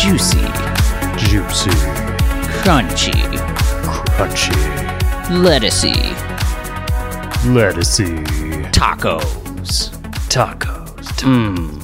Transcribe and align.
Juicy, 0.00 0.38
Juicy, 1.18 1.70
crunchy, 2.62 3.12
crunchy, 4.16 4.54
lettucey, 5.28 6.14
lettucey, 7.54 8.24
tacos. 8.72 9.90
tacos. 10.30 11.06
Mm. 11.22 11.80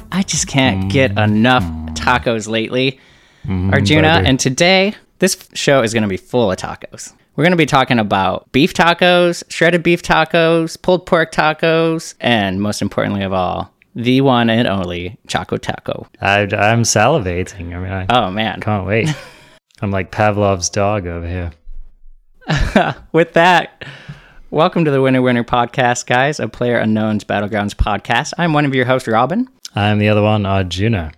I 0.12 0.22
just 0.22 0.46
can't 0.46 0.90
get 0.92 1.18
enough 1.18 1.64
tacos 1.94 2.46
lately, 2.48 3.00
Mm-hmm. 3.44 3.72
Arjuna. 3.72 4.14
baby. 4.16 4.28
And 4.28 4.40
today, 4.40 4.94
this 5.18 5.48
show 5.54 5.82
is 5.82 5.92
going 5.92 6.02
to 6.02 6.08
be 6.08 6.16
full 6.16 6.50
of 6.50 6.58
tacos. 6.58 7.12
We're 7.36 7.44
going 7.44 7.52
to 7.52 7.56
be 7.56 7.66
talking 7.66 7.98
about 7.98 8.50
beef 8.52 8.74
tacos, 8.74 9.42
shredded 9.50 9.82
beef 9.82 10.02
tacos, 10.02 10.80
pulled 10.80 11.04
pork 11.06 11.32
tacos, 11.32 12.14
and 12.20 12.62
most 12.62 12.80
importantly 12.80 13.22
of 13.22 13.32
all, 13.32 13.72
the 13.96 14.20
one 14.20 14.50
and 14.50 14.66
only 14.68 15.18
Choco 15.26 15.56
Taco. 15.56 16.06
I, 16.20 16.40
I'm 16.42 16.82
salivating. 16.82 17.74
I 17.74 17.78
mean, 17.78 17.92
I 17.92 18.06
Oh 18.08 18.30
man. 18.30 18.60
can't 18.60 18.86
wait. 18.86 19.08
I'm 19.82 19.90
like 19.90 20.10
Pavlov's 20.12 20.70
dog 20.70 21.06
over 21.06 21.26
here. 21.26 21.52
With 23.12 23.32
that, 23.32 23.84
welcome 24.50 24.84
to 24.84 24.90
the 24.90 25.00
Winner 25.02 25.22
Winner 25.22 25.44
podcast, 25.44 26.06
guys, 26.06 26.38
a 26.40 26.46
Player 26.48 26.78
Unknown's 26.78 27.24
Battlegrounds 27.24 27.74
podcast. 27.74 28.32
I'm 28.38 28.52
one 28.52 28.64
of 28.64 28.74
your 28.74 28.84
hosts, 28.84 29.08
Robin. 29.08 29.48
I'm 29.74 29.98
the 29.98 30.08
other 30.08 30.22
one, 30.22 30.46
Arjuna. 30.46 31.12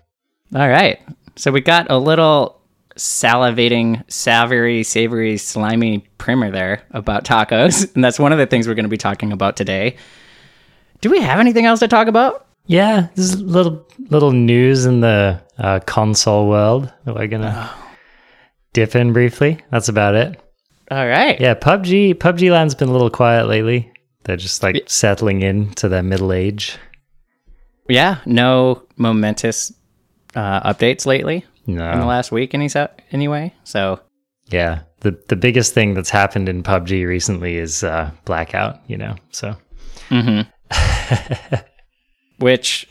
All 0.54 0.68
right. 0.68 0.98
So 1.36 1.52
we 1.52 1.60
got 1.60 1.90
a 1.90 1.98
little 1.98 2.60
salivating, 2.96 4.10
savory, 4.10 4.82
savory, 4.82 5.36
slimy 5.36 5.98
primer 6.18 6.50
there 6.50 6.82
about 6.90 7.24
tacos. 7.24 7.90
And 7.94 8.02
that's 8.02 8.18
one 8.18 8.32
of 8.32 8.38
the 8.38 8.46
things 8.46 8.66
we're 8.66 8.74
going 8.74 8.84
to 8.84 8.90
be 8.90 8.96
talking 8.96 9.32
about 9.32 9.56
today. 9.56 9.96
Do 11.00 11.10
we 11.10 11.20
have 11.20 11.38
anything 11.38 11.66
else 11.66 11.80
to 11.80 11.88
talk 11.88 12.08
about? 12.08 12.46
Yeah, 12.66 13.08
there's 13.14 13.34
a 13.34 13.44
little 13.44 13.86
little 14.10 14.32
news 14.32 14.86
in 14.86 15.00
the 15.00 15.40
uh, 15.56 15.80
console 15.86 16.48
world 16.48 16.92
that 17.04 17.14
we're 17.14 17.28
gonna 17.28 17.70
dip 18.72 18.96
in 18.96 19.12
briefly. 19.12 19.60
That's 19.70 19.88
about 19.88 20.16
it. 20.16 20.40
All 20.90 21.06
right. 21.06 21.40
Yeah, 21.40 21.54
PUBG 21.54 22.14
PUBG 22.14 22.50
Land's 22.50 22.74
been 22.74 22.88
a 22.88 22.92
little 22.92 23.10
quiet 23.10 23.46
lately. 23.46 23.92
They're 24.24 24.36
just 24.36 24.62
like 24.64 24.82
settling 24.88 25.42
in 25.42 25.70
to 25.74 25.88
their 25.88 26.02
middle 26.02 26.32
age. 26.32 26.76
Yeah. 27.88 28.18
No 28.26 28.82
momentous 28.96 29.72
uh, 30.36 30.72
updates 30.72 31.06
lately 31.06 31.44
in 31.66 31.74
the 31.76 32.06
last 32.06 32.30
week, 32.30 32.54
any 32.54 32.68
so- 32.68 32.90
anyway. 33.10 33.52
So, 33.64 34.00
Yeah. 34.50 34.80
The 35.00 35.18
the 35.28 35.36
biggest 35.36 35.74
thing 35.74 35.94
that's 35.94 36.10
happened 36.10 36.48
in 36.48 36.62
PUBG 36.62 37.06
recently 37.06 37.56
is 37.56 37.82
uh, 37.84 38.10
blackout, 38.24 38.80
you 38.86 38.96
know. 38.96 39.14
So 39.30 39.54
which. 42.38 42.86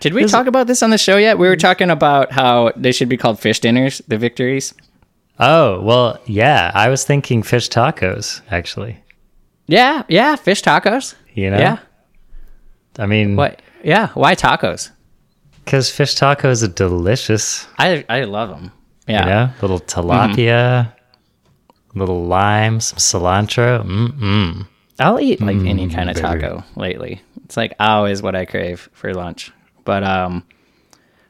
Did 0.00 0.12
we 0.12 0.26
talk 0.26 0.46
about 0.46 0.66
this 0.66 0.82
on 0.82 0.90
the 0.90 0.98
show 0.98 1.16
yet? 1.16 1.38
We 1.38 1.48
were 1.48 1.56
talking 1.56 1.90
about 1.90 2.30
how 2.30 2.70
they 2.76 2.92
should 2.92 3.08
be 3.08 3.16
called 3.16 3.40
fish 3.40 3.60
dinners, 3.60 4.02
the 4.06 4.18
victories. 4.18 4.74
Oh, 5.38 5.80
well, 5.80 6.18
yeah. 6.26 6.70
I 6.74 6.88
was 6.90 7.04
thinking 7.04 7.42
fish 7.42 7.68
tacos, 7.70 8.42
actually. 8.50 8.98
Yeah, 9.66 10.02
yeah, 10.08 10.36
fish 10.36 10.62
tacos. 10.62 11.14
You 11.34 11.50
know? 11.50 11.58
Yeah. 11.58 11.78
I 12.98 13.06
mean, 13.06 13.36
What? 13.36 13.60
Yeah, 13.82 14.08
why 14.14 14.34
tacos? 14.34 14.90
Because 15.66 15.90
fish 15.90 16.14
tacos 16.14 16.62
are 16.62 16.68
delicious. 16.72 17.66
I 17.78 18.04
I 18.08 18.22
love 18.24 18.48
them. 18.48 18.72
Yeah. 19.06 19.20
You 19.20 19.26
know, 19.30 19.52
little 19.60 19.80
tilapia, 19.80 20.92
little 21.94 22.24
lime, 22.24 22.80
some 22.80 22.98
cilantro. 22.98 23.84
Mm-mm. 23.84 24.66
I'll 24.98 25.20
eat 25.20 25.42
like 25.42 25.56
any 25.58 25.86
Mm, 25.88 25.94
kind 25.94 26.08
of 26.08 26.16
baby. 26.16 26.40
taco 26.40 26.64
lately. 26.76 27.20
It's 27.44 27.56
like 27.56 27.74
always 27.78 28.22
what 28.22 28.34
I 28.34 28.46
crave 28.46 28.88
for 28.94 29.12
lunch. 29.12 29.52
But 29.84 30.02
um 30.04 30.44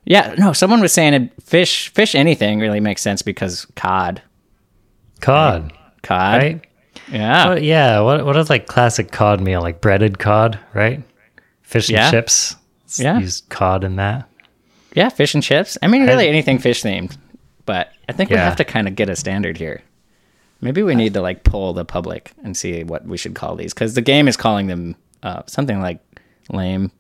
yeah, 0.05 0.35
no, 0.39 0.53
someone 0.53 0.81
was 0.81 0.93
saying 0.93 1.31
fish 1.43 1.89
fish 1.89 2.15
anything 2.15 2.61
really 2.61 2.79
makes 2.81 3.03
sense 3.03 3.23
because 3.23 3.67
cod. 3.75 4.23
Cod, 5.21 5.73
Cod. 6.03 6.39
right? 6.43 6.61
Yeah. 7.11 7.49
What, 7.49 7.63
yeah. 7.63 8.01
What 8.01 8.25
what 8.25 8.37
is 8.37 8.49
like 8.51 8.67
classic 8.67 9.11
cod 9.11 9.41
meal? 9.41 9.61
Like 9.63 9.81
breaded 9.81 10.19
cod, 10.19 10.59
right? 10.75 11.03
Fish 11.63 11.89
and 11.89 11.97
Yeah. 11.97 12.11
chips. 12.11 12.55
Yeah. 13.01 13.19
Use 13.19 13.43
cod 13.49 13.85
in 13.85 13.97
that. 13.97 14.29
Yeah, 14.95 15.09
fish 15.11 15.35
and 15.35 15.43
chips. 15.43 15.77
I 15.83 15.89
mean 15.89 16.07
really 16.07 16.29
anything 16.29 16.59
fish 16.59 16.83
themed. 16.83 17.17
But 17.67 17.91
I 18.09 18.13
think 18.13 18.31
we 18.31 18.37
have 18.37 18.57
to 18.57 18.65
kind 18.65 18.87
of 18.89 18.95
get 18.95 19.09
a 19.09 19.17
standard 19.17 19.57
here. 19.59 19.83
Maybe 20.61 20.83
we 20.83 20.95
need 20.95 21.15
to 21.15 21.21
like 21.21 21.45
pull 21.45 21.73
the 21.75 21.85
public 21.85 22.33
and 22.45 22.57
see 22.57 22.83
what 22.85 23.05
we 23.07 23.17
should 23.19 23.35
call 23.35 23.57
these 23.57 23.75
cuz 23.75 23.95
the 23.95 24.01
game 24.03 24.29
is 24.29 24.37
calling 24.37 24.69
them 24.69 24.95
uh, 25.23 25.43
something 25.47 25.81
like 25.81 25.99
lame 26.51 26.91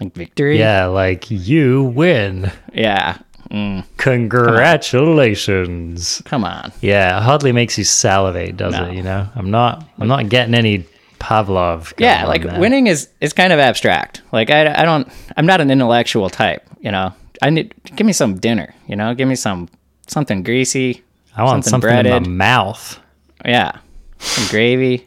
like 0.00 0.14
victory. 0.14 0.58
Yeah, 0.58 0.86
like 0.86 1.30
you 1.30 1.84
win. 1.84 2.50
Yeah. 2.72 3.18
Mm, 3.50 3.84
Congratulations. 3.96 6.22
come 6.24 6.44
on. 6.44 6.72
Yeah, 6.80 7.18
it 7.18 7.22
hardly 7.22 7.52
makes 7.52 7.78
you 7.78 7.84
salivate, 7.84 8.56
does 8.56 8.72
No. 8.74 8.86
it? 8.86 8.94
You 8.94 9.02
know, 9.02 9.28
I'm 9.36 9.50
not. 9.50 9.84
I'm 9.98 10.08
not 10.08 10.28
getting 10.28 10.54
any 10.54 10.84
Pavlov. 11.18 11.92
yeah 11.98 12.26
like 12.26 12.44
winning 12.58 12.86
is 12.86 13.08
is 13.20 13.32
kind 13.32 13.52
of 13.52 13.58
abstract 13.58 14.22
like 14.32 14.50
I, 14.50 14.82
I 14.82 14.84
don't 14.84 15.08
i'm 15.36 15.46
not 15.46 15.60
an 15.60 15.70
intellectual 15.70 16.28
type 16.30 16.62
you 16.80 16.90
know 16.90 17.12
i 17.42 17.50
need 17.50 17.74
give 17.96 18.06
me 18.06 18.12
some 18.12 18.38
dinner 18.38 18.74
you 18.86 18.96
know 18.96 19.14
give 19.14 19.28
me 19.28 19.34
some 19.36 19.68
something 20.06 20.42
greasy 20.42 21.02
I 21.36 21.44
want 21.44 21.64
something 21.64 21.90
something, 21.90 22.06
in 22.06 22.22
my 22.22 22.28
mouth. 22.28 23.00
yeah 23.44 23.78
some 24.18 24.46
gravy 24.48 25.06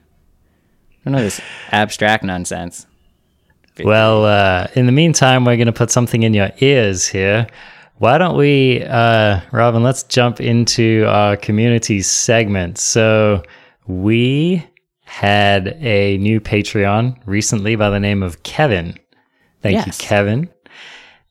none 1.06 1.16
of 1.16 1.22
this 1.22 1.42
abstract 1.72 2.24
nonsense 2.24 2.86
Well, 3.86 4.26
uh, 4.26 4.68
in 4.76 4.88
the 4.88 4.92
meantime, 4.92 5.46
we're 5.46 5.56
going 5.56 5.68
to 5.68 5.72
put 5.72 5.90
something 5.90 6.24
in 6.24 6.34
your 6.34 6.52
ears 6.60 7.08
here. 7.08 7.48
Why 8.00 8.18
don't 8.18 8.36
we, 8.36 8.84
uh, 8.84 9.40
Robin, 9.54 9.84
let's 9.84 10.04
jump 10.04 10.42
into 10.42 11.06
our 11.08 11.38
community 11.38 12.02
segment. 12.02 12.78
So, 12.78 13.42
we 13.88 14.66
had 15.10 15.76
a 15.82 16.18
new 16.20 16.40
Patreon 16.40 17.18
recently 17.26 17.76
by 17.76 17.90
the 17.90 18.00
name 18.00 18.22
of 18.24 18.44
Kevin. 18.44 18.98
Thank 19.62 19.86
you, 19.86 19.92
Kevin. 19.98 20.50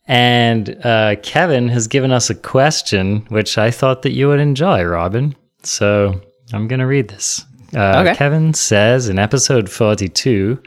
And 0.07 0.77
uh, 0.85 1.17
Kevin 1.23 1.69
has 1.69 1.87
given 1.87 2.11
us 2.13 2.31
a 2.31 2.35
question, 2.35 3.27
which 3.29 3.59
I 3.59 3.71
thought 3.71 4.03
that 4.03 4.13
you 4.13 4.29
would 4.29 4.41
enjoy, 4.41 4.83
Robin. 4.85 5.37
So, 5.63 6.21
I'm 6.53 6.67
going 6.67 6.81
to 6.81 6.87
read 6.87 7.09
this. 7.09 7.45
Uh, 7.77 8.03
Okay. 8.07 8.15
Kevin 8.15 8.55
says 8.55 9.09
in 9.11 9.19
episode 9.19 9.69
42, 9.71 10.59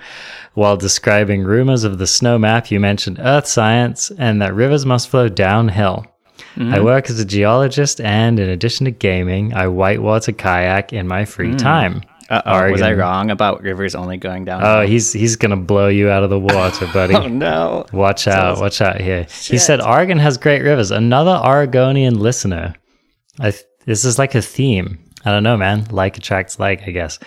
while 0.54 0.78
describing 0.78 1.44
rumors 1.44 1.84
of 1.84 1.98
the 1.98 2.06
snow 2.06 2.38
map, 2.38 2.70
you 2.70 2.80
mentioned 2.80 3.18
earth 3.20 3.48
science 3.48 4.12
and 4.20 4.42
that 4.42 4.54
rivers 4.54 4.86
must 4.86 5.10
flow 5.10 5.28
downhill. 5.28 6.06
I 6.58 6.82
work 6.82 7.10
as 7.10 7.18
a 7.20 7.24
geologist, 7.26 8.02
and 8.02 8.38
in 8.38 8.50
addition 8.50 8.84
to 8.86 8.92
gaming, 8.92 9.54
I 9.54 9.68
whitewater 9.68 10.34
kayak 10.34 10.92
in 10.92 11.08
my 11.08 11.24
free 11.24 11.56
time. 11.56 12.02
Uh-oh 12.32 12.72
was 12.72 12.82
i 12.82 12.94
wrong 12.94 13.30
about 13.30 13.62
rivers 13.62 13.94
only 13.94 14.18
going 14.18 14.46
down 14.46 14.64
Oh, 14.64 14.82
he's 14.86 15.12
he's 15.14 15.36
gonna 15.36 15.58
blow 15.58 15.88
you 15.90 16.10
out 16.10 16.24
of 16.24 16.30
the 16.30 16.40
water, 16.40 16.88
buddy. 16.94 17.14
oh 17.14 17.28
no 17.28 17.86
Watch 17.94 18.28
out, 18.28 18.60
watch 18.60 18.82
out 18.82 19.00
here. 19.02 19.28
He 19.42 19.58
said 19.58 19.82
Oregon 19.82 20.18
has 20.18 20.38
great 20.38 20.62
rivers. 20.64 20.92
Another 20.92 21.32
Oregonian 21.32 22.20
listener. 22.20 22.74
I 23.40 23.52
th- 23.52 23.64
this 23.86 24.06
is 24.06 24.18
like 24.18 24.34
a 24.36 24.42
theme. 24.42 25.00
I 25.26 25.32
don't 25.32 25.44
know, 25.44 25.58
man. 25.58 25.86
Like 25.92 26.18
attracts 26.18 26.60
like, 26.60 26.82
I 26.88 26.92
guess. 26.92 27.20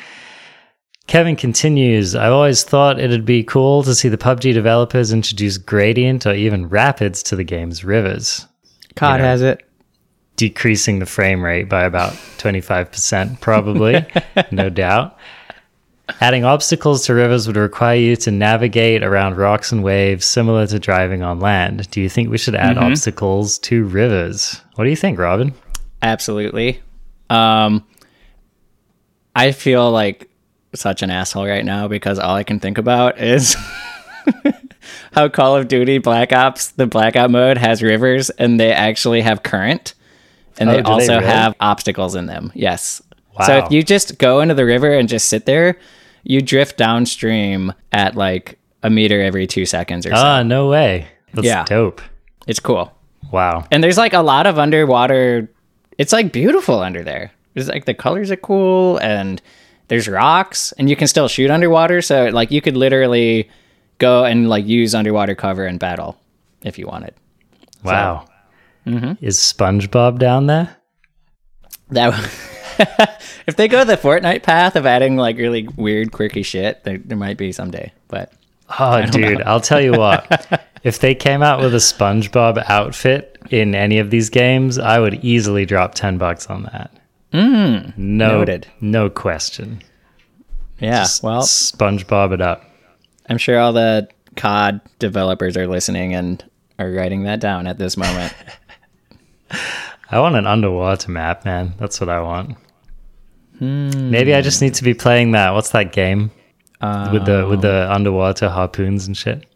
Kevin 1.07 1.37
continues, 1.37 2.15
I've 2.15 2.33
always 2.33 2.65
thought 2.65 2.99
it'd 2.99 3.27
be 3.27 3.45
cool 3.45 3.83
to 3.83 3.95
see 3.95 4.09
the 4.09 4.17
PUBG 4.17 4.55
developers 4.55 5.13
introduce 5.13 5.59
gradient 5.59 6.27
or 6.27 6.33
even 6.33 6.69
rapids 6.69 7.23
to 7.25 7.37
the 7.37 7.45
game's 7.45 7.85
rivers, 7.85 8.47
cod 8.97 9.21
know. 9.21 9.27
has 9.27 9.43
it 9.43 9.63
decreasing 10.37 10.99
the 10.99 11.07
frame 11.07 11.43
rate 11.43 11.69
by 11.69 11.85
about 11.85 12.13
25%, 12.39 13.41
probably, 13.41 14.05
no 14.51 14.69
doubt. 14.69 15.17
Adding 16.21 16.45
obstacles 16.45 17.07
to 17.07 17.15
rivers 17.15 17.47
would 17.47 17.57
require 17.57 17.97
you 17.97 18.17
to 18.17 18.31
navigate 18.31 19.03
around 19.03 19.39
rocks 19.39 19.73
and 19.73 19.83
waves 19.83 20.27
similar 20.27 20.67
to 20.67 20.79
driving 20.79 21.23
on 21.23 21.41
land. 21.41 21.91
Do 21.91 22.01
you 22.01 22.11
think 22.11 22.31
we 22.31 22.37
should 22.37 22.55
add 22.55 22.77
obstacles 22.77 23.59
to 23.61 23.85
rivers? 23.85 24.61
What 24.75 24.85
do 24.85 24.91
you 24.91 24.97
think, 24.97 25.19
Robin? 25.19 25.55
Absolutely. 26.03 26.83
Um, 27.31 27.87
I 29.35 29.53
feel 29.53 29.91
like 29.91 30.29
such 30.75 31.03
an 31.03 31.11
asshole 31.11 31.47
right 31.47 31.65
now 31.65 31.89
because 31.89 32.19
all 32.19 32.35
I 32.35 32.45
can 32.45 32.61
think 32.61 32.77
about 32.77 33.19
is 33.19 33.57
how 35.13 35.29
Call 35.29 35.57
of 35.57 35.69
Duty 35.69 35.99
Black 35.99 36.33
Ops, 36.33 36.73
the 36.73 36.87
Blackout 36.87 37.31
mode, 37.31 37.57
has 37.57 37.83
rivers 37.83 38.31
and 38.31 38.61
they 38.61 38.73
actually 38.73 39.23
have 39.23 39.43
current. 39.43 39.95
And 40.59 40.69
Oh, 40.69 40.73
they 40.73 40.79
do 40.79 40.85
they 40.85 40.91
also 40.91 41.15
really? 41.17 41.27
have 41.27 41.55
obstacles 41.61 42.15
in 42.15 42.27
them. 42.27 42.53
Yes. 42.55 43.03
Wow. 43.39 43.47
So 43.47 43.57
if 43.59 43.71
you 43.73 43.83
just 43.83 44.19
go 44.19 44.41
into 44.41 44.55
the 44.55 44.65
river 44.65 44.93
and 44.93 45.09
just 45.09 45.29
sit 45.29 45.47
there, 45.47 45.79
you 46.23 46.41
drift 46.41 46.77
downstream 46.77 47.73
at 47.93 48.15
like 48.15 48.59
a 48.83 48.91
meter 48.91 49.21
every 49.21 49.47
two 49.47 49.67
seconds 49.67 50.07
or 50.07 50.11
so. 50.11 50.17
Ah, 50.17 50.43
no 50.43 50.69
way. 50.69 51.07
That's 51.33 51.47
Yeah. 51.47 51.65
dope. 51.65 52.01
It's 52.47 52.61
cool. 52.61 52.93
Wow. 53.33 53.65
And 53.71 53.83
there's 53.83 53.99
like 53.99 54.13
a 54.13 54.21
lot 54.21 54.47
of 54.47 54.59
underwater. 54.59 55.51
It's 55.99 56.13
like 56.13 56.33
beautiful 56.33 56.79
under 56.81 57.03
there. 57.03 57.33
It's 57.55 57.69
like 57.69 57.85
the 57.87 57.95
colors 57.95 58.31
are 58.31 58.37
cool 58.37 58.99
and 58.99 59.41
there's 59.89 60.09
rocks 60.09 60.73
and 60.79 60.89
you 60.89 60.97
can 60.97 61.09
still 61.09 61.29
shoot 61.29 61.51
underwater. 61.51 62.03
So 62.03 62.27
like 62.27 62.51
you 62.51 62.61
could 62.61 62.77
literally 62.77 63.49
go 63.99 64.25
and 64.25 64.49
like 64.49 64.67
use 64.67 64.95
underwater 64.95 65.35
cover 65.35 65.67
and 65.67 65.79
battle 65.81 66.17
if 66.63 66.79
you 66.79 66.87
wanted. 66.87 67.15
Wow. 67.83 68.27
Is 68.87 69.39
SpongeBob 69.39 70.19
down 70.19 70.47
there? 70.47 70.77
That 71.91 72.15
if 73.47 73.57
they 73.57 73.69
go 73.69 73.85
the 73.85 73.97
Fortnite 73.97 74.43
path 74.43 74.77
of 74.77 74.87
adding 74.87 75.17
like 75.17 75.37
really 75.37 75.69
weird, 75.77 76.13
quirky 76.13 76.43
shit, 76.43 76.85
there, 76.85 76.99
there 76.99 77.17
might 77.17 77.37
be 77.37 77.53
someday. 77.53 77.93
But 78.09 78.33
Oh, 78.79 79.05
dude, 79.07 79.43
I'll 79.43 79.61
tell 79.61 79.81
you 79.81 79.93
what. 79.93 80.65
if 80.83 80.99
they 80.99 81.15
came 81.15 81.43
out 81.43 81.61
with 81.61 81.75
a 81.75 81.79
SpongeBob 81.79 82.63
outfit 82.69 83.39
in 83.51 83.75
any 83.75 83.99
of 83.99 84.11
these 84.11 84.31
games, 84.31 84.79
I 84.79 84.99
would 84.99 85.25
easily 85.25 85.67
drop 85.67 85.95
10 85.95 86.19
bucks 86.19 86.47
on 86.49 86.65
that. 86.65 86.91
Mm, 87.33 87.97
no, 87.99 88.39
noted. 88.39 88.67
No 88.81 89.11
question. 89.11 89.83
yeah, 90.79 91.07
well, 91.23 91.43
SpongeBob 91.43 92.33
it 92.33 92.41
up. 92.41 92.65
I'm 93.29 93.39
sure 93.39 93.59
all 93.59 93.73
the 93.73 94.09
COD 94.37 94.81
developers 94.99 95.57
are 95.57 95.67
listening 95.67 96.15
and 96.15 96.45
are 96.79 96.91
writing 96.91 97.25
that 97.25 97.41
down 97.41 97.67
at 97.67 97.79
this 97.79 97.97
moment. 97.97 98.33
I 100.11 100.21
want 100.21 100.37
an 100.37 100.47
underwater 100.47 101.11
map, 101.11 101.45
man. 101.45 101.75
That's 101.79 102.01
what 102.01 102.09
I 102.09 102.21
want. 102.21 102.57
Maybe 103.61 104.35
I 104.35 104.41
just 104.43 104.61
need 104.61 104.75
to 104.75 104.85
be 104.85 104.95
playing 104.95 105.33
that. 105.33 105.51
What's 105.55 105.71
that 105.71 105.93
game 105.93 106.31
with 106.81 107.25
the 107.25 107.47
with 107.49 107.63
the 107.63 107.91
underwater 107.91 108.49
harpoons 108.49 109.07
and 109.07 109.17
shit? 109.17 109.47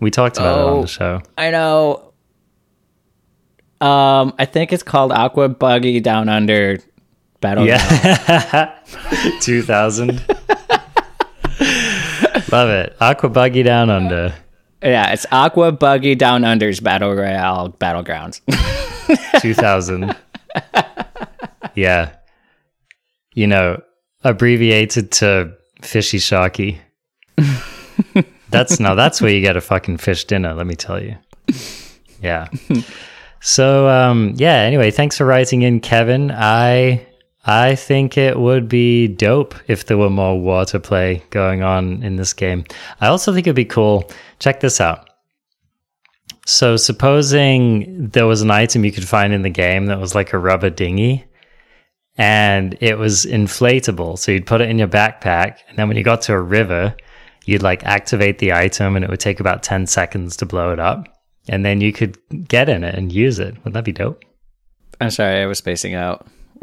We 0.00 0.10
talked 0.10 0.38
about 0.38 0.58
it 0.58 0.62
on 0.64 0.72
Oh. 0.78 0.82
the 0.82 0.88
show. 0.88 1.22
I 1.36 1.50
know. 1.50 2.12
Um, 3.80 4.34
I 4.38 4.44
think 4.44 4.72
it's 4.72 4.82
called 4.82 5.12
Aqua 5.12 5.48
Buggy 5.48 6.00
Down 6.00 6.28
Under 6.28 6.78
Battle. 7.40 7.64
Yeah, 7.66 8.74
two 9.40 9.62
thousand. 9.62 10.20
Love 12.50 12.70
it. 12.70 12.96
Aqua 13.00 13.28
buggy 13.28 13.62
down 13.62 13.90
under. 13.90 14.32
yeah, 14.82 15.12
it's 15.12 15.26
Aqua 15.30 15.70
Buggy 15.70 16.14
Down 16.14 16.44
Under's 16.44 16.80
Battle 16.80 17.14
Royale 17.14 17.70
Battlegrounds. 17.78 18.40
2000. 19.40 20.16
yeah. 21.74 22.10
You 23.34 23.46
know, 23.46 23.82
abbreviated 24.24 25.12
to 25.12 25.54
fishy 25.82 26.18
sharky. 26.18 26.78
That's 28.50 28.80
now 28.80 28.94
that's 28.94 29.20
where 29.20 29.30
you 29.30 29.40
get 29.40 29.56
a 29.56 29.60
fucking 29.60 29.98
fish 29.98 30.24
dinner, 30.24 30.54
let 30.54 30.66
me 30.66 30.74
tell 30.74 31.02
you. 31.02 31.16
Yeah. 32.20 32.48
So 33.40 33.88
um 33.88 34.34
yeah, 34.36 34.54
anyway, 34.54 34.90
thanks 34.90 35.16
for 35.18 35.24
writing 35.24 35.62
in 35.62 35.80
Kevin. 35.80 36.30
I 36.32 37.06
I 37.46 37.76
think 37.76 38.18
it 38.18 38.38
would 38.38 38.68
be 38.68 39.06
dope 39.06 39.54
if 39.68 39.86
there 39.86 39.96
were 39.96 40.10
more 40.10 40.40
water 40.40 40.78
play 40.78 41.22
going 41.30 41.62
on 41.62 42.02
in 42.02 42.16
this 42.16 42.32
game. 42.32 42.64
I 43.00 43.06
also 43.08 43.32
think 43.32 43.46
it'd 43.46 43.56
be 43.56 43.64
cool. 43.64 44.10
Check 44.38 44.60
this 44.60 44.80
out. 44.80 45.07
So, 46.50 46.78
supposing 46.78 48.08
there 48.08 48.26
was 48.26 48.40
an 48.40 48.50
item 48.50 48.82
you 48.82 48.90
could 48.90 49.06
find 49.06 49.34
in 49.34 49.42
the 49.42 49.50
game 49.50 49.84
that 49.86 50.00
was 50.00 50.14
like 50.14 50.32
a 50.32 50.38
rubber 50.38 50.70
dinghy 50.70 51.26
and 52.16 52.74
it 52.80 52.96
was 52.96 53.26
inflatable. 53.26 54.18
So, 54.18 54.32
you'd 54.32 54.46
put 54.46 54.62
it 54.62 54.70
in 54.70 54.78
your 54.78 54.88
backpack. 54.88 55.58
And 55.68 55.76
then 55.76 55.88
when 55.88 55.98
you 55.98 56.02
got 56.02 56.22
to 56.22 56.32
a 56.32 56.40
river, 56.40 56.96
you'd 57.44 57.62
like 57.62 57.84
activate 57.84 58.38
the 58.38 58.54
item 58.54 58.96
and 58.96 59.04
it 59.04 59.10
would 59.10 59.20
take 59.20 59.40
about 59.40 59.62
10 59.62 59.86
seconds 59.86 60.38
to 60.38 60.46
blow 60.46 60.72
it 60.72 60.80
up. 60.80 61.06
And 61.50 61.66
then 61.66 61.82
you 61.82 61.92
could 61.92 62.16
get 62.48 62.70
in 62.70 62.82
it 62.82 62.94
and 62.94 63.12
use 63.12 63.38
it. 63.38 63.54
Wouldn't 63.58 63.74
that 63.74 63.84
be 63.84 63.92
dope? 63.92 64.24
I'm 65.02 65.10
sorry, 65.10 65.42
I 65.42 65.46
was 65.46 65.58
spacing 65.58 65.94
out. 65.94 66.26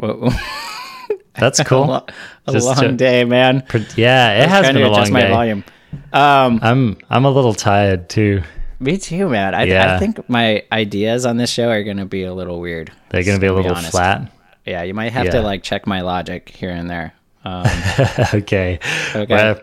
That's 1.38 1.60
a, 1.60 1.64
cool. 1.64 1.86
lo- 1.86 2.06
a 2.48 2.52
long 2.52 2.74
to- 2.76 2.92
day, 2.92 3.24
man. 3.24 3.62
Pre- 3.68 3.86
Yeah, 3.94 4.42
it 4.42 4.48
has 4.48 4.66
been 4.66 4.78
a 4.78 4.80
long 4.88 4.92
adjust 4.94 5.12
my 5.12 5.20
day. 5.22 5.30
volume. 5.30 5.64
Um, 6.12 6.58
I'm 6.62 6.96
I'm 7.08 7.24
a 7.24 7.30
little 7.30 7.54
tired 7.54 8.08
too. 8.08 8.42
Me 8.80 8.98
too, 8.98 9.28
man. 9.28 9.54
I, 9.54 9.64
Yeah. 9.64 9.94
I 9.94 9.98
think 9.98 10.28
my 10.28 10.62
ideas 10.72 11.24
on 11.26 11.36
this 11.36 11.50
show 11.50 11.68
are 11.70 11.82
going 11.82 11.96
to 11.98 12.04
be 12.06 12.24
a 12.24 12.34
little 12.34 12.60
weird. 12.60 12.92
They're 13.10 13.24
going 13.24 13.36
to 13.36 13.40
be 13.40 13.46
a 13.46 13.52
little 13.52 13.72
honest. 13.72 13.90
flat. 13.92 14.30
Yeah, 14.64 14.82
you 14.82 14.94
might 14.94 15.12
have 15.12 15.26
Yeah. 15.26 15.32
to 15.32 15.40
like 15.42 15.62
check 15.62 15.86
my 15.86 16.00
logic 16.00 16.48
here 16.50 16.70
and 16.70 16.90
there. 16.90 17.12
Um, 17.44 17.66
okay. 18.34 18.78
Okay. 19.14 19.34
Well, 19.34 19.60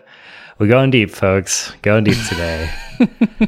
we're 0.58 0.68
going 0.68 0.90
deep, 0.90 1.10
folks. 1.10 1.72
Going 1.82 2.04
deep 2.04 2.16
today. 2.28 2.70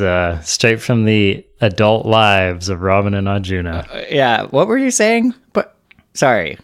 uh, 0.00 0.40
straight 0.40 0.80
from 0.80 1.04
the 1.04 1.44
adult 1.60 2.06
lives 2.06 2.68
of 2.68 2.82
Robin 2.82 3.14
and 3.14 3.28
Arjuna. 3.28 3.86
yeah, 4.10 4.44
what 4.44 4.68
were 4.68 4.78
you 4.78 4.90
saying? 4.90 5.34
But 5.52 5.74
sorry, 6.14 6.58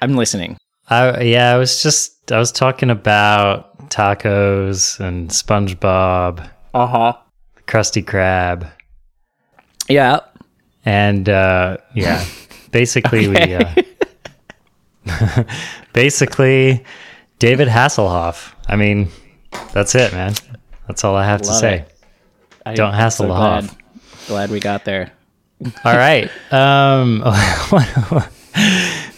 I'm 0.00 0.14
listening. 0.16 0.56
I, 0.88 1.22
yeah, 1.22 1.52
I 1.54 1.56
was 1.58 1.82
just 1.82 2.30
I 2.30 2.38
was 2.38 2.52
talking 2.52 2.90
about 2.90 3.88
tacos 3.88 5.00
and 5.00 5.30
SpongeBob, 5.30 6.48
Uh 6.74 6.86
huh. 6.86 7.12
Krusty 7.66 8.04
Krab, 8.04 8.70
Yeah. 9.88 10.20
and 10.84 11.28
uh, 11.28 11.78
yeah, 11.94 12.24
basically 12.70 13.28
we 13.28 13.36
uh, 13.54 13.74
basically 15.92 16.84
David 17.38 17.68
Hasselhoff. 17.68 18.52
I 18.68 18.76
mean, 18.76 19.08
that's 19.72 19.94
it, 19.94 20.12
man. 20.12 20.34
That's 20.86 21.04
all 21.04 21.16
I 21.16 21.24
have 21.24 21.42
to 21.42 21.52
say. 21.52 21.84
Don't 22.74 22.94
hassle 22.94 23.26
so 23.26 23.32
glad, 23.34 23.70
glad 24.26 24.50
we 24.50 24.58
got 24.60 24.84
there. 24.84 25.12
All 25.84 25.96
right. 25.96 26.30
Um, 26.52 27.22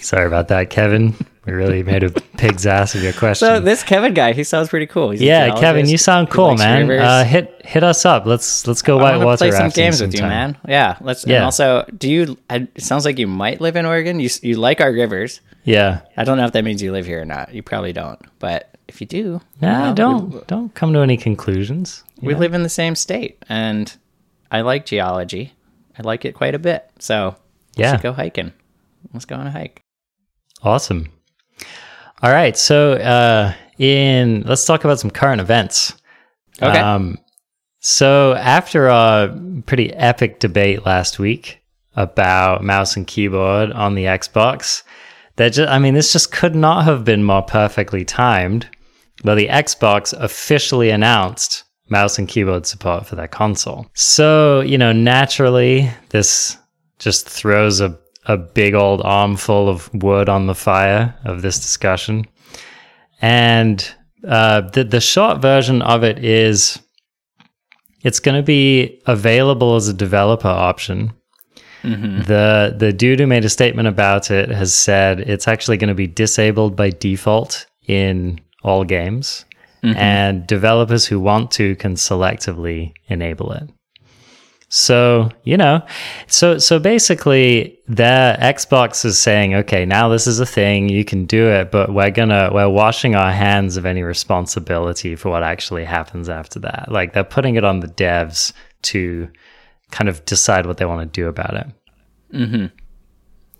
sorry 0.00 0.26
about 0.26 0.48
that, 0.48 0.70
Kevin. 0.70 1.14
We 1.48 1.54
really 1.54 1.82
made 1.82 2.02
a 2.02 2.10
pig's 2.10 2.66
ass 2.66 2.94
of 2.94 3.02
your 3.02 3.12
question. 3.22 3.46
So 3.48 3.60
this 3.60 3.82
Kevin 3.82 4.14
guy, 4.14 4.32
he 4.32 4.44
sounds 4.44 4.68
pretty 4.68 4.86
cool. 4.86 5.10
He's 5.10 5.20
yeah, 5.22 5.54
Kevin, 5.58 5.88
you 5.88 5.98
sound 5.98 6.30
cool, 6.30 6.54
man. 6.56 6.90
Uh, 6.90 7.24
hit 7.24 7.62
hit 7.64 7.82
us 7.82 8.04
up. 8.04 8.26
Let's 8.26 8.66
let's 8.66 8.82
go 8.82 8.98
I 8.98 9.02
white 9.02 9.12
wanna 9.16 9.24
water 9.26 9.38
play 9.38 9.50
some 9.52 9.70
games 9.70 10.00
with 10.00 10.14
you, 10.14 10.22
man. 10.22 10.56
Yeah, 10.68 10.98
let's. 11.00 11.26
Yeah. 11.26 11.36
And 11.36 11.44
also, 11.46 11.84
do 11.96 12.08
you? 12.10 12.36
It 12.50 12.82
sounds 12.82 13.04
like 13.04 13.18
you 13.18 13.26
might 13.26 13.60
live 13.60 13.76
in 13.76 13.86
Oregon. 13.86 14.20
You 14.20 14.28
you 14.42 14.56
like 14.56 14.80
our 14.80 14.92
rivers. 14.92 15.40
Yeah. 15.64 16.00
I 16.16 16.24
don't 16.24 16.38
know 16.38 16.46
if 16.46 16.52
that 16.52 16.64
means 16.64 16.82
you 16.82 16.92
live 16.92 17.04
here 17.06 17.20
or 17.22 17.26
not. 17.26 17.52
You 17.54 17.62
probably 17.62 17.92
don't. 17.92 18.18
But 18.38 18.74
if 18.88 19.00
you 19.02 19.06
do, 19.06 19.40
Nah, 19.60 19.80
you 19.80 19.88
know, 19.90 19.94
don't 19.94 20.30
We, 20.32 20.40
don't 20.46 20.74
come 20.74 20.92
to 20.94 21.00
any 21.00 21.16
conclusions. 21.18 22.04
we 22.22 22.34
live 22.34 22.54
in 22.54 22.62
the 22.62 22.70
same 22.70 22.94
state, 22.94 23.42
and 23.50 23.94
I 24.50 24.62
like 24.62 24.86
geology. 24.86 25.52
I 25.98 26.02
like 26.02 26.24
it 26.24 26.34
quite 26.34 26.54
a 26.54 26.58
bit. 26.58 26.88
So 27.00 27.36
Yeah. 27.76 28.00
go 28.00 28.12
hiking. 28.12 28.52
Let's 29.12 29.24
go 29.26 29.36
on 29.36 29.46
a 29.46 29.50
hike. 29.50 29.82
Awesome. 30.62 31.08
All 32.22 32.30
right. 32.30 32.56
So 32.56 32.92
uh, 32.92 33.52
in 33.78 34.42
let's 34.42 34.64
talk 34.64 34.84
about 34.84 35.00
some 35.00 35.10
current 35.10 35.40
events. 35.40 35.94
Okay. 36.60 36.78
Um, 36.78 37.18
so 37.80 38.34
after 38.34 38.88
a 38.88 39.38
pretty 39.66 39.92
epic 39.94 40.40
debate 40.40 40.84
last 40.84 41.18
week 41.18 41.60
about 41.94 42.64
mouse 42.64 42.96
and 42.96 43.06
keyboard 43.06 43.70
on 43.72 43.94
the 43.94 44.04
Xbox, 44.04 44.82
that 45.36 45.52
just 45.52 45.70
I 45.70 45.78
mean 45.78 45.94
this 45.94 46.12
just 46.12 46.32
could 46.32 46.54
not 46.54 46.84
have 46.84 47.04
been 47.04 47.22
more 47.22 47.42
perfectly 47.42 48.04
timed. 48.04 48.68
But 49.24 49.34
the 49.34 49.48
Xbox 49.48 50.12
officially 50.12 50.90
announced 50.90 51.64
mouse 51.88 52.18
and 52.18 52.28
keyboard 52.28 52.66
support 52.66 53.06
for 53.06 53.16
their 53.16 53.28
console. 53.28 53.86
So, 53.94 54.60
you 54.60 54.78
know, 54.78 54.92
naturally 54.92 55.90
this 56.10 56.56
just 56.98 57.28
throws 57.28 57.80
a, 57.80 57.98
a 58.28 58.36
big 58.36 58.74
old 58.74 59.00
armful 59.04 59.68
of 59.68 59.92
wood 59.94 60.28
on 60.28 60.46
the 60.46 60.54
fire 60.54 61.14
of 61.24 61.42
this 61.42 61.58
discussion. 61.58 62.26
And 63.20 63.86
uh, 64.26 64.60
the 64.60 64.84
the 64.84 65.00
short 65.00 65.40
version 65.42 65.82
of 65.82 66.04
it 66.04 66.24
is 66.24 66.78
it's 68.02 68.20
going 68.20 68.36
to 68.36 68.42
be 68.46 69.00
available 69.06 69.74
as 69.76 69.88
a 69.88 69.94
developer 69.94 70.48
option. 70.48 71.12
The 72.26 72.74
the 72.76 72.92
dude 72.92 73.20
who 73.20 73.26
made 73.26 73.44
a 73.44 73.48
statement 73.48 73.88
about 73.88 74.30
it 74.30 74.50
has 74.50 74.74
said 74.74 75.20
it's 75.20 75.48
actually 75.48 75.76
going 75.78 75.88
to 75.88 75.94
be 75.94 76.06
disabled 76.06 76.76
by 76.76 76.90
default 76.90 77.66
in 77.86 78.40
all 78.62 78.84
games, 78.84 79.44
and 79.96 80.46
developers 80.46 81.06
who 81.06 81.20
want 81.20 81.50
to 81.52 81.76
can 81.76 81.94
selectively 81.94 82.92
enable 83.08 83.52
it. 83.52 83.70
So, 84.70 85.30
you 85.44 85.56
know, 85.56 85.80
so 86.26 86.58
so 86.58 86.78
basically 86.78 87.78
the 87.88 88.36
Xbox 88.38 89.04
is 89.06 89.18
saying, 89.18 89.54
okay, 89.54 89.86
now 89.86 90.08
this 90.10 90.26
is 90.26 90.40
a 90.40 90.46
thing, 90.46 90.90
you 90.90 91.06
can 91.06 91.24
do 91.24 91.48
it, 91.48 91.70
but 91.70 91.92
we're 91.94 92.10
gonna 92.10 92.50
we're 92.52 92.68
washing 92.68 93.14
our 93.14 93.32
hands 93.32 93.78
of 93.78 93.86
any 93.86 94.02
responsibility 94.02 95.16
for 95.16 95.30
what 95.30 95.42
actually 95.42 95.84
happens 95.84 96.28
after 96.28 96.58
that. 96.60 96.92
Like 96.92 97.14
they're 97.14 97.24
putting 97.24 97.54
it 97.54 97.64
on 97.64 97.80
the 97.80 97.88
devs 97.88 98.52
to 98.82 99.28
kind 99.90 100.08
of 100.08 100.22
decide 100.26 100.66
what 100.66 100.76
they 100.76 100.84
want 100.84 101.00
to 101.12 101.20
do 101.20 101.28
about 101.28 101.54
it. 101.54 101.66
Mm-hmm. 102.34 102.66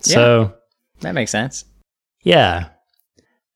So 0.00 0.55
That 1.00 1.15
makes 1.15 1.31
sense. 1.31 1.65
yeah. 2.23 2.69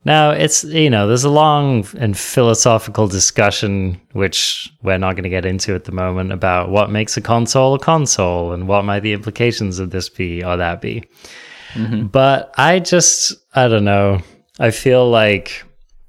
Now, 0.04 0.30
it's, 0.30 0.64
you 0.64 0.90
know, 0.90 1.06
there's 1.06 1.24
a 1.24 1.30
long 1.30 1.86
and 1.96 2.18
philosophical 2.18 3.06
discussion, 3.06 4.00
which 4.12 4.72
we're 4.82 4.98
not 4.98 5.12
going 5.12 5.22
to 5.22 5.28
get 5.28 5.44
into 5.44 5.74
at 5.76 5.84
the 5.84 5.92
moment, 5.92 6.32
about 6.32 6.70
what 6.70 6.90
makes 6.90 7.16
a 7.16 7.20
console 7.20 7.74
a 7.74 7.78
console 7.78 8.52
and 8.52 8.66
what 8.66 8.84
might 8.84 9.00
the 9.00 9.12
implications 9.12 9.78
of 9.78 9.90
this 9.90 10.08
be 10.08 10.42
or 10.42 10.56
that 10.56 10.80
be. 10.80 11.04
Mm-hmm. 11.74 12.06
But 12.06 12.52
I 12.58 12.80
just, 12.80 13.34
I 13.54 13.68
don't 13.68 13.84
know. 13.84 14.20
I 14.58 14.72
feel 14.72 15.08
like 15.08 15.64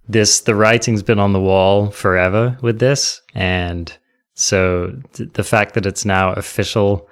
this, 0.08 0.42
the 0.42 0.56
writing's 0.56 1.04
been 1.04 1.20
on 1.20 1.34
the 1.34 1.40
wall 1.40 1.92
forever 1.92 2.58
with 2.62 2.80
this. 2.80 3.22
And 3.36 3.96
so 4.34 5.00
th- 5.14 5.34
the 5.34 5.44
fact 5.44 5.76
that 5.76 5.86
it's 5.86 6.04
now 6.04 6.34
official, 6.34 7.08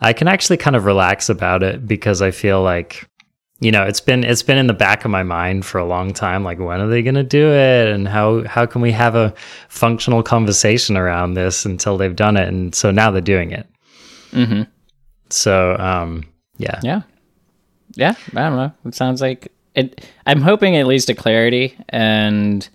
I 0.00 0.12
can 0.12 0.26
actually 0.26 0.56
kind 0.56 0.74
of 0.74 0.84
relax 0.84 1.28
about 1.28 1.62
it 1.62 1.86
because 1.86 2.20
I 2.20 2.32
feel 2.32 2.60
like 2.60 3.08
you 3.64 3.72
know 3.72 3.82
it's 3.82 4.00
been 4.00 4.24
it's 4.24 4.42
been 4.42 4.58
in 4.58 4.66
the 4.66 4.74
back 4.74 5.06
of 5.06 5.10
my 5.10 5.22
mind 5.22 5.64
for 5.64 5.78
a 5.78 5.86
long 5.86 6.12
time 6.12 6.44
like 6.44 6.58
when 6.58 6.82
are 6.82 6.86
they 6.86 7.02
going 7.02 7.14
to 7.14 7.22
do 7.22 7.48
it? 7.48 7.88
And 7.88 8.06
how 8.06 8.46
how 8.46 8.66
can 8.66 8.82
we 8.82 8.92
have 8.92 9.14
a 9.14 9.32
functional 9.68 10.22
conversation 10.22 10.98
around 10.98 11.32
this 11.32 11.64
until 11.64 11.96
they've 11.96 12.14
done 12.14 12.36
it? 12.36 12.46
And 12.46 12.74
so 12.74 12.90
now 12.90 13.10
they're 13.10 13.22
doing 13.22 13.52
it. 13.52 13.66
Mm-hmm. 14.32 14.62
so 15.30 15.76
um 15.78 16.24
yeah. 16.58 16.80
Yeah. 16.82 17.02
Yeah 17.94 18.14
i 18.32 18.40
don't 18.40 18.56
know. 18.56 18.72
It 18.84 18.94
sounds 18.94 19.22
like 19.22 19.50
it 19.74 20.04
i'm 20.26 20.42
hoping 20.42 20.74
it 20.74 20.84
leads 20.84 21.06
to 21.06 21.14
clarity 21.14 21.74
and 21.88 22.68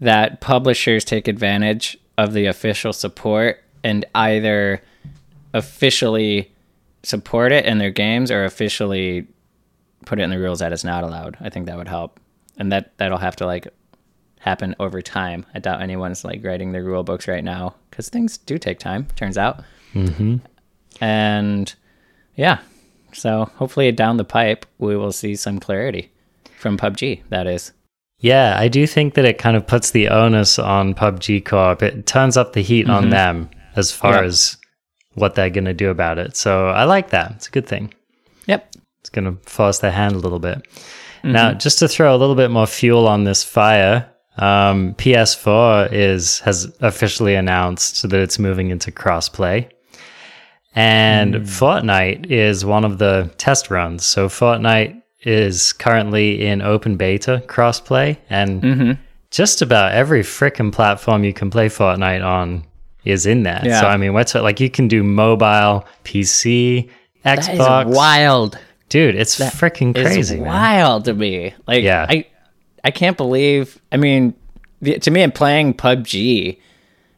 that 0.00 0.40
publishers 0.40 1.04
take 1.04 1.28
advantage 1.28 1.96
of 2.18 2.34
the 2.34 2.46
official 2.46 2.92
support 2.92 3.62
and 3.82 4.04
either 4.14 4.82
officially 5.54 6.52
support 7.02 7.52
it 7.52 7.64
in 7.64 7.78
their 7.78 7.90
games 7.90 8.30
or 8.30 8.44
officially 8.44 9.26
put 10.04 10.20
it 10.20 10.22
in 10.22 10.30
the 10.30 10.38
rules 10.38 10.60
that 10.60 10.72
it's 10.72 10.84
not 10.84 11.04
allowed. 11.04 11.36
I 11.40 11.50
think 11.50 11.66
that 11.66 11.76
would 11.76 11.88
help, 11.88 12.20
and 12.56 12.70
that 12.72 12.96
that'll 12.98 13.18
have 13.18 13.36
to 13.36 13.46
like 13.46 13.68
happen 14.38 14.74
over 14.78 15.02
time. 15.02 15.46
I 15.54 15.58
doubt 15.58 15.82
anyone's 15.82 16.24
like 16.24 16.44
writing 16.44 16.72
their 16.72 16.84
rule 16.84 17.02
books 17.02 17.28
right 17.28 17.44
now 17.44 17.74
because 17.90 18.08
things 18.08 18.38
do 18.38 18.58
take 18.58 18.78
time. 18.78 19.06
Turns 19.16 19.38
out, 19.38 19.64
mm-hmm. 19.94 20.36
and 21.00 21.74
yeah, 22.36 22.58
so 23.12 23.50
hopefully 23.56 23.90
down 23.92 24.16
the 24.16 24.24
pipe 24.24 24.66
we 24.78 24.96
will 24.96 25.12
see 25.12 25.36
some 25.36 25.58
clarity 25.58 26.12
from 26.58 26.76
PUBG. 26.76 27.22
That 27.30 27.46
is. 27.46 27.72
Yeah, 28.20 28.56
I 28.58 28.68
do 28.68 28.86
think 28.86 29.14
that 29.14 29.24
it 29.24 29.38
kind 29.38 29.56
of 29.56 29.66
puts 29.66 29.90
the 29.90 30.08
onus 30.08 30.58
on 30.58 30.94
PUBG 30.94 31.44
Corp. 31.44 31.82
It 31.82 32.06
turns 32.06 32.36
up 32.36 32.52
the 32.52 32.62
heat 32.62 32.86
mm-hmm. 32.86 32.94
on 32.94 33.10
them 33.10 33.50
as 33.76 33.92
far 33.92 34.14
yeah. 34.14 34.28
as 34.28 34.56
what 35.14 35.34
they're 35.34 35.50
going 35.50 35.64
to 35.66 35.74
do 35.74 35.90
about 35.90 36.18
it. 36.18 36.36
So 36.36 36.68
I 36.68 36.84
like 36.84 37.10
that. 37.10 37.32
It's 37.32 37.48
a 37.48 37.50
good 37.50 37.66
thing. 37.66 37.92
Yep 38.46 38.74
going 39.14 39.24
to 39.24 39.50
force 39.50 39.78
their 39.78 39.90
hand 39.90 40.14
a 40.14 40.18
little 40.18 40.38
bit. 40.38 40.58
Mm-hmm. 40.58 41.32
Now, 41.32 41.54
just 41.54 41.78
to 41.78 41.88
throw 41.88 42.14
a 42.14 42.18
little 42.18 42.34
bit 42.34 42.50
more 42.50 42.66
fuel 42.66 43.08
on 43.08 43.24
this 43.24 43.42
fire, 43.42 44.10
um, 44.36 44.94
PS4 44.94 45.92
is 45.92 46.40
has 46.40 46.70
officially 46.80 47.34
announced 47.34 48.02
that 48.02 48.12
it's 48.12 48.38
moving 48.38 48.70
into 48.70 48.90
crossplay, 48.90 49.70
and 50.74 51.34
mm. 51.34 51.40
Fortnite 51.42 52.30
is 52.30 52.64
one 52.64 52.84
of 52.84 52.98
the 52.98 53.32
test 53.38 53.70
runs. 53.70 54.04
So 54.04 54.28
Fortnite 54.28 55.00
is 55.22 55.72
currently 55.72 56.44
in 56.44 56.60
open 56.60 56.96
beta 56.96 57.42
crossplay, 57.46 58.18
and 58.28 58.62
mm-hmm. 58.62 58.92
just 59.30 59.62
about 59.62 59.92
every 59.92 60.22
freaking 60.22 60.72
platform 60.72 61.24
you 61.24 61.32
can 61.32 61.48
play 61.48 61.68
Fortnite 61.68 62.24
on 62.24 62.64
is 63.04 63.26
in 63.26 63.44
there. 63.44 63.62
Yeah. 63.64 63.80
So 63.80 63.86
I 63.86 63.96
mean, 63.96 64.12
what's 64.14 64.34
like 64.34 64.60
you 64.60 64.70
can 64.70 64.88
do 64.88 65.02
mobile, 65.02 65.86
PC, 66.04 66.90
Xbox, 67.24 67.86
wild 67.94 68.58
dude 68.94 69.16
it's 69.16 69.40
freaking 69.40 69.92
crazy 69.92 70.38
wild 70.38 71.04
to 71.06 71.14
me. 71.14 71.52
Like 71.66 71.82
yeah. 71.82 72.06
I 72.08 72.28
i 72.84 72.92
can't 72.92 73.16
believe 73.16 73.80
i 73.90 73.96
mean 73.96 74.34
to 74.84 75.10
me 75.10 75.24
i'm 75.24 75.32
playing 75.32 75.74
pubg 75.74 76.58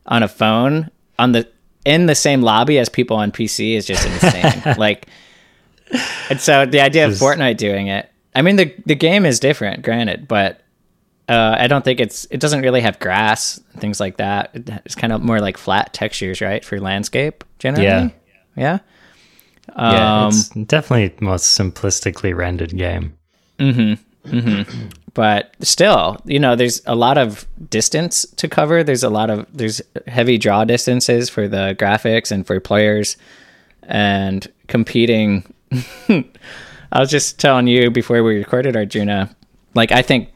on 0.07 0.23
a 0.23 0.29
phone 0.29 0.91
on 1.19 1.33
the 1.33 1.47
in 1.85 2.07
the 2.07 2.15
same 2.15 2.41
lobby 2.41 2.79
as 2.79 2.89
people 2.89 3.19
on 3.19 3.31
pc 3.31 3.75
is 3.75 3.85
just 3.85 4.07
insane. 4.07 4.75
Like 4.79 5.07
and 6.31 6.41
so 6.41 6.65
the 6.65 6.81
idea 6.81 7.07
of 7.07 7.13
fortnite 7.13 7.59
doing 7.59 7.89
it 7.89 8.11
i 8.35 8.41
mean 8.41 8.57
the 8.57 8.75
the 8.87 8.95
game 8.95 9.27
is 9.27 9.39
different 9.39 9.83
granted 9.83 10.27
but 10.27 10.63
uh, 11.29 11.57
I 11.59 11.67
don't 11.67 11.85
think 11.85 11.99
it's 11.99 12.25
it 12.31 12.39
doesn't 12.39 12.63
really 12.63 12.81
have 12.83 13.01
grass 13.01 13.59
things 13.79 13.99
like 13.99 14.19
that. 14.19 14.53
It's 14.85 14.95
kind 14.95 15.13
of 15.13 15.25
more 15.25 15.41
like 15.41 15.57
flat 15.57 15.93
textures, 15.93 16.41
right, 16.41 16.65
for 16.65 16.79
landscape 16.79 17.43
generally. 17.59 17.85
Yeah, 17.85 18.11
yeah 18.57 18.79
yeah, 19.77 20.25
um, 20.25 20.29
it's 20.29 20.49
definitely 20.49 21.15
most 21.25 21.59
simplistically 21.59 22.35
rendered 22.35 22.77
game. 22.77 23.17
Mm-hmm. 23.59 24.03
Mm-hmm. 24.29 24.89
but 25.15 25.55
still, 25.61 26.19
you 26.25 26.41
know, 26.41 26.57
there's 26.57 26.83
a 26.87 26.97
lot 26.97 27.17
of 27.17 27.47
distance 27.71 28.27
to 28.37 28.49
cover. 28.49 28.83
There's 28.83 29.05
a 29.05 29.09
lot 29.09 29.31
of 29.31 29.47
there's 29.53 29.81
heavy 30.09 30.37
draw 30.37 30.65
distances 30.65 31.31
for 31.31 31.47
the 31.47 31.77
graphics 31.79 32.33
and 32.33 32.47
for 32.47 32.59
players, 32.59 33.17
and 33.85 34.47
competing. 34.67 35.53
I 36.09 37.01
was 37.01 37.11
just 37.11 37.39
telling 37.39 37.67
you 37.67 37.91
before 37.91 38.23
we 38.23 38.37
recorded 38.37 38.77
Arjuna, 38.77 39.35
like 39.75 39.93
I 39.93 40.03
think 40.03 40.31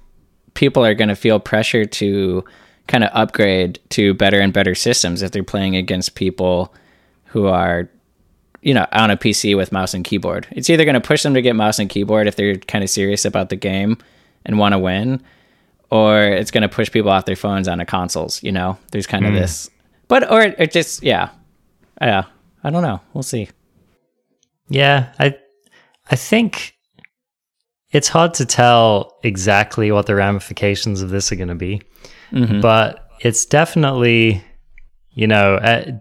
people 0.54 0.84
are 0.84 0.94
going 0.94 1.08
to 1.08 1.16
feel 1.16 1.40
pressure 1.40 1.84
to 1.84 2.44
kind 2.86 3.04
of 3.04 3.10
upgrade 3.12 3.78
to 3.90 4.14
better 4.14 4.40
and 4.40 4.52
better 4.52 4.74
systems 4.74 5.22
if 5.22 5.30
they're 5.30 5.44
playing 5.44 5.76
against 5.76 6.14
people 6.14 6.74
who 7.26 7.46
are 7.46 7.88
you 8.62 8.74
know, 8.74 8.86
on 8.92 9.10
a 9.10 9.16
PC 9.16 9.56
with 9.56 9.72
mouse 9.72 9.94
and 9.94 10.04
keyboard. 10.04 10.46
It's 10.50 10.68
either 10.68 10.84
going 10.84 10.94
to 10.94 11.00
push 11.00 11.22
them 11.22 11.34
to 11.34 11.42
get 11.42 11.56
mouse 11.56 11.78
and 11.78 11.88
keyboard 11.88 12.26
if 12.26 12.36
they're 12.36 12.56
kind 12.56 12.84
of 12.84 12.90
serious 12.90 13.24
about 13.24 13.48
the 13.48 13.56
game 13.56 13.98
and 14.44 14.58
want 14.58 14.72
to 14.72 14.78
win, 14.78 15.22
or 15.90 16.22
it's 16.22 16.50
going 16.50 16.62
to 16.62 16.68
push 16.68 16.90
people 16.90 17.10
off 17.10 17.24
their 17.24 17.36
phones 17.36 17.68
onto 17.68 17.84
consoles. 17.84 18.42
You 18.42 18.52
know, 18.52 18.78
there's 18.92 19.06
kind 19.06 19.24
of 19.24 19.32
mm. 19.32 19.38
this, 19.38 19.70
but 20.08 20.30
or 20.30 20.42
it 20.42 20.72
just 20.72 21.02
yeah, 21.02 21.30
yeah. 22.00 22.24
I 22.62 22.70
don't 22.70 22.82
know. 22.82 23.00
We'll 23.14 23.22
see. 23.22 23.48
Yeah, 24.68 25.12
I 25.18 25.36
I 26.10 26.16
think 26.16 26.74
it's 27.90 28.08
hard 28.08 28.34
to 28.34 28.46
tell 28.46 29.18
exactly 29.24 29.90
what 29.90 30.06
the 30.06 30.14
ramifications 30.14 31.00
of 31.00 31.08
this 31.10 31.32
are 31.32 31.36
going 31.36 31.48
to 31.48 31.54
be, 31.54 31.80
mm-hmm. 32.30 32.60
but 32.60 33.08
it's 33.20 33.46
definitely 33.46 34.44
you 35.12 35.26
know. 35.26 35.54
Uh, 35.54 35.92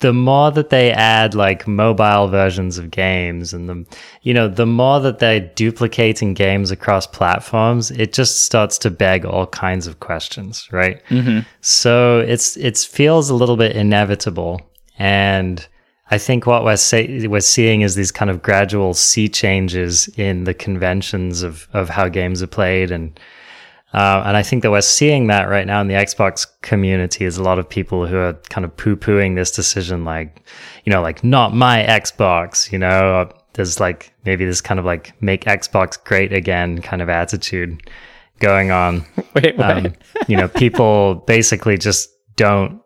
the 0.00 0.12
more 0.12 0.50
that 0.50 0.70
they 0.70 0.92
add 0.92 1.34
like 1.34 1.66
mobile 1.66 2.28
versions 2.28 2.76
of 2.76 2.90
games 2.90 3.52
and 3.52 3.68
the 3.68 3.86
you 4.22 4.34
know 4.34 4.48
the 4.48 4.66
more 4.66 5.00
that 5.00 5.18
they're 5.18 5.40
duplicating 5.40 6.34
games 6.34 6.70
across 6.70 7.06
platforms 7.06 7.90
it 7.92 8.12
just 8.12 8.44
starts 8.44 8.78
to 8.78 8.90
beg 8.90 9.24
all 9.24 9.46
kinds 9.46 9.86
of 9.86 10.00
questions 10.00 10.68
right 10.70 11.02
mm-hmm. 11.08 11.40
so 11.60 12.20
it's 12.20 12.56
it 12.56 12.76
feels 12.78 13.30
a 13.30 13.34
little 13.34 13.56
bit 13.56 13.74
inevitable 13.74 14.60
and 14.98 15.66
I 16.08 16.18
think 16.18 16.46
what 16.46 16.62
we're 16.62 16.76
say- 16.76 17.26
we're 17.26 17.40
seeing 17.40 17.80
is 17.80 17.96
these 17.96 18.12
kind 18.12 18.30
of 18.30 18.40
gradual 18.40 18.94
sea 18.94 19.28
changes 19.28 20.08
in 20.16 20.44
the 20.44 20.54
conventions 20.54 21.42
of 21.42 21.68
of 21.72 21.88
how 21.88 22.08
games 22.08 22.42
are 22.42 22.46
played 22.46 22.90
and 22.90 23.18
uh, 23.96 24.22
and 24.26 24.36
I 24.36 24.42
think 24.42 24.62
that 24.62 24.70
we're 24.70 24.82
seeing 24.82 25.28
that 25.28 25.48
right 25.48 25.66
now 25.66 25.80
in 25.80 25.88
the 25.88 25.94
Xbox 25.94 26.46
community 26.60 27.24
is 27.24 27.38
a 27.38 27.42
lot 27.42 27.58
of 27.58 27.66
people 27.66 28.06
who 28.06 28.18
are 28.18 28.34
kind 28.50 28.66
of 28.66 28.76
poo 28.76 28.94
pooing 28.94 29.36
this 29.36 29.50
decision, 29.50 30.04
like, 30.04 30.42
you 30.84 30.92
know, 30.92 31.00
like 31.00 31.24
not 31.24 31.54
my 31.54 31.82
Xbox, 31.82 32.70
you 32.70 32.78
know, 32.78 33.32
there's 33.54 33.80
like 33.80 34.12
maybe 34.26 34.44
this 34.44 34.60
kind 34.60 34.78
of 34.78 34.84
like 34.84 35.14
make 35.22 35.44
Xbox 35.44 36.02
great 36.04 36.30
again 36.30 36.82
kind 36.82 37.00
of 37.00 37.08
attitude 37.08 37.88
going 38.38 38.70
on. 38.70 39.06
Wait, 39.34 39.58
um, 39.58 39.94
you 40.28 40.36
know, 40.36 40.48
people 40.48 41.14
basically 41.26 41.78
just 41.78 42.10
don't 42.36 42.82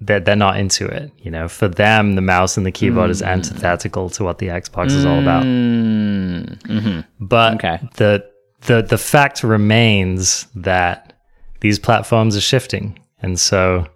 they're, 0.00 0.20
they're 0.20 0.34
not 0.34 0.58
into 0.58 0.86
it. 0.86 1.12
You 1.18 1.30
know, 1.30 1.46
for 1.46 1.68
them, 1.68 2.14
the 2.14 2.22
mouse 2.22 2.56
and 2.56 2.64
the 2.64 2.72
keyboard 2.72 3.08
mm. 3.08 3.12
is 3.12 3.22
antithetical 3.22 4.08
to 4.10 4.24
what 4.24 4.38
the 4.38 4.48
Xbox 4.48 4.92
is 4.92 5.04
all 5.04 5.18
about. 5.18 5.44
Mm-hmm. 5.44 7.00
But 7.20 7.54
okay. 7.56 7.86
the 7.96 8.26
the 8.62 8.82
the 8.82 8.98
fact 8.98 9.42
remains 9.42 10.46
that 10.54 11.12
these 11.60 11.78
platforms 11.78 12.36
are 12.36 12.40
shifting, 12.40 12.98
and 13.20 13.38
so 13.38 13.86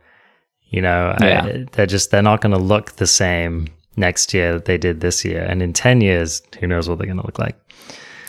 you 0.69 0.83
know 0.83 1.17
yeah. 1.21 1.45
I, 1.45 1.67
they're 1.73 1.87
just 1.87 2.11
they're 2.11 2.23
not 2.23 2.40
going 2.40 2.52
to 2.52 2.59
look 2.59 2.93
the 2.93 3.07
same 3.07 3.69
next 3.97 4.33
year 4.33 4.52
that 4.55 4.64
they 4.64 4.79
did 4.79 5.00
this 5.00 5.25
year, 5.25 5.43
and 5.43 5.62
in 5.62 5.73
ten 5.73 6.00
years, 6.00 6.43
who 6.59 6.67
knows 6.67 6.88
what 6.88 6.99
they're 6.99 7.07
going 7.07 7.21
to 7.21 7.26
look 7.26 7.38
like? 7.38 7.57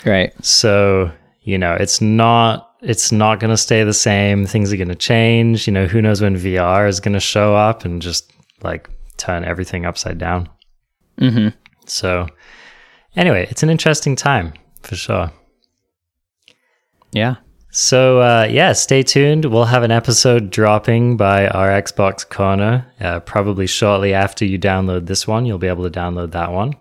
Right. 0.05 0.33
So 0.43 1.11
you 1.41 1.57
know, 1.57 1.73
it's 1.73 2.01
not 2.01 2.75
it's 2.81 3.11
not 3.11 3.39
going 3.39 3.51
to 3.51 3.57
stay 3.57 3.83
the 3.83 3.93
same. 3.93 4.45
Things 4.45 4.73
are 4.73 4.77
going 4.77 4.87
to 4.87 4.95
change. 4.95 5.67
You 5.67 5.73
know, 5.73 5.87
who 5.87 6.01
knows 6.01 6.21
when 6.21 6.35
VR 6.35 6.87
is 6.87 6.99
going 6.99 7.13
to 7.13 7.19
show 7.19 7.55
up 7.55 7.85
and 7.85 8.01
just 8.01 8.31
like 8.63 8.89
turn 9.17 9.43
everything 9.43 9.85
upside 9.85 10.17
down. 10.17 10.49
Mm-hmm. 11.19 11.49
So, 11.85 12.27
anyway, 13.15 13.47
it's 13.49 13.63
an 13.63 13.69
interesting 13.69 14.15
time 14.15 14.53
for 14.81 14.95
sure. 14.95 15.31
Yeah. 17.11 17.35
So 17.71 18.19
uh, 18.21 18.47
yeah, 18.49 18.73
stay 18.73 19.01
tuned. 19.03 19.45
We'll 19.45 19.65
have 19.65 19.83
an 19.83 19.91
episode 19.91 20.49
dropping 20.49 21.15
by 21.17 21.47
our 21.47 21.69
Xbox 21.69 22.27
Corner 22.27 22.85
uh, 22.99 23.21
probably 23.21 23.65
shortly 23.67 24.13
after 24.13 24.43
you 24.45 24.59
download 24.59 25.05
this 25.07 25.25
one. 25.27 25.45
You'll 25.45 25.57
be 25.57 25.67
able 25.67 25.89
to 25.89 25.99
download 25.99 26.31
that 26.31 26.51
one. 26.51 26.73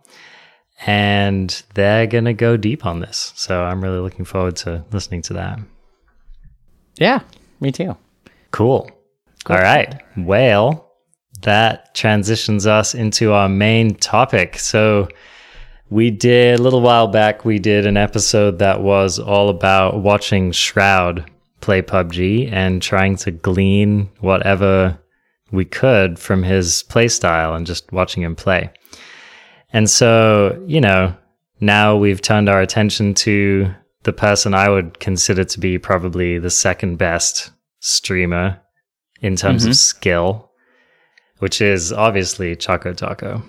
and 0.86 1.62
they're 1.74 2.06
going 2.06 2.24
to 2.24 2.32
go 2.32 2.56
deep 2.56 2.86
on 2.86 3.00
this. 3.00 3.32
So 3.36 3.62
I'm 3.62 3.82
really 3.82 3.98
looking 4.00 4.24
forward 4.24 4.56
to 4.56 4.84
listening 4.92 5.22
to 5.22 5.34
that. 5.34 5.58
Yeah, 6.96 7.20
me 7.60 7.70
too. 7.70 7.96
Cool. 8.50 8.90
All 9.46 9.56
right. 9.58 10.02
Well, 10.16 10.90
that 11.42 11.94
transitions 11.94 12.66
us 12.66 12.94
into 12.94 13.32
our 13.32 13.48
main 13.48 13.94
topic. 13.94 14.58
So 14.58 15.08
we 15.90 16.10
did 16.10 16.58
a 16.58 16.62
little 16.62 16.80
while 16.80 17.08
back, 17.08 17.44
we 17.44 17.58
did 17.58 17.84
an 17.86 17.96
episode 17.96 18.58
that 18.60 18.80
was 18.80 19.18
all 19.18 19.48
about 19.48 20.00
watching 20.02 20.52
Shroud 20.52 21.28
play 21.60 21.82
PUBG 21.82 22.50
and 22.52 22.80
trying 22.80 23.16
to 23.16 23.30
glean 23.30 24.08
whatever 24.20 24.98
we 25.52 25.64
could 25.64 26.18
from 26.18 26.42
his 26.42 26.84
play 26.84 27.08
style 27.08 27.54
and 27.54 27.66
just 27.66 27.92
watching 27.92 28.22
him 28.22 28.36
play. 28.36 28.70
And 29.72 29.90
so, 29.90 30.62
you 30.66 30.80
know, 30.80 31.14
now 31.60 31.96
we've 31.96 32.22
turned 32.22 32.48
our 32.48 32.60
attention 32.62 33.14
to 33.14 33.74
the 34.04 34.12
person 34.12 34.54
I 34.54 34.68
would 34.70 34.98
consider 35.00 35.44
to 35.44 35.60
be 35.60 35.76
probably 35.76 36.38
the 36.38 36.50
second 36.50 36.96
best 36.96 37.50
streamer 37.80 38.60
in 39.20 39.36
terms 39.36 39.62
Mm-hmm. 39.62 39.70
of 39.70 39.76
skill, 39.76 40.50
which 41.40 41.60
is 41.60 41.92
obviously 41.92 42.56
Choco 42.56 42.94
Taco. 42.94 43.42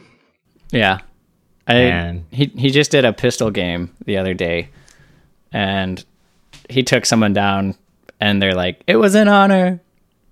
Yeah. 0.71 0.99
I, 1.67 1.73
And- 1.75 2.25
he 2.31 2.45
he 2.55 2.69
just 2.69 2.91
did 2.91 3.05
a 3.05 3.13
pistol 3.13 3.51
game 3.51 3.91
the 4.05 4.17
other 4.17 4.33
day 4.33 4.69
and 5.51 6.03
he 6.69 6.83
took 6.83 7.05
someone 7.05 7.33
down 7.33 7.75
and 8.19 8.41
they're 8.41 8.55
like, 8.55 8.81
It 8.87 8.95
was 8.97 9.15
an 9.15 9.27
honor. 9.27 9.81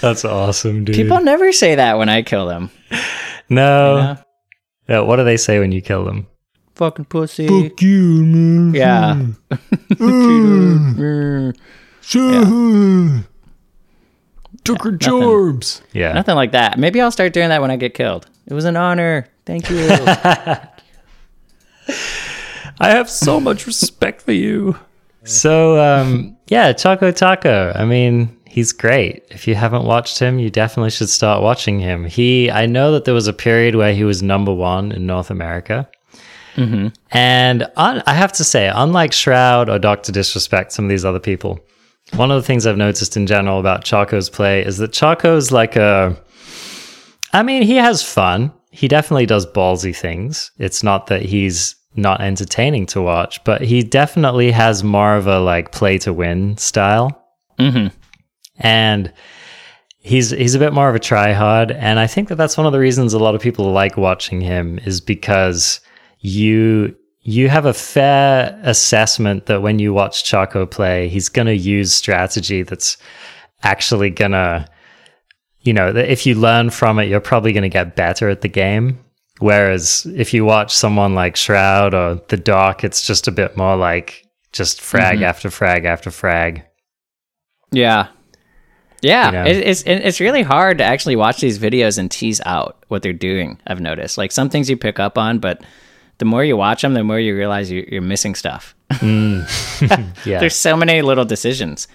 That's 0.00 0.24
awesome, 0.24 0.84
dude. 0.84 0.96
People 0.96 1.20
never 1.20 1.52
say 1.52 1.76
that 1.76 1.98
when 1.98 2.08
I 2.08 2.22
kill 2.22 2.46
them. 2.46 2.70
no. 3.48 3.96
know? 3.96 4.16
Yeah, 4.88 5.00
what 5.00 5.16
do 5.16 5.24
they 5.24 5.36
say 5.36 5.58
when 5.58 5.72
you 5.72 5.82
kill 5.82 6.04
them? 6.04 6.26
Fucking 6.76 7.06
pussy. 7.06 7.48
Fuck 7.48 7.80
you, 7.82 8.22
man. 8.24 8.74
Yeah. 8.74 9.26
Mm. 12.08 13.24
Tucker 14.66 14.92
jobs. 14.92 15.82
Yeah. 15.92 16.12
Nothing 16.12 16.34
like 16.34 16.52
that. 16.52 16.78
Maybe 16.78 17.00
I'll 17.00 17.10
start 17.10 17.32
doing 17.32 17.48
that 17.48 17.60
when 17.60 17.70
I 17.70 17.76
get 17.76 17.94
killed. 17.94 18.26
It 18.46 18.54
was 18.54 18.64
an 18.64 18.76
honor. 18.76 19.26
Thank 19.44 19.70
you. 19.70 19.78
I 22.78 22.90
have 22.90 23.08
so 23.08 23.40
much 23.40 23.66
respect 23.66 24.22
for 24.22 24.32
you. 24.32 24.76
So, 25.24 25.78
um, 25.82 26.36
yeah, 26.48 26.72
Choco 26.72 27.10
Taco. 27.10 27.72
I 27.74 27.84
mean, 27.84 28.36
he's 28.44 28.72
great. 28.72 29.24
If 29.30 29.48
you 29.48 29.54
haven't 29.54 29.84
watched 29.84 30.18
him, 30.18 30.38
you 30.38 30.50
definitely 30.50 30.90
should 30.90 31.08
start 31.08 31.42
watching 31.42 31.80
him. 31.80 32.04
He, 32.04 32.50
I 32.50 32.66
know 32.66 32.92
that 32.92 33.04
there 33.04 33.14
was 33.14 33.26
a 33.26 33.32
period 33.32 33.74
where 33.74 33.92
he 33.94 34.04
was 34.04 34.22
number 34.22 34.52
one 34.52 34.92
in 34.92 35.06
North 35.06 35.30
America. 35.30 35.88
And 37.10 37.66
on, 37.76 38.02
I 38.06 38.14
have 38.14 38.32
to 38.34 38.44
say, 38.44 38.70
unlike 38.74 39.12
Shroud 39.12 39.68
or 39.68 39.78
Doctor 39.78 40.10
Disrespect, 40.10 40.72
some 40.72 40.86
of 40.86 40.88
these 40.88 41.04
other 41.04 41.18
people, 41.18 41.60
one 42.14 42.30
of 42.30 42.40
the 42.40 42.46
things 42.46 42.66
I've 42.66 42.76
noticed 42.76 43.16
in 43.16 43.26
general 43.26 43.58
about 43.60 43.84
Choco's 43.84 44.30
play 44.30 44.64
is 44.64 44.78
that 44.78 44.92
Choco's 44.92 45.50
like 45.52 45.76
a. 45.76 46.16
I 47.32 47.42
mean, 47.42 47.62
he 47.62 47.76
has 47.76 48.02
fun. 48.02 48.52
He 48.70 48.88
definitely 48.88 49.26
does 49.26 49.46
ballsy 49.46 49.94
things. 49.96 50.50
It's 50.58 50.82
not 50.82 51.08
that 51.08 51.22
he's 51.22 51.74
not 51.96 52.20
entertaining 52.20 52.86
to 52.86 53.00
watch, 53.02 53.42
but 53.44 53.62
he 53.62 53.82
definitely 53.82 54.50
has 54.50 54.84
more 54.84 55.16
of 55.16 55.26
a 55.26 55.40
like 55.40 55.72
play 55.72 55.98
to 55.98 56.12
win 56.12 56.56
style. 56.58 57.22
Mhm. 57.58 57.90
And 58.58 59.12
he's 59.98 60.30
he's 60.30 60.54
a 60.54 60.58
bit 60.58 60.72
more 60.72 60.88
of 60.88 60.94
a 60.94 60.98
try 61.00 61.32
hard, 61.32 61.70
and 61.72 61.98
I 61.98 62.06
think 62.06 62.28
that 62.28 62.36
that's 62.36 62.56
one 62.56 62.66
of 62.66 62.72
the 62.72 62.78
reasons 62.78 63.12
a 63.14 63.18
lot 63.18 63.34
of 63.34 63.40
people 63.40 63.70
like 63.72 63.96
watching 63.96 64.40
him 64.40 64.78
is 64.84 65.00
because 65.00 65.80
you 66.20 66.94
you 67.26 67.48
have 67.48 67.66
a 67.66 67.74
fair 67.74 68.58
assessment 68.62 69.46
that 69.46 69.60
when 69.60 69.78
you 69.78 69.92
watch 69.92 70.24
Choco 70.24 70.64
play, 70.64 71.08
he's 71.08 71.28
going 71.28 71.46
to 71.46 71.56
use 71.56 71.92
strategy 71.92 72.62
that's 72.62 72.96
actually 73.62 74.10
going 74.10 74.32
to 74.32 74.68
you 75.66 75.72
know, 75.72 75.92
that 75.92 76.10
if 76.10 76.24
you 76.24 76.36
learn 76.36 76.70
from 76.70 76.98
it, 77.00 77.06
you're 77.06 77.20
probably 77.20 77.52
going 77.52 77.64
to 77.64 77.68
get 77.68 77.96
better 77.96 78.28
at 78.28 78.40
the 78.40 78.48
game. 78.48 79.04
Whereas 79.40 80.06
if 80.14 80.32
you 80.32 80.44
watch 80.44 80.72
someone 80.72 81.14
like 81.14 81.36
Shroud 81.36 81.92
or 81.92 82.22
The 82.28 82.36
Doc, 82.36 82.84
it's 82.84 83.04
just 83.04 83.26
a 83.26 83.32
bit 83.32 83.56
more 83.56 83.76
like 83.76 84.24
just 84.52 84.80
frag 84.80 85.16
mm-hmm. 85.16 85.24
after 85.24 85.50
frag 85.50 85.84
after 85.84 86.10
frag. 86.10 86.64
yeah. 87.72 88.08
Yeah, 89.02 89.26
You 89.26 89.32
know? 89.32 89.44
it, 89.44 89.56
it's 89.58 89.82
it's 89.82 90.20
really 90.20 90.42
hard 90.42 90.78
to 90.78 90.84
actually 90.84 91.16
watch 91.16 91.40
these 91.40 91.58
videos 91.58 91.98
and 91.98 92.10
tease 92.10 92.40
out 92.46 92.82
what 92.88 93.02
they're 93.02 93.12
doing. 93.12 93.60
I've 93.66 93.80
noticed, 93.80 94.16
like 94.16 94.32
some 94.32 94.48
things 94.48 94.70
you 94.70 94.76
pick 94.76 94.98
up 94.98 95.18
on, 95.18 95.38
but 95.38 95.62
the 96.18 96.24
more 96.24 96.44
you 96.44 96.56
watch 96.56 96.82
them, 96.82 96.94
the 96.94 97.04
more 97.04 97.18
you 97.20 97.36
realize 97.36 97.70
you, 97.70 97.86
you're 97.90 98.02
missing 98.02 98.34
stuff. 98.34 98.74
Mm. 98.90 99.46
Yeah. 100.26 100.40
There's 100.40 100.56
so 100.56 100.76
many 100.76 101.02
little 101.02 101.24
decisions 101.24 101.86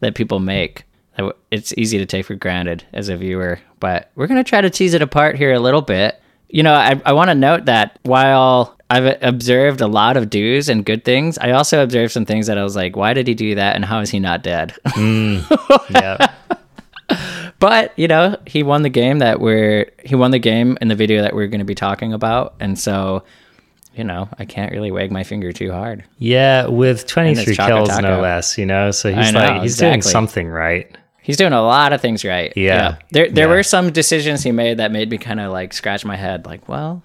that 0.00 0.14
people 0.14 0.38
make. 0.38 0.84
that 1.16 1.34
It's 1.50 1.74
easy 1.76 1.98
to 1.98 2.06
take 2.06 2.26
for 2.26 2.34
granted 2.34 2.84
as 2.92 3.08
a 3.08 3.16
viewer, 3.16 3.58
but 3.80 4.10
we're 4.14 4.28
going 4.28 4.42
to 4.42 4.48
try 4.48 4.60
to 4.60 4.70
tease 4.70 4.94
it 4.94 5.02
apart 5.02 5.36
here 5.36 5.52
a 5.52 5.58
little 5.60 5.82
bit. 5.82 6.20
You 6.48 6.62
know, 6.62 6.72
I, 6.72 7.00
I 7.04 7.12
want 7.12 7.30
to 7.30 7.34
note 7.34 7.64
that 7.64 7.98
while 8.04 8.78
I've 8.88 9.18
observed 9.22 9.80
a 9.80 9.88
lot 9.88 10.16
of 10.16 10.30
do's 10.30 10.68
and 10.68 10.84
good 10.84 11.04
things, 11.04 11.36
I 11.38 11.50
also 11.50 11.82
observed 11.82 12.12
some 12.12 12.24
things 12.24 12.46
that 12.46 12.56
I 12.58 12.62
was 12.62 12.76
like, 12.76 12.94
why 12.96 13.12
did 13.12 13.26
he 13.26 13.34
do 13.34 13.56
that 13.56 13.74
and 13.74 13.84
how 13.84 14.00
is 14.00 14.10
he 14.10 14.20
not 14.20 14.42
dead? 14.42 14.74
Mm. 14.94 15.90
yeah. 15.90 16.32
but, 17.58 17.92
you 17.98 18.06
know, 18.06 18.36
he 18.46 18.62
won 18.62 18.82
the 18.82 18.88
game 18.88 19.18
that 19.18 19.40
we're, 19.40 19.90
he 20.04 20.14
won 20.14 20.30
the 20.30 20.38
game 20.38 20.78
in 20.80 20.88
the 20.88 20.94
video 20.94 21.22
that 21.22 21.34
we're 21.34 21.48
going 21.48 21.58
to 21.58 21.64
be 21.64 21.74
talking 21.74 22.12
about. 22.12 22.54
And 22.60 22.78
so, 22.78 23.24
you 23.96 24.04
know, 24.04 24.28
I 24.38 24.44
can't 24.44 24.72
really 24.72 24.90
wag 24.90 25.10
my 25.12 25.24
finger 25.24 25.52
too 25.52 25.70
hard. 25.72 26.04
Yeah, 26.18 26.66
with 26.66 27.06
23 27.06 27.54
Choco 27.54 27.84
kills, 27.86 27.98
no 28.00 28.20
less, 28.20 28.58
you 28.58 28.66
know? 28.66 28.90
So 28.90 29.12
he's 29.12 29.32
know, 29.32 29.38
like, 29.40 29.62
he's 29.62 29.76
doing 29.76 30.02
something 30.02 30.48
right. 30.48 30.94
He's 31.22 31.36
doing 31.36 31.52
a 31.52 31.62
lot 31.62 31.92
of 31.92 32.00
things 32.02 32.24
right. 32.24 32.52
Yeah. 32.56 32.96
There 33.10 33.30
there 33.30 33.46
Yeah. 33.48 33.54
were 33.54 33.62
some 33.62 33.90
decisions 33.92 34.42
he 34.42 34.52
made 34.52 34.76
that 34.78 34.92
made 34.92 35.08
me 35.10 35.16
kind 35.18 35.40
of 35.40 35.52
like 35.52 35.72
scratch 35.72 36.04
my 36.04 36.16
head 36.16 36.44
like, 36.44 36.68
well, 36.68 37.02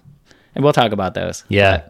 and 0.54 0.62
we'll 0.62 0.72
talk 0.74 0.92
about 0.92 1.14
those. 1.14 1.44
Yeah. 1.48 1.82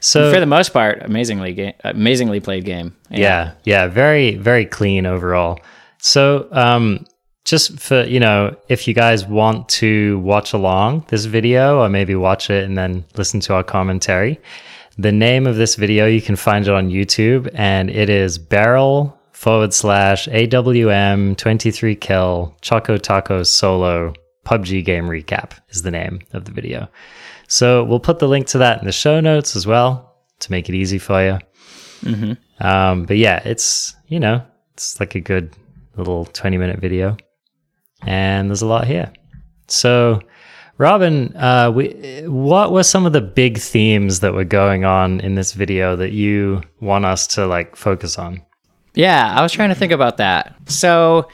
So, 0.00 0.32
For 0.32 0.40
the 0.40 0.46
most 0.46 0.72
part, 0.72 1.02
amazingly 1.02 1.52
ga- 1.54 1.76
amazingly 1.84 2.40
played 2.40 2.64
game. 2.64 2.96
yeah, 3.10 3.52
yeah, 3.64 3.86
very, 3.86 4.34
very 4.34 4.66
clean 4.66 5.06
overall. 5.06 5.58
So, 5.98 6.48
um, 6.52 7.06
just 7.50 7.80
for, 7.80 8.04
you 8.04 8.20
know, 8.20 8.56
if 8.68 8.86
you 8.86 8.94
guys 8.94 9.26
want 9.26 9.68
to 9.68 10.20
watch 10.20 10.52
along 10.52 11.04
this 11.08 11.24
video 11.24 11.80
or 11.80 11.88
maybe 11.88 12.14
watch 12.14 12.48
it 12.48 12.62
and 12.62 12.78
then 12.78 13.04
listen 13.16 13.40
to 13.40 13.54
our 13.54 13.64
commentary, 13.64 14.40
the 14.96 15.10
name 15.10 15.48
of 15.48 15.56
this 15.56 15.74
video, 15.74 16.06
you 16.06 16.22
can 16.22 16.36
find 16.36 16.68
it 16.68 16.72
on 16.72 16.90
YouTube 16.90 17.50
and 17.54 17.90
it 17.90 18.08
is 18.08 18.38
Beryl 18.38 19.18
forward 19.32 19.74
slash 19.74 20.28
AWM 20.28 21.36
23 21.36 21.96
kill 21.96 22.56
Choco 22.60 22.96
Taco 22.96 23.42
solo 23.42 24.14
PUBG 24.44 24.84
game 24.84 25.06
recap 25.06 25.50
is 25.70 25.82
the 25.82 25.90
name 25.90 26.20
of 26.32 26.44
the 26.44 26.52
video. 26.52 26.88
So 27.48 27.82
we'll 27.82 27.98
put 27.98 28.20
the 28.20 28.28
link 28.28 28.46
to 28.48 28.58
that 28.58 28.78
in 28.78 28.86
the 28.86 28.92
show 28.92 29.18
notes 29.18 29.56
as 29.56 29.66
well 29.66 30.14
to 30.38 30.52
make 30.52 30.68
it 30.68 30.76
easy 30.76 30.98
for 30.98 31.20
you. 31.20 31.38
Um, 32.60 33.06
but 33.06 33.16
yeah, 33.16 33.42
it's 33.44 33.96
you 34.06 34.20
know 34.20 34.42
it's 34.74 35.00
like 35.00 35.16
a 35.16 35.20
good 35.20 35.50
little 35.96 36.26
twenty 36.26 36.56
minute 36.56 36.78
video, 36.78 37.16
and 38.02 38.50
there's 38.50 38.62
a 38.62 38.66
lot 38.66 38.86
here. 38.86 39.12
So, 39.68 40.20
Robin, 40.78 41.36
uh, 41.36 41.70
we, 41.74 42.22
what 42.26 42.72
were 42.72 42.82
some 42.82 43.06
of 43.06 43.12
the 43.12 43.20
big 43.20 43.58
themes 43.58 44.20
that 44.20 44.32
were 44.32 44.44
going 44.44 44.84
on 44.84 45.20
in 45.20 45.34
this 45.34 45.52
video 45.52 45.96
that 45.96 46.12
you 46.12 46.62
want 46.80 47.04
us 47.04 47.26
to 47.28 47.46
like 47.46 47.76
focus 47.76 48.18
on? 48.18 48.42
Yeah, 48.94 49.34
I 49.36 49.42
was 49.42 49.52
trying 49.52 49.68
to 49.68 49.74
think 49.74 49.92
about 49.92 50.16
that. 50.16 50.54
So, 50.66 51.28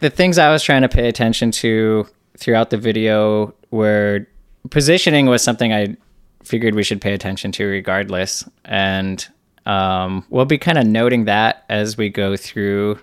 the 0.00 0.10
things 0.10 0.38
I 0.38 0.50
was 0.50 0.62
trying 0.62 0.82
to 0.82 0.88
pay 0.88 1.08
attention 1.08 1.50
to 1.52 2.06
throughout 2.36 2.70
the 2.70 2.78
video 2.78 3.54
were 3.70 4.26
positioning 4.70 5.26
was 5.26 5.42
something 5.42 5.72
I 5.72 5.96
figured 6.42 6.74
we 6.74 6.82
should 6.82 7.00
pay 7.00 7.12
attention 7.12 7.52
to 7.52 7.66
regardless, 7.66 8.48
and 8.64 9.26
um, 9.66 10.24
we'll 10.30 10.46
be 10.46 10.58
kind 10.58 10.78
of 10.78 10.86
noting 10.86 11.24
that 11.26 11.64
as 11.68 11.96
we 11.96 12.08
go 12.08 12.36
through 12.36 12.98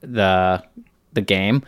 the 0.00 0.62
the 1.12 1.20
game. 1.20 1.62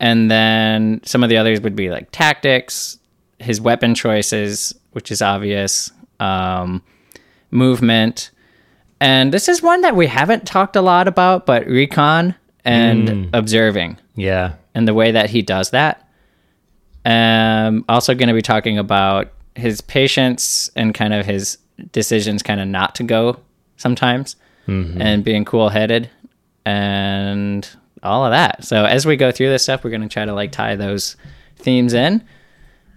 And 0.00 0.30
then 0.30 1.00
some 1.04 1.22
of 1.22 1.28
the 1.28 1.36
others 1.36 1.60
would 1.60 1.76
be 1.76 1.90
like 1.90 2.08
tactics, 2.10 2.98
his 3.38 3.60
weapon 3.60 3.94
choices, 3.94 4.74
which 4.92 5.10
is 5.10 5.22
obvious, 5.22 5.90
um, 6.20 6.82
movement, 7.50 8.30
and 9.00 9.32
this 9.32 9.48
is 9.48 9.60
one 9.60 9.82
that 9.82 9.94
we 9.96 10.06
haven't 10.06 10.46
talked 10.46 10.76
a 10.76 10.80
lot 10.80 11.08
about, 11.08 11.44
but 11.44 11.66
recon 11.66 12.34
and 12.64 13.28
observing. 13.34 13.98
Yeah, 14.16 14.54
and 14.74 14.88
the 14.88 14.94
way 14.94 15.10
that 15.12 15.28
he 15.30 15.42
does 15.42 15.70
that. 15.70 16.08
Um, 17.04 17.84
also 17.86 18.14
going 18.14 18.28
to 18.28 18.34
be 18.34 18.40
talking 18.40 18.78
about 18.78 19.30
his 19.56 19.82
patience 19.82 20.70
and 20.74 20.94
kind 20.94 21.12
of 21.12 21.26
his 21.26 21.58
decisions, 21.92 22.42
kind 22.42 22.60
of 22.60 22.68
not 22.68 22.94
to 22.94 23.02
go 23.02 23.40
sometimes, 23.76 24.36
and 24.66 25.22
being 25.22 25.44
cool 25.44 25.68
headed, 25.68 26.08
and 26.64 27.68
all 28.04 28.24
of 28.24 28.32
that. 28.32 28.64
So 28.64 28.84
as 28.84 29.06
we 29.06 29.16
go 29.16 29.30
through 29.32 29.48
this 29.48 29.62
stuff, 29.62 29.84
we're 29.84 29.90
going 29.90 30.02
to 30.02 30.08
try 30.08 30.24
to 30.24 30.32
like 30.34 30.52
tie 30.52 30.76
those 30.76 31.16
themes 31.56 31.94
in. 31.94 32.22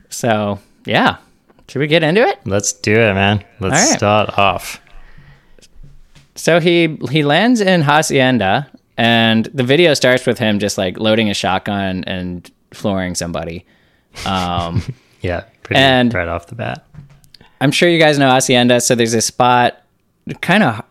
So 0.09 0.59
yeah, 0.85 1.17
should 1.67 1.79
we 1.79 1.87
get 1.87 2.03
into 2.03 2.21
it? 2.21 2.39
Let's 2.45 2.73
do 2.73 2.93
it, 2.93 3.13
man. 3.13 3.43
Let's 3.59 3.89
right. 3.89 3.97
start 3.97 4.37
off. 4.37 4.81
So 6.35 6.59
he 6.59 6.97
he 7.09 7.23
lands 7.23 7.61
in 7.61 7.81
Hacienda, 7.81 8.69
and 8.97 9.45
the 9.45 9.63
video 9.63 9.93
starts 9.93 10.25
with 10.25 10.37
him 10.39 10.59
just 10.59 10.77
like 10.77 10.99
loading 10.99 11.29
a 11.29 11.33
shotgun 11.33 12.03
and 12.05 12.49
flooring 12.71 13.15
somebody. 13.15 13.65
Um, 14.25 14.83
Yeah, 15.21 15.45
pretty 15.63 15.79
And- 15.81 16.13
right 16.13 16.27
off 16.27 16.47
the 16.47 16.55
bat. 16.55 16.85
I'm 17.59 17.71
sure 17.71 17.89
you 17.89 17.99
guys 17.99 18.19
know 18.19 18.29
Hacienda. 18.29 18.79
So 18.81 18.93
there's 18.93 19.15
a 19.15 19.21
spot, 19.21 19.81
kind 20.41 20.61
of, 20.61 20.83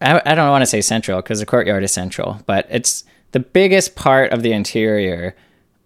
I, 0.00 0.22
I 0.24 0.34
don't 0.34 0.48
want 0.48 0.62
to 0.62 0.66
say 0.66 0.80
central 0.80 1.20
because 1.20 1.40
the 1.40 1.44
courtyard 1.46 1.84
is 1.84 1.92
central, 1.92 2.40
but 2.46 2.66
it's 2.70 3.04
the 3.32 3.40
biggest 3.40 3.94
part 3.94 4.32
of 4.32 4.42
the 4.42 4.52
interior 4.52 5.36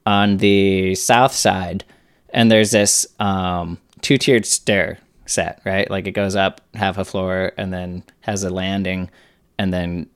on 0.06 0.38
the 0.38 0.94
south 0.94 1.32
side. 1.32 1.84
And 2.30 2.50
there's 2.50 2.70
this 2.70 3.06
um, 3.18 3.78
two 4.00 4.18
tiered 4.18 4.46
stair 4.46 4.98
set, 5.26 5.60
right? 5.64 5.90
Like 5.90 6.06
it 6.06 6.12
goes 6.12 6.36
up 6.36 6.60
half 6.74 6.98
a 6.98 7.04
floor 7.04 7.52
and 7.56 7.72
then 7.72 8.04
has 8.20 8.44
a 8.44 8.50
landing 8.50 9.10
and 9.58 9.72
then 9.72 10.08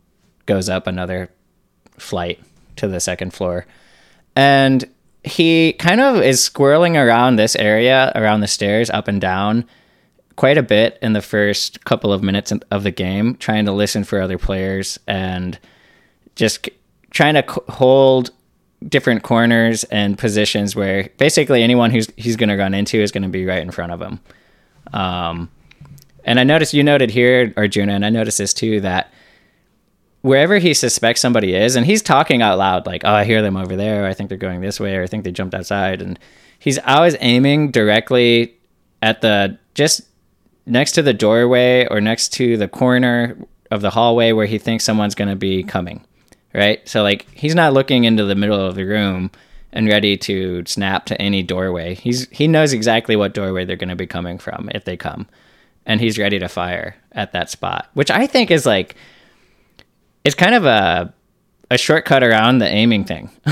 goes 0.46 0.68
up 0.68 0.86
another 0.86 1.30
flight 1.98 2.40
to 2.76 2.88
the 2.88 3.00
second 3.00 3.32
floor. 3.32 3.66
And 4.34 4.88
he 5.24 5.72
kind 5.74 6.00
of 6.00 6.22
is 6.22 6.48
squirreling 6.48 6.94
around 6.94 7.36
this 7.36 7.56
area, 7.56 8.12
around 8.14 8.40
the 8.40 8.46
stairs, 8.46 8.90
up 8.90 9.08
and 9.08 9.20
down, 9.20 9.64
quite 10.36 10.58
a 10.58 10.62
bit 10.62 10.98
in 11.02 11.14
the 11.14 11.22
first 11.22 11.84
couple 11.84 12.12
of 12.12 12.22
minutes 12.22 12.52
of 12.70 12.82
the 12.84 12.90
game, 12.90 13.34
trying 13.36 13.64
to 13.64 13.72
listen 13.72 14.04
for 14.04 14.20
other 14.20 14.38
players 14.38 15.00
and 15.06 15.58
just 16.36 16.68
trying 17.16 17.34
to 17.34 17.44
c- 17.48 17.60
hold 17.70 18.30
different 18.86 19.22
corners 19.22 19.84
and 19.84 20.18
positions 20.18 20.76
where 20.76 21.08
basically 21.16 21.62
anyone 21.62 21.90
who's 21.90 22.08
he's 22.16 22.36
going 22.36 22.50
to 22.50 22.56
run 22.56 22.74
into 22.74 23.00
is 23.00 23.10
going 23.10 23.22
to 23.22 23.28
be 23.28 23.46
right 23.46 23.62
in 23.62 23.70
front 23.70 23.90
of 23.90 24.02
him. 24.02 24.20
Um, 24.92 25.50
and 26.24 26.38
I 26.38 26.44
noticed 26.44 26.74
you 26.74 26.82
noted 26.82 27.10
here, 27.10 27.54
Arjuna, 27.56 27.94
and 27.94 28.04
I 28.04 28.10
noticed 28.10 28.36
this 28.36 28.52
too 28.52 28.82
that 28.82 29.10
wherever 30.20 30.58
he 30.58 30.74
suspects 30.74 31.22
somebody 31.22 31.54
is, 31.54 31.74
and 31.74 31.86
he's 31.86 32.02
talking 32.02 32.42
out 32.42 32.58
loud, 32.58 32.86
like, 32.86 33.02
"Oh, 33.04 33.14
I 33.14 33.24
hear 33.24 33.40
them 33.40 33.56
over 33.56 33.76
there. 33.76 34.06
I 34.06 34.12
think 34.12 34.28
they're 34.28 34.36
going 34.36 34.60
this 34.60 34.78
way, 34.78 34.96
or 34.96 35.02
I 35.02 35.06
think 35.06 35.24
they 35.24 35.32
jumped 35.32 35.54
outside." 35.54 36.02
And 36.02 36.18
he's 36.58 36.78
always 36.80 37.16
aiming 37.20 37.70
directly 37.70 38.54
at 39.00 39.22
the 39.22 39.58
just 39.74 40.02
next 40.66 40.92
to 40.92 41.02
the 41.02 41.14
doorway 41.14 41.86
or 41.86 42.00
next 42.02 42.34
to 42.34 42.58
the 42.58 42.68
corner 42.68 43.38
of 43.70 43.80
the 43.80 43.90
hallway 43.90 44.32
where 44.32 44.46
he 44.46 44.58
thinks 44.58 44.84
someone's 44.84 45.14
going 45.14 45.30
to 45.30 45.36
be 45.36 45.62
coming. 45.62 46.05
Right? 46.56 46.86
So 46.88 47.02
like 47.02 47.30
he's 47.32 47.54
not 47.54 47.74
looking 47.74 48.04
into 48.04 48.24
the 48.24 48.34
middle 48.34 48.58
of 48.58 48.74
the 48.76 48.84
room 48.84 49.30
and 49.72 49.86
ready 49.86 50.16
to 50.16 50.64
snap 50.64 51.04
to 51.06 51.20
any 51.20 51.42
doorway. 51.42 51.94
He's 51.94 52.28
he 52.30 52.48
knows 52.48 52.72
exactly 52.72 53.14
what 53.14 53.34
doorway 53.34 53.66
they're 53.66 53.76
going 53.76 53.90
to 53.90 53.96
be 53.96 54.06
coming 54.06 54.38
from 54.38 54.70
if 54.74 54.84
they 54.84 54.96
come. 54.96 55.26
And 55.84 56.00
he's 56.00 56.18
ready 56.18 56.38
to 56.38 56.48
fire 56.48 56.96
at 57.12 57.32
that 57.32 57.50
spot, 57.50 57.90
which 57.92 58.10
I 58.10 58.26
think 58.26 58.50
is 58.50 58.64
like 58.64 58.96
it's 60.24 60.34
kind 60.34 60.54
of 60.54 60.64
a 60.64 61.12
a 61.70 61.76
shortcut 61.76 62.22
around 62.22 62.58
the 62.58 62.68
aiming 62.68 63.04
thing. 63.04 63.30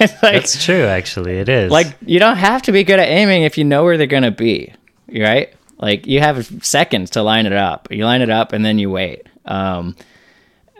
It's 0.00 0.12
like 0.24 0.32
That's 0.32 0.64
true, 0.64 0.86
actually. 0.86 1.38
It 1.38 1.48
is. 1.48 1.70
like 1.70 1.96
you 2.04 2.18
don't 2.18 2.36
have 2.36 2.62
to 2.62 2.72
be 2.72 2.82
good 2.82 2.98
at 2.98 3.08
aiming 3.08 3.44
if 3.44 3.56
you 3.56 3.62
know 3.62 3.84
where 3.84 3.96
they're 3.96 4.08
gonna 4.08 4.32
be, 4.32 4.74
right? 5.08 5.54
Like 5.78 6.08
you 6.08 6.18
have 6.18 6.64
seconds 6.64 7.10
to 7.10 7.22
line 7.22 7.46
it 7.46 7.52
up. 7.52 7.86
You 7.92 8.04
line 8.04 8.20
it 8.20 8.28
up 8.28 8.52
and 8.52 8.64
then 8.64 8.80
you 8.80 8.90
wait. 8.90 9.28
Um, 9.44 9.94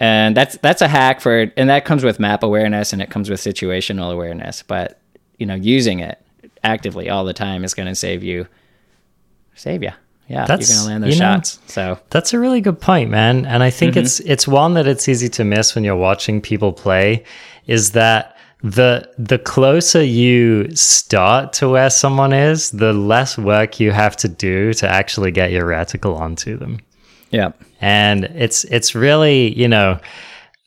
and 0.00 0.36
that's 0.36 0.56
that's 0.58 0.82
a 0.82 0.88
hack 0.88 1.20
for, 1.20 1.50
and 1.56 1.68
that 1.70 1.84
comes 1.84 2.04
with 2.04 2.18
map 2.20 2.42
awareness 2.42 2.92
and 2.92 3.00
it 3.02 3.10
comes 3.10 3.30
with 3.30 3.40
situational 3.40 4.12
awareness. 4.12 4.62
But 4.62 5.00
you 5.38 5.46
know, 5.46 5.54
using 5.54 6.00
it 6.00 6.20
actively 6.62 7.08
all 7.10 7.24
the 7.24 7.32
time 7.34 7.64
is 7.64 7.74
gonna 7.74 7.94
save 7.94 8.22
you, 8.22 8.46
save 9.54 9.82
you. 9.82 9.90
Yeah, 10.28 10.46
That's- 10.46 10.68
you're 10.70 10.78
gonna 10.78 10.88
land 10.90 11.04
those 11.04 11.14
you 11.14 11.20
know- 11.20 11.34
shots. 11.36 11.58
So 11.66 11.98
That's 12.10 12.32
a 12.32 12.38
really 12.38 12.60
good 12.62 12.80
point, 12.80 13.10
man. 13.10 13.44
And 13.46 13.62
I 13.62 13.70
think 13.70 13.92
Mm-hmm. 13.92 14.04
it's 14.04 14.20
it's 14.20 14.48
one 14.48 14.74
that 14.74 14.86
it's 14.86 15.08
easy 15.08 15.28
to 15.30 15.44
miss 15.44 15.74
when 15.74 15.84
you're 15.84 15.96
watching 15.96 16.40
people 16.40 16.72
play 16.72 17.24
is 17.66 17.90
that 17.92 18.30
the 18.62 19.06
the 19.18 19.38
closer 19.38 20.02
you 20.02 20.74
start 20.74 21.52
to 21.54 21.68
where 21.68 21.90
someone 21.90 22.32
is, 22.32 22.70
the 22.70 22.94
less 22.94 23.36
work 23.36 23.78
you 23.78 23.90
have 23.92 24.16
to 24.16 24.28
do 24.28 24.72
to 24.74 24.88
actually 24.90 25.30
get 25.30 25.50
your 25.52 25.66
reticle 25.66 26.18
onto 26.18 26.56
them. 26.56 26.78
Yeah, 27.34 27.50
And 27.80 28.24
it's 28.24 28.62
it's 28.64 28.94
really, 28.94 29.58
you 29.58 29.66
know, 29.66 29.98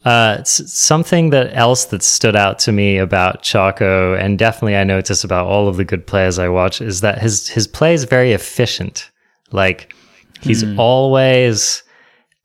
uh, 0.04 0.44
something 0.44 1.30
that 1.30 1.56
else 1.56 1.86
that 1.86 2.04
stood 2.04 2.36
out 2.36 2.60
to 2.60 2.74
me 2.74 2.98
about 2.98 3.42
Choco, 3.42 4.16
and 4.16 4.38
definitely 4.38 4.76
I 4.76 4.84
notice 4.84 5.24
about 5.24 5.48
all 5.48 5.70
of 5.70 5.78
the 5.78 5.86
good 5.86 6.06
players 6.06 6.38
I 6.38 6.50
watch, 6.50 6.82
is 6.82 7.00
that 7.02 7.22
his 7.22 7.48
his 7.48 7.68
play 7.68 7.94
is 7.94 8.04
very 8.04 8.34
efficient. 8.34 9.10
Like 9.52 9.94
he's 10.42 10.64
always 10.78 11.84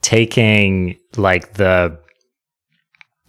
taking 0.02 0.98
like 1.16 1.54
the 1.54 1.98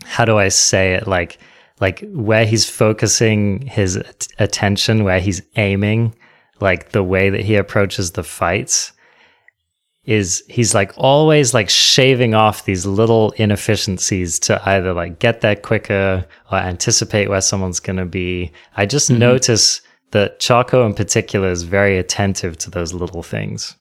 how 0.05 0.25
do 0.25 0.37
I 0.37 0.49
say 0.49 0.93
it? 0.93 1.07
Like 1.07 1.39
like 1.79 2.03
where 2.13 2.45
he's 2.45 2.69
focusing 2.69 3.61
his 3.65 3.97
at- 3.97 4.27
attention, 4.37 5.03
where 5.03 5.19
he's 5.19 5.41
aiming, 5.55 6.13
like 6.61 6.91
the 6.91 7.03
way 7.03 7.31
that 7.31 7.41
he 7.41 7.55
approaches 7.55 8.11
the 8.11 8.23
fights 8.23 8.93
is 10.05 10.43
he's 10.49 10.75
like 10.75 10.91
always 10.97 11.53
like 11.53 11.69
shaving 11.69 12.33
off 12.33 12.65
these 12.65 12.85
little 12.85 13.31
inefficiencies 13.31 14.37
to 14.37 14.61
either 14.69 14.93
like 14.93 15.19
get 15.19 15.41
there 15.41 15.55
quicker 15.55 16.25
or 16.51 16.57
anticipate 16.57 17.29
where 17.29 17.41
someone's 17.41 17.79
going 17.79 17.97
to 17.97 18.05
be. 18.05 18.51
I 18.75 18.85
just 18.85 19.09
mm-hmm. 19.09 19.19
notice 19.19 19.81
that 20.11 20.39
Choco 20.39 20.85
in 20.85 20.93
particular 20.93 21.49
is 21.49 21.63
very 21.63 21.97
attentive 21.97 22.57
to 22.59 22.69
those 22.69 22.93
little 22.93 23.23
things. 23.23 23.75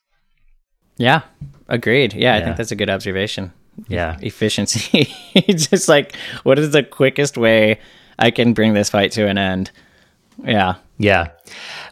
yeah, 0.97 1.23
agreed. 1.69 2.15
Yeah, 2.15 2.37
I 2.37 2.43
think 2.43 2.57
that's 2.57 2.73
a 2.73 2.77
good 2.77 2.91
observation. 2.91 3.53
Yeah. 3.89 4.19
efficiency. 4.21 5.15
Just 5.49 5.89
like, 5.89 6.15
what 6.43 6.59
is 6.59 6.73
the 6.73 6.83
quickest 6.83 7.37
way 7.39 7.81
I 8.19 8.31
can 8.31 8.53
bring 8.53 8.75
this 8.75 8.91
fight 8.91 9.13
to 9.13 9.27
an 9.27 9.39
end? 9.39 9.71
Yeah. 10.45 10.75
Yeah. 10.99 11.29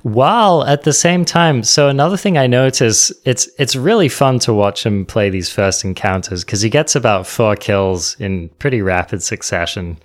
While 0.02 0.64
at 0.64 0.84
the 0.84 0.92
same 0.94 1.24
time, 1.26 1.62
so 1.62 1.88
another 1.88 2.16
thing 2.16 2.38
I 2.38 2.46
notice, 2.46 3.12
it's 3.24 3.48
it's 3.58 3.76
really 3.76 4.08
fun 4.08 4.38
to 4.40 4.54
watch 4.54 4.86
him 4.86 5.04
play 5.04 5.28
these 5.28 5.50
first 5.50 5.84
encounters 5.84 6.42
because 6.44 6.62
he 6.62 6.70
gets 6.70 6.96
about 6.96 7.26
four 7.26 7.54
kills 7.54 8.18
in 8.18 8.48
pretty 8.58 8.80
rapid 8.80 9.22
succession. 9.22 9.98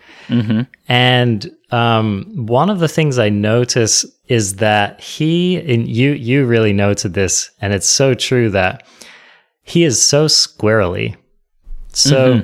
And 0.90 1.50
um, 1.72 2.26
one 2.36 2.70
of 2.70 2.80
the 2.80 2.88
things 2.90 3.18
I 3.20 3.30
notice 3.30 4.06
is 4.28 4.58
that 4.58 5.00
he, 5.00 5.58
and 5.58 5.88
you 5.88 6.12
you 6.12 6.46
really 6.46 6.74
noted 6.74 7.14
this, 7.14 7.52
and 7.62 7.72
it's 7.74 7.88
so 7.88 8.14
true 8.14 8.50
that 8.50 8.86
he 9.64 9.84
is 9.84 10.02
so 10.02 10.26
squirrely. 10.26 11.16
So, 11.94 12.44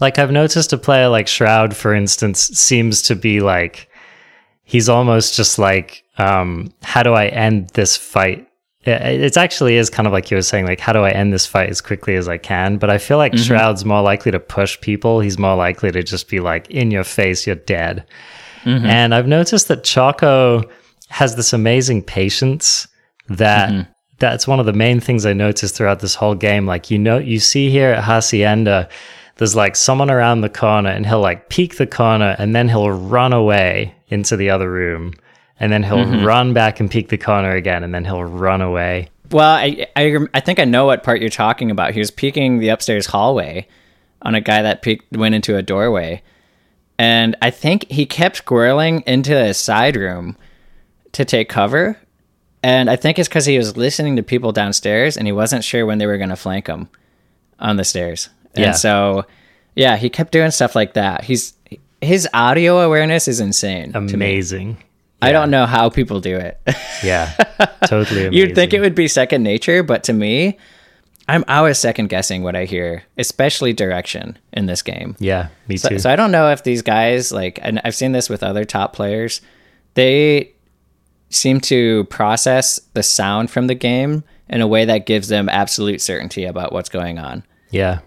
like 0.00 0.18
I've 0.18 0.32
noticed 0.32 0.72
a 0.72 0.78
player 0.78 1.08
like 1.08 1.28
Shroud, 1.28 1.76
for 1.76 1.94
instance, 1.94 2.40
seems 2.40 3.02
to 3.02 3.14
be 3.14 3.40
like 3.40 3.88
he's 4.70 4.88
almost 4.88 5.34
just 5.34 5.58
like, 5.58 6.04
um, 6.16 6.72
how 6.84 7.02
do 7.02 7.12
I 7.12 7.26
end 7.26 7.70
this 7.70 7.96
fight? 7.96 8.46
It 8.82 9.36
actually 9.36 9.74
is 9.74 9.90
kind 9.90 10.06
of 10.06 10.12
like 10.12 10.30
you 10.30 10.36
were 10.36 10.42
saying, 10.42 10.64
like, 10.64 10.78
how 10.78 10.92
do 10.92 11.00
I 11.00 11.10
end 11.10 11.32
this 11.32 11.44
fight 11.44 11.68
as 11.70 11.80
quickly 11.80 12.14
as 12.14 12.28
I 12.28 12.38
can? 12.38 12.78
But 12.78 12.88
I 12.88 12.98
feel 12.98 13.18
like 13.18 13.32
mm-hmm. 13.32 13.42
Shroud's 13.42 13.84
more 13.84 14.00
likely 14.00 14.30
to 14.30 14.38
push 14.38 14.80
people. 14.80 15.18
He's 15.18 15.40
more 15.40 15.56
likely 15.56 15.90
to 15.90 16.04
just 16.04 16.28
be 16.28 16.38
like, 16.38 16.70
in 16.70 16.92
your 16.92 17.02
face, 17.02 17.48
you're 17.48 17.56
dead. 17.56 18.06
Mm-hmm. 18.62 18.86
And 18.86 19.12
I've 19.12 19.26
noticed 19.26 19.66
that 19.68 19.82
Choco 19.82 20.62
has 21.08 21.34
this 21.34 21.52
amazing 21.52 22.04
patience 22.04 22.86
that 23.28 23.70
mm-hmm. 23.70 23.90
that's 24.20 24.46
one 24.46 24.60
of 24.60 24.66
the 24.66 24.72
main 24.72 25.00
things 25.00 25.26
I 25.26 25.32
noticed 25.32 25.74
throughout 25.74 25.98
this 25.98 26.14
whole 26.14 26.36
game. 26.36 26.64
Like, 26.64 26.92
you 26.92 26.98
know, 26.98 27.18
you 27.18 27.40
see 27.40 27.70
here 27.70 27.90
at 27.90 28.04
Hacienda, 28.04 28.88
there's 29.34 29.56
like 29.56 29.74
someone 29.74 30.12
around 30.12 30.42
the 30.42 30.48
corner 30.48 30.90
and 30.90 31.04
he'll 31.04 31.20
like 31.20 31.48
peek 31.48 31.76
the 31.76 31.88
corner 31.88 32.36
and 32.38 32.54
then 32.54 32.68
he'll 32.68 32.92
run 32.92 33.32
away 33.32 33.96
into 34.10 34.36
the 34.36 34.50
other 34.50 34.70
room. 34.70 35.14
And 35.58 35.72
then 35.72 35.82
he'll 35.82 35.98
mm-hmm. 35.98 36.24
run 36.24 36.52
back 36.52 36.80
and 36.80 36.90
peek 36.90 37.08
the 37.08 37.18
corner 37.18 37.52
again 37.52 37.84
and 37.84 37.94
then 37.94 38.04
he'll 38.04 38.24
run 38.24 38.62
away. 38.62 39.08
Well, 39.30 39.54
I, 39.54 39.86
I, 39.94 40.18
I 40.34 40.40
think 40.40 40.58
I 40.58 40.64
know 40.64 40.86
what 40.86 41.02
part 41.02 41.20
you're 41.20 41.30
talking 41.30 41.70
about. 41.70 41.92
He 41.92 42.00
was 42.00 42.10
peeking 42.10 42.58
the 42.58 42.70
upstairs 42.70 43.06
hallway 43.06 43.68
on 44.22 44.34
a 44.34 44.40
guy 44.40 44.62
that 44.62 44.82
peeked, 44.82 45.16
went 45.16 45.34
into 45.34 45.56
a 45.56 45.62
doorway. 45.62 46.22
And 46.98 47.36
I 47.40 47.50
think 47.50 47.90
he 47.90 48.06
kept 48.06 48.44
squirreling 48.44 49.02
into 49.06 49.36
a 49.36 49.54
side 49.54 49.96
room 49.96 50.36
to 51.12 51.24
take 51.24 51.48
cover. 51.48 51.98
And 52.62 52.90
I 52.90 52.96
think 52.96 53.18
it's 53.18 53.28
because 53.28 53.46
he 53.46 53.56
was 53.56 53.76
listening 53.76 54.16
to 54.16 54.22
people 54.22 54.52
downstairs 54.52 55.16
and 55.16 55.26
he 55.26 55.32
wasn't 55.32 55.64
sure 55.64 55.86
when 55.86 55.98
they 55.98 56.06
were 56.06 56.18
going 56.18 56.28
to 56.30 56.36
flank 56.36 56.66
him 56.66 56.88
on 57.58 57.76
the 57.76 57.84
stairs. 57.84 58.28
Yeah. 58.54 58.66
And 58.66 58.76
so, 58.76 59.24
yeah, 59.74 59.96
he 59.96 60.10
kept 60.10 60.32
doing 60.32 60.50
stuff 60.50 60.74
like 60.74 60.94
that. 60.94 61.24
He's 61.24 61.54
his 62.00 62.28
audio 62.32 62.80
awareness 62.80 63.28
is 63.28 63.40
insane. 63.40 63.92
Amazing. 63.94 64.78
I 65.22 65.32
don't 65.32 65.50
know 65.50 65.66
how 65.66 65.90
people 65.90 66.20
do 66.20 66.36
it. 66.36 66.60
Yeah. 67.04 67.30
totally 67.86 68.26
amazing. 68.26 68.32
You'd 68.32 68.54
think 68.54 68.72
it 68.72 68.80
would 68.80 68.94
be 68.94 69.06
second 69.06 69.42
nature, 69.42 69.82
but 69.82 70.04
to 70.04 70.12
me, 70.12 70.58
I'm 71.28 71.44
always 71.46 71.78
second 71.78 72.08
guessing 72.08 72.42
what 72.42 72.56
I 72.56 72.64
hear, 72.64 73.04
especially 73.18 73.72
direction 73.72 74.38
in 74.52 74.66
this 74.66 74.82
game. 74.82 75.16
Yeah, 75.18 75.48
me 75.68 75.76
too. 75.76 75.88
So, 75.88 75.96
so 75.98 76.10
I 76.10 76.16
don't 76.16 76.32
know 76.32 76.50
if 76.50 76.64
these 76.64 76.82
guys 76.82 77.32
like, 77.32 77.58
and 77.62 77.80
I've 77.84 77.94
seen 77.94 78.12
this 78.12 78.28
with 78.28 78.42
other 78.42 78.64
top 78.64 78.94
players. 78.94 79.40
They 79.94 80.52
seem 81.28 81.60
to 81.60 82.04
process 82.04 82.80
the 82.94 83.02
sound 83.02 83.50
from 83.50 83.66
the 83.66 83.74
game 83.74 84.24
in 84.48 84.60
a 84.60 84.66
way 84.66 84.84
that 84.86 85.06
gives 85.06 85.28
them 85.28 85.48
absolute 85.48 86.00
certainty 86.00 86.44
about 86.44 86.72
what's 86.72 86.88
going 86.88 87.18
on. 87.18 87.44
Yeah. 87.70 88.00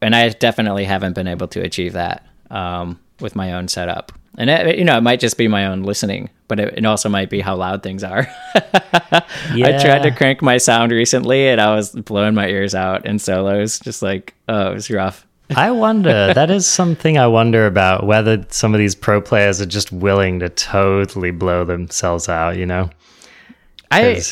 And 0.00 0.16
I 0.16 0.28
definitely 0.30 0.84
haven't 0.84 1.14
been 1.14 1.28
able 1.28 1.48
to 1.48 1.60
achieve 1.60 1.92
that 1.92 2.26
um, 2.50 2.98
with 3.22 3.36
my 3.36 3.52
own 3.52 3.68
setup. 3.68 4.12
And 4.38 4.48
it, 4.48 4.78
you 4.78 4.84
know, 4.84 4.96
it 4.96 5.02
might 5.02 5.20
just 5.20 5.36
be 5.36 5.46
my 5.48 5.66
own 5.66 5.82
listening, 5.82 6.30
but 6.48 6.58
it, 6.58 6.78
it 6.78 6.86
also 6.86 7.08
might 7.08 7.30
be 7.30 7.40
how 7.40 7.56
loud 7.56 7.82
things 7.82 8.02
are. 8.02 8.26
I 8.54 9.78
tried 9.80 10.02
to 10.02 10.10
crank 10.10 10.42
my 10.42 10.56
sound 10.58 10.90
recently, 10.90 11.48
and 11.48 11.60
I 11.60 11.74
was 11.74 11.90
blowing 11.90 12.34
my 12.34 12.48
ears 12.48 12.74
out 12.74 13.04
in 13.06 13.18
solos, 13.18 13.78
just 13.78 14.02
like, 14.02 14.34
oh, 14.48 14.70
it 14.70 14.74
was 14.74 14.90
rough. 14.90 15.26
I 15.56 15.70
wonder, 15.70 16.32
that 16.32 16.50
is 16.50 16.66
something 16.66 17.18
I 17.18 17.26
wonder 17.26 17.66
about 17.66 18.06
whether 18.06 18.44
some 18.48 18.74
of 18.74 18.78
these 18.78 18.94
pro 18.94 19.20
players 19.20 19.60
are 19.60 19.66
just 19.66 19.92
willing 19.92 20.38
to 20.38 20.48
totally 20.48 21.30
blow 21.30 21.64
themselves 21.64 22.28
out, 22.28 22.56
you 22.56 22.64
know? 22.64 22.88
I 23.90 24.22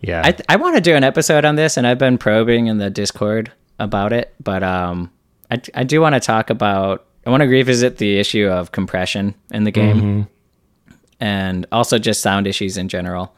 yeah. 0.00 0.22
I, 0.24 0.36
I 0.48 0.56
want 0.56 0.76
to 0.76 0.80
do 0.80 0.94
an 0.94 1.04
episode 1.04 1.44
on 1.44 1.56
this, 1.56 1.76
and 1.76 1.86
I've 1.86 1.98
been 1.98 2.18
probing 2.18 2.66
in 2.66 2.78
the 2.78 2.90
Discord 2.90 3.52
about 3.78 4.12
it. 4.12 4.34
But 4.42 4.62
um, 4.62 5.10
I, 5.50 5.60
I 5.74 5.84
do 5.84 6.00
want 6.00 6.14
to 6.14 6.20
talk 6.20 6.50
about. 6.50 7.06
I 7.26 7.30
want 7.30 7.42
to 7.42 7.48
revisit 7.48 7.98
the 7.98 8.18
issue 8.18 8.46
of 8.48 8.72
compression 8.72 9.34
in 9.50 9.64
the 9.64 9.70
game, 9.70 9.96
Mm-hmm. 9.96 10.94
and 11.20 11.66
also 11.72 11.98
just 11.98 12.22
sound 12.22 12.46
issues 12.46 12.76
in 12.76 12.88
general. 12.88 13.34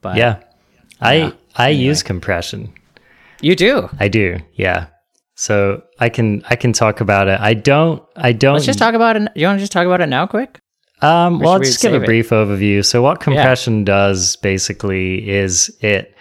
But 0.00 0.16
yeah. 0.16 0.40
I 1.00 1.14
Yeah. 1.14 1.32
I 1.56 1.68
use 1.68 2.02
compression. 2.02 2.72
you 3.42 3.54
do. 3.56 3.88
I 4.00 4.08
do. 4.08 4.38
Yeah. 4.54 4.86
So 5.34 5.82
I 5.98 6.08
can 6.08 6.42
I 6.48 6.56
can 6.56 6.72
talk 6.72 7.00
about 7.00 7.28
it. 7.28 7.38
I 7.40 7.54
don't 7.54 8.02
I 8.16 8.32
don't 8.32 8.54
Let's 8.54 8.66
just 8.66 8.78
talk 8.78 8.94
about 8.94 9.16
it. 9.16 9.28
You 9.34 9.46
want 9.46 9.58
to 9.58 9.62
just 9.62 9.72
talk 9.72 9.86
about 9.86 10.00
it 10.00 10.08
now, 10.08 10.26
quick? 10.26 10.58
Um, 11.02 11.40
well, 11.40 11.54
I'll 11.54 11.58
we 11.58 11.64
just 11.66 11.82
give 11.82 11.92
a 11.92 11.96
save 11.96 12.02
it? 12.04 12.06
brief 12.06 12.30
overview. 12.30 12.84
So, 12.84 13.02
what 13.02 13.18
compression 13.20 13.82
does 13.84 14.36
basically 14.36 15.28
is 15.28 15.76
it 15.80 16.14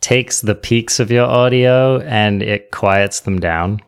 takes 0.00 0.40
the 0.40 0.56
peaks 0.56 0.98
of 0.98 1.10
your 1.12 1.24
audio 1.26 2.00
and 2.00 2.42
it 2.42 2.72
quiets 2.72 3.20
them 3.20 3.38
down. 3.38 3.80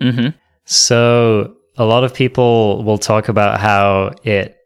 Mm-hmm. 0.00 0.28
So, 0.64 1.56
a 1.80 1.84
lot 1.84 2.04
of 2.04 2.12
people 2.12 2.84
will 2.84 2.98
talk 2.98 3.30
about 3.30 3.58
how 3.58 4.12
it 4.22 4.58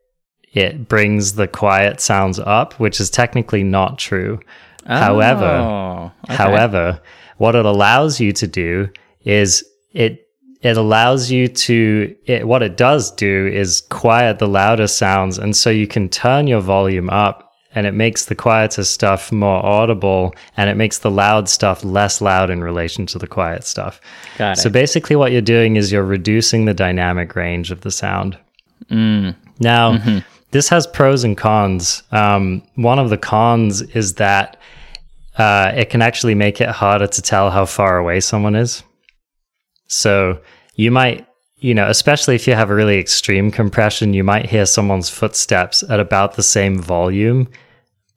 it 0.53 0.89
brings 0.89 1.35
the 1.35 1.47
quiet 1.49 2.01
sounds 2.01 2.39
up, 2.41 2.75
which 2.75 3.01
is 3.01 3.09
technically 3.09 3.63
not 3.63 3.99
true. 3.99 4.41
Oh, 4.87 4.97
however, 4.97 5.47
Oh, 5.47 6.13
okay. 6.25 6.35
However, 6.35 7.01
what 7.39 7.55
it 7.55 7.65
allows 7.65 8.21
you 8.21 8.33
to 8.33 8.47
do 8.49 8.89
is 9.25 9.65
it 9.93 10.27
it 10.61 10.77
allows 10.77 11.31
you 11.31 11.47
to 11.47 12.17
it, 12.27 12.49
what 12.49 12.63
it 12.65 12.77
does 12.77 13.13
do 13.13 13.47
is 13.47 13.83
quiet 13.91 14.41
the 14.41 14.49
louder 14.49 14.89
sounds 14.89 15.39
and 15.39 15.55
so 15.55 15.71
you 15.71 15.87
can 15.87 16.09
turn 16.09 16.47
your 16.47 16.61
volume 16.61 17.11
up 17.11 17.44
and 17.75 17.87
it 17.87 17.93
makes 17.93 18.27
the 18.27 18.35
quieter 18.35 18.85
stuff 18.85 19.33
more 19.33 19.65
audible 19.65 20.35
and 20.57 20.71
it 20.71 20.77
makes 20.77 20.99
the 20.99 21.11
loud 21.11 21.49
stuff 21.49 21.83
less 21.85 22.21
loud 22.21 22.51
in 22.51 22.63
relation 22.63 23.07
to 23.07 23.19
the 23.19 23.27
quiet 23.27 23.65
stuff. 23.65 24.01
got 24.39 24.53
it. 24.59 24.61
So 24.61 24.71
basically 24.71 25.17
what 25.17 25.33
you're 25.33 25.41
doing 25.43 25.77
is 25.77 25.91
you're 25.91 26.05
reducing 26.05 26.65
the 26.65 26.75
dynamic 26.75 27.35
range 27.35 27.71
of 27.71 27.81
the 27.81 27.91
sound. 27.91 28.39
Now, 29.61 30.23
this 30.51 30.69
has 30.69 30.87
pros 30.87 31.25
and 31.25 31.37
cons. 31.37 32.03
Um, 32.13 32.63
one 32.77 32.99
of 32.99 33.11
the 33.11 33.19
cons 33.19 33.83
is 33.83 34.15
that 34.15 34.57
uh, 35.37 35.73
it 35.75 35.91
can 35.91 36.01
actually 36.03 36.35
make 36.35 36.61
it 36.61 36.69
harder 36.69 37.07
to 37.09 37.23
tell 37.23 37.51
how 37.51 37.67
far 37.67 37.99
away 37.99 38.21
someone 38.21 38.55
is. 38.55 38.85
So 39.89 40.41
you 40.77 40.91
might, 40.91 41.27
you 41.65 41.73
know, 41.73 41.89
especially 41.89 42.35
if 42.35 42.47
you 42.47 42.55
have 42.55 42.69
a 42.69 42.75
really 42.75 42.99
extreme 42.99 43.51
compression, 43.51 44.13
you 44.13 44.23
might 44.23 44.45
hear 44.45 44.67
someone's 44.67 45.09
footsteps 45.09 45.83
at 45.89 45.99
about 45.99 46.35
the 46.35 46.43
same 46.43 46.79
volume 46.79 47.49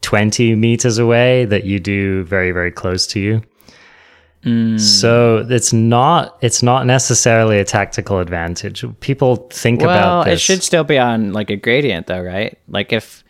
20 0.01 0.53
meters 0.55 0.97
away 0.97 1.45
that 1.45 1.63
you 1.63 1.79
do 1.79 2.25
very, 2.25 2.51
very 2.51 2.73
close 2.73 3.07
to 3.07 3.21
you. 3.21 3.41
Mm. 4.43 4.77
So 4.77 5.45
it's 5.49 5.71
not 5.71 6.37
it's 6.41 6.61
not 6.61 6.85
necessarily 6.85 7.57
a 7.59 7.63
tactical 7.63 8.19
advantage. 8.19 8.83
People 8.99 9.47
think 9.49 9.79
well, 9.79 9.89
about 9.91 10.25
this. 10.25 10.41
it 10.41 10.43
should 10.43 10.61
still 10.61 10.83
be 10.83 10.97
on 10.99 11.31
like 11.31 11.49
a 11.49 11.55
gradient, 11.55 12.07
though, 12.07 12.21
right? 12.21 12.57
Like 12.67 12.91
if 12.91 13.23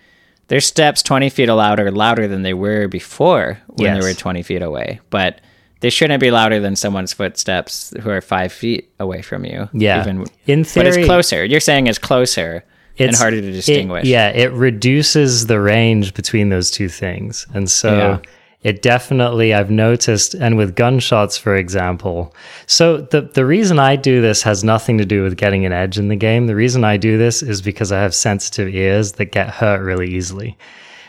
their 0.47 0.61
steps 0.61 1.03
twenty 1.03 1.29
feet 1.29 1.47
louder, 1.47 1.91
louder 1.91 2.27
than 2.27 2.41
they 2.41 2.55
were 2.55 2.87
before 2.87 3.59
when 3.67 3.93
Yes. 3.93 4.01
they 4.03 4.09
were 4.09 4.15
twenty 4.15 4.41
feet 4.41 4.63
away, 4.63 4.99
but 5.11 5.41
they 5.81 5.89
shouldn't 5.89 6.19
be 6.21 6.31
louder 6.31 6.59
than 6.59 6.75
someone's 6.75 7.13
footsteps 7.13 7.93
who 8.01 8.09
are 8.09 8.21
five 8.21 8.51
feet 8.51 8.89
away 8.99 9.21
from 9.21 9.45
you. 9.45 9.69
Yeah. 9.73 10.01
even 10.01 10.25
In 10.47 10.63
theory, 10.63 10.85
but 10.89 10.97
it's 10.97 11.05
closer. 11.07 11.45
You're 11.45 11.59
saying 11.59 11.87
it's 11.87 11.99
closer 11.99 12.63
and 12.99 13.15
harder 13.15 13.41
to 13.41 13.47
it- 13.47 13.51
distinguish. 13.51 14.05
yeah, 14.05 14.29
it 14.29 14.51
reduces 14.53 15.45
the 15.47 15.59
range 15.59 16.13
between 16.13 16.49
those 16.49 16.71
two 16.71 16.89
things. 16.89 17.45
And 17.53 17.69
so 17.69 17.95
Yeah. 17.95 18.19
it 18.63 18.81
definitely 18.81 19.53
I've 19.53 19.69
noticed 19.69 20.33
and 20.33 20.57
with 20.57 20.75
gunshots 20.75 21.37
for 21.37 21.55
example. 21.55 22.33
So 22.65 22.97
the 22.97 23.21
the 23.21 23.45
reason 23.45 23.77
I 23.77 23.97
do 23.97 24.19
this 24.19 24.41
has 24.41 24.63
nothing 24.63 24.97
to 24.97 25.05
do 25.05 25.21
with 25.21 25.37
getting 25.37 25.63
an 25.65 25.71
edge 25.73 25.99
in 25.99 26.07
the 26.07 26.15
game. 26.15 26.47
The 26.47 26.55
reason 26.55 26.83
I 26.83 26.97
do 26.97 27.19
this 27.19 27.43
is 27.43 27.61
because 27.61 27.91
I 27.91 27.99
have 28.01 28.15
sensitive 28.15 28.73
ears 28.73 29.11
that 29.13 29.25
get 29.31 29.49
hurt 29.49 29.81
really 29.81 30.09
easily. 30.15 30.57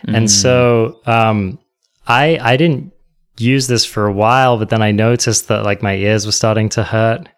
And 0.07 0.31
so 0.31 1.00
um 1.07 1.59
I 2.07 2.38
I 2.42 2.57
didn't 2.59 2.92
use 3.40 3.66
this 3.66 3.85
for 3.85 4.07
a 4.07 4.12
while, 4.12 4.59
but 4.59 4.70
then 4.70 4.83
I 4.83 4.90
noticed 4.90 5.48
that 5.48 5.64
like 5.64 5.83
my 5.83 5.94
ears 5.94 6.27
were 6.27 6.33
starting 6.33 6.68
to 6.70 6.85
hurt 6.85 7.29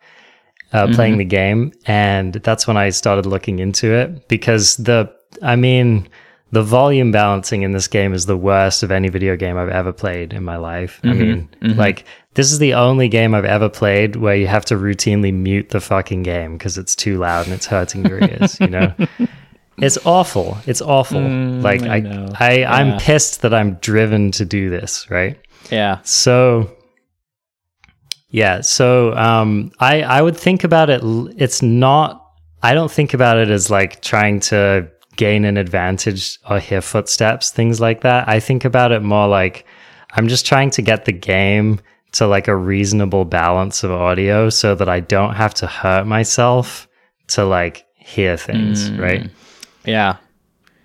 uh, 0.73 0.85
mm-hmm. 0.85 0.95
playing 0.95 1.19
the 1.19 1.25
game, 1.25 1.73
and 1.87 2.35
that's 2.35 2.67
when 2.67 2.77
I 2.77 2.91
started 2.91 3.27
looking 3.27 3.59
into 3.59 3.93
it 3.93 4.29
because 4.29 4.77
the 4.77 5.13
I 5.43 5.57
mean 5.57 6.09
the 6.53 6.63
volume 6.63 7.13
balancing 7.13 7.63
in 7.63 7.73
this 7.73 7.87
game 7.87 8.13
is 8.13 8.27
the 8.27 8.37
worst 8.37 8.83
of 8.83 8.91
any 8.91 9.09
video 9.09 9.37
game 9.37 9.57
I've 9.57 9.69
ever 9.69 9.93
played 9.93 10.33
in 10.33 10.45
my 10.45 10.57
life. 10.57 11.01
I 11.05 11.09
mm-hmm. 11.09 11.21
mean, 11.21 11.49
mm-hmm. 11.63 11.79
like 11.79 12.05
this 12.35 12.51
is 12.53 12.59
the 12.59 12.75
only 12.75 13.09
game 13.09 13.35
I've 13.35 13.45
ever 13.45 13.69
played 13.69 14.17
where 14.17 14.35
you 14.35 14.47
have 14.47 14.65
to 14.67 14.75
routinely 14.75 15.33
mute 15.33 15.71
the 15.71 15.81
fucking 15.81 16.23
game 16.23 16.57
because 16.57 16.79
it's 16.79 16.97
too 16.97 17.19
loud 17.19 17.47
and 17.47 17.55
it's 17.55 17.67
hurting 17.67 18.07
your 18.07 18.23
ears. 18.23 18.59
You 18.61 18.69
know. 18.69 18.95
It's 19.81 19.99
awful. 20.05 20.59
It's 20.67 20.83
awful. 20.83 21.21
Mm, 21.21 21.63
like 21.63 21.83
I 21.83 21.97
I, 21.97 22.01
know. 22.01 22.29
I, 22.39 22.53
Yeah. 22.59 22.73
I'm 22.73 22.99
pissed 23.01 23.43
that 23.43 23.55
I'm 23.55 23.75
driven 23.77 24.31
to 24.33 24.45
do 24.45 24.69
this. 24.69 25.11
Right. 25.11 25.39
Yeah. 25.71 26.01
So 26.03 26.77
yeah, 28.31 28.61
so 28.61 29.15
um 29.17 29.73
I 29.81 30.03
I 30.03 30.23
would 30.23 30.37
think 30.37 30.65
about 30.65 30.91
it 30.91 31.01
it's 31.37 31.63
not 31.63 32.25
I 32.63 32.75
don't 32.75 32.91
think 32.91 33.15
about 33.15 33.39
it 33.39 33.51
as 33.51 33.71
like 33.71 34.03
trying 34.03 34.41
to 34.41 34.89
gain 35.17 35.45
an 35.45 35.57
advantage 35.57 36.39
or 36.49 36.59
hear 36.59 36.81
footsteps, 36.81 37.51
things 37.51 37.81
like 37.81 38.03
that. 38.03 38.29
I 38.29 38.41
think 38.41 38.65
about 38.65 38.93
it 38.93 39.03
more 39.03 39.29
like 39.29 39.67
I'm 40.13 40.29
just 40.29 40.47
trying 40.47 40.71
to 40.71 40.83
get 40.83 41.05
the 41.05 41.13
game 41.13 41.81
to 42.13 42.27
like 42.27 42.49
a 42.49 42.57
reasonable 42.57 43.25
balance 43.25 43.85
of 43.85 43.93
audio 43.93 44.51
so 44.51 44.75
that 44.75 44.89
I 44.89 45.01
don't 45.01 45.35
have 45.35 45.55
to 45.55 45.67
hurt 45.67 46.07
myself 46.07 46.89
to 47.29 47.45
like 47.45 47.87
hear 47.95 48.37
things, 48.37 48.91
right? 48.93 49.31
Yeah. 49.85 50.17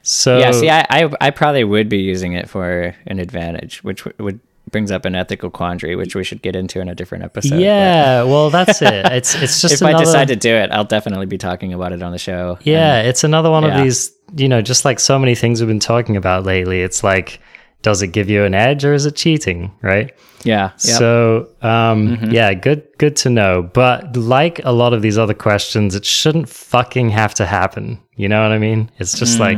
So 0.03 0.37
yeah, 0.37 0.51
see, 0.51 0.69
I, 0.69 0.85
I 0.89 1.11
I 1.19 1.29
probably 1.31 1.63
would 1.63 1.89
be 1.89 1.97
using 1.97 2.33
it 2.33 2.47
for 2.47 2.95
an 3.07 3.19
advantage, 3.19 3.83
which 3.83 4.03
w- 4.03 4.23
would 4.23 4.39
brings 4.75 4.91
up 4.91 5.05
an 5.05 5.15
ethical 5.15 5.49
quandary, 5.49 5.95
which 5.95 6.15
we 6.15 6.23
should 6.25 6.41
get 6.41 6.53
into 6.53 6.81
in 6.81 6.89
a 6.89 6.95
different 6.95 7.23
episode. 7.23 7.61
yeah, 7.61 8.23
well 8.23 8.49
that's 8.57 8.81
it. 8.81 9.05
It's 9.05 9.33
it's 9.33 9.61
just 9.61 9.75
if 9.75 9.81
I 9.81 9.97
decide 9.97 10.27
to 10.27 10.35
do 10.35 10.53
it, 10.53 10.69
I'll 10.69 10.83
definitely 10.83 11.27
be 11.27 11.37
talking 11.37 11.73
about 11.73 11.93
it 11.93 12.03
on 12.03 12.11
the 12.11 12.17
show. 12.17 12.59
Yeah, 12.63 13.01
it's 13.03 13.23
another 13.23 13.49
one 13.49 13.63
yeah. 13.63 13.77
of 13.77 13.81
these, 13.81 14.13
you 14.35 14.49
know, 14.49 14.61
just 14.61 14.83
like 14.83 14.99
so 14.99 15.17
many 15.17 15.33
things 15.33 15.61
we've 15.61 15.69
been 15.69 15.79
talking 15.79 16.17
about 16.17 16.43
lately. 16.43 16.81
It's 16.81 17.05
like, 17.05 17.39
does 17.83 18.01
it 18.01 18.07
give 18.07 18.29
you 18.29 18.43
an 18.43 18.53
edge 18.53 18.83
or 18.83 18.93
is 18.93 19.05
it 19.05 19.15
cheating, 19.15 19.71
right? 19.81 20.13
yeah, 20.43 20.71
yep. 20.71 20.79
So, 20.79 21.49
um, 21.61 22.19
yeah, 22.29 22.53
good, 22.53 22.85
good 22.97 23.15
to 23.17 23.29
know. 23.29 23.63
But 23.63 24.17
like 24.17 24.59
a 24.65 24.73
lot 24.73 24.91
of 24.91 25.01
these 25.01 25.17
other 25.17 25.33
questions, 25.33 25.95
it 25.95 26.03
shouldn't 26.03 26.49
fucking 26.49 27.11
have 27.11 27.33
to 27.35 27.45
happen. 27.45 27.97
You 28.17 28.27
know 28.27 28.41
what 28.41 28.51
I 28.51 28.59
mean? 28.59 28.91
It's 28.99 29.17
just 29.17 29.39
like, 29.39 29.57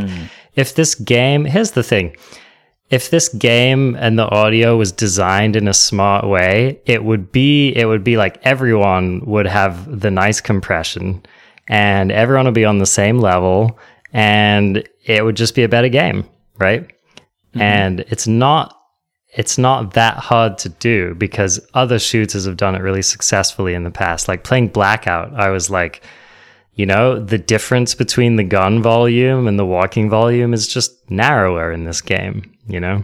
if 0.54 0.76
this 0.76 0.94
game, 0.94 1.44
here's 1.44 1.72
the 1.72 1.82
thing. 1.82 2.16
If 2.90 3.10
this 3.10 3.28
game 3.30 3.96
and 3.96 4.18
the 4.18 4.30
audio 4.30 4.78
was 4.78 4.92
designed 4.92 5.56
in 5.56 5.68
a 5.68 5.74
smart 5.74 6.26
way, 6.26 6.80
it 6.86 7.04
would 7.04 7.32
be 7.32 7.74
it 7.76 7.86
would 7.86 8.04
be 8.04 8.16
like 8.18 8.40
everyone 8.44 9.22
would 9.26 9.48
have 9.48 10.00
the 10.00 10.12
nice 10.12 10.40
compression 10.40 11.22
and 11.68 12.12
everyone 12.12 12.46
would 12.46 12.54
be 12.54 12.66
on 12.66 12.78
the 12.78 12.86
same 12.86 13.20
level 13.20 13.78
and 14.14 14.88
it 15.06 15.26
would 15.26 15.36
just 15.36 15.54
be 15.54 15.64
a 15.64 15.70
better 15.70 15.90
game, 15.90 16.28
right? 16.58 16.84
Mm-hmm. 16.88 17.62
And 17.62 18.00
it's 18.08 18.28
not 18.28 18.78
it's 19.38 19.58
not 19.58 19.94
that 19.94 20.18
hard 20.18 20.58
to 20.60 20.70
do 20.70 21.14
because 21.16 21.60
other 21.74 22.00
shooters 22.00 22.46
have 22.46 22.58
done 22.58 22.74
it 22.74 22.82
really 22.82 23.02
successfully 23.02 23.74
in 23.74 23.84
the 23.84 23.92
past. 23.92 24.28
Like 24.28 24.44
playing 24.44 24.70
Blackout, 24.70 25.34
I 25.34 25.50
was 25.50 25.70
like, 25.70 26.02
you 26.78 26.86
know, 26.86 27.20
the 27.20 27.38
difference 27.38 27.94
between 27.94 28.38
the 28.38 28.44
gun 28.44 28.82
volume 28.82 29.48
and 29.48 29.60
the 29.60 29.66
walking 29.66 30.10
volume 30.10 30.54
is 30.54 30.68
just 30.68 30.92
narrower 31.12 31.72
in 31.72 31.84
this 31.84 32.00
game, 32.02 32.44
you 32.68 32.80
know? 32.80 33.04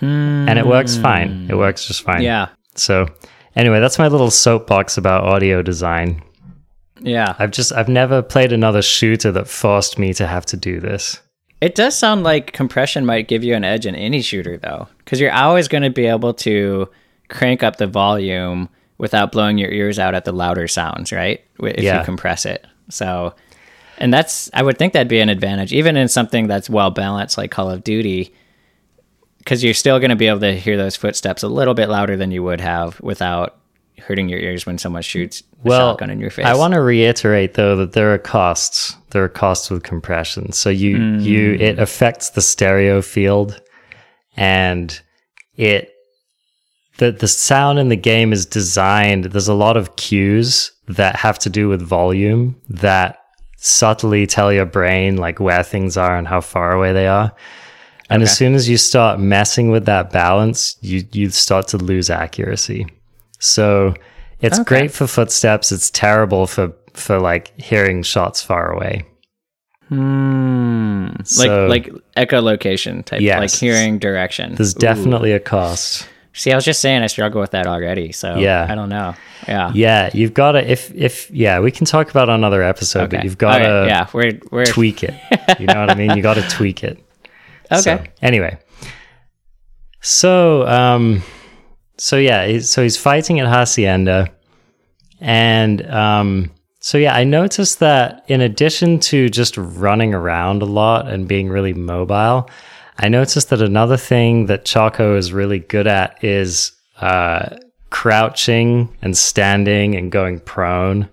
And 0.00 0.58
it 0.58 0.66
works 0.66 0.96
fine. 0.96 1.48
It 1.50 1.56
works 1.56 1.86
just 1.86 2.02
fine. 2.02 2.22
yeah, 2.22 2.48
So, 2.76 3.08
anyway, 3.56 3.80
that's 3.80 3.98
my 3.98 4.06
little 4.08 4.30
soapbox 4.30 4.96
about 4.96 5.24
audio 5.24 5.60
design. 5.62 6.22
yeah. 7.00 7.34
I've 7.38 7.50
just, 7.50 7.72
I've 7.72 7.88
never 7.88 8.22
played 8.22 8.52
another 8.52 8.80
shooter 8.82 9.32
that 9.32 9.48
forced 9.48 9.98
me 9.98 10.14
to 10.14 10.26
have 10.26 10.46
to 10.46 10.56
do 10.56 10.78
this. 10.80 11.20
It 11.60 11.74
does 11.74 11.96
sound 11.96 12.22
like 12.24 12.52
compression 12.52 13.04
might 13.06 13.28
give 13.28 13.42
you 13.44 13.54
an 13.54 13.64
edge 13.64 13.86
in 13.86 13.94
any 13.94 14.20
shooter, 14.22 14.56
though, 14.56 14.86
because 14.98 15.20
you're 15.20 15.32
always 15.32 15.66
going 15.68 15.82
to 15.84 15.90
be 15.90 16.06
able 16.06 16.34
to 16.34 16.88
crank 17.28 17.62
up 17.64 17.76
the 17.76 17.86
volume 17.86 18.68
without 18.98 19.32
blowing 19.32 19.58
your 19.58 19.70
ears 19.70 19.98
out 19.98 20.14
at 20.14 20.24
the 20.24 20.32
louder 20.32 20.68
sounds, 20.68 21.10
right? 21.12 21.40
If 21.60 21.82
Yeah. 21.82 21.98
you 22.00 22.04
compress 22.04 22.46
it. 22.46 22.66
So, 22.88 23.34
and 23.98 24.12
that's, 24.12 24.50
I 24.52 24.62
would 24.62 24.78
think 24.78 24.92
that'd 24.92 25.08
be 25.08 25.20
an 25.20 25.28
advantage, 25.28 25.72
even 25.72 25.96
in 25.96 26.08
something 26.08 26.46
that's 26.46 26.68
well 26.68 26.90
balanced 26.90 27.38
like 27.38 27.50
Call 27.50 27.70
of 27.70 27.84
Duty, 27.84 28.34
because 29.38 29.62
you're 29.62 29.74
still 29.74 29.98
going 29.98 30.10
to 30.10 30.16
be 30.16 30.28
able 30.28 30.40
to 30.40 30.58
hear 30.58 30.76
those 30.76 30.96
footsteps 30.96 31.42
a 31.42 31.48
little 31.48 31.74
bit 31.74 31.88
louder 31.88 32.16
than 32.16 32.30
you 32.30 32.42
would 32.42 32.60
have 32.60 33.00
without 33.00 33.58
hurting 33.98 34.28
your 34.28 34.38
ears 34.38 34.66
when 34.66 34.78
someone 34.78 35.02
shoots 35.02 35.42
a 35.64 35.68
well, 35.68 35.92
shotgun 35.92 36.10
in 36.10 36.20
your 36.20 36.30
face. 36.30 36.46
I 36.46 36.54
want 36.54 36.74
to 36.74 36.80
reiterate 36.80 37.54
though 37.54 37.76
that 37.76 37.92
there 37.92 38.12
are 38.12 38.18
costs. 38.18 38.96
There 39.10 39.22
are 39.22 39.28
costs 39.28 39.70
with 39.70 39.82
compression. 39.82 40.52
So 40.52 40.70
you 40.70 40.96
you 41.18 41.56
mm. 41.56 41.60
it 41.60 41.78
affects 41.78 42.30
the 42.30 42.40
stereo 42.40 43.02
field, 43.02 43.60
and 44.36 45.00
it 45.56 45.91
the 47.02 47.12
the 47.12 47.28
sound 47.28 47.78
in 47.78 47.88
the 47.88 47.96
game 47.96 48.32
is 48.32 48.46
designed. 48.46 49.24
There's 49.24 49.48
a 49.48 49.54
lot 49.54 49.76
of 49.76 49.96
cues 49.96 50.70
that 50.88 51.16
have 51.16 51.38
to 51.40 51.50
do 51.50 51.68
with 51.68 51.82
volume 51.82 52.56
that 52.68 53.18
subtly 53.56 54.26
tell 54.26 54.52
your 54.52 54.66
brain 54.66 55.16
like 55.16 55.38
where 55.40 55.62
things 55.62 55.96
are 55.96 56.16
and 56.16 56.26
how 56.28 56.40
far 56.40 56.72
away 56.72 56.92
they 56.92 57.06
are. 57.06 57.32
And 58.10 58.22
as 58.22 58.36
soon 58.36 58.54
as 58.54 58.68
you 58.68 58.76
start 58.76 59.18
messing 59.20 59.70
with 59.70 59.86
that 59.86 60.10
balance, 60.12 60.76
you 60.80 61.02
you 61.12 61.30
start 61.30 61.68
to 61.68 61.78
lose 61.78 62.10
accuracy. 62.10 62.86
So 63.38 63.94
it's 64.40 64.58
Okay. 64.60 64.68
great 64.68 64.90
for 64.92 65.06
footsteps. 65.06 65.72
It's 65.72 65.90
terrible 65.90 66.46
for 66.46 66.72
for 66.94 67.18
like 67.18 67.58
hearing 67.60 68.02
shots 68.02 68.42
far 68.42 68.70
away. 68.70 69.04
Hmm. 69.88 71.06
Like 71.38 71.68
like 71.74 71.90
echolocation 72.16 73.04
type, 73.04 73.20
Yes. 73.20 73.38
like 73.40 73.50
hearing 73.60 73.98
direction. 73.98 74.54
There's 74.54 74.74
Ooh. 74.76 74.78
definitely 74.78 75.32
a 75.32 75.40
cost. 75.40 76.06
See, 76.34 76.50
I 76.50 76.54
was 76.54 76.64
just 76.64 76.80
saying 76.80 77.02
I 77.02 77.08
struggle 77.08 77.40
with 77.40 77.50
that 77.50 77.66
already. 77.66 78.12
So 78.12 78.36
Yeah. 78.36 78.66
I 78.68 78.74
don't 78.74 78.88
know. 78.88 79.14
Yeah. 79.46 79.70
Yeah, 79.74 80.10
you've 80.14 80.34
got 80.34 80.52
to 80.52 80.70
if 80.70 80.92
if 80.94 81.30
yeah, 81.30 81.60
we 81.60 81.70
can 81.70 81.84
talk 81.84 82.10
about 82.10 82.28
another 82.28 82.62
episode, 82.62 83.10
but 83.10 83.24
you've 83.24 83.38
got 83.38 83.58
to 83.58 83.64
right, 83.64 83.86
Yeah. 83.86 84.08
We're 84.12 84.40
we're 84.50 84.64
tweak 84.66 85.02
it. 85.02 85.14
You 85.58 85.66
know 85.66 85.80
what 85.80 85.90
I 85.90 85.94
mean? 85.94 86.16
You 86.16 86.22
got 86.22 86.34
to 86.34 86.48
tweak 86.48 86.84
it. 86.84 86.98
okay. 87.72 87.80
So, 87.80 88.04
anyway, 88.22 88.58
so 90.00 90.66
um, 90.66 91.22
so 91.96 92.16
yeah, 92.16 92.58
so 92.60 92.82
he's 92.82 92.96
fighting 92.96 93.40
at 93.40 93.46
Hacienda, 93.46 94.28
and 95.20 95.86
um, 95.90 96.50
so 96.80 96.98
yeah, 96.98 97.14
I 97.14 97.24
noticed 97.24 97.78
that 97.80 98.24
in 98.28 98.40
addition 98.40 98.98
to 99.00 99.28
just 99.28 99.56
running 99.56 100.14
around 100.14 100.62
a 100.62 100.66
lot 100.66 101.08
and 101.08 101.28
being 101.28 101.48
really 101.48 101.72
mobile, 101.72 102.50
I 102.98 103.08
noticed 103.08 103.50
that 103.50 103.62
another 103.62 103.96
thing 103.96 104.46
that 104.46 104.64
Choco 104.64 105.16
is 105.16 105.32
really 105.32 105.58
good 105.58 105.86
at 105.86 106.22
is 106.22 106.72
uh, 107.00 107.56
crouching 107.90 108.94
and 109.02 109.16
standing 109.16 109.94
and 109.94 110.12
going 110.12 110.40
prone. 110.40 111.08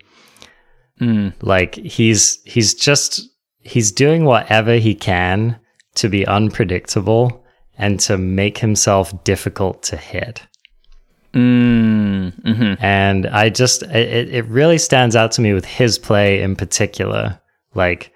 Like 1.42 1.76
he's 1.76 2.40
he's 2.44 2.74
just 2.74 3.22
he's 3.62 3.92
doing 3.92 4.26
whatever 4.26 4.76
he 4.76 4.96
can 4.96 5.60
to 5.96 6.10
be 6.10 6.26
unpredictable 6.26 7.46
and 7.78 8.00
to 8.02 8.18
make 8.18 8.58
himself 8.58 9.24
difficult 9.24 9.84
to 9.84 9.98
hit. 9.98 10.46
Mm, 11.34 12.34
hmm 12.44 12.74
And 12.84 13.28
I 13.28 13.50
just 13.50 13.84
it, 13.84 14.34
it 14.34 14.46
really 14.46 14.78
stands 14.78 15.16
out 15.16 15.32
to 15.34 15.42
me 15.42 15.54
with 15.54 15.66
his 15.66 16.00
play 16.00 16.42
in 16.42 16.56
particular. 16.56 17.40
Like 17.76 18.12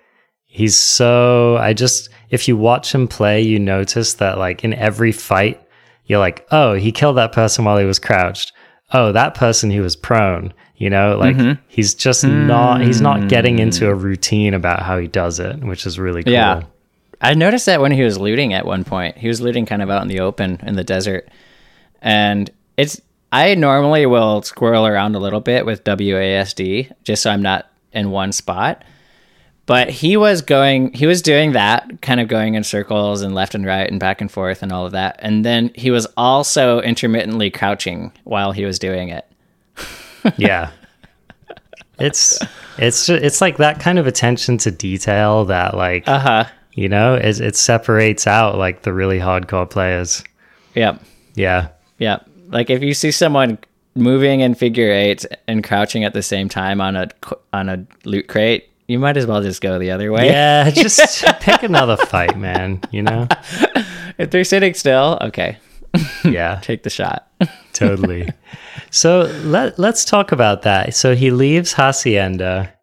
he's 0.46 0.78
so 0.78 1.58
I 1.58 1.74
just 1.74 2.10
if 2.34 2.48
you 2.48 2.58
watch 2.58 2.96
him 2.96 3.08
play, 3.08 3.42
you 3.42 3.60
notice 3.60 4.16
that 4.16 4.40
like 4.40 4.64
in 4.64 4.74
every 4.74 5.12
fight, 5.12 5.62
you're 6.08 6.18
like, 6.18 6.48
oh, 6.50 6.74
he 6.74 6.92
killed 6.92 7.16
that 7.18 7.32
person 7.32 7.64
while 7.64 7.78
he 7.78 7.86
was 7.86 8.00
crouched. 8.00 8.54
Oh, 8.92 9.12
that 9.12 9.36
person 9.36 9.70
he 9.70 9.80
was 9.80 9.96
prone. 9.96 10.52
You 10.76 10.90
know, 10.90 11.16
like 11.16 11.36
mm-hmm. 11.36 11.62
he's 11.68 11.94
just 11.94 12.26
not 12.26 12.82
he's 12.82 13.02
not 13.02 13.30
getting 13.30 13.60
into 13.60 13.88
a 13.88 13.94
hmm. 13.94 14.02
routine 14.02 14.56
about 14.56 14.82
how 14.82 14.98
he 14.98 15.08
does 15.08 15.40
it, 15.40 15.64
which 15.64 15.86
is 15.86 16.00
really 16.00 16.24
cool. 16.24 16.34
Yeah. 16.34 16.64
I 17.22 17.36
noticed 17.36 17.68
that 17.68 17.82
when 17.82 17.92
he 17.92 18.02
was 18.02 18.18
looting 18.18 18.52
at 18.56 18.66
one 18.66 18.84
point. 18.84 19.16
He 19.16 19.28
was 19.28 19.40
looting 19.40 19.68
kind 19.68 19.84
of 19.84 19.92
out 19.92 20.02
in 20.02 20.08
the 20.08 20.20
open 20.20 20.60
in 20.64 20.76
the 20.76 20.84
desert. 20.84 21.30
And 22.02 22.50
it's 22.78 23.00
I 23.32 23.54
normally 23.54 24.08
will 24.08 24.42
squirrel 24.42 24.88
around 24.88 25.16
a 25.16 25.20
little 25.20 25.40
bit 25.40 25.68
with 25.68 25.84
WASD 25.84 26.92
just 27.04 27.22
so 27.22 27.30
I'm 27.30 27.44
not 27.44 27.70
in 27.92 28.10
one 28.10 28.32
spot. 28.32 28.84
But 29.66 29.90
he 29.90 30.18
was 30.18 30.42
going 30.42 30.92
he 30.94 31.06
was 31.06 31.22
doing 31.22 31.54
that, 31.54 32.02
kind 32.02 32.20
of 32.20 32.28
going 32.28 32.56
in 32.56 32.64
circles 32.64 33.22
and 33.22 33.34
left 33.34 33.56
and 33.56 33.66
right 33.66 33.90
and 33.90 34.00
back 34.00 34.20
and 34.20 34.30
forth 34.32 34.62
and 34.62 34.72
all 34.74 34.86
of 34.86 34.92
that. 34.92 35.18
And 35.20 35.46
then 35.46 35.72
he 35.76 35.90
was 35.90 36.06
also 36.18 36.82
intermittently 36.82 37.50
crouching 37.50 38.12
while 38.26 38.52
he 38.52 38.66
was 38.66 38.78
doing 38.78 39.10
it. 39.10 39.26
yeah 40.38 40.72
it's 42.00 42.40
it's 42.78 43.08
it's 43.10 43.40
like 43.42 43.58
that 43.58 43.80
kind 43.80 44.00
of 44.00 44.08
attention 44.08 44.58
to 44.58 44.72
detail 44.72 45.46
that 45.46 45.76
like 45.78 46.08
Uh-huh. 46.08 46.46
you 46.74 46.90
know 46.90 47.16
it, 47.16 47.40
it 47.40 47.56
separates 47.56 48.26
out 48.26 48.58
like 48.58 48.82
the 48.82 48.92
really 48.94 49.20
hardcore 49.20 49.70
players 49.70 50.24
Yep. 50.76 51.02
yeah 51.36 51.68
Yeah. 52.00 52.20
Like 52.48 52.70
if 52.70 52.82
you 52.82 52.94
see 52.94 53.12
someone 53.12 53.60
moving 53.96 54.40
in 54.40 54.56
figure 54.56 54.92
eights 54.92 55.26
and 55.48 55.64
crouching 55.64 56.04
at 56.04 56.14
the 56.14 56.24
same 56.24 56.50
time 56.50 56.82
on 56.82 56.96
a 56.96 57.10
on 57.54 57.70
a 57.70 57.86
loot 58.06 58.28
crate, 58.28 58.70
you 58.88 59.00
might 59.00 59.18
as 59.18 59.26
well 59.26 59.42
just 59.42 59.62
go 59.62 59.80
the 59.80 59.92
other 59.92 60.12
way. 60.12 60.28
yeah 60.28 60.70
just 60.74 61.26
pick 61.40 61.64
another 61.64 61.98
fight 61.98 62.38
man 62.38 62.82
you 62.92 63.02
know? 63.02 63.28
If 64.20 64.30
they're 64.30 64.44
sitting 64.44 64.76
still, 64.76 65.18
okay, 65.22 65.58
yeah. 66.24 66.60
Take 66.62 66.84
the 66.84 66.90
shot. 66.90 67.28
totally. 67.74 68.30
So 68.92 69.22
let, 69.44 69.78
let's 69.80 70.06
talk 70.06 70.32
about 70.32 70.62
that. 70.64 70.94
So 70.94 71.16
he 71.16 71.32
leaves 71.32 71.74
hacienda 71.74 72.74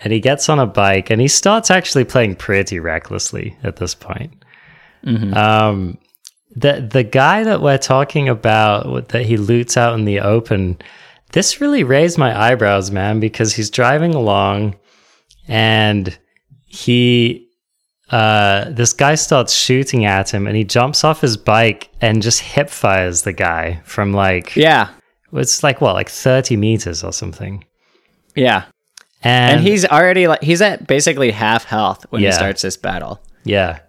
and 0.00 0.12
he 0.12 0.20
gets 0.20 0.48
on 0.48 0.58
a 0.58 0.66
bike 0.66 1.10
and 1.10 1.20
he 1.20 1.28
starts 1.28 1.70
actually 1.70 2.04
playing 2.04 2.36
pretty 2.36 2.78
recklessly 2.78 3.56
at 3.62 3.76
this 3.76 3.94
point. 3.94 4.44
Um 5.04 5.98
the 6.54 6.88
the 6.90 7.04
guy 7.04 7.44
that 7.44 7.60
we're 7.60 7.78
talking 7.78 8.28
about 8.28 9.08
that 9.08 9.26
he 9.26 9.36
loots 9.36 9.76
out 9.76 9.94
in 9.94 10.04
the 10.04 10.20
open 10.20 10.78
this 11.32 11.60
really 11.60 11.84
raised 11.84 12.18
my 12.18 12.36
eyebrows 12.36 12.90
man 12.90 13.20
because 13.20 13.54
he's 13.54 13.70
driving 13.70 14.14
along 14.14 14.74
and 15.48 16.16
he 16.66 17.48
uh 18.10 18.70
this 18.70 18.92
guy 18.92 19.14
starts 19.14 19.52
shooting 19.52 20.04
at 20.04 20.30
him 20.32 20.46
and 20.46 20.56
he 20.56 20.64
jumps 20.64 21.04
off 21.04 21.20
his 21.20 21.36
bike 21.36 21.90
and 22.00 22.22
just 22.22 22.40
hip 22.40 22.70
fires 22.70 23.22
the 23.22 23.32
guy 23.32 23.80
from 23.84 24.12
like 24.12 24.54
Yeah. 24.56 24.88
it's 25.32 25.62
like 25.62 25.80
what 25.80 25.94
like 25.94 26.08
30 26.08 26.56
meters 26.56 27.04
or 27.04 27.12
something 27.12 27.64
Yeah. 28.34 28.64
and, 29.22 29.58
And 29.58 29.66
he's 29.66 29.84
already 29.84 30.26
like 30.26 30.42
he's 30.42 30.62
at 30.62 30.86
basically 30.86 31.30
half 31.32 31.64
health 31.64 32.06
when 32.10 32.22
Yeah. 32.22 32.28
he 32.30 32.34
starts 32.34 32.62
this 32.62 32.76
battle. 32.76 33.20
yeah 33.44 33.80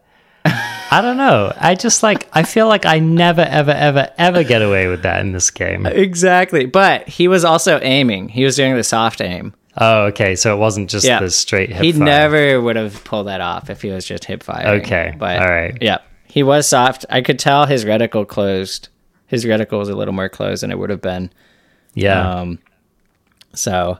i 0.91 1.01
don't 1.01 1.17
know 1.17 1.53
i 1.59 1.75
just 1.75 2.01
like 2.01 2.27
i 2.33 2.43
feel 2.43 2.67
like 2.67 2.85
i 2.85 2.97
never 2.99 3.41
ever 3.41 3.71
ever 3.71 4.09
ever 4.17 4.43
get 4.43 4.61
away 4.61 4.87
with 4.87 5.03
that 5.03 5.19
in 5.21 5.33
this 5.33 5.51
game 5.51 5.85
Exactly. 5.85 6.65
But 6.65 7.07
he 7.07 7.27
was 7.27 7.43
also 7.45 7.79
aiming. 7.81 8.29
He 8.29 8.43
was 8.45 8.55
doing 8.55 8.75
the 8.75 8.83
soft 8.83 9.21
aim. 9.21 9.53
Oh 9.79 10.03
okay 10.05 10.35
so 10.35 10.53
it 10.55 10.59
wasn't 10.59 10.89
just 10.89 11.05
Yeah. 11.05 11.19
the 11.19 11.29
straight 11.31 11.69
hip 11.71 11.81
he 11.81 11.91
fire. 11.93 12.03
never 12.03 12.61
would 12.61 12.75
have 12.75 13.03
pulled 13.03 13.27
that 13.27 13.41
off 13.41 13.69
if 13.69 13.81
he 13.81 13.89
was 13.89 14.05
just 14.05 14.25
hip 14.25 14.43
firing. 14.43 14.81
Okay, 14.81 15.15
But 15.17 15.39
all 15.41 15.47
right. 15.49 15.77
Yeah. 15.81 15.99
He 16.27 16.43
was 16.43 16.67
soft. 16.67 17.05
I 17.09 17.21
could 17.21 17.39
tell 17.39 17.65
his 17.65 17.85
reticle 17.85 18.27
closed. 18.27 18.89
His 19.27 19.45
reticle 19.45 19.79
was 19.79 19.89
a 19.89 19.95
little 19.95 20.13
more 20.13 20.29
closed 20.29 20.61
than 20.63 20.69
it 20.71 20.77
would 20.77 20.89
have 20.91 21.01
been. 21.01 21.31
yeah 21.95 22.29
Um, 22.41 22.59
so, 23.53 23.99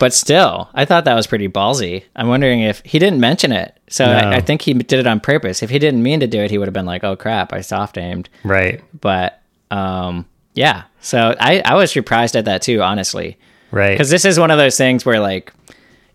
but 0.00 0.12
still, 0.12 0.68
I 0.74 0.84
thought 0.84 1.04
that 1.04 1.14
was 1.14 1.26
pretty 1.28 1.48
ballsy. 1.48 2.04
I'm 2.16 2.26
wondering 2.26 2.60
if 2.60 2.80
he 2.84 2.98
didn't 2.98 3.20
mention 3.20 3.52
it. 3.52 3.78
So 3.88 4.04
No. 4.06 4.12
I, 4.12 4.36
I 4.36 4.40
think 4.40 4.62
he 4.62 4.74
did 4.74 4.98
it 4.98 5.06
on 5.06 5.20
purpose. 5.20 5.62
If 5.62 5.70
he 5.70 5.78
didn't 5.78 6.02
mean 6.02 6.18
to 6.20 6.26
do 6.26 6.40
it, 6.40 6.50
he 6.50 6.58
would 6.58 6.66
have 6.66 6.74
been 6.74 6.86
like, 6.86 7.04
"Oh 7.04 7.14
crap, 7.14 7.52
I 7.52 7.60
soft 7.60 7.96
aimed." 7.98 8.28
right 8.42 8.82
But 9.00 9.40
um, 9.70 10.26
yeah. 10.54 10.84
So 11.00 11.34
I 11.38 11.62
I 11.64 11.74
was 11.76 11.92
surprised 11.92 12.34
at 12.34 12.46
that 12.46 12.62
too, 12.62 12.82
honestly, 12.82 13.38
right 13.74 13.92
because 13.92 14.10
this 14.10 14.24
is 14.24 14.38
one 14.38 14.50
of 14.50 14.58
those 14.58 14.76
things 14.76 15.04
where 15.04 15.20
like, 15.20 15.52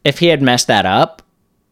if 0.04 0.20
he 0.20 0.28
had 0.28 0.42
messed 0.42 0.68
that 0.68 0.86
up, 0.86 1.22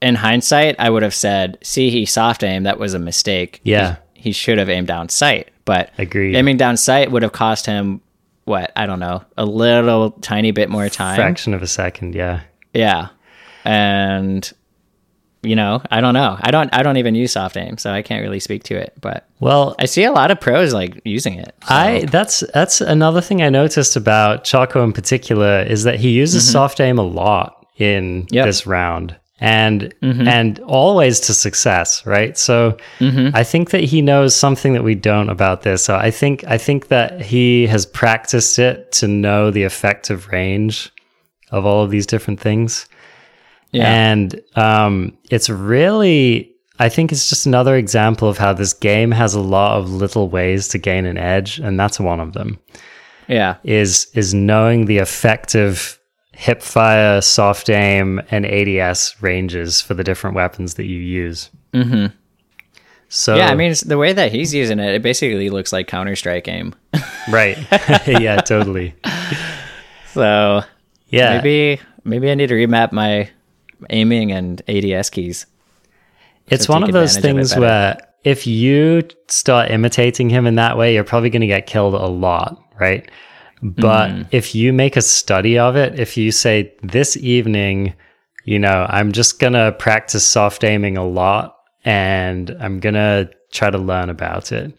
in 0.02 0.16
hindsight, 0.16 0.76
I 0.80 0.90
would 0.90 1.04
have 1.04 1.16
said, 1.16 1.58
"See, 1.64 1.90
he 1.90 2.06
soft 2.06 2.44
aimed. 2.44 2.66
That 2.66 2.78
was 2.78 2.94
a 2.94 3.00
mistake. 3.00 3.62
Yeah. 3.64 3.96
he, 4.14 4.22
he 4.22 4.32
should 4.32 4.58
have 4.60 4.70
aimed 4.70 4.88
down 4.88 5.10
sight." 5.10 5.50
But 5.66 5.92
Agreed. 5.98 6.36
aiming 6.36 6.58
down 6.58 6.78
sight 6.78 7.12
would 7.12 7.24
have 7.24 7.32
cost 7.34 7.66
him 7.66 8.02
what 8.46 8.72
I 8.76 8.86
don't 8.86 9.00
know, 9.00 9.24
a 9.38 9.46
little 9.46 10.12
tiny 10.12 10.52
bit 10.52 10.70
more 10.70 10.88
time. 10.88 11.16
fraction 11.16 11.54
of 11.54 11.62
a 11.62 11.68
second 11.68 12.16
yeah 12.16 12.42
Yeah, 12.74 13.10
and 13.66 14.50
you 15.44 15.56
know, 15.56 15.82
I 15.92 16.02
don't 16.02 16.14
know. 16.14 16.38
I 16.42 16.52
don't. 16.52 16.70
I 16.74 16.84
don't 16.84 16.98
even 16.98 17.16
use 17.16 17.32
soft 17.34 17.58
aim, 17.58 17.78
so 17.78 17.92
I 17.92 18.02
can't 18.02 18.22
really 18.24 18.40
speak 18.40 18.64
to 18.64 18.76
it. 18.76 18.94
But 19.00 19.28
well 19.40 19.76
I 19.80 19.86
see 19.86 20.04
a 20.04 20.12
lot 20.12 20.32
of 20.32 20.40
pros 20.40 20.74
like 20.74 21.00
using 21.06 21.36
it. 21.36 21.54
so- 21.68 21.74
I 21.76 22.06
that's 22.06 22.44
that's 22.54 22.82
another 22.82 23.22
thing 23.22 23.42
I 23.42 23.50
noticed 23.50 23.96
about 23.96 24.44
Choco 24.44 24.84
in 24.84 24.94
particular 24.94 25.62
is 25.62 25.84
that 25.84 26.00
he 26.00 26.10
uses 26.10 26.50
soft 26.52 26.80
aim 26.80 26.98
a 26.98 27.04
lot 27.04 27.66
in 27.78 28.24
Mm-hmm. 28.24 28.34
Yep. 28.34 28.46
this 28.46 28.66
round. 28.68 29.16
and 29.40 29.94
and 30.02 30.60
always 30.62 31.20
to 31.20 31.34
success, 31.34 32.04
right? 32.08 32.36
So 32.36 32.76
I 33.00 33.44
think 33.44 33.70
that 33.70 33.84
he 33.84 34.02
knows 34.02 34.36
something 34.36 34.74
that 34.74 34.84
we 34.84 34.96
don't 34.96 35.30
about 35.30 35.62
this. 35.62 35.84
So 35.84 35.96
I 35.96 36.10
think 36.10 36.44
I 36.46 36.58
think 36.58 36.88
that 36.88 37.22
he 37.22 37.68
has 37.68 37.86
practiced 37.86 38.58
it 38.58 38.92
to 38.94 39.08
know 39.08 39.52
the 39.52 39.62
effective 39.64 40.28
range 40.30 40.92
of 41.52 41.66
all 41.68 41.84
of 41.84 41.92
these 41.92 42.08
different 42.08 42.40
things. 42.40 42.88
Yeah. 43.72 43.92
And 43.92 44.42
um, 44.56 45.18
it's 45.30 45.50
really, 45.50 46.54
I 46.80 46.90
think 46.90 47.12
it's 47.12 47.30
just 47.30 47.46
another 47.46 47.76
example 47.76 48.30
of 48.30 48.38
how 48.38 48.54
this 48.54 48.74
game 48.74 49.12
has 49.12 49.34
a 49.34 49.42
lot 49.42 49.78
of 49.78 49.92
little 49.92 50.30
ways 50.30 50.68
to 50.70 50.78
gain 50.78 51.06
an 51.06 51.18
edge, 51.18 51.60
and 51.60 51.80
that's 51.80 52.00
one 52.00 52.20
of 52.20 52.34
them. 52.34 52.60
yeah. 53.28 53.58
Is 53.64 54.08
is 54.14 54.34
knowing 54.34 54.86
the 54.86 55.00
effective 55.00 56.00
hip 56.32 56.62
fire, 56.62 57.20
soft 57.22 57.70
aim, 57.70 58.22
and 58.30 58.46
ADS 58.46 59.16
ranges 59.22 59.82
for 59.82 59.96
the 59.96 60.04
different 60.04 60.36
weapons 60.36 60.76
that 60.76 60.86
you 60.86 61.00
use. 61.00 61.50
Mm-hmm. 61.74 62.16
So 63.10 63.36
Yeah, 63.36 63.50
I 63.50 63.56
mean, 63.56 63.74
the 63.86 63.98
way 63.98 64.14
that 64.14 64.32
he's 64.32 64.54
using 64.54 64.80
it, 64.80 64.94
it 64.96 65.02
basically 65.02 65.50
looks 65.50 65.74
like 65.74 65.88
Counter 65.88 66.16
Strike 66.16 66.48
aim. 66.48 66.76
right, 67.30 67.58
yeah, 68.08 68.42
totally, 68.42 68.94
So 70.14 70.62
yeah. 71.10 71.38
maybe 71.38 71.82
maybe 72.04 72.30
I 72.30 72.36
need 72.36 72.48
to 72.48 72.56
remap 72.56 72.92
my 72.92 73.30
aiming 73.90 74.32
and 74.32 74.62
ADS 74.68 75.10
keys. 75.10 75.46
It's 76.48 76.70
one 76.70 76.84
of 76.84 76.92
those 76.92 77.18
advantage 77.18 77.44
of 77.44 77.50
things 77.50 77.60
where 77.60 77.98
if 78.24 78.48
you 78.48 79.04
start 79.28 79.70
imitating 79.72 80.30
him 80.30 80.48
in 80.48 80.56
that 80.56 80.78
way, 80.78 80.94
you're 80.94 81.04
probably 81.04 81.30
going 81.30 81.42
to 81.42 81.48
get 81.48 81.68
killed 81.68 81.94
a 81.94 82.08
lot, 82.08 82.62
right? 82.80 83.10
But 83.62 84.10
Mm-hmm. 84.10 84.22
if 84.32 84.54
you 84.54 84.72
make 84.72 84.96
a 84.96 85.02
study 85.02 85.58
of 85.58 85.76
it, 85.76 86.00
if 86.00 86.16
you 86.16 86.32
say 86.32 86.74
this 86.84 87.18
evening, 87.18 87.96
you 88.46 88.60
know, 88.60 88.86
I'm 88.90 89.12
just 89.12 89.40
going 89.40 89.54
to 89.54 89.72
practice 89.74 90.26
soft 90.28 90.64
aiming 90.64 90.96
a 90.96 91.06
lot 91.06 91.58
and 91.84 92.56
I'm 92.60 92.80
going 92.80 92.96
to 92.96 93.30
try 93.52 93.70
to 93.70 93.78
learn 93.78 94.10
about 94.10 94.52
it, 94.52 94.78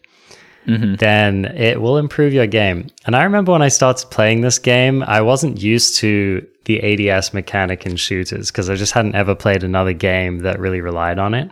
Mm-hmm. 0.67 0.95
then 0.95 1.45
it 1.45 1.81
will 1.81 1.97
improve 1.97 2.33
your 2.33 2.45
game. 2.45 2.87
And 3.05 3.15
I 3.15 3.23
remember 3.23 3.53
when 3.53 3.61
I 3.61 3.69
started 3.69 4.11
playing 4.11 4.41
this 4.41 4.59
game, 4.59 5.01
I 5.03 5.21
wasn't 5.21 5.59
used 5.59 5.95
to 5.97 6.45
the 6.65 7.09
ADS 7.09 7.33
mechanic 7.33 7.85
in 7.85 7.95
shooters 7.95 8.51
because 8.51 8.69
I 8.69 8.75
just 8.75 8.91
hadn't 8.91 9.15
ever 9.15 9.33
played 9.33 9.63
another 9.63 9.93
game 9.93 10.39
that 10.39 10.59
really 10.59 10.81
relied 10.81 11.17
on 11.17 11.33
it. 11.33 11.49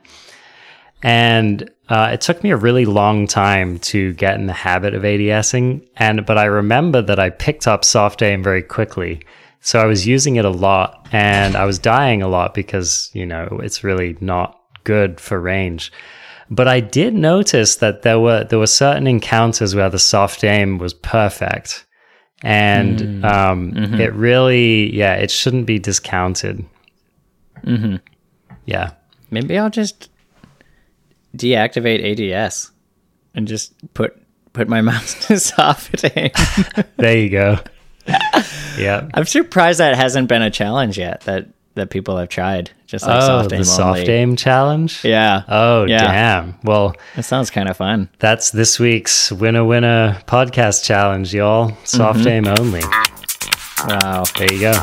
And 1.02 1.70
uh, 1.90 2.10
it 2.14 2.22
took 2.22 2.44
me 2.44 2.52
a 2.52 2.58
really 2.58 2.86
long 2.86 3.28
time 3.28 3.80
to 3.80 4.14
get 4.14 4.36
in 4.36 4.48
the 4.48 4.54
habit 4.54 4.94
of 4.94 5.04
ADSing. 5.04 5.88
And 5.96 6.26
but 6.26 6.38
I 6.38 6.46
remember 6.46 7.02
that 7.02 7.20
I 7.20 7.30
picked 7.30 7.68
up 7.68 7.86
soft 7.86 8.22
aim 8.22 8.44
very 8.44 8.62
quickly. 8.62 9.22
So 9.62 9.80
I 9.80 9.86
was 9.86 10.06
using 10.06 10.36
it 10.36 10.46
a 10.46 10.50
lot 10.50 11.08
and 11.12 11.56
I 11.56 11.66
was 11.66 11.80
dying 11.80 12.22
a 12.22 12.28
lot 12.28 12.54
because, 12.54 13.10
you 13.14 13.26
know, 13.26 13.60
it's 13.64 13.84
really 13.84 14.18
not 14.22 14.60
good 14.84 15.20
for 15.20 15.40
range. 15.40 15.92
But 16.50 16.68
I 16.68 16.80
did 16.80 17.14
notice 17.14 17.78
that 17.78 18.04
there 18.04 18.20
were 18.20 18.44
there 18.44 18.60
were 18.60 18.68
certain 18.68 19.08
encounters 19.08 19.76
where 19.76 19.90
the 19.90 20.00
soft 20.00 20.44
aim 20.44 20.78
was 20.78 20.94
perfect. 20.94 21.86
And 22.44 23.26
um, 23.26 23.76
it 23.76 24.14
really, 24.14 24.96
yeah, 24.96 25.16
it 25.16 25.32
shouldn't 25.32 25.66
be 25.66 25.80
discounted. 25.80 26.64
Mm-hmm. 27.64 27.96
Yeah. 28.66 28.92
Maybe 29.32 29.58
I'll 29.58 29.72
just 29.72 30.12
deactivate 31.36 32.34
ADS 32.34 32.72
and 33.34 33.48
just 33.48 33.74
put 33.94 34.22
put 34.54 34.68
my 34.68 34.82
mouse 34.92 35.28
to 35.28 35.40
soft 35.40 36.06
aim. 36.16 36.32
There 36.98 37.18
you 37.18 37.30
go. 37.30 37.60
yeah. 38.78 39.08
I'm 39.14 39.26
surprised 39.26 39.80
that 39.80 39.96
hasn't 39.96 40.30
been 40.30 40.42
a 40.42 40.52
challenge 40.52 40.98
yet 40.98 41.22
that 41.22 41.48
that 41.76 41.90
people 41.90 42.18
have 42.18 42.30
tried. 42.30 42.72
Just 42.88 43.06
like 43.06 43.22
oh, 43.22 43.28
soft 43.28 43.50
the 43.50 43.66
soft 43.66 44.00
only. 44.00 44.10
aim 44.12 44.36
challenge. 44.38 45.04
Yeah. 45.04 45.44
Oh, 45.50 45.84
Yeah. 45.84 46.04
damn. 46.10 46.56
Well, 46.64 46.96
It 47.18 47.24
sounds 47.24 47.50
kind 47.50 47.68
of 47.68 47.76
fun. 47.76 48.08
that's 48.20 48.50
this 48.52 48.80
week's 48.80 49.30
winner 49.30 49.66
winner 49.66 50.18
podcast 50.26 50.86
challenge, 50.86 51.34
y'all. 51.34 51.74
Soft 51.84 52.20
Mm-hmm. 52.20 52.28
aim 52.30 52.48
only. 52.48 52.82
Wow. 53.88 54.24
There 54.38 54.54
you 54.54 54.60
go. 54.62 54.74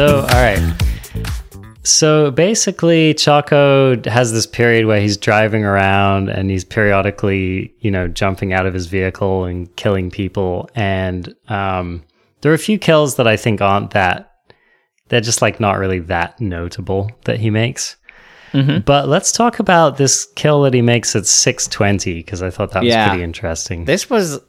So, 0.00 0.20
all 0.20 0.28
right. 0.28 0.82
So 1.82 2.30
basically, 2.30 3.12
Choco 3.12 4.00
has 4.08 4.32
this 4.32 4.46
period 4.46 4.86
where 4.86 4.98
he's 4.98 5.18
driving 5.18 5.62
around 5.62 6.30
and 6.30 6.48
he's 6.48 6.64
periodically, 6.64 7.74
you 7.80 7.90
know, 7.90 8.08
jumping 8.08 8.54
out 8.54 8.64
of 8.64 8.72
his 8.72 8.86
vehicle 8.86 9.44
and 9.44 9.76
killing 9.76 10.10
people. 10.10 10.70
And 10.74 11.34
um, 11.48 12.02
there 12.40 12.50
are 12.50 12.54
a 12.54 12.58
few 12.58 12.78
kills 12.78 13.16
that 13.16 13.26
I 13.26 13.36
think 13.36 13.60
aren't 13.60 13.90
that, 13.90 14.32
they're 15.08 15.20
just 15.20 15.42
like 15.42 15.60
not 15.60 15.76
really 15.76 15.98
that 15.98 16.40
notable 16.40 17.10
that 17.24 17.38
he 17.38 17.50
makes. 17.50 17.96
But 18.80 19.06
let's 19.06 19.32
talk 19.32 19.58
about 19.58 19.98
this 19.98 20.24
kill 20.34 20.62
that 20.62 20.72
he 20.72 20.80
makes 20.80 21.14
at 21.14 21.26
620 21.26 22.14
because 22.14 22.42
I 22.42 22.48
thought 22.48 22.70
that 22.70 22.84
was 22.84 22.94
pretty 23.08 23.22
interesting. 23.22 23.84
This 23.84 24.08
was 24.08 24.40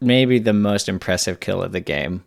maybe 0.00 0.38
the 0.38 0.52
most 0.52 0.88
impressive 0.88 1.40
kill 1.40 1.64
of 1.64 1.72
the 1.72 1.80
game. 1.80 2.22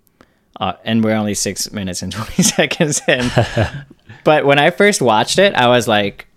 Uh, 0.60 0.74
and 0.84 1.04
we're 1.04 1.16
only 1.16 1.34
six 1.34 1.72
minutes 1.72 2.02
and 2.02 2.12
20 2.12 2.44
seconds 2.44 3.02
in. 3.08 3.30
but 4.24 4.46
when 4.46 4.60
I 4.60 4.70
first 4.70 5.02
watched 5.02 5.40
it, 5.40 5.54
I 5.56 5.68
was 5.68 5.88
like, 5.88 6.28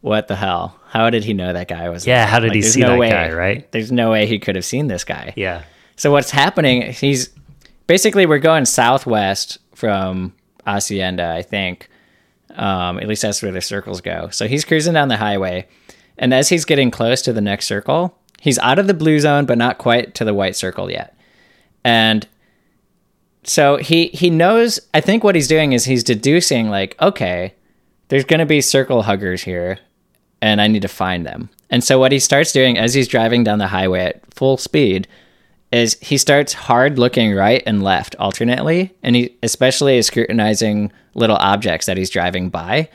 what 0.00 0.28
the 0.28 0.36
hell? 0.36 0.78
How 0.88 1.10
did 1.10 1.24
he 1.24 1.34
know 1.34 1.52
that 1.52 1.68
guy 1.68 1.88
was 1.88 2.06
Yeah, 2.06 2.26
how 2.26 2.38
did 2.38 2.54
he 2.54 2.60
there's 2.60 2.74
see 2.74 2.82
that 2.82 2.98
guy, 2.98 3.32
right? 3.32 3.70
There's 3.72 3.92
no 3.92 4.10
way 4.12 4.26
he 4.26 4.38
could 4.38 4.54
have 4.54 4.64
seen 4.64 4.86
this 4.86 5.04
guy. 5.04 5.32
yeah. 5.36 5.62
So 5.96 6.12
what's 6.12 6.30
happening? 6.30 6.92
He's 6.92 7.30
basically 7.86 8.26
we're 8.26 8.38
going 8.38 8.66
southwest 8.66 9.58
from 9.74 10.34
Hacienda, 10.66 11.32
I 11.34 11.42
think. 11.42 11.88
Um, 12.54 12.98
at 12.98 13.08
least 13.08 13.22
that's 13.22 13.42
where 13.42 13.52
the 13.52 13.60
circles 13.60 14.00
go. 14.00 14.28
So 14.30 14.46
he's 14.46 14.64
cruising 14.64 14.94
down 14.94 15.08
the 15.08 15.16
highway, 15.16 15.68
and 16.18 16.32
as 16.32 16.48
he's 16.48 16.64
getting 16.64 16.90
close 16.90 17.22
to 17.22 17.32
the 17.32 17.40
next 17.40 17.66
circle, 17.66 18.18
he's 18.40 18.58
out 18.58 18.78
of 18.78 18.86
the 18.86 18.94
blue 18.94 19.20
zone, 19.20 19.46
but 19.46 19.58
not 19.58 19.78
quite 19.78 20.14
to 20.16 20.24
the 20.24 20.34
white 20.34 20.56
circle 20.56 20.90
yet. 20.90 21.16
And 21.84 22.26
so 23.46 23.76
he 23.76 24.08
he 24.08 24.30
knows. 24.30 24.80
I 24.92 25.00
think 25.00 25.24
what 25.24 25.34
he's 25.34 25.48
doing 25.48 25.72
is 25.72 25.84
he's 25.84 26.04
deducing 26.04 26.68
like, 26.68 27.00
okay, 27.00 27.54
there's 28.08 28.24
going 28.24 28.40
to 28.40 28.46
be 28.46 28.60
circle 28.60 29.02
huggers 29.02 29.42
here, 29.42 29.78
and 30.40 30.60
I 30.60 30.66
need 30.66 30.82
to 30.82 30.88
find 30.88 31.24
them. 31.24 31.48
And 31.70 31.82
so 31.82 31.98
what 31.98 32.12
he 32.12 32.18
starts 32.18 32.52
doing 32.52 32.78
as 32.78 32.94
he's 32.94 33.08
driving 33.08 33.44
down 33.44 33.58
the 33.58 33.66
highway 33.68 34.04
at 34.04 34.34
full 34.34 34.56
speed 34.56 35.08
is 35.72 35.96
he 36.00 36.16
starts 36.16 36.52
hard 36.52 36.98
looking 36.98 37.34
right 37.34 37.62
and 37.66 37.82
left 37.82 38.14
alternately 38.18 38.94
and 39.02 39.16
he 39.16 39.36
especially 39.42 39.98
is 39.98 40.06
scrutinizing 40.06 40.92
little 41.14 41.36
objects 41.36 41.86
that 41.86 41.96
he's 41.96 42.08
driving 42.08 42.48
by 42.48 42.88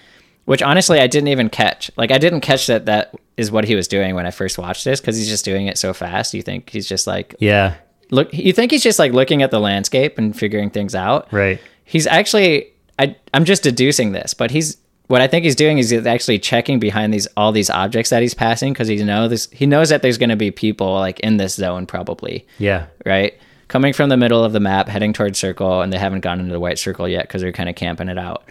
which 0.45 0.62
honestly 0.62 0.99
i 0.99 1.06
didn't 1.06 1.28
even 1.28 1.49
catch 1.49 1.91
like 1.97 2.12
i 2.12 2.18
didn't 2.18 2.39
catch 2.41 2.68
that 2.68 2.86
that 2.86 3.14
is 3.36 3.52
what 3.52 3.66
he 3.66 3.76
was 3.76 3.89
doing 3.89 4.16
when 4.16 4.26
i 4.26 4.32
first 4.32 4.58
watched 4.58 4.86
this 4.86 5.02
because 5.02 5.18
he's 5.18 5.28
just 5.28 5.43
doing 5.43 5.68
it 5.68 5.78
so 5.78 5.93
fast 5.93 6.34
you 6.34 6.41
think 6.41 6.70
he's 6.70 6.88
just 6.88 7.08
like 7.08 7.36
Yeah. 7.39 7.76
Look 8.12 8.32
you 8.34 8.53
think 8.53 8.72
he's 8.72 8.84
just 8.84 8.99
like 8.99 9.12
looking 9.14 9.41
at 9.41 9.49
the 9.51 9.59
landscape 9.59 10.18
and 10.20 10.38
figuring 10.38 10.70
things 10.70 10.93
out 10.93 11.28
Right. 11.34 11.59
he's 11.84 12.05
actually 12.07 12.68
I, 12.99 13.16
i'm 13.34 13.45
just 13.45 13.64
deducing 13.64 14.12
this 14.12 14.34
but 14.36 14.51
he's 14.51 14.78
what 15.07 15.22
i 15.22 15.28
think 15.28 15.43
he's 15.43 15.55
doing 15.55 15.78
is 15.80 15.89
he's 15.89 16.05
actually 16.05 16.39
checking 16.39 16.80
behind 16.80 17.14
these 17.14 17.28
all 17.36 17.51
these 17.51 17.70
objects 17.70 18.09
that 18.12 18.22
he's 18.22 18.34
passing 18.36 18.72
because 18.74 18.88
he 18.88 18.97
knows 19.03 19.49
he 19.51 19.66
knows 19.66 19.89
that 19.89 20.01
there's 20.03 20.18
going 20.18 20.30
to 20.30 20.36
be 20.36 20.51
people 20.51 20.93
like 20.93 21.20
in 21.22 21.38
this 21.38 21.55
zone 21.55 21.86
probably 21.88 22.45
Yeah. 22.59 22.86
right? 23.05 23.34
Coming 23.68 23.93
from 23.93 24.09
the 24.09 24.18
middle 24.18 24.43
of 24.43 24.51
the 24.51 24.59
map, 24.59 24.89
heading 24.89 25.14
towards 25.14 25.39
circle, 25.39 25.82
and 25.82 25.93
they 25.93 25.97
haven't 25.97 26.20
gone 26.20 26.41
into 26.41 26.51
the 26.51 26.59
white 26.59 26.78
circle 26.78 27.07
yet 27.07 27.24
because 27.24 27.41
they're 27.41 27.53
kind 27.53 27.70
of 27.70 27.76
camping 27.76 28.09
it 28.09 28.18
out. 28.18 28.43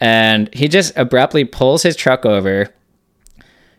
And 0.00 0.48
he 0.54 0.68
just 0.68 0.96
abruptly 0.96 1.44
pulls 1.44 1.82
his 1.82 1.94
truck 1.96 2.24
over, 2.24 2.68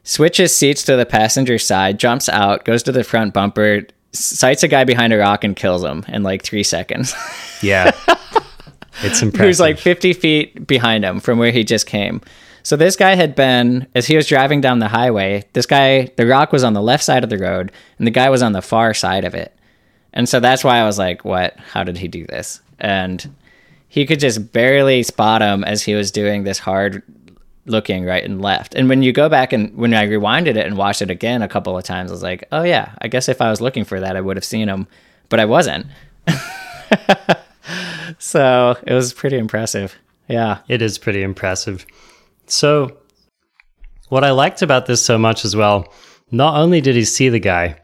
switches 0.04 0.56
seats 0.56 0.84
to 0.84 0.96
the 0.96 1.08
passenger 1.08 1.58
side, 1.58 1.98
jumps 2.00 2.30
out, 2.30 2.66
goes 2.66 2.84
to 2.84 2.92
the 2.92 3.04
front 3.04 3.34
bumper, 3.34 3.84
sights 4.14 4.64
a 4.64 4.68
guy 4.68 4.84
behind 4.84 5.14
a 5.14 5.18
rock, 5.18 5.44
and 5.44 5.56
kills 5.56 5.84
him 5.84 6.06
in 6.08 6.24
like 6.24 6.44
three 6.44 6.64
seconds. 6.64 7.14
Yeah. 7.62 7.92
it's 9.04 9.22
impressive. 9.22 9.46
Who's 9.46 9.60
like 9.62 9.80
50 9.80 10.12
feet 10.12 10.68
behind 10.68 11.06
him 11.06 11.22
from 11.22 11.40
where 11.40 11.52
he 11.52 11.64
just 11.64 11.88
came. 11.88 12.20
So 12.64 12.76
this 12.76 12.98
guy 12.98 13.16
had 13.16 13.36
been, 13.36 13.88
as 13.96 14.06
he 14.06 14.18
was 14.18 14.28
driving 14.28 14.60
down 14.60 14.80
the 14.80 14.90
highway, 14.90 15.46
this 15.54 15.66
guy, 15.66 16.12
the 16.18 16.28
rock 16.28 16.52
was 16.52 16.66
on 16.66 16.74
the 16.74 16.82
left 16.82 17.06
side 17.06 17.24
of 17.24 17.30
the 17.30 17.38
road, 17.38 17.72
and 17.98 18.06
the 18.06 18.12
guy 18.12 18.30
was 18.30 18.42
on 18.42 18.52
the 18.52 18.62
far 18.62 18.94
side 18.94 19.24
of 19.24 19.34
it. 19.34 19.56
And 20.12 20.28
so 20.28 20.42
that's 20.42 20.64
why 20.64 20.78
I 20.80 20.86
was 20.86 21.00
like, 21.00 21.24
what? 21.24 21.56
How 21.58 21.86
did 21.86 21.98
he 21.98 22.10
do 22.10 22.26
this? 22.26 22.62
And 22.80 23.34
he 23.88 24.06
could 24.06 24.20
just 24.20 24.52
barely 24.52 25.04
spot 25.04 25.42
him 25.42 25.64
as 25.64 25.84
he 25.84 25.96
was 25.96 26.12
doing 26.12 26.44
this 26.44 26.60
hard 26.60 27.02
looking 27.66 28.06
right 28.06 28.24
and 28.24 28.42
left. 28.42 28.76
And 28.76 28.90
when 28.90 29.04
you 29.04 29.14
go 29.14 29.30
back 29.30 29.54
and 29.54 29.76
when 29.76 29.94
I 29.94 30.06
rewinded 30.06 30.56
it 30.58 30.66
and 30.66 30.78
watched 30.78 31.02
it 31.02 31.10
again 31.10 31.42
a 31.42 31.48
couple 31.48 31.78
of 31.78 31.84
times, 31.84 32.12
I 32.12 32.14
was 32.14 32.24
like, 32.24 32.44
oh 32.52 32.64
yeah, 32.64 32.94
I 33.02 33.08
guess 33.08 33.30
if 33.30 33.42
I 33.42 33.50
was 33.50 33.62
looking 33.62 33.86
for 33.86 34.00
that, 34.00 34.16
I 34.16 34.22
would 34.22 34.38
have 34.38 34.46
seen 34.46 34.68
him, 34.68 34.88
but 35.30 35.40
I 35.40 35.46
wasn't. 35.46 35.88
so 38.20 38.78
it 38.86 38.94
was 38.94 39.14
pretty 39.14 39.38
impressive. 39.38 39.96
Yeah. 40.28 40.60
It 40.68 40.82
is 40.82 40.98
pretty 40.98 41.24
impressive. 41.24 41.86
So, 42.48 42.98
what 44.10 44.24
I 44.24 44.32
liked 44.32 44.62
about 44.62 44.86
this 44.86 45.04
so 45.04 45.18
much 45.18 45.46
as 45.46 45.56
well, 45.56 45.92
not 46.32 46.56
only 46.56 46.82
did 46.82 46.96
he 46.96 47.06
see 47.06 47.30
the 47.30 47.40
guy, 47.40 47.80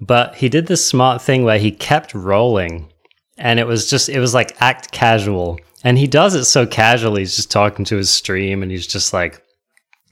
but 0.00 0.34
he 0.34 0.48
did 0.48 0.66
this 0.66 0.86
smart 0.86 1.22
thing 1.22 1.44
where 1.44 1.58
he 1.58 1.70
kept 1.70 2.14
rolling 2.14 2.92
and 3.38 3.58
it 3.58 3.66
was 3.66 3.88
just, 3.88 4.08
it 4.08 4.20
was 4.20 4.34
like 4.34 4.60
act 4.60 4.90
casual. 4.92 5.58
And 5.84 5.98
he 5.98 6.06
does 6.06 6.34
it 6.34 6.44
so 6.44 6.66
casually. 6.66 7.22
He's 7.22 7.36
just 7.36 7.50
talking 7.50 7.84
to 7.84 7.96
his 7.96 8.10
stream 8.10 8.62
and 8.62 8.70
he's 8.70 8.86
just 8.86 9.12
like, 9.12 9.42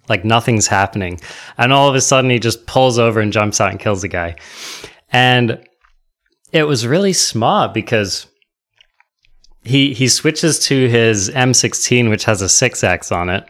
like 0.09 0.25
nothing's 0.25 0.67
happening. 0.67 1.21
And 1.59 1.73
all 1.73 1.89
of 1.89 1.95
a 1.95 2.01
sudden 2.01 2.31
he 2.31 2.39
just 2.39 2.67
pulls 2.67 2.99
over 2.99 3.21
and 3.21 3.33
jumps 3.33 3.61
out 3.61 3.71
and 3.71 3.81
kills 3.81 4.03
the 4.03 4.09
guy. 4.09 4.37
And 5.11 5.67
it 6.53 6.65
was 6.65 6.87
really 6.87 7.15
smart 7.15 7.73
because 7.73 8.27
he 9.65 9.95
he 9.95 10.09
switches 10.09 10.59
to 10.61 10.89
his 10.89 11.31
M16, 11.31 12.11
which 12.11 12.25
has 12.25 12.43
a 12.43 12.49
six 12.49 12.83
X 12.83 13.13
on 13.13 13.31
it, 13.31 13.49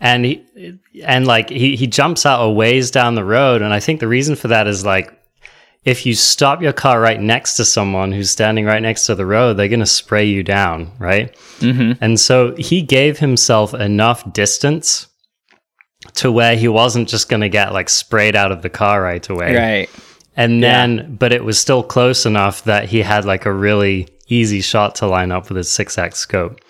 and 0.00 0.24
he 0.24 0.78
and 1.04 1.26
like 1.26 1.48
he 1.48 1.76
he 1.76 1.86
jumps 1.86 2.26
out 2.26 2.44
a 2.44 2.50
ways 2.50 2.90
down 2.90 3.14
the 3.14 3.24
road, 3.24 3.62
and 3.62 3.72
I 3.72 3.80
think 3.80 4.00
the 4.00 4.08
reason 4.08 4.36
for 4.36 4.48
that 4.48 4.66
is 4.66 4.84
like 4.84 5.12
if 5.84 6.06
you 6.06 6.14
stop 6.14 6.62
your 6.62 6.72
car 6.72 7.00
right 7.00 7.20
next 7.20 7.56
to 7.56 7.64
someone 7.64 8.12
who's 8.12 8.30
standing 8.30 8.64
right 8.64 8.82
next 8.82 9.06
to 9.06 9.14
the 9.14 9.26
road, 9.26 9.54
they're 9.54 9.68
going 9.68 9.80
to 9.80 9.86
spray 9.86 10.24
you 10.24 10.42
down, 10.42 10.92
right? 10.98 11.34
Mm-hmm. 11.58 12.02
And 12.02 12.20
so 12.20 12.54
he 12.56 12.82
gave 12.82 13.18
himself 13.18 13.74
enough 13.74 14.32
distance 14.32 15.08
to 16.14 16.30
where 16.30 16.56
he 16.56 16.68
wasn't 16.68 17.08
just 17.08 17.28
going 17.28 17.40
to 17.40 17.48
get 17.48 17.72
like 17.72 17.88
sprayed 17.88 18.36
out 18.36 18.52
of 18.52 18.62
the 18.62 18.70
car 18.70 19.02
right 19.02 19.28
away. 19.28 19.56
Right. 19.56 19.90
And 20.36 20.62
then, 20.62 20.96
yeah. 20.96 21.02
but 21.04 21.32
it 21.32 21.44
was 21.44 21.58
still 21.58 21.82
close 21.82 22.26
enough 22.26 22.64
that 22.64 22.88
he 22.88 23.02
had 23.02 23.24
like 23.24 23.44
a 23.44 23.52
really 23.52 24.08
easy 24.28 24.60
shot 24.60 24.94
to 24.96 25.06
line 25.06 25.32
up 25.32 25.48
with 25.48 25.56
his 25.56 25.68
6x 25.68 26.14
scope. 26.14 26.60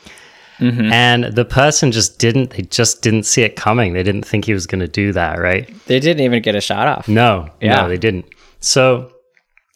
Mm-hmm. 0.59 0.93
And 0.93 1.25
the 1.25 1.45
person 1.45 1.93
just 1.93 2.19
didn't, 2.19 2.51
they 2.51 2.63
just 2.63 3.03
didn't 3.03 3.25
see 3.25 3.43
it 3.43 3.57
coming. 3.57 3.93
They 3.93 4.03
didn't 4.03 4.25
think 4.25 4.45
he 4.45 4.55
was 4.55 4.67
going 4.67 4.81
to 4.81 4.89
do 4.89 5.13
that, 5.13 5.39
right? 5.39 5.69
They 5.87 6.01
didn't 6.01 6.25
even 6.25 6.43
get 6.43 6.55
a 6.55 6.61
shot 6.61 6.87
off. 6.87 7.09
No, 7.09 7.51
yeah. 7.61 7.77
no, 7.77 7.89
they 7.89 7.99
didn't. 7.99 8.27
So, 8.63 9.13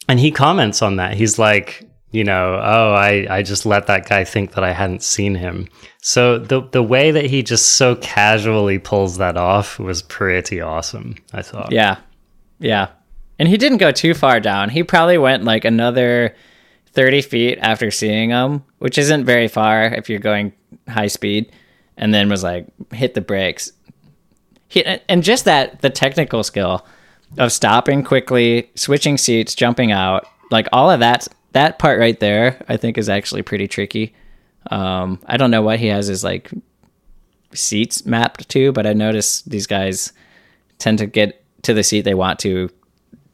and 0.08 0.18
he 0.18 0.30
comments 0.30 0.80
on 0.80 0.96
that. 0.96 1.14
He's 1.14 1.38
like, 1.38 1.84
you 2.12 2.24
know, 2.24 2.58
oh, 2.62 2.94
I, 2.94 3.26
I 3.28 3.42
just 3.42 3.66
let 3.66 3.88
that 3.88 4.08
guy 4.08 4.24
think 4.24 4.52
that 4.52 4.64
I 4.64 4.72
hadn't 4.72 5.02
seen 5.02 5.34
him. 5.34 5.68
So 6.00 6.38
the 6.38 6.62
the 6.62 6.82
way 6.82 7.10
that 7.10 7.26
he 7.26 7.42
just 7.42 7.72
so 7.76 7.96
casually 7.96 8.78
pulls 8.78 9.18
that 9.18 9.36
off 9.36 9.78
was 9.78 10.02
pretty 10.02 10.60
awesome, 10.60 11.16
I 11.32 11.42
thought. 11.42 11.72
Yeah. 11.72 11.98
Yeah. 12.58 12.88
And 13.38 13.48
he 13.48 13.56
didn't 13.58 13.78
go 13.78 13.90
too 13.90 14.14
far 14.14 14.40
down. 14.40 14.70
He 14.70 14.82
probably 14.82 15.18
went 15.18 15.44
like 15.44 15.64
another 15.64 16.34
30 16.92 17.20
feet 17.22 17.58
after 17.60 17.90
seeing 17.90 18.30
him, 18.30 18.64
which 18.78 18.96
isn't 18.96 19.26
very 19.26 19.48
far 19.48 19.82
if 19.82 20.08
you're 20.08 20.18
going 20.18 20.54
high 20.88 21.08
speed, 21.08 21.52
and 21.98 22.14
then 22.14 22.30
was 22.30 22.42
like, 22.42 22.66
hit 22.92 23.12
the 23.12 23.20
brakes. 23.20 23.72
He, 24.68 24.82
and 24.84 25.22
just 25.22 25.44
that, 25.44 25.82
the 25.82 25.90
technical 25.90 26.42
skill 26.42 26.86
of 27.38 27.52
stopping 27.52 28.02
quickly, 28.02 28.70
switching 28.74 29.18
seats, 29.18 29.54
jumping 29.54 29.92
out, 29.92 30.26
like 30.50 30.68
all 30.72 30.90
of 30.90 31.00
that, 31.00 31.28
that 31.52 31.78
part 31.78 31.98
right 31.98 32.18
there, 32.20 32.62
I 32.68 32.76
think 32.76 32.98
is 32.98 33.08
actually 33.08 33.42
pretty 33.42 33.68
tricky. 33.68 34.14
Um, 34.70 35.20
I 35.26 35.36
don't 35.36 35.50
know 35.50 35.62
what 35.62 35.78
he 35.78 35.86
has 35.88 36.06
his 36.06 36.24
like 36.24 36.50
seats 37.52 38.06
mapped 38.06 38.48
to, 38.50 38.72
but 38.72 38.86
I 38.86 38.92
notice 38.92 39.42
these 39.42 39.66
guys 39.66 40.12
tend 40.78 40.98
to 40.98 41.06
get 41.06 41.42
to 41.62 41.74
the 41.74 41.82
seat 41.82 42.02
they 42.02 42.14
want 42.14 42.38
to 42.40 42.70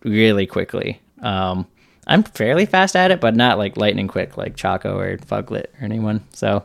really 0.05 0.47
quickly. 0.47 1.01
Um, 1.21 1.67
I'm 2.07 2.23
fairly 2.23 2.67
fast 2.67 2.97
at 2.97 3.11
it, 3.11 3.21
but 3.21 3.37
not 3.37 3.59
like 3.59 3.77
lightning 3.77 4.09
quick 4.09 4.37
like 4.37 4.57
Choco 4.57 4.99
or 4.99 5.17
Fuglet 5.19 5.67
or 5.81 5.85
anyone. 5.85 6.25
So 6.33 6.65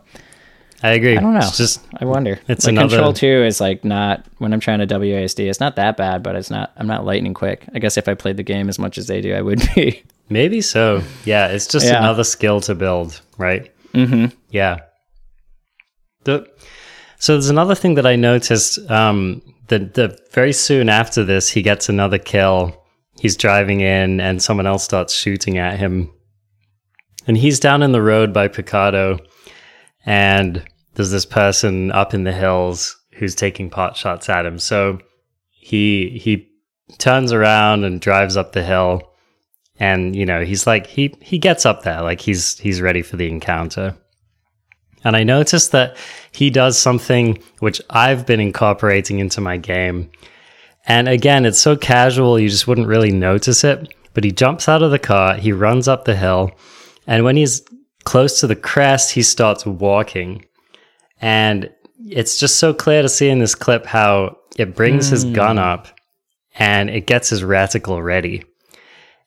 I 0.83 0.91
agree. 0.91 1.17
I 1.17 1.21
don't 1.21 1.33
know. 1.33 1.39
It's 1.39 1.57
just 1.57 1.83
I 1.99 2.05
wonder. 2.05 2.39
It's 2.47 2.65
the 2.65 2.71
another... 2.71 2.89
control 2.89 3.13
two 3.13 3.43
is 3.43 3.59
like 3.59 3.83
not 3.83 4.25
when 4.37 4.53
I'm 4.53 4.59
trying 4.59 4.79
to 4.79 4.87
WASD. 4.87 5.49
It's 5.49 5.59
not 5.59 5.75
that 5.77 5.97
bad, 5.97 6.23
but 6.23 6.35
it's 6.35 6.49
not. 6.49 6.71
I'm 6.77 6.87
not 6.87 7.05
lightning 7.05 7.33
quick. 7.33 7.65
I 7.73 7.79
guess 7.79 7.97
if 7.97 8.07
I 8.07 8.13
played 8.13 8.37
the 8.37 8.43
game 8.43 8.69
as 8.69 8.77
much 8.77 8.97
as 8.97 9.07
they 9.07 9.21
do, 9.21 9.33
I 9.33 9.41
would 9.41 9.61
be. 9.75 10.03
Maybe 10.29 10.61
so. 10.61 11.01
Yeah, 11.25 11.47
it's 11.47 11.67
just 11.67 11.85
yeah. 11.85 11.97
another 11.97 12.23
skill 12.23 12.61
to 12.61 12.75
build, 12.75 13.21
right? 13.37 13.71
Mm-hmm. 13.93 14.35
Yeah. 14.51 14.79
The 16.25 16.47
so 17.17 17.33
there's 17.33 17.49
another 17.49 17.75
thing 17.75 17.95
that 17.95 18.05
I 18.05 18.15
noticed. 18.15 18.79
Um, 18.89 19.41
that 19.67 19.95
the 19.95 20.17
very 20.31 20.53
soon 20.53 20.87
after 20.87 21.25
this, 21.25 21.49
he 21.49 21.61
gets 21.61 21.89
another 21.89 22.17
kill 22.17 22.81
he's 23.19 23.35
driving 23.35 23.81
in 23.81 24.19
and 24.19 24.41
someone 24.41 24.67
else 24.67 24.83
starts 24.83 25.13
shooting 25.13 25.57
at 25.57 25.79
him. 25.79 26.11
And 27.25 27.37
he's 27.37 27.59
down 27.59 27.83
in 27.83 27.91
the 27.91 28.01
road 28.01 28.33
by 28.33 28.47
Pecado, 28.47 29.19
and 30.07 30.63
there's 30.95 31.11
this 31.11 31.25
person 31.25 31.91
up 31.91 32.15
in 32.15 32.23
the 32.23 32.31
hills 32.31 32.97
who's 33.13 33.35
taking 33.35 33.69
pot 33.69 33.95
shots 33.95 34.27
at 34.29 34.47
him. 34.47 34.57
So 34.57 34.99
he 35.51 36.17
he 36.17 36.49
turns 36.97 37.31
around 37.31 37.83
and 37.83 38.01
drives 38.01 38.35
up 38.35 38.53
the 38.53 38.63
hill 38.63 39.13
and 39.79 40.15
you 40.15 40.25
know 40.25 40.43
he's 40.43 40.65
like 40.65 40.87
he 40.87 41.13
he 41.21 41.37
gets 41.37 41.65
up 41.65 41.83
there 41.83 42.01
like 42.01 42.21
he's 42.21 42.57
he's 42.57 42.81
ready 42.81 43.01
for 43.01 43.17
the 43.17 43.27
encounter 43.27 43.93
and 45.03 45.15
i 45.17 45.23
noticed 45.23 45.73
that 45.73 45.97
he 46.31 46.49
does 46.49 46.79
something 46.79 47.37
which 47.59 47.81
i've 47.89 48.25
been 48.25 48.39
incorporating 48.39 49.19
into 49.19 49.41
my 49.41 49.57
game 49.57 50.09
and 50.87 51.09
again, 51.09 51.45
it's 51.45 51.59
so 51.59 51.75
casual, 51.75 52.39
you 52.39 52.47
just 52.47 52.65
wouldn't 52.65 52.87
really 52.87 53.11
notice 53.11 53.65
it. 53.65 53.93
But 54.13 54.23
he 54.23 54.31
jumps 54.31 54.69
out 54.69 54.81
of 54.81 54.89
the 54.89 54.97
car, 54.97 55.35
he 55.35 55.51
runs 55.51 55.87
up 55.87 56.05
the 56.05 56.15
hill, 56.15 56.51
and 57.05 57.23
when 57.23 57.35
he's 57.35 57.61
close 58.07 58.39
to 58.39 58.47
the 58.47 58.55
crest, 58.55 59.11
he 59.11 59.21
starts 59.21 59.65
walking. 59.65 60.45
And 61.19 61.69
it's 62.05 62.39
just 62.39 62.55
so 62.55 62.73
clear 62.73 63.01
to 63.01 63.09
see 63.09 63.27
in 63.27 63.39
this 63.39 63.53
clip 63.53 63.85
how 63.85 64.37
it 64.57 64.77
brings 64.77 65.07
mm. 65.07 65.11
his 65.11 65.25
gun 65.25 65.57
hmm. 65.57 65.63
up 65.63 65.87
and 66.57 66.89
it 66.89 67.05
gets 67.05 67.29
his 67.29 67.43
reticle 67.43 68.01
ready. 68.01 68.45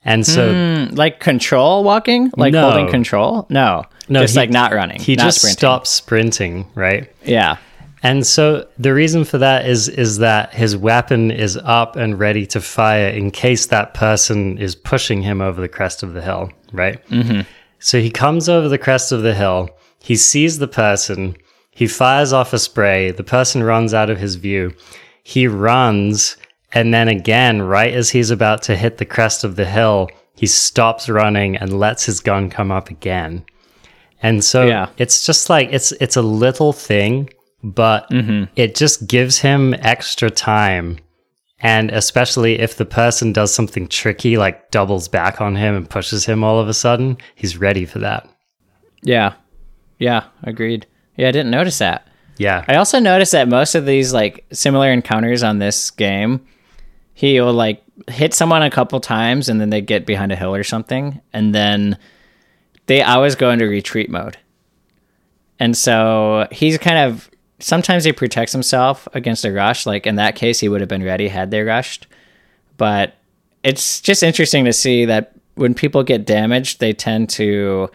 And 0.02 0.26
so, 0.26 0.54
mm, 0.54 0.96
like 0.96 1.20
control 1.20 1.84
walking, 1.84 2.32
like 2.38 2.54
no, 2.54 2.62
holding 2.70 2.90
control. 2.90 3.46
No, 3.50 3.84
no, 4.08 4.22
just 4.22 4.32
he, 4.32 4.40
like 4.40 4.48
not 4.48 4.72
running. 4.72 4.98
He 4.98 5.14
not 5.14 5.24
just 5.24 5.40
sprinting. 5.40 5.58
stops 5.58 5.90
sprinting, 5.90 6.66
right? 6.74 7.14
Yeah. 7.22 7.58
And 8.02 8.26
so 8.26 8.66
the 8.78 8.94
reason 8.94 9.24
for 9.24 9.36
that 9.36 9.66
is 9.66 9.90
is 9.90 10.18
that 10.18 10.54
his 10.54 10.74
weapon 10.74 11.30
is 11.30 11.58
up 11.58 11.96
and 11.96 12.18
ready 12.18 12.46
to 12.46 12.62
fire 12.62 13.08
in 13.08 13.30
case 13.30 13.66
that 13.66 13.92
person 13.92 14.56
is 14.56 14.74
pushing 14.74 15.20
him 15.20 15.42
over 15.42 15.60
the 15.60 15.68
crest 15.68 16.02
of 16.02 16.14
the 16.14 16.22
hill, 16.22 16.50
right? 16.72 17.06
Mm-hmm. 17.08 17.42
So 17.80 18.00
he 18.00 18.10
comes 18.10 18.48
over 18.48 18.68
the 18.68 18.78
crest 18.78 19.10
of 19.10 19.22
the 19.22 19.34
hill, 19.34 19.70
he 20.02 20.16
sees 20.16 20.58
the 20.58 20.68
person, 20.68 21.36
he 21.70 21.86
fires 21.86 22.32
off 22.32 22.52
a 22.52 22.58
spray, 22.58 23.10
the 23.10 23.24
person 23.24 23.62
runs 23.62 23.92
out 23.92 24.10
of 24.10 24.18
his 24.18 24.36
view. 24.36 24.72
He 25.22 25.46
runs, 25.46 26.36
and 26.72 26.94
then 26.94 27.08
again, 27.08 27.62
right 27.62 27.92
as 27.92 28.10
he's 28.10 28.30
about 28.30 28.62
to 28.62 28.76
hit 28.76 28.98
the 28.98 29.04
crest 29.04 29.44
of 29.44 29.56
the 29.56 29.66
hill, 29.66 30.08
he 30.36 30.46
stops 30.46 31.08
running 31.08 31.56
and 31.56 31.78
lets 31.78 32.06
his 32.06 32.20
gun 32.20 32.48
come 32.50 32.70
up 32.70 32.88
again. 32.88 33.44
And 34.22 34.44
so 34.44 34.66
yeah. 34.66 34.88
it's 34.96 35.24
just 35.26 35.50
like 35.50 35.68
it's 35.72 35.92
it's 35.92 36.16
a 36.16 36.22
little 36.22 36.72
thing 36.72 37.30
but 37.62 38.08
mm-hmm. 38.10 38.44
it 38.56 38.74
just 38.74 39.06
gives 39.06 39.38
him 39.38 39.74
extra 39.80 40.30
time. 40.30 40.98
And 41.62 41.90
especially 41.90 42.58
if 42.58 42.76
the 42.76 42.86
person 42.86 43.32
does 43.32 43.52
something 43.52 43.86
tricky, 43.86 44.38
like 44.38 44.70
doubles 44.70 45.08
back 45.08 45.40
on 45.40 45.56
him 45.56 45.74
and 45.74 45.88
pushes 45.88 46.24
him 46.24 46.42
all 46.42 46.58
of 46.58 46.68
a 46.68 46.74
sudden, 46.74 47.18
he's 47.34 47.58
ready 47.58 47.84
for 47.84 47.98
that. 47.98 48.28
Yeah. 49.02 49.34
Yeah, 49.98 50.24
agreed. 50.42 50.86
Yeah, 51.16 51.28
I 51.28 51.32
didn't 51.32 51.50
notice 51.50 51.78
that. 51.78 52.08
Yeah. 52.38 52.64
I 52.66 52.76
also 52.76 52.98
noticed 52.98 53.32
that 53.32 53.48
most 53.48 53.74
of 53.74 53.84
these 53.84 54.14
like 54.14 54.46
similar 54.50 54.90
encounters 54.90 55.42
on 55.42 55.58
this 55.58 55.90
game, 55.90 56.46
he 57.12 57.38
will 57.38 57.52
like 57.52 57.82
hit 58.08 58.32
someone 58.32 58.62
a 58.62 58.70
couple 58.70 58.98
times 59.00 59.50
and 59.50 59.60
then 59.60 59.68
they 59.68 59.82
get 59.82 60.06
behind 60.06 60.32
a 60.32 60.36
hill 60.36 60.54
or 60.54 60.64
something. 60.64 61.20
And 61.34 61.54
then 61.54 61.98
they 62.86 63.02
always 63.02 63.34
go 63.34 63.50
into 63.50 63.66
retreat 63.66 64.08
mode. 64.08 64.38
And 65.58 65.76
so 65.76 66.48
he's 66.50 66.78
kind 66.78 66.96
of 66.96 67.29
sometimes 67.60 68.04
he 68.04 68.12
protects 68.12 68.52
himself 68.52 69.08
against 69.12 69.44
a 69.44 69.52
rush. 69.52 69.86
Like 69.86 70.06
in 70.06 70.16
that 70.16 70.36
case, 70.36 70.60
he 70.60 70.68
would 70.68 70.80
have 70.80 70.88
been 70.88 71.02
ready 71.02 71.28
had 71.28 71.50
they 71.50 71.62
rushed. 71.62 72.06
But 72.76 73.14
it's 73.62 74.00
just 74.00 74.22
interesting 74.22 74.64
to 74.64 74.72
see 74.72 75.04
that 75.04 75.32
when 75.54 75.74
people 75.74 76.02
get 76.02 76.24
damaged, 76.24 76.80
they 76.80 76.92
tend 76.92 77.28
to 77.30 77.90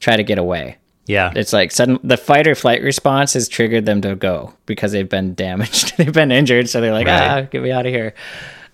try 0.00 0.16
to 0.16 0.22
get 0.22 0.38
away. 0.38 0.76
Yeah. 1.06 1.32
It's 1.34 1.52
like 1.52 1.72
sudden 1.72 1.98
the 2.04 2.16
fight 2.16 2.46
or 2.46 2.54
flight 2.54 2.82
response 2.82 3.32
has 3.32 3.48
triggered 3.48 3.86
them 3.86 4.02
to 4.02 4.14
go 4.14 4.54
because 4.66 4.92
they've 4.92 5.08
been 5.08 5.34
damaged. 5.34 5.94
they've 5.98 6.12
been 6.12 6.30
injured. 6.30 6.68
So 6.68 6.80
they're 6.80 6.92
like, 6.92 7.06
right. 7.06 7.30
ah, 7.30 7.40
get 7.42 7.62
me 7.62 7.72
out 7.72 7.86
of 7.86 7.92
here. 7.92 8.14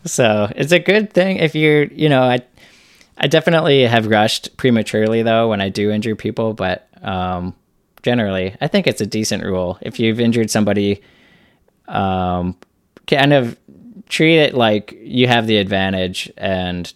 So 0.04 0.52
it's 0.54 0.72
a 0.72 0.80
good 0.80 1.12
thing 1.12 1.38
if 1.38 1.54
you're, 1.54 1.84
you 1.84 2.08
know, 2.08 2.22
I 2.22 2.40
I 3.16 3.28
definitely 3.28 3.82
have 3.82 4.08
rushed 4.08 4.56
prematurely 4.56 5.22
though 5.22 5.48
when 5.48 5.60
I 5.60 5.68
do 5.68 5.90
injure 5.90 6.16
people, 6.16 6.52
but 6.52 6.88
um 7.02 7.54
generally. 8.04 8.54
I 8.60 8.68
think 8.68 8.86
it's 8.86 9.00
a 9.00 9.06
decent 9.06 9.42
rule. 9.42 9.78
If 9.82 9.98
you've 9.98 10.20
injured 10.20 10.50
somebody 10.50 11.02
um, 11.88 12.56
kind 13.08 13.32
of 13.32 13.58
treat 14.08 14.38
it 14.38 14.54
like 14.54 14.92
you 15.00 15.26
have 15.26 15.46
the 15.46 15.56
advantage, 15.58 16.30
and 16.36 16.92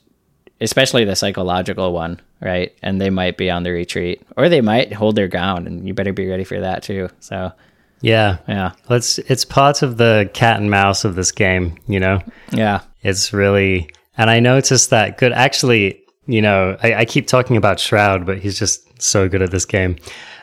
especially 0.60 1.04
the 1.04 1.16
psychological 1.16 1.92
one, 1.92 2.20
right? 2.40 2.72
And 2.82 3.00
they 3.00 3.10
might 3.10 3.36
be 3.36 3.50
on 3.50 3.62
the 3.64 3.70
retreat, 3.72 4.22
or 4.36 4.48
they 4.48 4.60
might 4.60 4.92
hold 4.92 5.16
their 5.16 5.28
ground, 5.28 5.66
and 5.66 5.86
you 5.86 5.94
better 5.94 6.12
be 6.12 6.28
ready 6.28 6.44
for 6.44 6.60
that 6.60 6.82
too. 6.82 7.08
So, 7.20 7.52
Yeah. 8.00 8.38
yeah, 8.48 8.72
Well, 8.88 8.98
it's 8.98 9.18
it's 9.18 9.44
part 9.44 9.82
of 9.82 9.96
the 9.96 10.30
cat 10.34 10.60
and 10.60 10.70
mouse 10.70 11.04
of 11.04 11.14
this 11.16 11.32
game, 11.32 11.76
you 11.88 12.00
know. 12.00 12.20
yeah, 12.52 12.80
It's 13.02 13.32
really, 13.32 13.90
and 14.16 14.30
I 14.30 14.40
noticed 14.40 14.90
that 14.90 15.18
good. 15.18 15.32
Actually, 15.32 16.00
you 16.26 16.42
know, 16.42 16.76
I, 16.82 16.94
I 16.94 17.04
keep 17.04 17.26
talking 17.26 17.56
about 17.56 17.80
Shroud, 17.80 18.24
but 18.26 18.38
he's 18.38 18.58
just 18.58 19.02
so 19.02 19.28
good 19.28 19.42
at 19.42 19.50
this 19.50 19.64
game. 19.64 19.96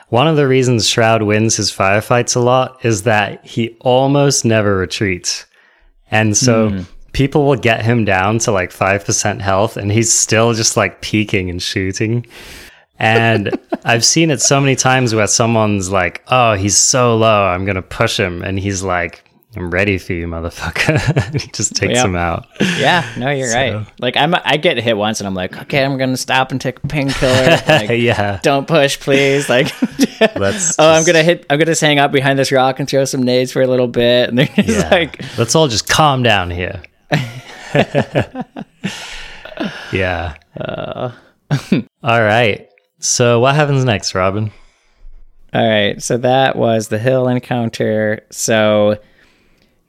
One 0.08 0.28
of 0.28 0.36
the 0.36 0.46
reasons 0.46 0.88
Shroud 0.88 1.22
wins 1.22 1.56
his 1.56 1.72
firefights 1.72 2.36
a 2.36 2.40
lot 2.40 2.84
is 2.84 3.02
that 3.02 3.44
he 3.44 3.76
almost 3.80 4.44
never 4.44 4.76
retreats. 4.76 5.46
And 6.10 6.36
so 6.36 6.70
hmm. 6.70 6.82
people 7.12 7.44
will 7.44 7.56
get 7.56 7.84
him 7.84 8.04
down 8.04 8.38
to 8.40 8.52
like 8.52 8.70
5% 8.70 9.40
health 9.40 9.76
and 9.76 9.90
he's 9.90 10.12
still 10.12 10.54
just 10.54 10.76
like 10.76 11.00
peeking 11.00 11.50
and 11.50 11.60
shooting. 11.60 12.24
And 12.98 13.58
I've 13.84 14.04
seen 14.04 14.30
it 14.30 14.40
so 14.40 14.60
many 14.60 14.76
times 14.76 15.14
where 15.14 15.26
someone's 15.26 15.90
like, 15.90 16.22
oh, 16.28 16.54
he's 16.54 16.76
so 16.76 17.16
low, 17.16 17.46
I'm 17.46 17.64
going 17.64 17.76
to 17.76 17.82
push 17.82 18.18
him. 18.18 18.42
And 18.42 18.60
he's 18.60 18.84
like, 18.84 19.25
I'm 19.56 19.70
ready 19.70 19.96
for 19.96 20.12
you, 20.12 20.26
motherfucker. 20.26 21.52
just 21.52 21.74
takes 21.74 21.94
Yeah. 21.94 22.04
him 22.04 22.14
out. 22.16 22.46
yeah. 22.78 23.10
No, 23.16 23.30
you're 23.30 23.52
right. 23.52 23.86
Like 23.98 24.16
I'm, 24.16 24.34
I 24.34 24.58
get 24.58 24.76
hit 24.76 24.96
once, 24.96 25.20
and 25.20 25.26
I'm 25.26 25.34
like, 25.34 25.56
okay, 25.62 25.82
I'm 25.84 25.96
gonna 25.96 26.16
stop 26.16 26.50
and 26.52 26.60
take 26.60 26.82
a 26.84 26.86
painkiller. 26.88 27.58
Like, 27.66 27.90
yeah. 27.90 28.40
don't 28.42 28.68
push, 28.68 29.00
please. 29.00 29.48
Like, 29.48 29.72
Let's 30.36 30.78
oh, 30.78 30.90
I'm 30.90 31.04
gonna 31.04 31.22
hit. 31.22 31.46
I'm 31.50 31.58
gonna 31.58 31.70
just 31.72 31.80
hang 31.80 31.98
out 31.98 32.12
behind 32.12 32.38
this 32.38 32.52
rock 32.52 32.78
and 32.80 32.88
throw 32.88 33.04
some 33.04 33.22
nades 33.22 33.50
for 33.52 33.62
a 33.62 33.66
little 33.66 33.88
bit, 33.88 34.28
and 34.28 34.38
they're 34.38 34.46
just 34.46 34.68
Yeah. 34.68 34.90
like, 34.90 35.20
let's 35.38 35.54
all 35.54 35.68
just 35.68 35.88
calm 35.88 36.22
down 36.22 36.50
here. 36.50 36.82
yeah. 39.92 40.34
Uh. 40.58 41.12
all 42.02 42.22
right. 42.22 42.68
So 42.98 43.40
what 43.40 43.54
happens 43.54 43.84
next, 43.84 44.14
Robin? 44.14 44.50
All 45.54 45.66
right, 45.66 46.02
so 46.02 46.18
that 46.18 46.56
was 46.56 46.88
the 46.88 46.98
hill 46.98 47.28
encounter. 47.28 48.24
So 48.30 48.98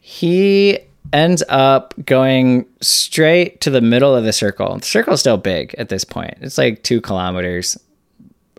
he 0.07 0.79
ends 1.11 1.43
up 1.49 1.93
going 2.05 2.65
straight 2.79 3.59
to 3.59 3.69
the 3.69 3.81
middle 3.81 4.15
of 4.15 4.23
the 4.23 4.31
circle. 4.31 4.77
The 4.77 4.85
circle's 4.85 5.19
still 5.19 5.35
big 5.35 5.75
at 5.77 5.89
this 5.89 6.05
point. 6.05 6.35
It's 6.39 6.57
like 6.57 6.81
two 6.81 7.01
kilometers 7.01 7.77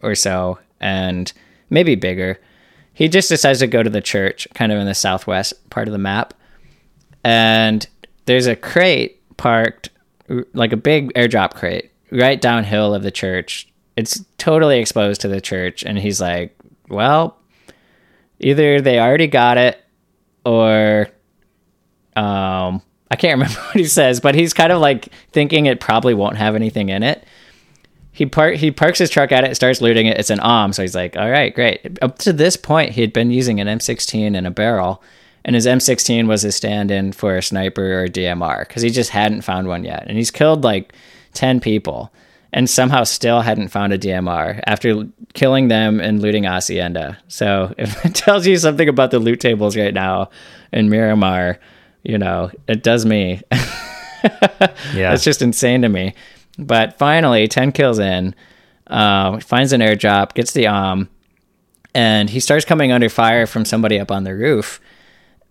or 0.03 0.15
so, 0.15 0.59
and 0.79 1.33
maybe 1.71 1.95
bigger. 1.95 2.39
He 2.93 3.09
just 3.09 3.31
decides 3.31 3.61
to 3.61 3.67
go 3.67 3.83
to 3.83 3.89
the 3.89 4.03
church, 4.03 4.47
kind 4.53 4.73
of 4.73 4.79
in 4.79 4.85
the 4.85 4.95
southwest 4.95 5.71
part 5.71 5.89
of 5.89 5.93
the 5.93 5.99
map. 5.99 6.35
And 7.25 7.89
there's 8.27 8.47
a 8.47 8.55
crate 8.55 9.19
parked, 9.39 9.89
like 10.53 10.75
a 10.75 10.77
big 10.77 11.15
airdrop 11.15 11.55
crate, 11.55 11.93
right 12.13 12.39
downhill 12.39 12.95
of 12.95 13.03
the 13.03 13.11
church. 13.11 13.67
It's 13.97 14.23
totally 14.37 14.81
exposed 14.81 15.23
to 15.23 15.29
the 15.29 15.41
church. 15.41 15.83
And 15.83 15.99
he's 15.99 16.21
like, 16.21 16.55
well, 16.91 17.39
either 18.39 18.83
they 18.83 19.01
already 19.01 19.29
got 19.29 19.57
it 19.57 19.83
or 20.45 21.09
um 22.19 22.83
I 23.11 23.16
can't 23.16 23.35
remember 23.35 23.61
what 23.66 23.77
he 23.77 23.85
says, 23.85 24.21
but 24.21 24.35
he's 24.35 24.53
kind 24.53 24.73
of 24.73 24.81
like 24.81 25.09
thinking 25.33 25.66
it 25.66 25.81
probably 25.81 26.14
won't 26.14 26.37
have 26.37 26.55
anything 26.55 26.89
in 26.89 27.03
it. 27.03 27.25
He 28.12 28.29
he 28.57 28.71
parks 28.73 28.99
his 28.99 29.11
truck 29.11 29.31
at 29.31 29.45
it, 29.45 29.55
starts 29.55 29.81
looting 29.81 30.07
it. 30.07 30.19
It's 30.19 30.31
an 30.31 30.41
AWM, 30.41 30.75
so 30.75 30.83
he's 30.83 30.97
like, 30.97 31.16
"All 31.16 31.31
right, 31.31 31.55
great." 31.55 31.99
Up 32.03 32.19
to 32.19 32.33
this 32.33 32.57
point, 32.57 32.93
he 32.93 33.01
had 33.01 33.12
been 33.12 33.31
using 33.31 33.61
an 33.61 33.69
M16 33.69 34.37
and 34.37 34.45
a 34.45 34.51
Beryl, 34.51 35.01
and 35.45 35.55
his 35.55 35.66
M16 35.66 36.27
was 36.27 36.43
his 36.43 36.57
stand-in 36.57 37.12
for 37.12 37.37
a 37.37 37.43
sniper 37.43 38.01
or 38.01 38.05
a 38.05 38.09
DMR 38.09 38.66
because 38.66 38.83
he 38.83 38.91
just 38.91 39.11
hadn't 39.11 39.43
found 39.43 39.69
one 39.69 39.85
yet, 39.85 40.05
and 40.09 40.16
he's 40.16 40.33
killed 40.33 40.64
like 40.64 40.93
ten 41.33 41.61
people, 41.61 42.12
and 42.53 42.69
somehow 42.69 43.05
still 43.05 43.43
hadn't 43.43 43.69
found 43.69 43.93
a 43.93 43.99
DMR 43.99 44.61
after 44.66 45.07
killing 45.35 45.69
them 45.69 46.01
and 46.01 46.21
looting 46.21 46.43
Hacienda. 46.43 47.19
So 47.29 47.73
if 47.79 48.05
it 48.05 48.16
tells 48.16 48.49
you 48.49 48.57
something 48.57 48.89
about 48.89 49.12
the 49.12 49.21
loot 49.21 49.39
tables 49.39 49.77
right 49.77 49.95
now 49.95 50.31
in 50.73 50.91
Miramar, 50.91 51.61
you 52.03 52.19
know 52.19 52.51
it 52.67 52.83
does 52.83 53.05
me. 53.05 53.43
Yeah. 54.95 55.13
It's 55.15 55.25
just 55.25 55.43
insane 55.43 55.83
to 55.83 55.89
me. 55.89 56.15
But 56.59 56.99
finally, 56.99 57.47
10 57.47 57.73
kills 57.73 57.99
in, 57.99 58.35
uh, 58.89 59.39
finds 59.41 59.73
an 59.73 59.81
airdrop, 59.81 60.35
gets 60.35 60.53
the 60.53 60.65
AWM, 60.65 61.09
and 61.95 62.31
he 62.31 62.41
starts 62.41 62.65
coming 62.65 62.91
under 62.91 63.09
fire 63.09 63.47
from 63.47 63.65
somebody 63.65 63.99
up 63.99 64.11
on 64.11 64.25
the 64.25 64.35
roof. 64.35 64.81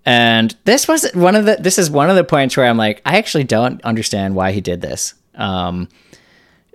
And 0.05 0.55
this 0.65 0.87
was 0.87 1.09
one 1.13 1.35
of 1.35 1.45
the 1.45 1.57
this 1.59 1.77
is 1.77 1.89
one 1.89 2.09
of 2.09 2.15
the 2.15 2.23
points 2.23 2.55
where 2.55 2.65
I'm 2.65 2.77
like, 2.77 3.01
I 3.05 3.17
actually 3.17 3.43
don't 3.43 3.81
understand 3.83 4.35
why 4.35 4.53
he 4.53 4.61
did 4.61 4.81
this. 4.81 5.13
Um, 5.35 5.89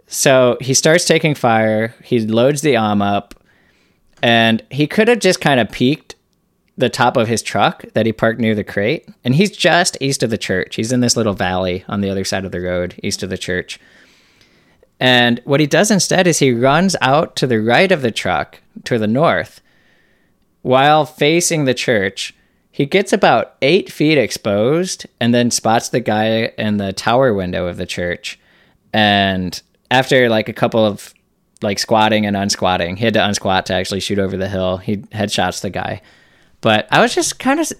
so 0.06 0.58
he 0.60 0.74
starts 0.74 1.06
taking 1.06 1.34
fire, 1.34 1.94
he 2.04 2.20
loads 2.20 2.60
the 2.60 2.74
AWM 2.74 3.02
up, 3.02 3.34
and 4.22 4.62
he 4.70 4.86
could 4.86 5.08
have 5.08 5.20
just 5.20 5.40
kind 5.40 5.58
of 5.60 5.70
peeked 5.70 6.16
the 6.82 6.90
top 6.90 7.16
of 7.16 7.28
his 7.28 7.42
truck 7.42 7.84
that 7.94 8.06
he 8.06 8.12
parked 8.12 8.40
near 8.40 8.56
the 8.56 8.64
crate. 8.64 9.08
And 9.22 9.36
he's 9.36 9.52
just 9.52 9.96
east 10.00 10.24
of 10.24 10.30
the 10.30 10.36
church. 10.36 10.74
He's 10.74 10.90
in 10.90 10.98
this 10.98 11.16
little 11.16 11.32
valley 11.32 11.84
on 11.86 12.00
the 12.00 12.10
other 12.10 12.24
side 12.24 12.44
of 12.44 12.50
the 12.50 12.60
road, 12.60 12.98
east 13.04 13.22
of 13.22 13.30
the 13.30 13.38
church. 13.38 13.78
And 14.98 15.40
what 15.44 15.60
he 15.60 15.68
does 15.68 15.92
instead 15.92 16.26
is 16.26 16.40
he 16.40 16.52
runs 16.52 16.96
out 17.00 17.36
to 17.36 17.46
the 17.46 17.60
right 17.60 17.92
of 17.92 18.02
the 18.02 18.10
truck, 18.10 18.60
to 18.82 18.98
the 18.98 19.06
north, 19.06 19.60
while 20.62 21.04
facing 21.06 21.66
the 21.66 21.74
church. 21.74 22.34
He 22.72 22.84
gets 22.84 23.12
about 23.12 23.54
eight 23.62 23.92
feet 23.92 24.18
exposed 24.18 25.06
and 25.20 25.32
then 25.32 25.52
spots 25.52 25.88
the 25.90 26.00
guy 26.00 26.52
in 26.58 26.78
the 26.78 26.92
tower 26.92 27.32
window 27.32 27.68
of 27.68 27.76
the 27.76 27.86
church. 27.86 28.40
And 28.92 29.60
after 29.88 30.28
like 30.28 30.48
a 30.48 30.52
couple 30.52 30.84
of 30.84 31.14
like 31.62 31.78
squatting 31.78 32.26
and 32.26 32.34
unsquatting, 32.34 32.98
he 32.98 33.04
had 33.04 33.14
to 33.14 33.20
unsquat 33.20 33.66
to 33.66 33.74
actually 33.74 34.00
shoot 34.00 34.18
over 34.18 34.36
the 34.36 34.48
hill. 34.48 34.78
He 34.78 34.96
headshots 34.96 35.60
the 35.60 35.70
guy. 35.70 36.02
But 36.62 36.88
I 36.90 37.00
was 37.00 37.14
just 37.14 37.38
kind 37.38 37.60
of 37.60 37.70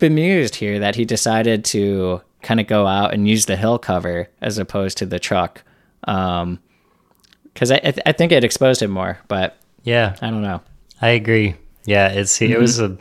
bemused 0.00 0.56
here 0.56 0.80
that 0.80 0.96
he 0.96 1.04
decided 1.04 1.64
to 1.66 2.20
kind 2.42 2.58
of 2.60 2.66
go 2.66 2.86
out 2.86 3.14
and 3.14 3.28
use 3.28 3.46
the 3.46 3.56
hill 3.56 3.78
cover 3.78 4.28
as 4.40 4.58
opposed 4.58 4.98
to 4.98 5.06
the 5.06 5.18
truck. 5.20 5.62
Um, 6.04 6.58
because 7.44 7.70
I, 7.70 7.76
I, 7.76 7.90
th- 7.92 8.00
I 8.04 8.12
think 8.12 8.32
it 8.32 8.42
exposed 8.42 8.82
him 8.82 8.90
more, 8.90 9.18
but 9.28 9.56
Yeah, 9.84 10.16
I 10.20 10.30
don't 10.30 10.42
know. 10.42 10.60
I 11.00 11.10
agree. 11.10 11.54
Yeah, 11.84 12.08
it's 12.08 12.40
it 12.42 12.58
was 12.58 12.80
a 12.80 12.96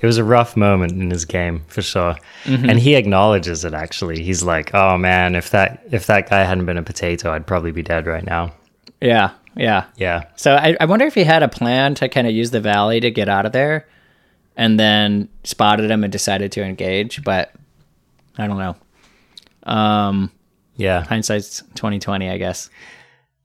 it 0.00 0.06
was 0.06 0.18
a 0.18 0.24
rough 0.24 0.56
moment 0.56 0.92
in 0.92 1.10
his 1.10 1.24
game 1.24 1.64
for 1.68 1.82
sure. 1.82 2.14
And 2.44 2.78
he 2.78 2.94
acknowledges 2.94 3.64
it 3.64 3.72
actually. 3.74 4.22
He's 4.22 4.42
like, 4.42 4.74
"Oh 4.74 4.96
man, 4.98 5.34
if 5.34 5.50
that 5.50 5.82
if 5.90 6.06
that 6.06 6.28
guy 6.30 6.44
hadn't 6.44 6.66
been 6.66 6.76
a 6.76 6.82
potato, 6.82 7.32
I'd 7.32 7.46
probably 7.46 7.72
be 7.72 7.82
dead 7.82 8.06
right 8.06 8.24
now." 8.24 8.52
Yeah, 9.00 9.30
yeah. 9.56 9.86
Yeah. 9.96 10.24
So 10.36 10.54
I, 10.54 10.76
I 10.80 10.84
wonder 10.84 11.06
if 11.06 11.14
he 11.14 11.24
had 11.24 11.42
a 11.42 11.48
plan 11.48 11.94
to 11.96 12.08
kind 12.08 12.26
of 12.26 12.32
use 12.34 12.50
the 12.50 12.60
valley 12.60 13.00
to 13.00 13.10
get 13.10 13.28
out 13.28 13.46
of 13.46 13.52
there, 13.52 13.88
and 14.56 14.78
then 14.80 15.28
spotted 15.44 15.90
him 15.90 16.02
and 16.04 16.12
decided 16.12 16.52
to 16.52 16.62
engage. 16.62 17.22
But 17.24 17.52
I 18.38 18.46
don't 18.46 18.58
know. 18.58 18.76
Um, 19.72 20.30
Yeah. 20.76 21.04
hindsight's 21.04 21.62
twenty 21.74 21.98
twenty, 21.98 22.28
I 22.30 22.38
guess. 22.38 22.70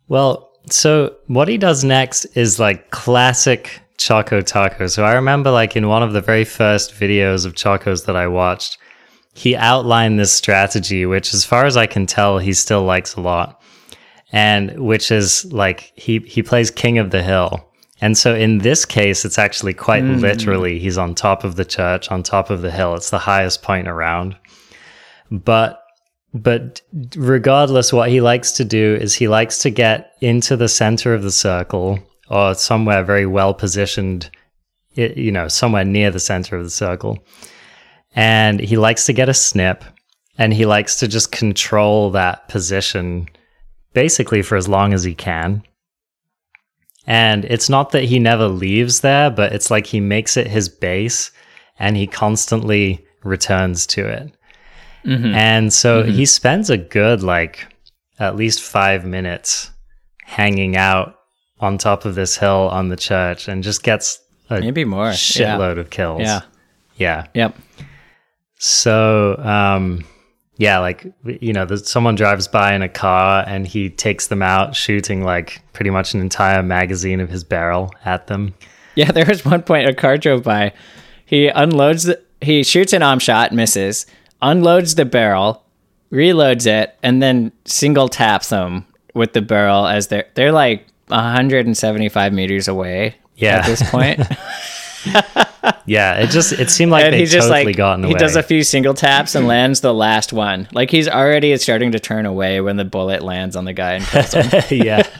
Well, 0.07 0.49
so 0.69 1.15
what 1.27 1.47
he 1.47 1.57
does 1.57 1.83
next 1.83 2.25
is 2.35 2.59
like 2.59 2.89
classic 2.91 3.81
Choco 3.97 4.41
Taco. 4.41 4.87
So 4.87 5.03
I 5.03 5.13
remember 5.13 5.51
like 5.51 5.75
in 5.75 5.87
one 5.87 6.03
of 6.03 6.13
the 6.13 6.21
very 6.21 6.43
first 6.45 6.93
videos 6.93 7.45
of 7.45 7.53
Chocos 7.53 8.05
that 8.05 8.15
I 8.15 8.27
watched, 8.27 8.77
he 9.33 9.55
outlined 9.55 10.19
this 10.19 10.31
strategy, 10.33 11.05
which 11.05 11.33
as 11.33 11.45
far 11.45 11.65
as 11.65 11.77
I 11.77 11.85
can 11.87 12.05
tell, 12.05 12.37
he 12.39 12.53
still 12.53 12.83
likes 12.83 13.15
a 13.15 13.21
lot. 13.21 13.61
And 14.33 14.79
which 14.79 15.11
is 15.11 15.51
like 15.51 15.91
he 15.95 16.19
he 16.19 16.41
plays 16.43 16.71
King 16.71 16.97
of 16.97 17.11
the 17.11 17.21
Hill. 17.23 17.65
And 18.01 18.17
so 18.17 18.33
in 18.33 18.57
this 18.59 18.83
case, 18.83 19.23
it's 19.25 19.37
actually 19.37 19.75
quite 19.75 20.03
hmm. 20.03 20.15
literally 20.15 20.79
he's 20.79 20.97
on 20.97 21.13
top 21.13 21.43
of 21.43 21.55
the 21.55 21.65
church, 21.65 22.09
on 22.11 22.23
top 22.23 22.49
of 22.49 22.61
the 22.61 22.71
hill. 22.71 22.95
It's 22.95 23.11
the 23.11 23.19
highest 23.19 23.61
point 23.61 23.87
around. 23.87 24.35
But 25.29 25.77
but 26.33 26.81
regardless, 27.15 27.91
what 27.91 28.09
he 28.09 28.21
likes 28.21 28.53
to 28.53 28.65
do 28.65 28.97
is 28.99 29.13
he 29.13 29.27
likes 29.27 29.59
to 29.59 29.69
get 29.69 30.13
into 30.21 30.55
the 30.55 30.69
center 30.69 31.13
of 31.13 31.23
the 31.23 31.31
circle 31.31 31.99
or 32.29 32.55
somewhere 32.55 33.03
very 33.03 33.25
well 33.25 33.53
positioned, 33.53 34.29
you 34.93 35.31
know, 35.31 35.49
somewhere 35.49 35.83
near 35.83 36.09
the 36.09 36.21
center 36.21 36.55
of 36.55 36.63
the 36.63 36.69
circle. 36.69 37.19
And 38.15 38.61
he 38.61 38.77
likes 38.77 39.05
to 39.07 39.13
get 39.13 39.27
a 39.27 39.33
snip 39.33 39.83
and 40.37 40.53
he 40.53 40.65
likes 40.65 40.95
to 40.99 41.07
just 41.07 41.31
control 41.31 42.11
that 42.11 42.47
position 42.47 43.27
basically 43.93 44.41
for 44.41 44.55
as 44.55 44.69
long 44.69 44.93
as 44.93 45.03
he 45.03 45.13
can. 45.13 45.63
And 47.07 47.45
it's 47.45 47.69
not 47.69 47.91
that 47.91 48.03
he 48.03 48.19
never 48.19 48.47
leaves 48.47 49.01
there, 49.01 49.29
but 49.29 49.53
it's 49.53 49.71
like 49.71 49.87
he 49.87 49.99
makes 49.99 50.37
it 50.37 50.47
his 50.47 50.69
base 50.69 51.31
and 51.79 51.97
he 51.97 52.05
constantly 52.07 53.05
returns 53.23 53.87
to 53.87 54.07
it. 54.07 54.31
And 55.03 55.73
so 55.73 56.03
he 56.03 56.27
spends 56.27 56.69
a 56.69 56.77
good, 56.77 57.23
like, 57.23 57.65
at 58.19 58.35
least 58.35 58.61
five 58.61 59.03
minutes 59.03 59.71
hanging 60.23 60.77
out 60.77 61.15
on 61.59 61.79
top 61.79 62.05
of 62.05 62.13
this 62.13 62.37
hill 62.37 62.69
on 62.71 62.89
the 62.89 62.95
church 62.95 63.47
and 63.47 63.63
just 63.63 63.81
gets 63.81 64.19
a 64.51 64.59
Maybe 64.59 64.85
more. 64.85 65.07
Yeah. 65.07 65.13
shitload 65.13 65.79
of 65.79 65.89
kills. 65.89 66.21
Yeah. 66.21 66.41
Yeah. 66.97 67.25
Yep. 67.33 67.55
So, 68.59 69.37
um, 69.37 70.03
yeah, 70.61 70.77
like 70.77 71.11
you 71.25 71.53
know, 71.53 71.65
someone 71.75 72.13
drives 72.13 72.47
by 72.47 72.75
in 72.75 72.83
a 72.83 72.87
car 72.87 73.43
and 73.47 73.65
he 73.65 73.89
takes 73.89 74.27
them 74.27 74.43
out, 74.43 74.75
shooting 74.75 75.23
like 75.23 75.59
pretty 75.73 75.89
much 75.89 76.13
an 76.13 76.21
entire 76.21 76.61
magazine 76.61 77.19
of 77.19 77.29
his 77.29 77.43
Beryl 77.43 77.91
at 78.05 78.27
them. 78.27 78.53
Yeah, 78.93 79.11
there 79.15 79.25
was 79.25 79.43
one 79.43 79.63
point 79.63 79.89
a 79.89 79.93
car 79.95 80.17
drove 80.19 80.43
by. 80.43 80.73
He 81.25 81.47
unloads 81.47 82.03
the, 82.03 82.21
he 82.41 82.61
shoots 82.63 82.93
an 82.93 83.01
AWM 83.01 83.21
shot, 83.21 83.51
misses, 83.53 84.05
unloads 84.39 84.93
the 84.93 85.05
Beryl, 85.05 85.63
reloads 86.11 86.67
it, 86.67 86.95
and 87.01 87.23
then 87.23 87.51
single 87.65 88.07
taps 88.07 88.49
them 88.49 88.85
with 89.15 89.33
the 89.33 89.41
Beryl 89.41 89.87
as 89.87 90.09
they're 90.09 90.27
they're 90.35 90.51
like 90.51 90.85
175 91.07 92.33
meters 92.33 92.67
away 92.67 93.15
Yeah. 93.35 93.57
at 93.57 93.65
this 93.65 93.81
point. 93.89 94.19
Yeah, 95.85 96.15
it 96.19 96.29
just 96.31 96.53
it 96.53 96.69
seemed 96.69 96.91
like 96.91 97.05
and 97.05 97.13
they 97.13 97.25
just 97.25 97.47
totally 97.47 97.65
like 97.65 97.75
gotten 97.75 98.03
away. 98.03 98.13
he 98.13 98.17
does 98.19 98.35
a 98.35 98.43
few 98.43 98.63
single 98.63 98.93
taps 98.93 99.35
and 99.35 99.47
lands 99.47 99.81
the 99.81 99.93
last 99.93 100.33
one. 100.33 100.67
Like 100.73 100.89
he's 100.89 101.07
already 101.07 101.55
starting 101.57 101.91
to 101.91 101.99
turn 101.99 102.25
away 102.25 102.61
when 102.61 102.77
the 102.77 102.85
bullet 102.85 103.21
lands 103.21 103.55
on 103.55 103.65
the 103.65 103.73
guy 103.73 103.93
and 103.93 104.05
kills 104.05 104.33
him. 104.33 104.63
yeah, 104.71 105.03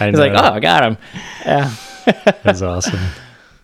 I 0.00 0.10
He's 0.10 0.18
like, 0.18 0.32
"Oh, 0.34 0.54
I 0.54 0.60
got 0.60 0.84
him." 0.84 0.98
Yeah. 1.44 1.74
that's 2.44 2.62
awesome. 2.62 3.00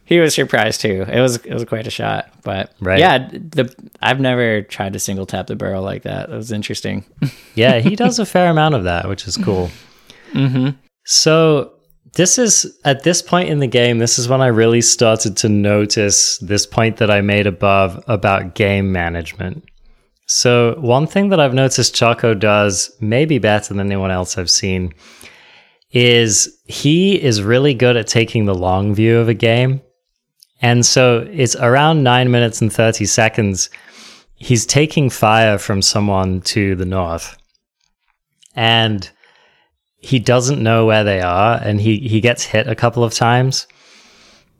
He 0.04 0.18
was 0.18 0.34
surprised 0.34 0.80
too. 0.80 1.06
It 1.08 1.20
was 1.20 1.36
it 1.36 1.54
was 1.54 1.64
quite 1.64 1.86
a 1.86 1.90
shot, 1.90 2.28
but 2.42 2.72
Right. 2.80 2.98
yeah, 2.98 3.28
the 3.30 3.72
I've 4.02 4.18
never 4.20 4.62
tried 4.62 4.94
to 4.94 4.98
single 4.98 5.26
tap 5.26 5.46
the 5.46 5.54
Beryl 5.56 5.82
like 5.82 6.02
that. 6.02 6.28
That 6.28 6.36
was 6.36 6.50
interesting. 6.52 7.04
Yeah, 7.54 7.78
he 7.78 7.94
does 7.96 8.18
a 8.18 8.26
fair 8.26 8.50
amount 8.50 8.74
of 8.74 8.84
that, 8.84 9.08
which 9.08 9.26
is 9.28 9.36
cool. 9.36 9.70
Mm-hmm. 10.32 10.70
So 11.04 11.72
this 12.14 12.38
is 12.38 12.78
at 12.84 13.04
this 13.04 13.22
point 13.22 13.48
in 13.48 13.58
the 13.58 13.66
game, 13.66 13.98
this 13.98 14.18
is 14.18 14.28
when 14.28 14.40
I 14.40 14.48
really 14.48 14.82
started 14.82 15.36
to 15.38 15.48
notice 15.48 16.38
this 16.38 16.66
point 16.66 16.98
that 16.98 17.10
I 17.10 17.20
made 17.20 17.46
above 17.46 18.02
about 18.06 18.54
game 18.54 18.92
management. 18.92 19.64
So 20.26 20.76
one 20.78 21.06
thing 21.06 21.30
that 21.30 21.40
I've 21.40 21.54
noticed 21.54 21.94
Choco 21.94 22.34
does 22.34 22.94
maybe 23.00 23.38
better 23.38 23.74
than 23.74 23.86
anyone 23.86 24.10
else 24.10 24.38
I've 24.38 24.50
seen 24.50 24.94
is 25.90 26.58
he 26.66 27.22
is 27.22 27.42
really 27.42 27.74
good 27.74 27.96
at 27.96 28.06
taking 28.06 28.44
the 28.44 28.54
long 28.54 28.94
view 28.94 29.18
of 29.18 29.28
a 29.28 29.34
game. 29.34 29.82
And 30.62 30.86
so 30.86 31.26
it's 31.30 31.56
around 31.56 32.02
nine 32.02 32.30
minutes 32.30 32.60
and 32.60 32.72
30 32.72 33.04
seconds. 33.04 33.68
He's 34.36 34.64
taking 34.64 35.10
fire 35.10 35.58
from 35.58 35.82
someone 35.82 36.40
to 36.42 36.76
the 36.76 36.86
north. 36.86 37.36
And 38.54 39.10
he 40.02 40.18
doesn't 40.18 40.62
know 40.62 40.84
where 40.84 41.04
they 41.04 41.20
are 41.20 41.58
and 41.62 41.80
he, 41.80 41.98
he 41.98 42.20
gets 42.20 42.44
hit 42.44 42.66
a 42.66 42.74
couple 42.74 43.04
of 43.04 43.14
times. 43.14 43.66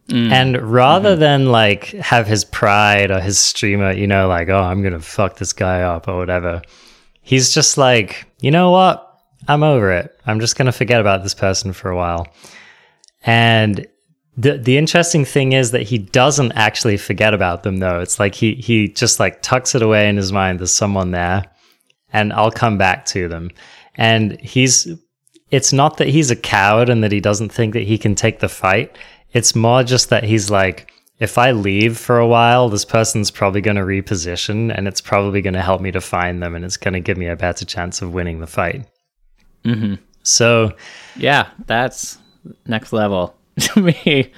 Mm. 0.09 0.31
And 0.31 0.63
rather 0.63 1.11
mm-hmm. 1.11 1.21
than 1.21 1.47
like 1.47 1.87
have 1.87 2.27
his 2.27 2.45
pride 2.45 3.11
or 3.11 3.21
his 3.21 3.39
streamer, 3.39 3.93
you 3.93 4.07
know, 4.07 4.29
like, 4.29 4.49
oh, 4.49 4.63
I'm 4.63 4.83
going 4.83 4.95
to 4.95 5.01
fuck 5.01 5.37
this 5.37 5.53
guy 5.53 5.83
up 5.83 6.09
or 6.09 6.17
whatever, 6.17 6.63
he's 7.21 7.53
just 7.53 7.77
like, 7.77 8.27
you 8.41 8.51
know 8.51 8.71
what? 8.71 9.09
I'm 9.49 9.63
over 9.65 9.91
it. 9.93 10.17
I'm 10.27 10.41
just 10.41 10.57
going 10.57 10.67
to 10.67 10.73
forget 10.73 11.01
about 11.01 11.23
this 11.25 11.35
person 11.35 11.73
for 11.73 11.91
a 11.91 11.97
while. 11.97 12.29
And 13.25 13.87
the 14.37 14.57
the 14.57 14.79
interesting 14.79 15.25
thing 15.25 15.53
is 15.53 15.73
that 15.73 15.83
he 15.83 15.99
doesn't 15.99 16.53
actually 16.53 16.97
forget 16.97 17.35
about 17.35 17.65
them 17.65 17.79
though. 17.79 18.01
It's 18.01 18.19
like 18.19 18.35
he 18.35 18.55
he 18.55 18.89
just 18.89 19.21
like 19.21 19.43
tucks 19.43 19.75
it 19.75 19.83
away 19.83 20.09
in 20.09 20.17
his 20.17 20.33
mind. 20.33 20.59
There's 20.59 20.73
someone 20.73 21.11
there, 21.11 21.45
and 22.13 22.33
I'll 22.33 22.51
come 22.51 22.79
back 22.79 23.05
to 23.07 23.29
them. 23.29 23.51
And 23.97 24.41
he's 24.41 24.89
it's 25.53 25.73
not 25.73 25.99
that 25.99 26.09
he's 26.09 26.31
a 26.31 26.37
coward 26.37 26.89
and 26.89 27.05
that 27.05 27.13
he 27.13 27.21
doesn't 27.21 27.53
think 27.53 27.75
that 27.75 27.83
he 27.83 27.99
can 27.99 28.15
take 28.15 28.41
the 28.41 28.49
fight. 28.49 28.97
It's 29.33 29.55
more 29.55 29.85
just 29.85 30.09
that 30.09 30.25
he's 30.25 30.51
like, 30.51 30.91
if 31.19 31.37
I 31.37 31.53
leave 31.53 31.99
for 31.99 32.19
a 32.19 32.27
while, 32.27 32.71
this 32.71 32.87
person's 32.87 33.31
probably 33.31 33.61
going 33.61 33.77
to 33.77 33.83
reposition 33.83 34.75
and 34.75 34.89
it's 34.89 35.03
probably 35.03 35.43
going 35.43 35.55
to 35.55 35.61
help 35.61 35.83
me 35.83 35.93
to 35.93 36.01
find 36.01 36.43
them 36.43 36.55
and 36.55 36.65
it's 36.65 36.79
going 36.79 36.95
to 36.95 37.01
give 37.01 37.19
me 37.19 37.27
a 37.27 37.37
better 37.37 37.67
chance 37.67 38.01
of 38.01 38.15
winning 38.15 38.41
the 38.41 38.47
fight. 38.47 38.87
Mm-hmm. 39.65 40.03
So, 40.23 40.73
Yeah, 41.17 41.51
that's 41.67 42.19
next 42.67 42.95
level 42.95 43.37
to 43.61 43.81
me. 43.81 44.33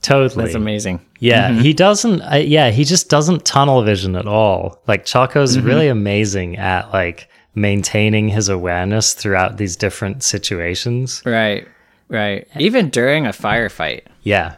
totally. 0.00 0.44
That's 0.46 0.56
amazing. 0.56 1.00
Yeah, 1.18 1.52
he 1.52 1.74
doesn't. 1.74 2.22
Uh, 2.22 2.36
yeah, 2.36 2.70
he 2.70 2.84
just 2.84 3.10
doesn't 3.10 3.44
tunnel 3.44 3.82
vision 3.82 4.16
at 4.16 4.26
all. 4.26 4.82
Like 4.86 5.04
Choco's 5.04 5.58
really 5.58 5.88
amazing 5.88 6.56
at 6.56 6.90
like 6.92 7.28
maintaining 7.54 8.28
his 8.28 8.48
awareness 8.48 9.12
throughout 9.14 9.56
these 9.56 9.76
different 9.76 10.22
situations. 10.22 11.22
Right, 11.24 11.66
right. 12.08 12.46
Even 12.58 12.90
during 12.90 13.26
a 13.26 13.30
firefight, 13.30 14.02
Yeah, 14.22 14.56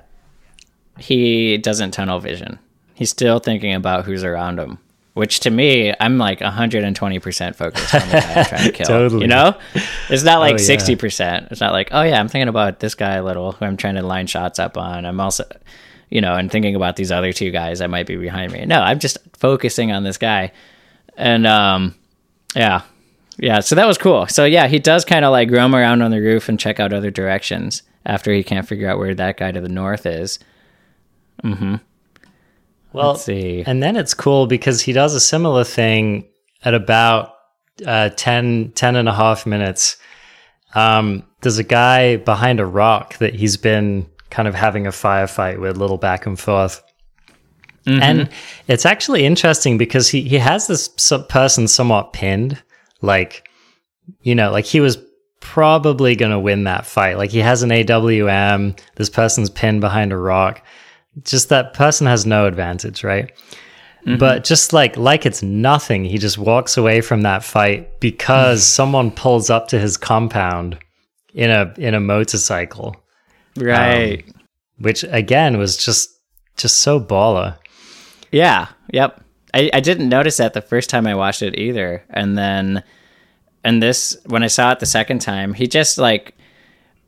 he 0.98 1.58
doesn't 1.58 1.90
tunnel 1.92 2.20
vision. 2.20 2.58
He's 2.94 3.10
still 3.10 3.38
thinking 3.38 3.74
about 3.74 4.04
who's 4.06 4.24
around 4.24 4.58
him. 4.58 4.78
Which 5.14 5.40
to 5.40 5.50
me, 5.50 5.94
I'm 5.98 6.18
like 6.18 6.40
120% 6.40 7.54
focused 7.56 7.94
on 7.94 8.00
the 8.08 8.20
guy 8.20 8.34
I'm 8.34 8.44
trying 8.44 8.64
to 8.66 8.72
kill. 8.72 8.86
Totally. 8.86 9.22
You 9.22 9.26
know? 9.28 9.54
It's 10.10 10.22
not 10.24 10.40
like 10.40 10.56
Oh, 10.56 10.62
yeah. 10.62 10.76
60%. 10.76 11.50
It's 11.50 11.60
not 11.60 11.72
like, 11.72 11.88
oh 11.92 12.02
yeah, 12.02 12.20
I'm 12.20 12.28
thinking 12.28 12.48
about 12.48 12.80
this 12.80 12.94
guy 12.94 13.14
a 13.14 13.24
little 13.24 13.52
who 13.52 13.64
I'm 13.64 13.78
trying 13.78 13.94
to 13.94 14.02
line 14.02 14.26
shots 14.26 14.58
up 14.58 14.76
on. 14.76 15.06
I'm 15.06 15.18
also, 15.18 15.44
you 16.10 16.20
know, 16.20 16.34
and 16.34 16.50
thinking 16.52 16.74
about 16.76 16.96
these 16.96 17.10
other 17.10 17.32
two 17.32 17.50
guys 17.50 17.78
that 17.78 17.88
might 17.88 18.06
be 18.06 18.16
behind 18.16 18.52
me. 18.52 18.66
No, 18.66 18.80
I'm 18.82 18.98
just 18.98 19.16
focusing 19.38 19.90
on 19.90 20.04
this 20.04 20.18
guy. 20.18 20.52
And 21.16 21.46
um, 21.46 21.94
yeah. 22.56 22.82
Yeah, 23.38 23.60
so 23.60 23.74
that 23.74 23.86
was 23.86 23.98
cool. 23.98 24.26
So 24.28 24.44
yeah, 24.46 24.66
he 24.66 24.78
does 24.78 25.04
kind 25.04 25.24
of 25.24 25.30
like 25.30 25.50
roam 25.50 25.74
around 25.74 26.00
on 26.02 26.10
the 26.10 26.20
roof 26.20 26.48
and 26.48 26.58
check 26.58 26.80
out 26.80 26.92
other 26.92 27.10
directions 27.10 27.82
after 28.06 28.32
he 28.32 28.42
can't 28.42 28.66
figure 28.66 28.88
out 28.88 28.98
where 28.98 29.14
that 29.14 29.36
guy 29.36 29.52
to 29.52 29.60
the 29.60 29.68
north 29.68 30.06
is. 30.06 30.38
Mm 31.44 31.58
hmm. 31.58 31.74
Well, 32.92 33.08
Let's 33.12 33.24
see. 33.24 33.62
and 33.66 33.82
then 33.82 33.94
it's 33.94 34.14
cool 34.14 34.46
because 34.46 34.80
he 34.80 34.92
does 34.94 35.12
a 35.12 35.20
similar 35.20 35.64
thing 35.64 36.24
at 36.64 36.72
about 36.72 37.34
uh, 37.86 38.08
10, 38.10 38.72
10 38.74 38.96
and 38.96 39.08
a 39.08 39.12
half 39.12 39.44
minutes. 39.44 39.98
Um, 40.74 41.22
there's 41.42 41.58
a 41.58 41.64
guy 41.64 42.16
behind 42.16 42.58
a 42.58 42.64
rock 42.64 43.18
that 43.18 43.34
he's 43.34 43.58
been 43.58 44.08
kind 44.30 44.48
of 44.48 44.54
having 44.54 44.86
a 44.86 44.90
firefight 44.90 45.60
with, 45.60 45.76
little 45.76 45.98
back 45.98 46.24
and 46.24 46.40
forth. 46.40 46.82
Mm-hmm. 47.86 48.02
And 48.02 48.28
it's 48.68 48.84
actually 48.84 49.24
interesting 49.24 49.78
because 49.78 50.08
he, 50.08 50.22
he 50.22 50.38
has 50.38 50.66
this 50.66 50.88
person 51.28 51.68
somewhat 51.68 52.12
pinned. 52.12 52.60
Like, 53.00 53.48
you 54.22 54.34
know, 54.34 54.50
like 54.50 54.64
he 54.64 54.80
was 54.80 54.98
probably 55.40 56.16
going 56.16 56.32
to 56.32 56.38
win 56.38 56.64
that 56.64 56.86
fight. 56.86 57.16
Like 57.16 57.30
he 57.30 57.38
has 57.38 57.62
an 57.62 57.70
AWM, 57.70 58.78
this 58.96 59.08
person's 59.08 59.50
pinned 59.50 59.80
behind 59.80 60.12
a 60.12 60.16
rock. 60.16 60.62
Just 61.22 61.48
that 61.48 61.72
person 61.72 62.06
has 62.06 62.26
no 62.26 62.46
advantage, 62.46 63.04
right? 63.04 63.32
Mm-hmm. 64.06 64.18
But 64.18 64.44
just 64.44 64.72
like 64.72 64.96
like 64.96 65.26
it's 65.26 65.42
nothing, 65.42 66.04
he 66.04 66.18
just 66.18 66.38
walks 66.38 66.76
away 66.76 67.00
from 67.00 67.22
that 67.22 67.42
fight 67.42 68.00
because 68.00 68.60
mm. 68.60 68.64
someone 68.64 69.10
pulls 69.10 69.50
up 69.50 69.68
to 69.68 69.78
his 69.78 69.96
compound 69.96 70.78
in 71.34 71.50
a 71.50 71.72
in 71.76 71.94
a 71.94 72.00
motorcycle, 72.00 72.96
Right. 73.56 74.24
Um, 74.24 74.34
which 74.78 75.04
again 75.04 75.58
was 75.58 75.76
just 75.76 76.10
just 76.56 76.78
so 76.78 77.00
baller. 77.00 77.56
Yeah. 78.30 78.68
Yep. 78.92 79.22
I, 79.54 79.70
I 79.72 79.80
didn't 79.80 80.08
notice 80.08 80.36
that 80.36 80.52
the 80.52 80.60
first 80.60 80.90
time 80.90 81.06
I 81.06 81.14
watched 81.14 81.42
it 81.42 81.58
either. 81.58 82.04
And 82.10 82.36
then, 82.36 82.82
and 83.64 83.82
this, 83.82 84.16
when 84.26 84.42
I 84.42 84.48
saw 84.48 84.72
it 84.72 84.80
the 84.80 84.86
second 84.86 85.20
time, 85.20 85.54
he 85.54 85.66
just 85.66 85.98
like, 85.98 86.34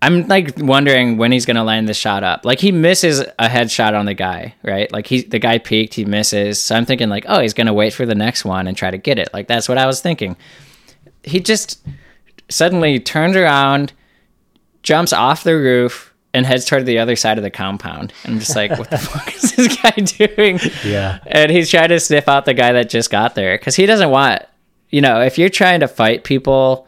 I'm 0.00 0.28
like 0.28 0.54
wondering 0.58 1.16
when 1.16 1.32
he's 1.32 1.44
to 1.56 1.62
line 1.64 1.86
the 1.86 1.94
shot 1.94 2.22
up. 2.22 2.44
Like 2.44 2.60
he 2.60 2.70
misses 2.70 3.20
a 3.20 3.48
headshot 3.48 3.98
on 3.98 4.06
the 4.06 4.14
guy, 4.14 4.54
right? 4.62 4.90
Like 4.92 5.08
he, 5.08 5.22
the 5.22 5.40
guy 5.40 5.58
peeked, 5.58 5.94
he 5.94 6.04
misses. 6.04 6.62
So 6.62 6.76
I'm 6.76 6.86
thinking 6.86 7.08
like, 7.08 7.24
oh, 7.28 7.40
he's 7.40 7.54
to 7.66 7.74
wait 7.74 7.92
for 7.92 8.06
the 8.06 8.14
next 8.14 8.44
one 8.44 8.68
and 8.68 8.76
try 8.76 8.90
to 8.90 8.98
get 8.98 9.18
it. 9.18 9.28
Like 9.34 9.48
that's 9.48 9.68
what 9.68 9.76
I 9.76 9.86
was 9.86 10.00
thinking. 10.00 10.36
He 11.24 11.40
just 11.40 11.84
suddenly 12.48 13.00
turns 13.00 13.36
around, 13.36 13.92
jumps 14.82 15.12
off 15.12 15.42
the 15.42 15.56
roof, 15.56 16.14
and 16.38 16.46
heads 16.46 16.64
toward 16.64 16.86
the 16.86 16.98
other 16.98 17.16
side 17.16 17.36
of 17.36 17.44
the 17.44 17.50
compound. 17.50 18.12
And 18.24 18.34
I'm 18.34 18.40
just 18.40 18.56
like, 18.56 18.70
what 18.78 18.90
the 18.90 18.98
fuck 18.98 19.34
is 19.34 19.52
this 19.52 19.76
guy 19.76 19.90
doing? 20.36 20.58
Yeah. 20.84 21.18
And 21.26 21.50
he's 21.50 21.68
trying 21.68 21.90
to 21.90 22.00
sniff 22.00 22.28
out 22.28 22.46
the 22.46 22.54
guy 22.54 22.72
that 22.72 22.88
just 22.88 23.10
got 23.10 23.34
there 23.34 23.58
because 23.58 23.76
he 23.76 23.84
doesn't 23.84 24.10
want, 24.10 24.42
you 24.90 25.00
know, 25.00 25.20
if 25.20 25.36
you're 25.36 25.50
trying 25.50 25.80
to 25.80 25.88
fight 25.88 26.24
people 26.24 26.86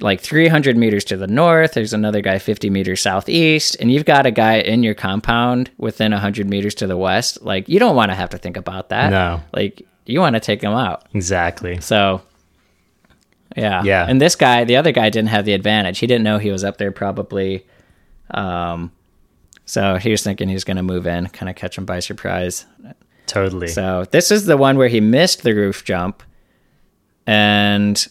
like 0.00 0.20
300 0.20 0.76
meters 0.76 1.04
to 1.06 1.16
the 1.16 1.26
north, 1.26 1.72
there's 1.72 1.92
another 1.92 2.20
guy 2.20 2.38
50 2.38 2.70
meters 2.70 3.00
southeast, 3.00 3.76
and 3.80 3.90
you've 3.90 4.04
got 4.04 4.26
a 4.26 4.30
guy 4.30 4.58
in 4.58 4.82
your 4.82 4.94
compound 4.94 5.70
within 5.78 6.12
100 6.12 6.48
meters 6.48 6.74
to 6.76 6.86
the 6.86 6.96
west, 6.96 7.42
like 7.42 7.68
you 7.68 7.78
don't 7.78 7.96
want 7.96 8.10
to 8.10 8.14
have 8.14 8.30
to 8.30 8.38
think 8.38 8.56
about 8.56 8.90
that. 8.90 9.10
No. 9.10 9.40
Like 9.52 9.82
you 10.06 10.20
want 10.20 10.34
to 10.34 10.40
take 10.40 10.62
him 10.62 10.72
out. 10.72 11.06
Exactly. 11.14 11.80
So, 11.80 12.22
yeah. 13.56 13.82
Yeah. 13.82 14.06
And 14.08 14.20
this 14.20 14.36
guy, 14.36 14.64
the 14.64 14.76
other 14.76 14.92
guy, 14.92 15.10
didn't 15.10 15.30
have 15.30 15.44
the 15.44 15.52
advantage. 15.52 15.98
He 15.98 16.06
didn't 16.06 16.24
know 16.24 16.38
he 16.38 16.50
was 16.50 16.64
up 16.64 16.78
there 16.78 16.92
probably. 16.92 17.66
Um, 18.30 18.92
so 19.64 19.96
he 19.96 20.10
was 20.10 20.22
thinking 20.22 20.48
he 20.48 20.54
was 20.54 20.64
going 20.64 20.76
to 20.78 20.82
move 20.82 21.06
in, 21.06 21.26
kind 21.28 21.48
of 21.48 21.56
catch 21.56 21.76
him 21.76 21.84
by 21.84 22.00
surprise. 22.00 22.66
Totally. 23.26 23.68
So 23.68 24.06
this 24.10 24.30
is 24.30 24.46
the 24.46 24.56
one 24.56 24.78
where 24.78 24.88
he 24.88 25.00
missed 25.00 25.42
the 25.42 25.54
roof 25.54 25.84
jump, 25.84 26.22
and 27.26 28.06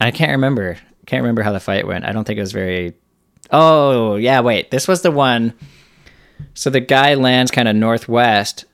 I 0.00 0.10
can't 0.10 0.30
remember. 0.30 0.78
Can't 1.06 1.22
remember 1.22 1.42
how 1.42 1.52
the 1.52 1.60
fight 1.60 1.86
went. 1.86 2.06
I 2.06 2.12
don't 2.12 2.24
think 2.24 2.38
it 2.38 2.42
was 2.42 2.52
very. 2.52 2.94
Oh 3.50 4.16
yeah, 4.16 4.40
wait. 4.40 4.70
This 4.70 4.88
was 4.88 5.02
the 5.02 5.10
one. 5.10 5.52
So 6.54 6.70
the 6.70 6.80
guy 6.80 7.14
lands 7.14 7.50
kind 7.50 7.68
of 7.68 7.76
northwest, 7.76 8.64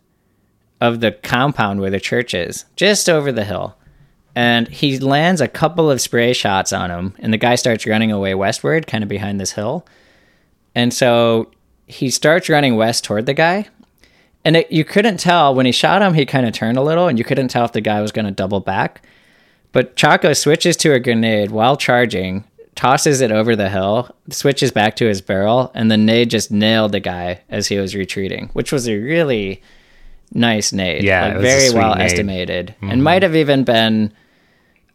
of 0.80 1.00
the 1.00 1.12
compound 1.12 1.80
where 1.80 1.90
the 1.90 2.00
church 2.00 2.32
is, 2.34 2.64
just 2.76 3.08
over 3.08 3.32
the 3.32 3.44
hill. 3.44 3.76
And 4.34 4.68
he 4.68 4.98
lands 4.98 5.40
a 5.40 5.48
couple 5.48 5.90
of 5.90 6.00
spray 6.00 6.32
shots 6.32 6.72
on 6.72 6.90
him, 6.90 7.14
and 7.18 7.32
the 7.32 7.38
guy 7.38 7.56
starts 7.56 7.86
running 7.86 8.12
away 8.12 8.34
westward, 8.34 8.86
kind 8.86 9.02
of 9.02 9.08
behind 9.08 9.40
this 9.40 9.52
hill. 9.52 9.84
And 10.74 10.92
so 10.94 11.50
he 11.86 12.10
starts 12.10 12.48
running 12.48 12.76
west 12.76 13.04
toward 13.04 13.26
the 13.26 13.34
guy. 13.34 13.68
And 14.44 14.56
it, 14.56 14.72
you 14.72 14.84
couldn't 14.84 15.18
tell 15.18 15.54
when 15.54 15.66
he 15.66 15.72
shot 15.72 16.02
him, 16.02 16.14
he 16.14 16.24
kind 16.24 16.46
of 16.46 16.52
turned 16.52 16.78
a 16.78 16.82
little, 16.82 17.08
and 17.08 17.18
you 17.18 17.24
couldn't 17.24 17.48
tell 17.48 17.64
if 17.64 17.72
the 17.72 17.80
guy 17.80 18.00
was 18.00 18.12
going 18.12 18.24
to 18.24 18.30
double 18.30 18.60
back. 18.60 19.02
But 19.72 19.96
Choco 19.96 20.32
switches 20.32 20.76
to 20.78 20.94
a 20.94 21.00
grenade 21.00 21.50
while 21.50 21.76
charging, 21.76 22.44
tosses 22.74 23.20
it 23.20 23.30
over 23.30 23.54
the 23.54 23.68
hill, 23.68 24.14
switches 24.30 24.72
back 24.72 24.96
to 24.96 25.06
his 25.06 25.20
Beryl, 25.20 25.70
and 25.74 25.90
the 25.90 25.96
nade 25.96 26.30
just 26.30 26.50
nailed 26.50 26.92
the 26.92 27.00
guy 27.00 27.42
as 27.48 27.68
he 27.68 27.78
was 27.78 27.94
retreating, 27.94 28.48
which 28.52 28.72
was 28.72 28.88
a 28.88 28.96
really 28.96 29.62
nice 30.32 30.72
nade. 30.72 31.04
Yeah, 31.04 31.26
like 31.26 31.34
it 31.34 31.36
was 31.36 31.44
a 31.44 31.48
very 31.48 31.70
well 31.74 31.94
nade. 31.94 32.06
estimated, 32.06 32.74
and 32.80 32.90
mm-hmm. 32.92 33.02
might 33.02 33.22
have 33.22 33.36
even 33.36 33.64
been. 33.64 34.12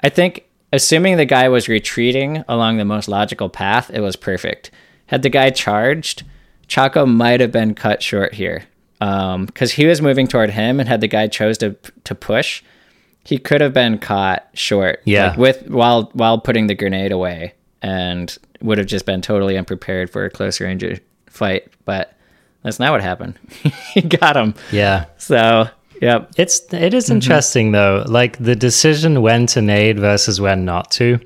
I 0.01 0.09
think, 0.09 0.45
assuming 0.73 1.17
the 1.17 1.25
guy 1.25 1.47
was 1.47 1.69
retreating 1.69 2.43
along 2.47 2.77
the 2.77 2.85
most 2.85 3.07
logical 3.07 3.49
path, 3.49 3.89
it 3.91 4.01
was 4.01 4.15
perfect. 4.15 4.71
Had 5.07 5.21
the 5.21 5.29
guy 5.29 5.49
charged, 5.51 6.23
Choco 6.67 7.05
might 7.05 7.39
have 7.39 7.51
been 7.51 7.75
cut 7.75 8.01
short 8.01 8.33
here 8.33 8.65
because 8.99 9.73
he 9.73 9.85
was 9.85 10.01
moving 10.01 10.27
toward 10.27 10.49
him, 10.51 10.79
and 10.79 10.89
had 10.89 11.01
the 11.01 11.07
guy 11.07 11.27
chose 11.27 11.57
to 11.59 11.75
to 12.05 12.15
push, 12.15 12.63
he 13.23 13.37
could 13.37 13.61
have 13.61 13.73
been 13.73 13.97
caught 13.99 14.47
short. 14.53 15.01
Yeah. 15.05 15.29
like, 15.29 15.37
with 15.37 15.69
while 15.69 16.09
while 16.13 16.39
putting 16.39 16.67
the 16.67 16.75
grenade 16.75 17.11
away, 17.11 17.53
and 17.81 18.35
would 18.61 18.77
have 18.79 18.87
just 18.87 19.05
been 19.05 19.21
totally 19.21 19.57
unprepared 19.57 20.09
for 20.09 20.25
a 20.25 20.29
close 20.29 20.59
range 20.59 20.83
fight. 21.29 21.67
But 21.85 22.13
that's 22.63 22.79
not 22.79 22.91
what 22.91 23.01
happened. 23.01 23.37
he 23.93 24.01
got 24.01 24.35
him. 24.35 24.55
Yeah. 24.71 25.05
So, 25.17 25.69
yep. 26.01 26.31
It's 26.37 26.61
it 26.73 26.93
Mm-hmm. 26.93 27.11
interesting 27.13 27.71
though, 27.73 28.05
like 28.07 28.37
the 28.39 28.55
decision 28.55 29.21
when 29.21 29.45
to 29.47 29.61
nade 29.61 29.99
versus 29.99 30.41
when 30.41 30.65
not 30.65 30.89
to. 30.91 31.19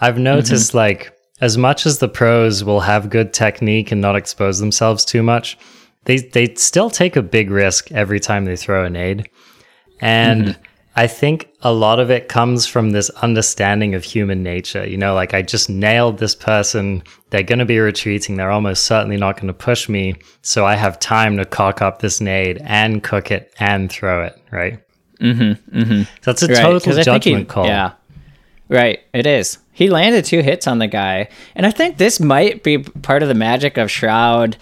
I've 0.00 0.18
noticed 0.18 0.70
Mm-hmm. 0.70 0.76
like 0.76 1.15
as 1.40 1.58
much 1.58 1.86
as 1.86 1.98
the 1.98 2.08
pros 2.08 2.64
will 2.64 2.80
have 2.80 3.10
good 3.10 3.32
technique 3.32 3.92
and 3.92 4.00
not 4.00 4.16
expose 4.16 4.58
themselves 4.58 5.04
too 5.04 5.22
much, 5.22 5.58
they 6.04 6.18
they 6.18 6.54
still 6.54 6.90
take 6.90 7.16
a 7.16 7.22
big 7.22 7.50
risk 7.50 7.90
every 7.92 8.20
time 8.20 8.44
they 8.44 8.56
throw 8.56 8.84
a 8.84 8.90
nade. 8.90 9.28
And 10.00 10.44
Mm-hmm. 10.44 10.62
I 10.98 11.06
think 11.06 11.50
a 11.60 11.74
lot 11.74 12.00
of 12.00 12.10
it 12.10 12.30
comes 12.30 12.66
from 12.66 12.92
this 12.92 13.10
understanding 13.20 13.94
of 13.94 14.02
human 14.02 14.42
nature. 14.42 14.88
You 14.88 14.96
know, 14.96 15.12
like 15.12 15.34
I 15.34 15.42
just 15.42 15.68
nailed 15.68 16.16
this 16.16 16.34
person. 16.34 17.02
They're 17.28 17.42
going 17.42 17.58
to 17.58 17.66
be 17.66 17.78
retreating. 17.78 18.36
They're 18.36 18.50
almost 18.50 18.84
certainly 18.84 19.18
not 19.18 19.36
going 19.36 19.48
to 19.48 19.52
push 19.52 19.90
me. 19.90 20.14
So 20.40 20.64
I 20.64 20.74
have 20.74 20.98
time 20.98 21.36
to 21.36 21.44
cock 21.44 21.82
up 21.82 21.98
this 22.00 22.18
nade 22.22 22.62
and 22.64 23.02
cook 23.02 23.30
it 23.30 23.52
and 23.60 23.92
throw 23.92 24.24
it. 24.24 24.40
Right. 24.50 24.78
Mm-hmm. 25.20 25.78
Mm-hmm. 25.78 26.02
That's 26.22 26.42
a 26.42 26.46
Right, 26.46 26.56
total 26.62 26.80
'cause 26.80 26.96
I 26.96 27.02
think 27.04 27.22
judgment 27.24 27.40
he- 27.42 27.44
call. 27.44 27.66
Yeah. 27.66 27.92
Right, 28.68 29.00
it 29.12 29.26
is. 29.26 29.58
He 29.72 29.90
landed 29.90 30.24
two 30.24 30.40
hits 30.40 30.66
on 30.66 30.78
the 30.78 30.88
guy. 30.88 31.28
And 31.54 31.66
I 31.66 31.70
think 31.70 31.98
this 31.98 32.18
might 32.18 32.62
be 32.62 32.78
part 32.78 33.22
of 33.22 33.28
the 33.28 33.34
magic 33.34 33.76
of 33.76 33.90
Shroud 33.90 34.56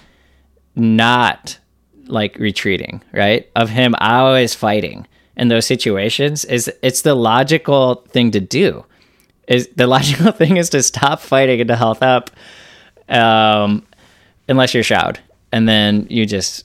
not 0.77 1.59
like 2.07 2.39
retreating, 2.39 3.03
right? 3.13 3.49
Of 3.57 3.71
him 3.71 3.95
always 4.01 4.55
fighting 4.55 5.07
in 5.37 5.49
those 5.49 5.67
situations 5.67 6.45
is 6.45 6.71
it's 6.83 7.03
the 7.03 7.15
logical 7.15 8.05
thing 8.09 8.31
to 8.33 8.41
do. 8.41 8.85
Is 9.49 9.69
the 9.77 9.87
logical 9.97 10.33
thing 10.33 10.57
is 10.57 10.71
to 10.71 10.83
stop 10.83 11.21
fighting 11.21 11.61
and 11.61 11.69
to 11.69 11.77
health 11.77 12.03
up 12.03 12.31
um 13.09 13.87
unless 14.49 14.75
you're 14.75 14.83
Shroud. 14.83 15.19
And 15.53 15.69
then 15.69 16.07
you 16.11 16.27
just 16.27 16.65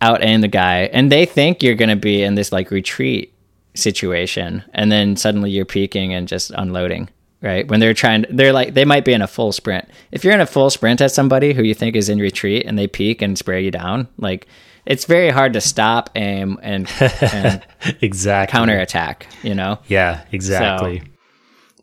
out 0.00 0.22
aim 0.22 0.42
the 0.42 0.48
guy 0.48 0.82
and 0.92 1.10
they 1.10 1.26
think 1.26 1.62
you're 1.62 1.74
going 1.74 1.88
to 1.88 1.96
be 1.96 2.22
in 2.22 2.36
this 2.36 2.52
like 2.52 2.70
retreat 2.70 3.32
situation 3.78 4.64
and 4.74 4.90
then 4.90 5.16
suddenly 5.16 5.50
you're 5.50 5.64
peaking 5.64 6.12
and 6.12 6.28
just 6.28 6.50
unloading 6.52 7.08
right 7.40 7.68
when 7.68 7.78
they're 7.78 7.94
trying 7.94 8.24
they're 8.30 8.52
like 8.52 8.74
they 8.74 8.84
might 8.84 9.04
be 9.04 9.12
in 9.12 9.22
a 9.22 9.26
full 9.26 9.52
sprint 9.52 9.88
if 10.10 10.24
you're 10.24 10.34
in 10.34 10.40
a 10.40 10.46
full 10.46 10.70
sprint 10.70 11.00
at 11.00 11.12
somebody 11.12 11.52
who 11.52 11.62
you 11.62 11.74
think 11.74 11.94
is 11.94 12.08
in 12.08 12.18
retreat 12.18 12.66
and 12.66 12.78
they 12.78 12.86
peak 12.86 13.22
and 13.22 13.38
spray 13.38 13.64
you 13.64 13.70
down 13.70 14.08
like 14.18 14.46
it's 14.86 15.04
very 15.04 15.28
hard 15.28 15.52
to 15.52 15.60
stop 15.60 16.08
aim 16.16 16.58
and, 16.62 16.90
and 17.20 17.62
exactly. 18.00 18.50
counterattack 18.50 19.26
you 19.42 19.54
know 19.54 19.78
Yeah, 19.86 20.24
exactly. 20.32 21.02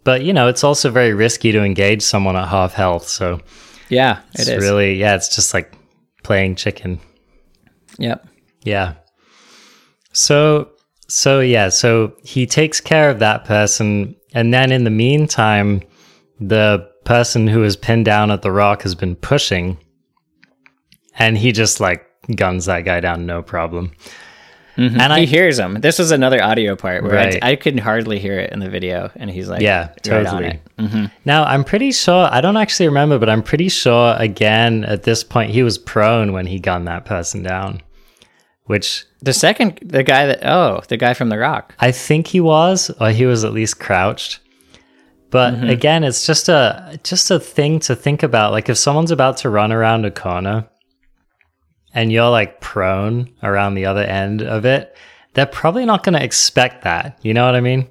But 0.03 0.23
you 0.23 0.33
know, 0.33 0.47
it's 0.47 0.63
also 0.63 0.91
very 0.91 1.13
risky 1.13 1.51
to 1.51 1.63
engage 1.63 2.01
someone 2.01 2.35
at 2.35 2.47
half 2.47 2.73
health. 2.73 3.07
So 3.07 3.41
yeah 3.89 4.21
it's 4.33 4.47
it 4.47 4.57
is 4.57 4.63
really, 4.63 4.95
yeah, 4.95 5.15
it's 5.15 5.35
just 5.35 5.53
like 5.53 5.73
playing 6.23 6.55
chicken. 6.55 6.99
yep 7.97 8.25
Yeah. 8.63 8.95
So, 10.13 10.69
so 11.08 11.39
yeah, 11.39 11.70
so 11.70 12.14
he 12.24 12.45
takes 12.45 12.82
care 12.82 13.10
of 13.10 13.20
that 13.20 13.45
person. 13.45 14.16
And 14.34 14.53
then 14.53 14.72
in 14.72 14.84
the 14.84 14.89
meantime, 14.89 15.82
the 16.39 16.89
person 17.06 17.47
who 17.47 17.64
is 17.64 17.76
pinned 17.78 18.06
down 18.06 18.32
at 18.32 18.41
the 18.41 18.51
rock 18.51 18.82
has 18.82 18.95
been 18.95 19.16
pushing. 19.16 19.78
And 21.18 21.38
he 21.38 21.51
just 21.51 21.80
like 21.80 22.06
guns 22.36 22.66
that 22.66 22.82
guy 22.82 22.99
down, 22.99 23.26
no 23.26 23.41
problem. 23.41 23.91
Mm-hmm. 24.78 24.99
And 24.99 25.14
he 25.14 25.22
I, 25.22 25.26
hears 25.26 25.58
him 25.58 25.76
this 25.76 25.99
was 25.99 26.12
another 26.12 26.43
audio 26.43 26.76
part 26.76 27.03
where 27.03 27.14
Right. 27.14 27.41
I, 27.41 27.51
I 27.51 27.56
couldn't 27.56 27.80
hardly 27.80 28.20
hear 28.20 28.38
it 28.39 28.51
in 28.51 28.60
the 28.60 28.70
video 28.70 29.10
and 29.16 29.30
he's 29.30 29.47
like 29.47 29.62
yeah, 29.62 29.88
right 29.88 30.03
totally. 30.03 30.60
it. 30.78 31.12
Now, 31.24 31.45
I'm 31.45 31.64
pretty 31.64 31.93
sure, 31.93 32.28
I 32.30 32.41
don't 32.41 32.58
actually 32.58 32.88
remember, 32.88 33.18
but 33.18 33.30
I'm 33.30 33.41
pretty 33.41 33.70
sure 33.70 34.16
again 34.18 34.84
at 34.84 35.03
this 35.03 35.24
point 35.24 35.51
he 35.51 35.64
was 35.64 35.78
prone 35.78 36.34
when 36.34 36.45
he 36.45 36.60
gunned 36.60 36.89
that 36.89 37.06
person 37.06 37.41
down, 37.41 37.82
which 38.66 39.05
the 39.22 39.34
second 39.34 39.80
the 39.84 40.03
guy 40.03 40.26
that 40.26 40.45
oh 40.45 40.82
the 40.88 40.97
guy 40.97 41.13
from 41.13 41.30
the 41.30 41.38
rock 41.38 41.74
I 41.80 41.91
think 41.91 42.28
he 42.28 42.39
was, 42.39 42.89
or 42.99 43.11
he 43.11 43.26
was 43.26 43.43
at 43.43 43.53
least 43.53 43.80
crouched. 43.80 44.39
But 45.32 45.55
mm-hmm. 45.55 45.70
again, 45.70 46.03
it's 46.03 46.26
just 46.26 46.49
a 46.49 46.99
just 47.03 47.32
a 47.32 47.39
thing 47.39 47.80
to 47.82 47.95
think 47.95 48.24
about. 48.24 48.51
Like 48.51 48.70
if 48.70 48.78
someone's 48.78 49.11
about 49.11 49.38
to 49.38 49.49
run 49.49 49.72
around 49.72 50.05
a 50.05 50.11
corner 50.11 50.70
and 51.93 52.11
you're 52.11 52.30
like 52.30 52.61
prone 52.61 53.34
around 53.43 53.76
the 53.76 53.86
other 53.86 54.03
end 54.03 54.41
of 54.41 54.66
it, 54.66 54.95
they're 55.34 55.45
probably 55.45 55.86
not 55.86 56.03
going 56.03 56.13
to 56.13 56.24
expect 56.24 56.84
that. 56.84 57.20
You 57.22 57.34
know 57.34 57.45
what 57.45 57.55
I 57.55 57.61
mean? 57.61 57.89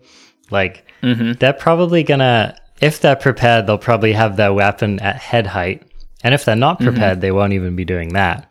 Like 0.51 0.87
mm-hmm. 1.03 1.33
they're 1.33 1.53
probably 1.53 2.03
going 2.03 2.21
to 2.21 2.57
if 2.81 3.01
they're 3.01 3.17
prepared, 3.17 3.67
they'll 3.67 3.79
probably 3.79 4.13
have 4.13 4.37
their 4.37 4.53
weapon 4.53 5.01
at 5.01 5.17
head 5.17 5.47
height. 5.47 5.83
And 6.23 6.35
if 6.35 6.45
they're 6.45 6.57
not 6.57 6.79
mm-hmm. 6.79 6.89
prepared, 6.89 7.21
they 7.21 7.31
won't 7.31 7.53
even 7.53 7.77
be 7.77 7.85
doing 7.85 8.15
that. 8.15 8.51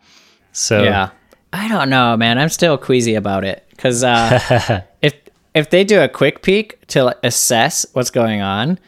So 0.52 0.82
Yeah. 0.82 1.10
I 1.54 1.68
don't 1.68 1.88
know, 1.88 2.16
man. 2.16 2.38
I'm 2.38 2.48
still 2.48 2.76
queasy 2.76 3.14
about 3.14 3.44
it 3.44 3.64
because 3.70 4.02
uh, 4.02 4.82
if 5.02 5.14
if 5.54 5.70
they 5.70 5.84
do 5.84 6.00
a 6.00 6.08
quick 6.08 6.42
peek 6.42 6.84
to 6.88 7.04
like, 7.04 7.18
assess 7.22 7.86
what's 7.92 8.10
going 8.10 8.40
on, 8.40 8.78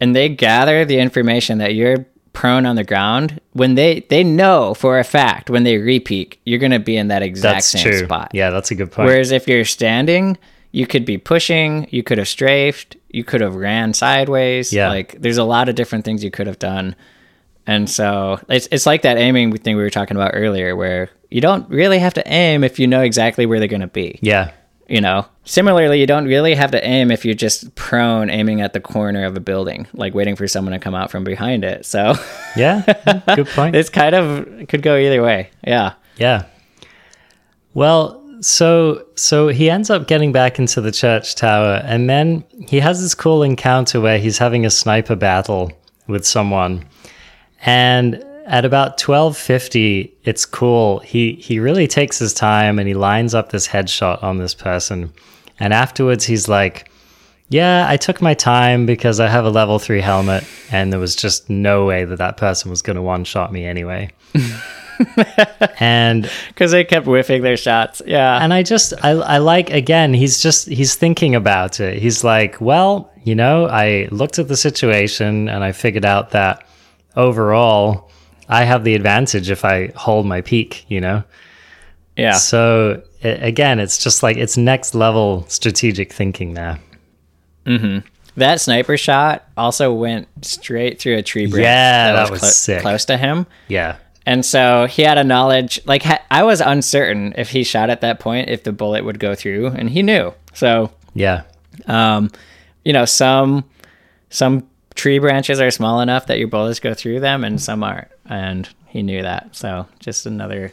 and 0.00 0.14
they 0.14 0.28
gather 0.28 0.84
the 0.84 0.98
information 0.98 1.58
that 1.58 1.74
you're 1.74 2.04
prone 2.32 2.66
on 2.66 2.74
the 2.74 2.82
ground, 2.82 3.40
when 3.52 3.76
they 3.76 4.00
they 4.10 4.24
know 4.24 4.74
for 4.74 4.98
a 4.98 5.04
fact 5.04 5.50
when 5.50 5.62
they 5.62 5.78
repeat, 5.78 6.36
you're 6.44 6.58
gonna 6.58 6.80
be 6.80 6.96
in 6.96 7.08
that 7.08 7.22
exact 7.22 7.54
that's 7.54 7.68
same 7.68 7.82
true. 7.84 8.04
spot. 8.04 8.32
Yeah, 8.34 8.50
that's 8.50 8.72
a 8.72 8.74
good 8.74 8.90
point. 8.90 9.06
Whereas 9.06 9.30
if 9.30 9.46
you're 9.46 9.64
standing, 9.64 10.36
you 10.72 10.88
could 10.88 11.04
be 11.04 11.16
pushing, 11.16 11.86
you 11.92 12.02
could 12.02 12.18
have 12.18 12.26
strafed, 12.26 12.96
you 13.10 13.22
could 13.22 13.40
have 13.40 13.54
ran 13.54 13.94
sideways. 13.94 14.72
Yeah. 14.72 14.88
Like 14.88 15.20
there's 15.22 15.38
a 15.38 15.44
lot 15.44 15.68
of 15.68 15.76
different 15.76 16.04
things 16.04 16.24
you 16.24 16.32
could 16.32 16.48
have 16.48 16.58
done. 16.58 16.96
And 17.68 17.88
so 17.88 18.40
it's 18.48 18.66
it's 18.72 18.84
like 18.84 19.02
that 19.02 19.16
aiming 19.16 19.56
thing 19.58 19.76
we 19.76 19.82
were 19.82 19.90
talking 19.90 20.16
about 20.16 20.32
earlier 20.34 20.74
where 20.74 21.10
you 21.34 21.40
don't 21.40 21.68
really 21.68 21.98
have 21.98 22.14
to 22.14 22.22
aim 22.32 22.62
if 22.62 22.78
you 22.78 22.86
know 22.86 23.00
exactly 23.00 23.44
where 23.44 23.58
they're 23.58 23.66
going 23.66 23.80
to 23.80 23.88
be. 23.88 24.20
yeah. 24.22 24.52
You 24.86 25.00
know. 25.00 25.26
Similarly, 25.44 25.98
you 25.98 26.06
don't 26.06 26.26
really 26.26 26.54
have 26.54 26.70
to 26.70 26.86
aim 26.86 27.10
if 27.10 27.24
you're 27.24 27.34
just 27.34 27.74
prone 27.74 28.30
aiming 28.30 28.60
at 28.60 28.72
the 28.72 28.80
corner 28.80 29.24
of 29.24 29.36
a 29.36 29.40
building, 29.40 29.88
like 29.94 30.14
waiting 30.14 30.36
for 30.36 30.46
someone 30.46 30.72
to 30.72 30.78
come 30.78 30.94
out 30.94 31.10
from 31.10 31.24
behind 31.24 31.64
it. 31.64 31.86
So 31.86 32.14
Yeah. 32.54 32.82
Good 33.34 33.48
point. 33.48 33.74
it's 33.74 33.88
kind 33.88 34.14
of 34.14 34.68
could 34.68 34.82
go 34.82 34.96
either 34.96 35.22
way. 35.22 35.50
Yeah. 35.66 35.94
Yeah. 36.18 36.44
Well, 37.72 38.22
so 38.40 39.06
so 39.16 39.48
he 39.48 39.70
ends 39.70 39.90
up 39.90 40.06
getting 40.06 40.30
back 40.32 40.58
into 40.60 40.80
the 40.80 40.92
church 40.92 41.34
tower 41.34 41.82
and 41.84 42.08
then 42.08 42.44
he 42.68 42.78
has 42.78 43.00
this 43.02 43.14
cool 43.14 43.42
encounter 43.42 44.00
where 44.00 44.18
he's 44.18 44.38
having 44.38 44.64
a 44.66 44.70
sniper 44.70 45.16
battle 45.16 45.72
with 46.06 46.24
someone. 46.24 46.84
And 47.64 48.22
at 48.46 48.64
about 48.64 48.98
12:50, 48.98 50.10
it's 50.24 50.44
cool. 50.44 51.00
He 51.00 51.34
he 51.34 51.58
really 51.58 51.86
takes 51.86 52.18
his 52.18 52.32
time 52.34 52.78
and 52.78 52.86
he 52.86 52.94
lines 52.94 53.34
up 53.34 53.50
this 53.50 53.68
headshot 53.68 54.22
on 54.22 54.38
this 54.38 54.54
person. 54.54 55.12
And 55.58 55.72
afterwards 55.72 56.24
he's 56.24 56.48
like, 56.48 56.90
"Yeah, 57.48 57.86
I 57.88 57.96
took 57.96 58.20
my 58.20 58.34
time 58.34 58.86
because 58.86 59.20
I 59.20 59.28
have 59.28 59.44
a 59.44 59.50
level 59.50 59.78
3 59.78 60.00
helmet 60.00 60.44
and 60.70 60.92
there 60.92 61.00
was 61.00 61.16
just 61.16 61.48
no 61.48 61.86
way 61.86 62.04
that 62.04 62.18
that 62.18 62.36
person 62.36 62.70
was 62.70 62.82
going 62.82 62.96
to 62.96 63.02
one-shot 63.02 63.52
me 63.52 63.64
anyway." 63.64 64.10
and 65.80 66.30
Because 66.48 66.70
they 66.70 66.84
kept 66.84 67.06
whiffing 67.06 67.42
their 67.42 67.56
shots. 67.56 68.02
Yeah. 68.06 68.42
and 68.42 68.52
I 68.52 68.62
just 68.62 68.92
I, 69.02 69.10
I 69.10 69.38
like 69.38 69.70
again 69.70 70.14
he's 70.14 70.42
just 70.42 70.68
he's 70.68 70.94
thinking 70.94 71.34
about 71.34 71.80
it. 71.80 72.00
He's 72.00 72.24
like, 72.24 72.60
well, 72.60 73.10
you 73.24 73.34
know, 73.34 73.66
I 73.66 74.08
looked 74.10 74.38
at 74.38 74.48
the 74.48 74.56
situation 74.56 75.48
and 75.48 75.64
I 75.64 75.72
figured 75.72 76.04
out 76.04 76.30
that 76.30 76.66
overall 77.16 78.10
I 78.48 78.64
have 78.64 78.84
the 78.84 78.94
advantage 78.94 79.50
if 79.50 79.64
I 79.64 79.88
hold 79.96 80.26
my 80.26 80.40
peak, 80.42 80.84
you 80.88 81.00
know. 81.00 81.24
yeah. 82.16 82.32
So 82.34 83.02
again, 83.22 83.78
it's 83.80 84.02
just 84.02 84.22
like 84.22 84.36
it's 84.36 84.56
next 84.56 84.94
level 84.94 85.44
strategic 85.48 86.12
thinking 86.12 86.54
there. 86.54 86.78
That 88.36 88.60
sniper 88.60 88.96
shot 88.96 89.44
also 89.56 89.92
went 89.92 90.26
straight 90.44 91.00
through 91.00 91.16
a 91.16 91.22
tree 91.22 91.46
branch. 91.46 91.62
Yeah, 91.62 92.12
that 92.14 92.30
was 92.30 92.54
sick. 92.56 92.82
close 92.82 93.04
to 93.06 93.16
him. 93.16 93.46
Yeah. 93.68 93.96
And 94.26 94.44
so 94.44 94.86
he 94.86 95.02
had 95.02 95.18
a 95.18 95.24
knowledge, 95.24 95.80
like 95.86 96.02
ha- 96.02 96.22
I 96.30 96.42
was 96.42 96.60
uncertain 96.60 97.34
if 97.36 97.50
he 97.50 97.62
shot 97.62 97.90
at 97.90 98.00
that 98.00 98.20
point, 98.20 98.48
if 98.48 98.64
the 98.64 98.72
bullet 98.72 99.04
would 99.04 99.18
go 99.20 99.34
through, 99.34 99.68
and 99.68 99.88
he 99.88 100.02
knew. 100.02 100.32
So, 100.54 100.90
Yeah. 101.14 101.42
um, 101.86 102.30
you 102.84 102.92
know, 102.92 103.04
some 103.04 103.64
some 104.30 104.66
tree 104.96 105.18
branches 105.18 105.60
are 105.60 105.70
small 105.70 106.00
enough 106.00 106.26
that 106.26 106.38
your 106.38 106.48
bullets 106.48 106.80
go 106.80 106.92
through 106.94 107.20
them, 107.20 107.44
and 107.44 107.60
some 107.62 107.82
aren't. 107.84 108.08
And 108.26 108.68
he 108.86 109.02
knew 109.02 109.22
that. 109.22 109.54
So, 109.54 109.86
just 109.98 110.26
another, 110.26 110.70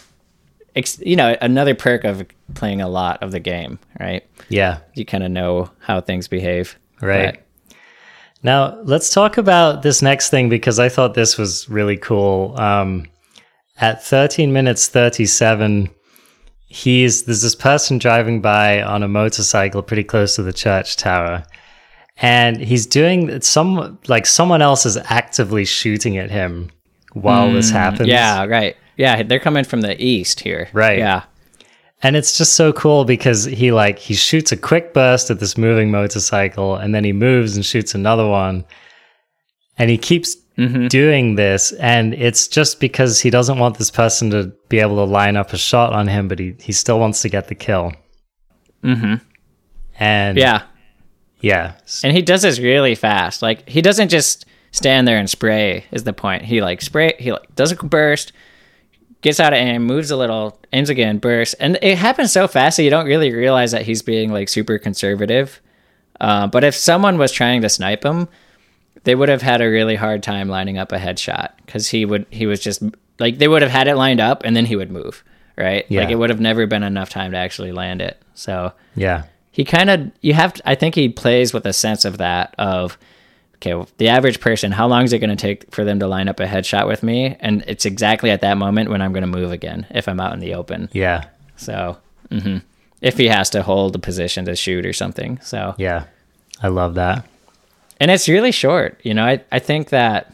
ex- 0.76 1.00
you 1.00 1.16
know, 1.16 1.36
another 1.42 1.76
perk 1.76 2.04
of 2.04 2.24
playing 2.54 2.82
a 2.82 2.88
lot 2.88 3.22
of 3.22 3.32
the 3.32 3.40
game, 3.40 3.80
right? 4.00 4.26
Yeah. 4.50 4.80
You 4.96 5.06
kind 5.06 5.24
of 5.24 5.32
know 5.32 5.70
how 5.80 6.02
things 6.02 6.28
behave, 6.28 6.78
Right. 7.02 7.34
But- 7.68 7.76
Now, 8.44 8.80
let's 8.84 9.10
talk 9.14 9.38
about 9.38 9.82
this 9.84 10.02
next 10.02 10.30
thing 10.30 10.50
because 10.50 10.80
I 10.80 10.90
thought 10.90 11.14
this 11.14 11.38
was 11.38 11.68
really 11.70 11.98
cool. 11.98 12.60
Um, 12.60 13.06
at 13.80 14.04
13 14.04 14.54
minutes 14.54 14.88
37, 14.88 15.90
he's 16.68 17.24
there's 17.24 17.42
this 17.42 17.56
person 17.56 17.98
driving 17.98 18.42
by 18.42 18.82
on 18.82 19.04
a 19.04 19.08
motorcycle 19.08 19.82
pretty 19.82 20.04
close 20.04 20.36
to 20.36 20.44
the 20.44 20.54
church 20.54 20.96
tower. 20.98 21.44
And 22.18 22.58
he's 22.58 22.86
doing 22.86 23.42
some 23.42 23.98
like 24.08 24.26
someone 24.26 24.62
else 24.62 24.86
is 24.86 24.98
actively 24.98 25.66
shooting 25.66 26.18
at 26.18 26.30
him 26.30 26.70
while 27.14 27.52
this 27.52 27.70
happens. 27.70 28.08
Yeah, 28.10 28.46
right. 28.46 28.76
Yeah, 28.98 29.24
they're 29.24 29.40
coming 29.40 29.64
from 29.64 29.82
the 29.82 30.02
east 30.04 30.40
here. 30.42 30.70
Right. 30.74 31.00
Yeah. 31.00 31.24
And 32.04 32.16
it's 32.16 32.38
just 32.38 32.54
so 32.54 32.74
cool 32.74 33.06
because 33.06 33.46
he 33.46 33.72
like 33.72 34.00
he 34.00 34.14
shoots 34.16 34.52
a 34.52 34.58
quick 34.58 34.94
burst 34.94 35.30
at 35.30 35.40
this 35.40 35.58
moving 35.58 35.92
motorcycle 35.92 36.76
and 36.76 36.96
then 36.96 37.04
he 37.04 37.14
moves 37.14 37.56
and 37.56 37.66
shoots 37.66 37.94
another 37.94 38.28
one. 38.28 38.66
And 39.78 39.90
he 39.90 39.98
keeps 39.98 40.36
doing 40.90 41.36
this 41.36 41.72
and 41.74 42.14
it's 42.14 42.48
just 42.48 42.80
because 42.80 43.20
he 43.20 43.32
doesn't 43.32 43.58
want 43.58 43.78
this 43.80 43.90
person 43.90 44.30
to 44.30 44.52
be 44.70 44.80
able 44.80 44.98
to 44.98 45.04
line 45.12 45.36
up 45.36 45.54
a 45.54 45.58
shot 45.58 45.92
on 45.92 46.08
him 46.08 46.28
but 46.28 46.38
he 46.38 46.56
he 46.60 46.72
still 46.72 47.00
wants 47.00 47.22
to 47.24 47.30
get 47.30 47.48
the 47.48 47.56
kill. 47.56 47.92
Mhm. 48.84 49.22
And 50.00 50.38
Yeah. 50.38 50.64
yeah. 51.40 51.74
And 52.04 52.16
he 52.16 52.22
does 52.22 52.44
this 52.44 52.60
really 52.60 52.94
fast. 52.96 53.42
Like 53.42 53.68
he 53.68 53.82
doesn't 53.82 54.10
just 54.10 54.46
stand 54.72 55.08
there 55.08 55.18
and 55.18 55.30
spray 55.30 55.86
is 55.92 56.04
the 56.04 56.14
point. 56.14 56.44
He 56.46 56.62
like 56.62 56.82
spray 56.82 57.14
he 57.20 57.32
like 57.32 57.54
does 57.56 57.72
a 57.72 57.76
burst, 57.76 58.32
gets 59.22 59.40
out 59.40 59.54
of 59.54 59.58
aim, 59.58 59.84
moves 59.84 60.12
a 60.12 60.18
little, 60.18 60.60
aims 60.74 60.90
again, 60.90 61.18
bursts. 61.18 61.54
And 61.56 61.78
it 61.82 61.98
happens 61.98 62.32
so 62.32 62.48
fast 62.48 62.78
that 62.78 62.84
you 62.84 62.90
don't 62.90 63.06
really 63.06 63.32
realize 63.34 63.72
that 63.72 63.84
he's 63.84 64.02
being 64.02 64.32
like 64.32 64.50
super 64.50 64.78
conservative. 64.78 65.62
Uh, 66.20 66.48
but 66.48 66.64
if 66.64 66.76
someone 66.76 67.18
was 67.18 67.32
trying 67.32 67.62
to 67.62 67.70
snipe 67.70 68.04
him, 68.06 68.28
they 69.04 69.16
would 69.16 69.30
have 69.30 69.42
had 69.42 69.62
a 69.62 69.70
really 69.70 69.96
hard 69.96 70.22
time 70.22 70.48
lining 70.48 70.78
up 70.78 70.92
a 70.92 70.98
headshot 71.00 71.50
because 71.66 71.88
he 71.90 72.06
would 72.06 72.26
he 72.30 72.46
was 72.46 72.60
just 72.60 72.84
like 73.20 73.38
they 73.40 73.48
would 73.48 73.62
have 73.62 73.72
had 73.72 73.88
it 73.88 73.96
lined 73.96 74.20
up 74.20 74.44
and 74.44 74.56
then 74.56 74.66
he 74.66 74.76
would 74.76 74.92
move 74.92 75.24
right 75.58 75.86
Yeah. 75.90 76.02
like 76.02 76.10
it 76.12 76.16
would 76.16 76.30
have 76.30 76.40
never 76.40 76.68
been 76.68 76.84
enough 76.84 77.10
time 77.10 77.32
to 77.32 77.38
actually 77.38 77.72
land 77.72 78.02
it 78.02 78.22
so 78.36 78.74
Yeah. 78.96 79.24
he 79.52 79.66
kind 79.66 79.90
of 79.90 80.12
you 80.22 80.34
have 80.34 80.54
to, 80.54 80.70
i 80.70 80.76
think 80.76 80.94
he 80.96 81.10
plays 81.10 81.52
with 81.54 81.66
a 81.66 81.74
sense 81.74 82.06
of 82.06 82.20
that 82.20 82.54
of 82.60 82.98
okay 83.64 83.86
the 83.98 84.08
average 84.10 84.40
person 84.40 84.72
how 84.72 84.88
long 84.88 85.04
is 85.04 85.14
it 85.14 85.20
going 85.20 85.30
to 85.30 85.36
take 85.36 85.70
for 85.74 85.84
them 85.84 86.00
to 86.00 86.08
line 86.08 86.28
up 86.28 86.40
a 86.40 86.46
headshot 86.48 86.88
with 86.88 87.04
me 87.04 87.36
and 87.40 87.64
it's 87.68 87.86
exactly 87.86 88.30
at 88.32 88.42
that 88.42 88.58
moment 88.58 88.90
when 88.90 89.02
i'm 89.02 89.14
going 89.14 89.22
to 89.22 89.28
move 89.40 89.52
again 89.52 89.86
if 89.92 90.08
i'm 90.08 90.20
out 90.20 90.34
in 90.34 90.40
the 90.40 90.54
open 90.54 90.90
Yeah. 90.94 91.26
so 91.56 91.98
hmm 92.32 92.58
if 93.02 93.18
he 93.18 93.28
has 93.28 93.50
to 93.52 93.64
hold 93.64 93.96
a 93.96 94.00
position 94.00 94.46
to 94.46 94.56
shoot 94.56 94.86
or 94.86 94.94
something 94.94 95.40
so 95.42 95.74
Yeah. 95.78 96.06
I 96.62 96.68
love 96.68 96.94
that. 96.96 97.26
and 98.00 98.12
it's 98.12 98.28
really 98.30 98.52
short 98.52 99.00
you 99.04 99.14
know 99.14 99.26
i, 99.26 99.42
I 99.52 99.60
think 99.60 99.90
that 99.90 100.34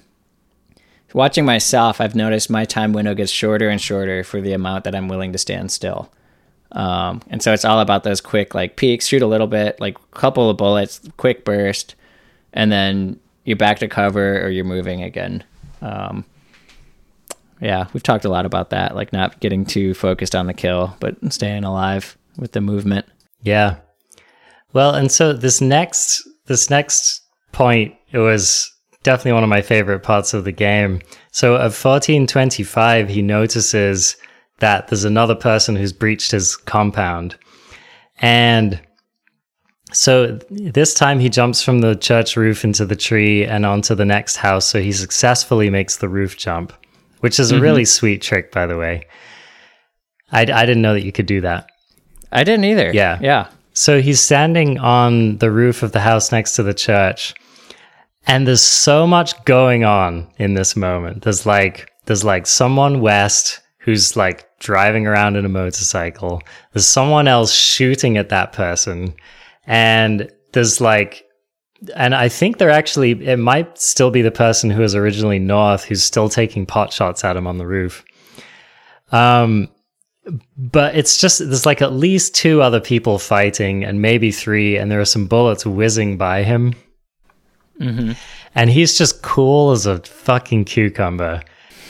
watching 1.13 1.45
myself 1.45 1.99
i've 2.01 2.15
noticed 2.15 2.49
my 2.49 2.65
time 2.65 2.93
window 2.93 3.13
gets 3.15 3.31
shorter 3.31 3.69
and 3.69 3.81
shorter 3.81 4.23
for 4.23 4.41
the 4.41 4.53
amount 4.53 4.83
that 4.83 4.95
i'm 4.95 5.07
willing 5.07 5.31
to 5.33 5.37
stand 5.37 5.71
still 5.71 6.11
um, 6.73 7.21
and 7.29 7.41
so 7.41 7.53
it's 7.53 7.63
all 7.63 7.79
about 7.79 8.03
those 8.03 8.19
quick 8.19 8.53
like 8.53 8.75
peaks 8.75 9.07
shoot 9.07 9.21
a 9.21 9.27
little 9.27 9.47
bit 9.47 9.79
like 9.79 9.97
a 9.97 10.15
couple 10.17 10.49
of 10.49 10.57
bullets 10.57 10.99
quick 11.15 11.45
burst 11.45 11.95
and 12.57 12.71
then 12.71 13.17
you're 13.45 13.55
back 13.55 13.79
to 13.79 13.87
cover 13.87 14.41
or 14.43 14.49
you're 14.49 14.65
moving 14.65 15.01
again 15.03 15.43
um, 15.81 16.25
yeah 17.61 17.87
we've 17.93 18.03
talked 18.03 18.25
a 18.25 18.29
lot 18.29 18.45
about 18.45 18.71
that 18.71 18.95
like 18.95 19.13
not 19.13 19.39
getting 19.39 19.65
too 19.65 19.93
focused 19.93 20.35
on 20.35 20.47
the 20.47 20.53
kill 20.53 20.93
but 20.99 21.15
staying 21.31 21.63
alive 21.63 22.17
with 22.37 22.51
the 22.51 22.61
movement 22.61 23.05
Yeah. 23.43 23.77
Well, 24.73 24.93
and 24.93 25.11
so 25.11 25.33
this 25.33 25.61
next 25.61 26.27
this 26.45 26.69
next 26.69 27.21
point 27.51 27.95
it 28.11 28.19
was 28.19 28.71
definitely 29.03 29.33
one 29.33 29.43
of 29.43 29.49
my 29.49 29.61
favorite 29.61 30.03
parts 30.03 30.33
of 30.33 30.43
the 30.43 30.51
game. 30.51 31.01
So 31.31 31.55
at 31.55 31.71
1425 31.73 33.09
he 33.09 33.21
notices 33.21 34.17
that 34.59 34.87
there's 34.87 35.05
another 35.05 35.35
person 35.35 35.75
who's 35.75 35.93
breached 35.93 36.31
his 36.31 36.57
compound. 36.57 37.37
And 38.19 38.81
so 39.97 40.39
this 40.51 40.93
time 40.93 41.19
he 41.19 41.27
jumps 41.27 41.63
from 41.63 41.79
the 41.79 41.95
church 41.95 42.37
roof 42.37 42.63
into 42.63 42.85
the 42.85 42.95
tree 42.95 43.43
and 43.43 43.65
onto 43.65 43.95
the 43.95 44.05
next 44.05 44.35
house 44.35 44.63
so 44.63 44.79
he 44.79 44.91
successfully 44.91 45.71
makes 45.71 45.97
the 45.97 46.07
roof 46.07 46.37
jump, 46.37 46.71
which 47.21 47.39
is 47.39 47.51
a 47.51 47.59
really 47.59 47.81
mm-hmm. 47.81 47.97
sweet 47.97 48.21
trick 48.21 48.51
by 48.51 48.67
the 48.67 48.77
way. 48.77 49.07
I 50.31 50.41
I 50.41 50.67
didn't 50.67 50.83
know 50.83 50.93
that 50.93 51.03
you 51.03 51.11
could 51.11 51.25
do 51.25 51.41
that. 51.41 51.71
i 52.31 52.43
didn't 52.43 52.65
either 52.65 52.91
Yeah. 52.93 53.17
yeah 53.19 53.47
So 53.73 53.99
he's 53.99 54.21
standing 54.21 54.77
on 54.77 55.37
the 55.37 55.49
roof 55.49 55.81
of 55.81 55.93
the 55.93 56.01
house 56.01 56.31
next 56.31 56.53
to 56.57 56.63
the 56.63 56.75
church. 56.75 57.33
And 58.27 58.45
there's 58.45 58.61
so 58.61 59.07
much 59.07 59.33
going 59.45 59.83
on 59.83 60.27
in 60.37 60.53
this 60.53 60.75
moment. 60.75 61.23
There's 61.23 61.47
like 61.47 61.89
there's 62.05 62.23
like 62.23 62.45
someone 62.45 63.01
west 63.01 63.61
who's 63.79 64.15
like 64.15 64.47
driving 64.59 65.07
around 65.07 65.37
in 65.37 65.45
a 65.45 65.49
motorcycle. 65.49 66.43
There's 66.71 66.85
someone 66.85 67.27
else 67.27 67.51
shooting 67.51 68.15
at 68.17 68.29
that 68.29 68.53
person. 68.53 69.15
And 69.67 70.31
there's 70.53 70.81
like 70.81 71.23
and 71.95 72.15
I 72.15 72.29
think 72.29 72.57
they're 72.57 72.69
actually 72.69 73.11
it 73.27 73.37
might 73.37 73.77
still 73.77 74.09
be 74.09 74.21
the 74.21 74.31
person 74.31 74.69
who 74.69 74.81
was 74.81 74.95
originally 74.95 75.37
north 75.37 75.83
who's 75.83 76.03
still 76.03 76.29
taking 76.29 76.65
pot 76.65 76.91
shots 76.91 77.23
at 77.23 77.37
him 77.37 77.45
on 77.45 77.57
the 77.57 77.67
roof. 77.67 78.03
Um 79.11 79.69
but 80.57 80.95
it's 80.95 81.21
just 81.21 81.39
there's 81.39 81.65
like 81.65 81.81
at 81.81 81.93
least 81.93 82.35
two 82.35 82.61
other 82.61 82.81
people 82.81 83.19
fighting 83.19 83.83
and 83.83 84.01
maybe 84.01 84.31
three 84.31 84.77
and 84.77 84.91
there 84.91 84.99
are 84.99 85.05
some 85.05 85.27
bullets 85.27 85.65
whizzing 85.65 86.17
by 86.17 86.43
him. 86.43 86.73
And 88.55 88.69
he's 88.71 88.97
just 88.97 89.21
cool 89.21 89.71
as 89.71 89.85
a 89.85 89.99
fucking 89.99 90.65
cucumber 90.65 91.43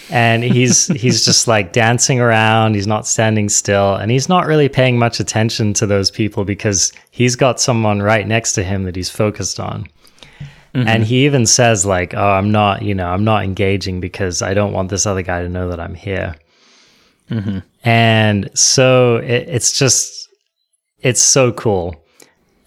and 0.09 0.43
he's 0.43 0.87
he's 0.87 1.25
just 1.25 1.47
like 1.47 1.73
dancing 1.73 2.19
around. 2.19 2.75
He's 2.75 2.87
not 2.87 3.05
standing 3.05 3.49
still. 3.49 3.95
And 3.95 4.09
he's 4.09 4.29
not 4.29 4.47
really 4.47 4.69
paying 4.69 4.97
much 4.97 5.19
attention 5.19 5.73
to 5.75 5.85
those 5.85 6.11
people 6.11 6.45
because 6.45 6.93
he's 7.11 7.35
got 7.35 7.59
someone 7.59 8.01
right 8.01 8.27
next 8.27 8.53
to 8.53 8.63
him 8.63 8.83
that 8.83 8.95
he's 8.95 9.09
focused 9.09 9.59
on. 9.59 9.87
Mm-hmm. 10.73 10.87
And 10.87 11.03
he 11.03 11.25
even 11.25 11.45
says 11.45 11.85
like 11.85 12.13
oh 12.13 12.29
i'm 12.29 12.51
not 12.51 12.81
you 12.81 12.93
know 12.93 13.07
i'm 13.07 13.23
not 13.23 13.43
engaging 13.43 13.99
because 13.99 14.41
i 14.41 14.53
don't 14.53 14.73
want 14.73 14.89
this 14.89 15.05
other 15.05 15.21
guy 15.21 15.41
to 15.41 15.49
know 15.49 15.69
that 15.69 15.79
i'm 15.79 15.95
here. 15.95 16.35
Mm-hmm. 17.29 17.59
And 17.83 18.49
so 18.53 19.17
it, 19.17 19.49
it's 19.49 19.77
just 19.77 20.29
it's 20.99 21.21
so 21.21 21.51
cool. 21.51 21.95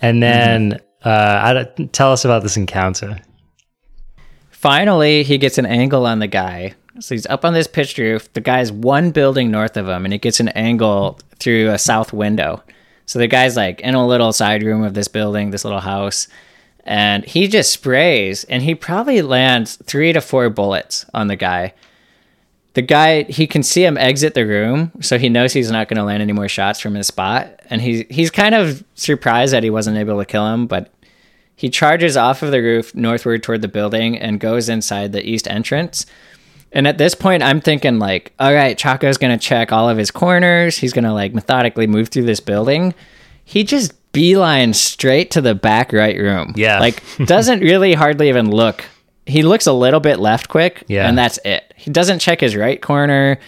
And 0.02 0.16
mm-hmm. 0.16 0.20
then 0.20 0.80
uh 1.04 1.66
I 1.76 1.86
tell 1.92 2.12
us 2.12 2.24
about 2.24 2.42
this 2.42 2.56
encounter. 2.56 3.20
Finally, 4.50 5.22
he 5.22 5.38
gets 5.38 5.56
an 5.56 5.64
angle 5.64 6.04
on 6.04 6.18
the 6.18 6.26
guy. 6.26 6.74
So 7.00 7.14
he's 7.14 7.26
up 7.26 7.44
on 7.44 7.54
this 7.54 7.66
pitched 7.66 7.98
roof. 7.98 8.32
The 8.32 8.40
guy's 8.40 8.70
one 8.70 9.10
building 9.10 9.50
north 9.50 9.76
of 9.76 9.88
him, 9.88 10.04
and 10.04 10.12
he 10.12 10.18
gets 10.18 10.40
an 10.40 10.48
angle 10.50 11.18
through 11.38 11.70
a 11.70 11.78
south 11.78 12.12
window. 12.12 12.62
So 13.06 13.18
the 13.18 13.26
guy's 13.26 13.56
like 13.56 13.80
in 13.80 13.94
a 13.94 14.06
little 14.06 14.32
side 14.32 14.62
room 14.62 14.82
of 14.82 14.94
this 14.94 15.08
building, 15.08 15.50
this 15.50 15.64
little 15.64 15.80
house, 15.80 16.28
and 16.84 17.24
he 17.24 17.48
just 17.48 17.72
sprays, 17.72 18.44
and 18.44 18.62
he 18.62 18.74
probably 18.74 19.22
lands 19.22 19.76
three 19.76 20.12
to 20.12 20.20
four 20.20 20.48
bullets 20.50 21.06
on 21.12 21.26
the 21.26 21.36
guy. 21.36 21.74
The 22.74 22.82
guy, 22.82 23.24
he 23.24 23.46
can 23.48 23.64
see 23.64 23.84
him 23.84 23.98
exit 23.98 24.34
the 24.34 24.46
room, 24.46 24.92
so 25.00 25.18
he 25.18 25.28
knows 25.28 25.52
he's 25.52 25.72
not 25.72 25.88
going 25.88 25.96
to 25.96 26.04
land 26.04 26.22
any 26.22 26.32
more 26.32 26.48
shots 26.48 26.78
from 26.78 26.94
his 26.94 27.08
spot, 27.08 27.60
and 27.68 27.80
he 27.80 28.06
he's 28.10 28.30
kind 28.30 28.54
of 28.54 28.84
surprised 28.94 29.52
that 29.52 29.64
he 29.64 29.70
wasn't 29.70 29.98
able 29.98 30.18
to 30.18 30.24
kill 30.24 30.46
him, 30.46 30.66
but 30.66 30.92
he 31.56 31.68
charges 31.68 32.16
off 32.16 32.42
of 32.42 32.52
the 32.52 32.62
roof 32.62 32.94
northward 32.94 33.42
toward 33.42 33.60
the 33.60 33.68
building 33.68 34.16
and 34.16 34.40
goes 34.40 34.68
inside 34.68 35.12
the 35.12 35.28
east 35.28 35.48
entrance. 35.48 36.06
And 36.72 36.86
at 36.86 36.98
this 36.98 37.14
point, 37.14 37.42
I'm 37.42 37.60
thinking 37.60 37.98
like, 37.98 38.32
all 38.38 38.54
right, 38.54 38.78
Choco's 38.78 39.18
gonna 39.18 39.38
check 39.38 39.72
all 39.72 39.88
of 39.88 39.98
his 39.98 40.10
corners. 40.10 40.78
He's 40.78 40.92
gonna 40.92 41.12
like 41.14 41.34
methodically 41.34 41.86
move 41.86 42.08
through 42.08 42.24
this 42.24 42.40
building. 42.40 42.94
He 43.44 43.64
just 43.64 43.92
beeline 44.12 44.72
straight 44.74 45.30
to 45.32 45.40
the 45.40 45.54
back 45.54 45.92
right 45.92 46.16
room. 46.16 46.52
Yeah. 46.56 46.78
like 46.80 47.02
doesn't 47.24 47.60
really 47.60 47.94
hardly 47.94 48.28
even 48.28 48.50
look. 48.50 48.84
He 49.26 49.42
looks 49.42 49.66
a 49.66 49.72
little 49.72 50.00
bit 50.00 50.18
left 50.18 50.48
quick, 50.48 50.84
Yeah. 50.88 51.08
and 51.08 51.16
that's 51.16 51.38
it. 51.44 51.72
He 51.76 51.90
doesn't 51.90 52.18
check 52.20 52.40
his 52.40 52.56
right 52.56 52.80
corner. 52.80 53.38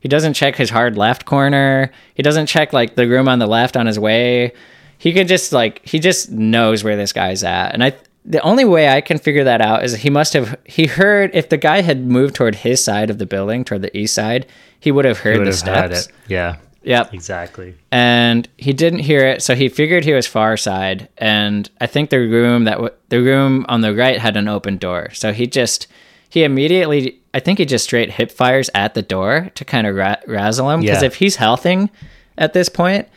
He 0.00 0.08
doesn't 0.08 0.32
check 0.34 0.56
his 0.56 0.70
hard 0.70 0.96
left 0.96 1.24
corner. 1.26 1.90
He 2.14 2.22
doesn't 2.22 2.46
check 2.46 2.72
like 2.72 2.94
the 2.94 3.06
room 3.06 3.28
on 3.28 3.38
the 3.38 3.46
left 3.46 3.76
on 3.76 3.86
his 3.86 3.98
way. 3.98 4.52
He 4.98 5.12
can 5.12 5.26
just 5.26 5.52
like 5.52 5.86
he 5.86 5.98
just 5.98 6.30
knows 6.30 6.82
where 6.84 6.96
this 6.96 7.12
guy's 7.12 7.44
at. 7.44 7.72
And 7.74 7.84
I 7.84 7.92
the 8.24 8.40
only 8.42 8.64
way 8.64 8.88
I 8.88 9.00
can 9.00 9.18
figure 9.18 9.44
that 9.44 9.60
out 9.60 9.82
is 9.84 9.94
he 9.94 10.10
must 10.10 10.32
have 10.34 10.56
he 10.64 10.86
heard 10.86 11.30
if 11.34 11.48
the 11.48 11.56
guy 11.56 11.80
had 11.80 12.04
moved 12.06 12.34
toward 12.34 12.54
his 12.56 12.82
side 12.84 13.08
of 13.10 13.18
the 13.18 13.26
building, 13.26 13.64
toward 13.64 13.82
the 13.82 13.96
east 13.96 14.14
side, 14.14 14.46
he 14.78 14.90
would 14.92 15.04
have 15.04 15.18
heard 15.20 15.38
Would 15.38 15.46
the 15.46 15.70
have 15.72 15.94
steps. 15.96 16.08
Yeah, 16.28 16.56
Yep. 16.82 17.14
exactly. 17.14 17.74
and 17.90 18.46
he 18.58 18.72
didn't 18.72 19.00
hear 19.00 19.26
it, 19.26 19.42
so 19.42 19.54
he 19.54 19.68
figured 19.68 20.04
he 20.04 20.12
was 20.12 20.26
far 20.26 20.56
side. 20.56 21.08
And 21.18 21.68
I 21.80 21.86
think 21.86 22.10
the 22.10 22.18
room 22.18 22.64
that 22.64 22.74
w- 22.74 22.92
the 23.08 23.20
room 23.22 23.64
on 23.68 23.80
the 23.80 23.94
right 23.94 24.18
had 24.18 24.36
an 24.36 24.48
open 24.48 24.76
door, 24.76 25.10
so 25.12 25.32
he 25.32 25.46
just 25.46 25.86
he 26.28 26.44
immediately 26.44 27.18
I 27.32 27.40
think 27.40 27.58
he 27.58 27.64
just 27.64 27.84
straight 27.84 28.10
hip 28.12 28.30
fires 28.32 28.68
at 28.74 28.94
the 28.94 29.02
door 29.02 29.50
to 29.54 29.64
kind 29.64 29.86
of 29.86 29.94
ra- 29.96 30.16
razzle 30.26 30.68
him 30.70 30.80
because 30.80 31.00
Yeah. 31.02 31.06
if 31.06 31.14
he's 31.16 31.36
healthing 31.36 31.88
at 32.36 32.52
this 32.52 32.68
point 32.68 33.08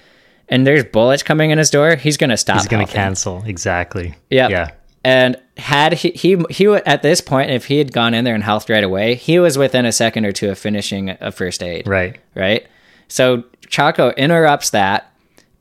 and 0.49 0.66
there's 0.68 0.84
bullets 0.84 1.24
coming 1.24 1.49
in 1.51 1.58
his 1.58 1.70
door, 1.72 1.95
he's 1.95 2.16
gonna 2.18 2.38
stop. 2.38 2.58
He's 2.58 2.68
going 2.68 2.86
to 2.86 2.91
healthing. 2.91 2.93
cancel. 2.95 3.43
Exactly. 3.45 4.14
Yep. 4.30 4.49
Yeah. 4.51 4.70
And 5.04 5.36
had 5.58 5.93
he, 5.93 6.12
he 6.12 6.38
he 6.49 6.68
at 6.68 7.01
this 7.01 7.20
point, 7.20 7.51
if 7.51 7.66
he 7.66 7.78
had 7.78 7.91
gone 7.91 8.14
in 8.14 8.24
there 8.24 8.36
and 8.36 8.43
healthed 8.43 8.70
right 8.70 8.84
away, 8.84 9.16
he 9.16 9.38
was 9.39 9.58
within 9.58 9.86
a 9.86 9.91
second 9.91 10.26
or 10.26 10.32
two 10.32 10.49
of 10.49 10.58
finishing 10.58 11.10
a 11.20 11.32
first 11.32 11.62
aid 11.62 11.88
Right. 11.88 12.18
right? 12.36 12.66
So 13.10 13.43
Choco 13.68 14.12
interrupts 14.12 14.70
that 14.70 15.12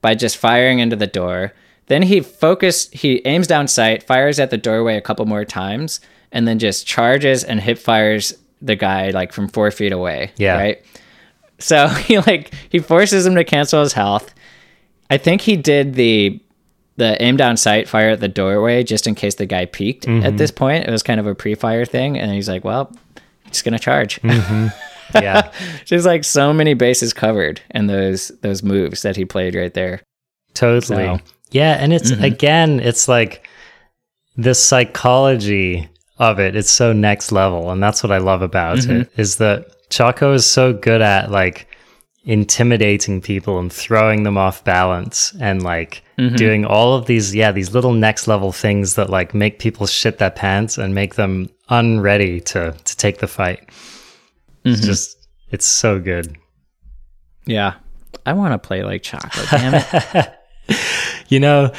by 0.01 0.14
just 0.14 0.36
firing 0.36 0.78
into 0.78 0.97
the 0.97 1.07
door. 1.09 1.53
Then 1.86 2.03
he 2.03 2.20
focus 2.20 2.88
he 2.90 3.20
aims 3.26 3.47
down 3.49 3.66
sight, 3.68 4.05
fires 4.05 4.38
at 4.38 4.51
the 4.51 4.57
doorway 4.59 4.97
a 4.97 5.01
couple 5.01 5.26
more 5.26 5.45
times, 5.45 6.01
and 6.30 6.47
then 6.47 6.59
just 6.61 6.86
charges 6.86 7.43
and 7.43 7.61
hip 7.61 7.78
fires 7.78 8.34
the 8.62 8.76
guy 8.76 9.11
like 9.11 9.32
from 9.32 9.49
four 9.49 9.72
feet 9.72 9.93
away. 9.93 10.30
Yeah. 10.36 10.57
Right. 10.57 10.84
So 11.59 11.88
he 12.07 12.18
like 12.20 12.53
he 12.68 12.78
forces 12.78 13.26
him 13.26 13.34
to 13.34 13.45
cancel 13.45 13.80
his 13.82 13.93
health. 13.93 14.32
I 15.11 15.18
think 15.18 15.40
he 15.43 15.57
did 15.57 15.95
the 15.95 16.40
the 16.97 17.20
aim 17.22 17.36
down 17.36 17.57
sight 17.57 17.88
fire 17.88 18.11
at 18.11 18.20
the 18.20 18.28
doorway 18.28 18.82
just 18.82 19.07
in 19.07 19.14
case 19.14 19.36
the 19.36 19.47
guy 19.47 19.64
peeked 19.66 20.07
at 20.09 20.36
this 20.36 20.51
point. 20.51 20.86
It 20.86 20.90
was 20.90 21.03
kind 21.03 21.18
of 21.20 21.26
a 21.26 21.34
pre-fire 21.34 21.84
thing, 21.84 22.18
and 22.18 22.30
he's 22.32 22.49
like, 22.49 22.64
"Well, 22.64 22.93
just 23.49 23.64
gonna 23.64 23.78
charge." 23.78 24.20
Yeah. 25.14 25.53
There's 25.90 26.07
like 26.07 26.24
so 26.24 26.55
many 26.55 26.72
bases 26.72 27.12
covered 27.12 27.61
in 27.74 27.86
those 27.86 28.28
those 28.40 28.62
moves 28.62 29.03
that 29.03 29.14
he 29.14 29.26
played 29.26 29.55
right 29.55 29.74
there. 29.74 30.01
Totally. 30.55 31.05
So- 31.05 31.18
Yeah, 31.51 31.72
and 31.78 31.93
it's 31.93 32.11
Mm-hmm. 32.11 32.24
again, 32.24 32.80
it's 32.80 33.09
like 33.09 33.47
the 34.38 34.55
psychology 34.55 35.88
of 36.18 36.38
it. 36.38 36.57
It's 36.57 36.70
so 36.70 36.93
next 36.95 37.30
level, 37.32 37.70
and 37.70 37.82
that's 37.82 38.03
what 38.03 38.11
I 38.12 38.18
love 38.18 38.40
about 38.43 38.78
Mm-hmm. 38.78 39.03
it. 39.03 39.11
Is 39.18 39.36
that 39.36 39.66
Choco 39.90 40.32
is 40.32 40.47
so 40.47 40.72
good 40.72 41.03
at 41.03 41.30
like 41.30 41.66
intimidating 42.25 43.20
people 43.20 43.59
and 43.59 43.73
throwing 43.73 44.23
them 44.23 44.37
off 44.39 44.62
balance, 44.64 45.35
and 45.41 45.62
like 45.62 46.03
Mm-hmm. 46.18 46.37
doing 46.37 46.64
all 46.66 46.95
of 46.95 47.07
these, 47.07 47.35
yeah, 47.35 47.51
these 47.53 47.73
little 47.75 47.95
next 47.95 48.29
level 48.29 48.53
things 48.53 48.95
that 48.97 49.09
like 49.11 49.35
make 49.35 49.59
people 49.59 49.87
shit 49.87 50.18
their 50.18 50.31
pants 50.31 50.77
and 50.79 50.95
make 50.95 51.14
them 51.14 51.49
unready 51.70 52.39
to 52.43 52.73
to 52.85 52.97
take 52.97 53.18
the 53.18 53.27
fight. 53.27 53.61
It's 54.64 54.79
Mm-hmm. 54.81 54.87
just, 54.87 55.27
it's 55.51 55.66
so 55.66 55.99
good. 55.99 56.37
Yeah, 57.47 57.75
I 58.27 58.35
want 58.35 58.53
to 58.53 58.59
play 58.64 58.83
like 58.85 59.03
chocolate 59.03 59.49
Damn 59.51 59.75
it! 59.75 60.33
You 61.29 61.41
know, 61.41 61.73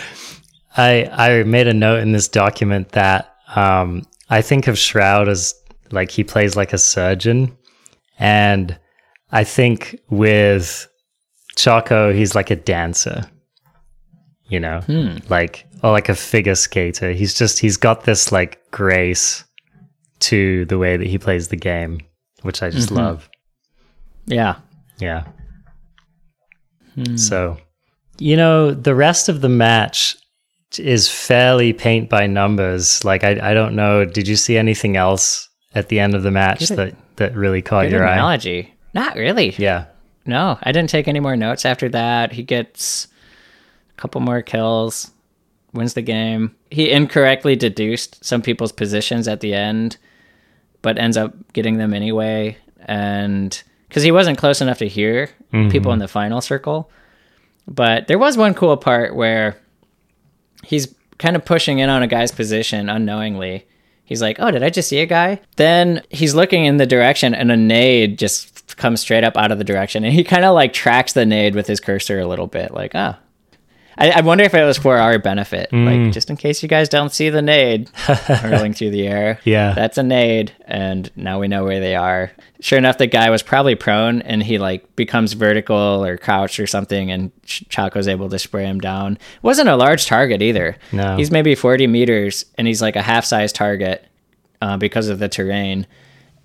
I 0.75 1.05
I 1.11 1.43
made 1.43 1.67
a 1.67 1.73
note 1.73 1.99
in 1.99 2.11
this 2.11 2.27
document 2.27 2.89
that 2.93 3.35
um, 3.55 4.05
I 4.29 4.41
think 4.41 4.67
of 4.67 4.77
Shroud 4.79 5.29
as 5.29 5.53
like 5.91 6.09
he 6.11 6.23
plays 6.23 6.55
like 6.57 6.73
a 6.73 6.77
surgeon, 6.79 7.55
and 8.19 8.77
I 9.33 9.43
think 9.43 9.99
with 10.09 10.87
Choco 11.55 12.13
he's 12.13 12.35
like 12.35 12.51
a 12.51 12.55
dancer. 12.55 13.25
You 14.47 14.59
know, 14.59 14.81
hmm. 14.81 15.17
like 15.29 15.65
or 15.81 15.91
like 15.91 16.09
a 16.09 16.15
figure 16.15 16.55
skater. 16.55 17.11
He's 17.11 17.33
just 17.33 17.59
he's 17.59 17.77
got 17.77 18.03
this 18.03 18.31
like 18.31 18.59
grace 18.71 19.43
to 20.21 20.65
the 20.65 20.77
way 20.77 20.95
that 20.95 21.07
he 21.07 21.17
plays 21.17 21.49
the 21.49 21.57
game, 21.57 21.99
which 22.41 22.63
I 22.63 22.69
just 22.69 22.87
mm-hmm. 22.87 22.97
love. 22.97 23.29
yeah, 24.25 24.55
Yeah. 24.99 25.25
Hmm. 26.95 27.17
So, 27.17 27.57
you 28.19 28.37
know, 28.37 28.71
the 28.71 28.95
rest 28.95 29.27
of 29.27 29.41
the 29.41 29.49
match 29.49 30.15
is 30.77 31.09
fairly 31.09 31.73
paint 31.73 32.09
by 32.09 32.27
numbers. 32.27 33.03
Like, 33.03 33.23
I, 33.23 33.51
I 33.51 33.53
don't 33.53 33.75
know. 33.75 34.05
Did 34.05 34.27
you 34.27 34.35
see 34.35 34.57
anything 34.57 34.95
else 34.95 35.49
at 35.75 35.89
the 35.89 35.99
end 35.99 36.13
of 36.13 36.23
the 36.23 36.31
match 36.31 36.69
Good- 36.69 36.77
that, 36.77 36.95
that 37.17 37.35
really 37.35 37.61
caught 37.61 37.85
good 37.85 37.93
your 37.93 38.07
eye? 38.07 38.19
Not 38.93 39.15
really. 39.15 39.55
Yeah. 39.57 39.85
No, 40.25 40.57
I 40.63 40.71
didn't 40.71 40.89
take 40.89 41.07
any 41.07 41.19
more 41.19 41.35
notes 41.35 41.65
after 41.65 41.89
that. 41.89 42.31
He 42.31 42.43
gets 42.43 43.07
a 43.97 44.01
couple 44.01 44.21
more 44.21 44.41
kills, 44.41 45.11
wins 45.73 45.95
the 45.95 46.01
game. 46.01 46.55
He 46.71 46.91
incorrectly 46.91 47.55
deduced 47.55 48.23
some 48.23 48.41
people's 48.41 48.71
positions 48.71 49.27
at 49.27 49.41
the 49.41 49.53
end, 49.53 49.97
but 50.81 50.97
ends 50.97 51.17
up 51.17 51.33
getting 51.53 51.77
them 51.77 51.93
anyway. 51.93 52.57
And 52.85 53.61
because 53.87 54.03
he 54.03 54.11
wasn't 54.11 54.37
close 54.37 54.61
enough 54.61 54.79
to 54.79 54.87
hear 54.87 55.29
mm-hmm. 55.51 55.69
people 55.69 55.91
in 55.91 55.99
the 55.99 56.07
final 56.07 56.41
circle. 56.41 56.89
But 57.67 58.07
there 58.07 58.19
was 58.19 58.37
one 58.37 58.53
cool 58.53 58.75
part 58.77 59.15
where 59.15 59.57
he's 60.63 60.93
kind 61.17 61.35
of 61.35 61.45
pushing 61.45 61.79
in 61.79 61.89
on 61.89 62.03
a 62.03 62.07
guy's 62.07 62.31
position 62.31 62.89
unknowingly. 62.89 63.67
He's 64.03 64.21
like, 64.21 64.37
"Oh, 64.39 64.51
did 64.51 64.63
I 64.63 64.69
just 64.69 64.89
see 64.89 64.99
a 64.99 65.05
guy?" 65.05 65.39
Then 65.55 66.01
he's 66.09 66.35
looking 66.35 66.65
in 66.65 66.77
the 66.77 66.85
direction, 66.85 67.33
and 67.33 67.51
a 67.51 67.57
nade 67.57 68.19
just 68.19 68.52
comes 68.77 69.01
straight 69.01 69.23
up 69.23 69.37
out 69.37 69.51
of 69.51 69.57
the 69.57 69.63
direction, 69.63 70.03
and 70.03 70.13
he 70.13 70.23
kind 70.23 70.45
of 70.45 70.53
like 70.55 70.73
tracks 70.73 71.13
the 71.13 71.25
nade 71.25 71.55
with 71.55 71.67
his 71.67 71.79
cursor 71.79 72.19
a 72.19 72.27
little 72.27 72.47
bit, 72.47 72.73
like, 72.73 72.91
"Ah." 72.95 73.19
I, 73.95 74.09
I 74.09 74.21
wonder 74.21 74.43
if 74.43 74.55
it 74.55 74.63
was 74.63 74.79
for 74.79 74.97
our 74.97 75.19
benefit, 75.19 75.71
like 75.71 76.11
just 76.11 76.31
in 76.31 76.35
case 76.35 76.63
you 76.63 76.67
guys 76.67 76.89
don't 76.89 77.11
see 77.11 77.29
the 77.29 77.43
nade 77.43 77.89
hurling 77.93 78.73
through 78.73 78.89
the 78.89 79.07
air. 79.07 79.39
Yeah. 79.45 79.73
that's 79.75 79.99
a 79.99 80.03
nade, 80.03 80.51
and 80.65 81.11
now 81.15 81.39
we 81.39 81.47
know 81.47 81.63
where 81.63 81.79
they 81.79 81.95
are. 81.95 82.31
Sure 82.59 82.79
enough, 82.79 82.97
the 82.97 83.05
guy 83.05 83.29
was 83.29 83.43
probably 83.43 83.75
prone, 83.75 84.23
and 84.23 84.41
he 84.41 84.57
like 84.57 84.95
becomes 84.95 85.33
vertical 85.33 85.75
or 86.03 86.17
crouched 86.17 86.59
or 86.59 86.65
something, 86.65 87.11
and 87.11 87.31
Ch- 87.43 87.65
Choco's 87.69 88.07
able 88.07 88.29
to 88.29 88.39
spray 88.39 88.65
him 88.65 88.79
down. 88.79 89.19
wasn't 89.43 89.69
a 89.69 89.75
large 89.75 90.07
target 90.07 90.41
either. 90.41 90.75
No. 90.91 91.15
he's 91.17 91.29
maybe 91.29 91.53
forty 91.53 91.85
meters, 91.85 92.45
and 92.57 92.65
he's 92.67 92.81
like 92.81 92.95
a 92.95 93.01
half-size 93.03 93.53
target 93.53 94.07
uh, 94.59 94.75
because 94.77 95.07
of 95.07 95.19
the 95.19 95.29
terrain. 95.29 95.85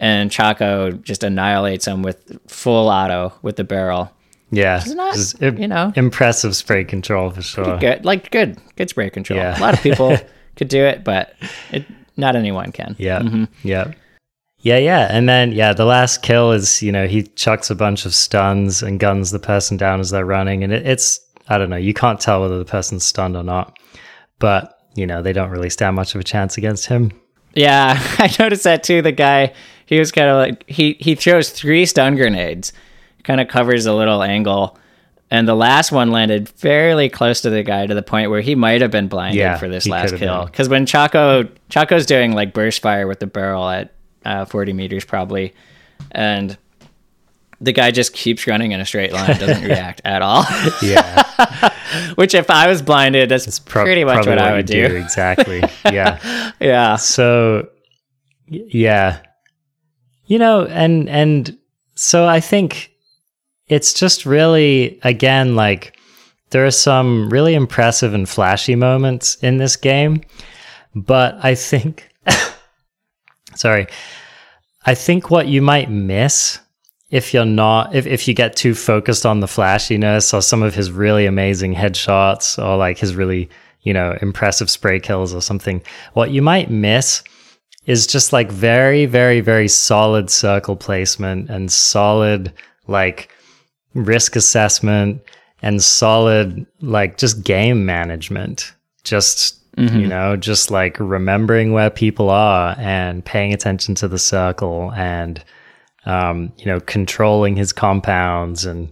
And 0.01 0.31
Choco 0.31 0.93
just 0.93 1.25
annihilates 1.25 1.87
him 1.87 2.03
with 2.03 2.39
full 2.49 2.89
auto 2.89 3.33
with 3.43 3.57
the 3.57 3.65
barrel. 3.65 4.13
Yeah. 4.51 4.83
not, 4.87 5.43
im- 5.43 5.59
you 5.59 5.69
know. 5.69 5.93
impressive 5.97 6.57
spray 6.57 6.85
control 6.85 7.31
for 7.31 7.43
sure. 7.43 7.79
Good, 7.79 8.05
like 8.05 8.31
good, 8.31 8.59
good 8.77 8.89
spray 8.89 9.11
control. 9.11 9.39
Yeah. 9.39 9.59
A 9.59 9.61
lot 9.61 9.75
of 9.75 9.83
people 9.83 10.17
could 10.57 10.69
do 10.69 10.85
it, 10.85 11.05
but 11.05 11.35
it, 11.73 11.85
not 12.17 12.37
anyone 12.37 12.73
can. 12.73 12.97
Yeah. 12.99 13.21
Mm-hmm. 13.21 13.45
Yeah. 13.63 13.93
Yeah, 14.61 14.79
yeah. 14.79 15.09
And 15.11 15.29
then 15.29 15.53
yeah, 15.53 15.73
the 15.73 15.85
last 15.85 16.23
kill 16.23 16.53
is, 16.53 16.83
you 16.83 16.91
know, 16.93 17.07
he 17.07 17.25
chucks 17.25 17.71
a 17.71 17.75
bunch 17.75 18.07
of 18.07 18.15
stuns 18.15 18.83
and 18.83 18.99
guns 18.99 19.31
the 19.31 19.39
person 19.39 19.77
down 19.77 20.01
as 20.01 20.11
they're 20.11 20.25
running. 20.25 20.65
And 20.65 20.73
it, 20.73 20.87
it's 20.87 21.21
I 21.49 21.59
don't 21.59 21.71
know, 21.71 21.77
you 21.77 21.95
can't 21.95 22.21
tell 22.21 22.41
whether 22.41 22.59
the 22.59 22.65
person's 22.65 23.05
stunned 23.05 23.37
or 23.37 23.43
not. 23.45 23.79
But, 24.39 24.79
you 24.95 25.07
know, 25.07 25.23
they 25.23 25.33
don't 25.33 25.51
really 25.51 25.71
stand 25.71 25.97
much 25.97 26.15
of 26.15 26.21
a 26.21 26.25
chance 26.25 26.57
against 26.57 26.87
him. 26.87 27.13
Yeah, 27.55 27.97
I 28.19 28.35
noticed 28.39 28.65
that 28.65 28.83
too. 28.83 29.03
The 29.03 29.13
guy, 29.13 29.53
he 29.89 29.99
was 29.99 30.13
kind 30.13 30.29
of 30.29 30.37
like 30.37 30.69
he 30.69 30.97
he 31.01 31.15
throws 31.15 31.49
three 31.49 31.87
stun 31.87 32.15
grenades, 32.15 32.75
kind 33.25 33.41
of 33.41 33.49
covers 33.49 33.87
a 33.87 33.95
little 33.95 34.23
angle, 34.23 34.77
and 35.31 35.49
the 35.49 35.55
last 35.55 35.93
one 35.93 36.11
landed 36.11 36.47
fairly 36.47 37.09
close 37.09 37.41
to 37.41 37.49
the 37.51 37.63
guy 37.63 37.87
to 37.87 37.95
the 37.95 38.03
point 38.03 38.31
where 38.31 38.43
he 38.43 38.55
might 38.55 38.83
have 38.83 38.91
been 38.91 39.09
blinded 39.09 39.39
Yeah, 39.39 39.57
for 39.57 39.67
this 39.67 39.89
last 39.89 40.17
kill. 40.17 40.45
Because 40.45 40.69
when 40.69 40.85
Choco 40.85 41.49
Choco's 41.71 42.05
doing 42.05 42.33
like 42.33 42.53
burst 42.53 42.83
fire 42.83 43.07
with 43.07 43.19
the 43.19 43.27
barrel 43.27 43.67
at 43.67 43.95
uh, 44.27 44.45
forty 44.45 44.75
meters 44.75 45.07
probably, 45.07 45.55
and 46.13 46.59
the 47.61 47.73
guy 47.73 47.91
just 47.91 48.13
keeps 48.13 48.47
running 48.47 48.73
in 48.73 48.81
a 48.81 48.87
straight 48.87 49.13
line, 49.13 49.39
doesn't 49.39 49.65
react 49.69 50.03
at 50.05 50.21
all. 50.21 50.45
Yeah. 50.83 51.25
Which, 52.17 52.35
if 52.35 52.51
I 52.51 52.69
was 52.69 52.83
blinded, 52.83 53.31
that's 53.31 53.59
Pro- 53.59 53.85
pretty 53.85 54.05
much 54.05 54.17
probably 54.17 54.33
what 54.33 54.39
I 54.39 54.53
would 54.53 54.67
do. 54.67 54.85
Exactly. 54.85 55.63
Yeah. 55.91 56.53
Yeah. 56.61 56.97
So 56.97 57.71
yeah. 58.47 59.21
You 60.29 60.39
know, 60.39 60.67
and 60.67 61.09
and 61.09 61.59
so 61.95 62.27
I 62.27 62.39
think 62.41 62.93
it's 63.67 63.93
just 63.93 64.27
really 64.27 65.01
again 65.03 65.57
like 65.57 65.99
there 66.51 66.65
are 66.65 66.71
some 66.71 67.31
really 67.31 67.55
impressive 67.55 68.15
and 68.15 68.29
flashy 68.29 68.75
moments 68.75 69.37
in 69.37 69.57
this 69.57 69.77
game, 69.77 70.23
but 70.95 71.43
I 71.43 71.55
think 71.55 72.09
sorry. 73.55 73.87
I 74.87 74.95
think 74.95 75.31
what 75.31 75.49
you 75.49 75.61
might 75.61 75.91
miss 75.91 76.61
if 77.11 77.33
you're 77.33 77.45
not 77.45 77.95
if, 77.95 78.07
if 78.07 78.29
you 78.29 78.35
get 78.35 78.55
too 78.55 78.75
focused 78.75 79.25
on 79.25 79.41
the 79.41 79.49
flashiness 79.49 80.35
or 80.35 80.43
some 80.43 80.63
of 80.63 80.75
his 80.75 80.91
really 80.91 81.27
amazing 81.27 81.75
headshots 81.75 82.63
or 82.63 82.77
like 82.77 82.99
his 82.99 83.15
really 83.15 83.49
you 83.83 83.95
know 83.95 84.17
impressive 84.21 84.69
spray 84.69 85.01
kills 85.01 85.33
or 85.33 85.41
something 85.41 85.83
what 86.13 86.31
you 86.31 86.43
might 86.43 86.71
miss 86.71 87.23
is 87.89 88.07
just 88.07 88.33
like 88.33 88.53
very 88.53 89.05
very 89.07 89.41
very 89.41 89.67
solid 89.67 90.31
circle 90.31 90.77
placement 90.77 91.51
and 91.51 91.73
solid 91.73 92.53
like 92.87 93.31
risk 93.95 94.37
assessment 94.37 95.21
and 95.63 95.83
solid 95.83 96.67
like 96.81 97.19
just 97.19 97.43
game 97.43 97.85
management. 97.85 98.73
Just 99.05 99.57
you 100.01 100.07
know, 100.09 100.37
just 100.37 100.71
like 100.71 100.99
remembering 100.99 101.73
where 101.73 101.89
people 101.89 102.31
are 102.31 102.75
and 102.79 103.25
paying 103.25 103.53
attention 103.53 103.95
to 103.97 104.09
the 104.09 104.19
circle 104.19 104.93
and 104.95 105.45
um, 106.05 106.53
you 106.57 106.67
know, 106.67 106.81
controlling 106.81 107.55
his 107.55 107.73
compounds 107.73 108.65
and 108.65 108.91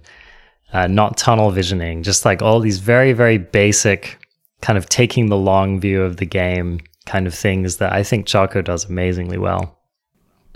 uh, 0.73 0.86
not 0.86 1.16
tunnel 1.16 1.51
visioning, 1.51 2.02
just 2.02 2.24
like 2.24 2.40
all 2.40 2.60
these 2.60 2.78
very, 2.78 3.12
very 3.12 3.39
basic 3.39 4.18
kind 4.60 4.77
of 4.77 4.89
taking 4.89 5.28
the 5.28 5.36
long 5.36 5.81
view 5.81 6.02
of 6.02 6.18
the 6.18 6.27
game 6.27 6.81
kind 7.07 7.27
of 7.27 7.35
things 7.35 7.77
that 7.78 7.93
I 7.93 8.03
think 8.03 8.27
Choco 8.27 8.61
does 8.62 8.85
amazingly 8.85 9.39
well. 9.39 9.78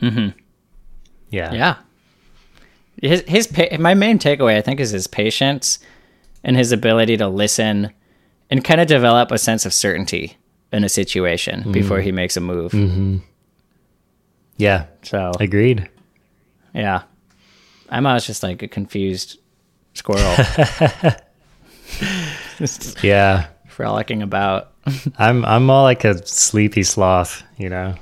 Mhm. 0.00 0.34
Yeah. 1.30 1.52
Yeah. 1.52 1.76
His 3.00 3.22
his 3.26 3.46
pa- 3.46 3.76
my 3.78 3.94
main 3.94 4.18
takeaway 4.18 4.56
I 4.56 4.60
think 4.60 4.80
is 4.80 4.90
his 4.90 5.06
patience 5.06 5.78
and 6.44 6.56
his 6.56 6.72
ability 6.72 7.16
to 7.18 7.28
listen 7.28 7.92
and 8.50 8.64
kind 8.64 8.80
of 8.80 8.86
develop 8.88 9.30
a 9.30 9.38
sense 9.38 9.64
of 9.64 9.72
certainty 9.72 10.36
in 10.72 10.84
a 10.84 10.88
situation 10.88 11.70
before 11.72 12.00
he 12.00 12.12
makes 12.12 12.36
a 12.36 12.40
move. 12.40 12.74
Yeah. 14.56 14.86
So 15.02 15.32
Agreed. 15.40 15.88
yeah, 16.74 17.02
I'm 17.88 18.06
always 18.06 18.26
just 18.26 18.42
like 18.42 18.62
a 18.62 18.68
confused 18.68 19.38
squirrel 19.94 20.36
Yeah. 23.02 23.46
Frolicking 23.80 24.22
about. 24.22 24.72
I'm 25.18 25.42
I'm 25.46 25.64
more 25.64 25.82
like 25.82 26.04
a 26.04 26.26
sleepy 26.26 26.82
sloth, 26.82 27.42
you 27.56 27.70
know. 27.70 27.94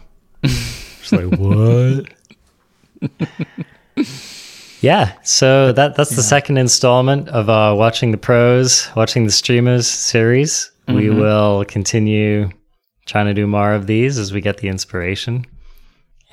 Just 0.42 1.12
like 1.12 1.26
what? 1.38 2.06
yeah, 4.80 5.12
so 5.22 5.70
that 5.72 5.94
that's 5.94 6.16
the 6.16 6.22
second 6.22 6.58
installment 6.58 7.28
of 7.28 7.48
our 7.48 7.76
watching 7.76 8.10
the 8.10 8.18
pros, 8.18 8.88
watching 8.96 9.24
the 9.24 9.30
streamers 9.30 9.86
series. 9.86 10.72
We 10.88 11.04
mm-hmm. 11.04 11.20
will 11.20 11.64
continue 11.66 12.50
trying 13.06 13.26
to 13.26 13.34
do 13.34 13.46
more 13.46 13.72
of 13.72 13.86
these 13.86 14.18
as 14.18 14.32
we 14.32 14.40
get 14.40 14.56
the 14.58 14.68
inspiration. 14.68 15.46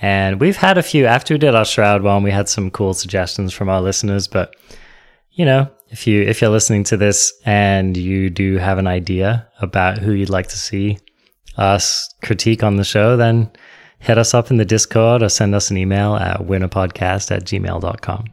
And 0.02 0.42
we've 0.42 0.58
had 0.58 0.78
a 0.78 0.84
few 0.84 1.06
after 1.06 1.36
we 1.36 1.38
did 1.38 1.54
our 1.54 1.66
shroud 1.66 2.02
one, 2.02 2.24
we 2.24 2.32
had 2.32 2.50
some 2.50 2.72
cool 2.72 2.96
suggestions 2.96 3.54
from 3.54 3.70
our 3.70 3.82
listeners, 3.82 4.28
but 4.28 4.56
you 5.34 5.46
know, 5.46 5.70
if 5.90 6.08
you 6.08 6.22
if 6.22 6.42
you're 6.42 6.50
listening 6.50 6.84
to 6.86 6.98
this 6.98 7.34
and 7.46 7.96
you 7.96 8.30
do 8.30 8.58
have 8.58 8.78
an 8.78 8.88
idea 8.88 9.48
about 9.62 10.00
who 10.00 10.12
you'd 10.12 10.30
like 10.30 10.48
to 10.48 10.58
see 10.58 10.98
us 11.58 12.14
critique 12.24 12.64
on 12.64 12.76
the 12.76 12.84
show, 12.84 13.16
then 13.18 13.52
hit 14.00 14.18
us 14.18 14.34
up 14.34 14.52
in 14.52 14.58
the 14.58 14.66
Discord 14.66 15.24
or 15.24 15.30
send 15.30 15.56
us 15.56 15.72
an 15.72 15.78
email 15.78 16.16
at 16.16 16.42
winnerpodcast 16.42 17.32
at 17.32 17.44
gmail.com. 17.44 18.26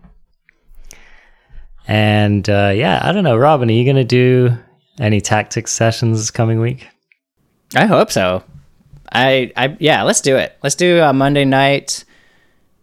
And 1.89 2.49
uh, 2.49 2.73
yeah, 2.74 3.01
I 3.03 3.12
don't 3.12 3.24
know, 3.24 3.37
Robin, 3.37 3.69
are 3.69 3.73
you 3.73 3.85
going 3.85 3.97
to 3.97 4.05
do 4.05 4.57
any 5.01 5.20
tactics 5.20 5.73
sessions 5.73 6.19
this 6.19 6.31
coming 6.31 6.61
week? 6.61 6.87
I 7.74 7.87
hope 7.87 8.11
so. 8.11 8.45
I, 9.11 9.53
I 9.57 9.77
yeah, 9.79 10.03
let's 10.03 10.20
do 10.20 10.37
it. 10.37 10.57
Let's 10.62 10.74
do 10.74 11.03
uh, 11.03 11.12
Monday 11.12 11.45
night. 11.45 12.05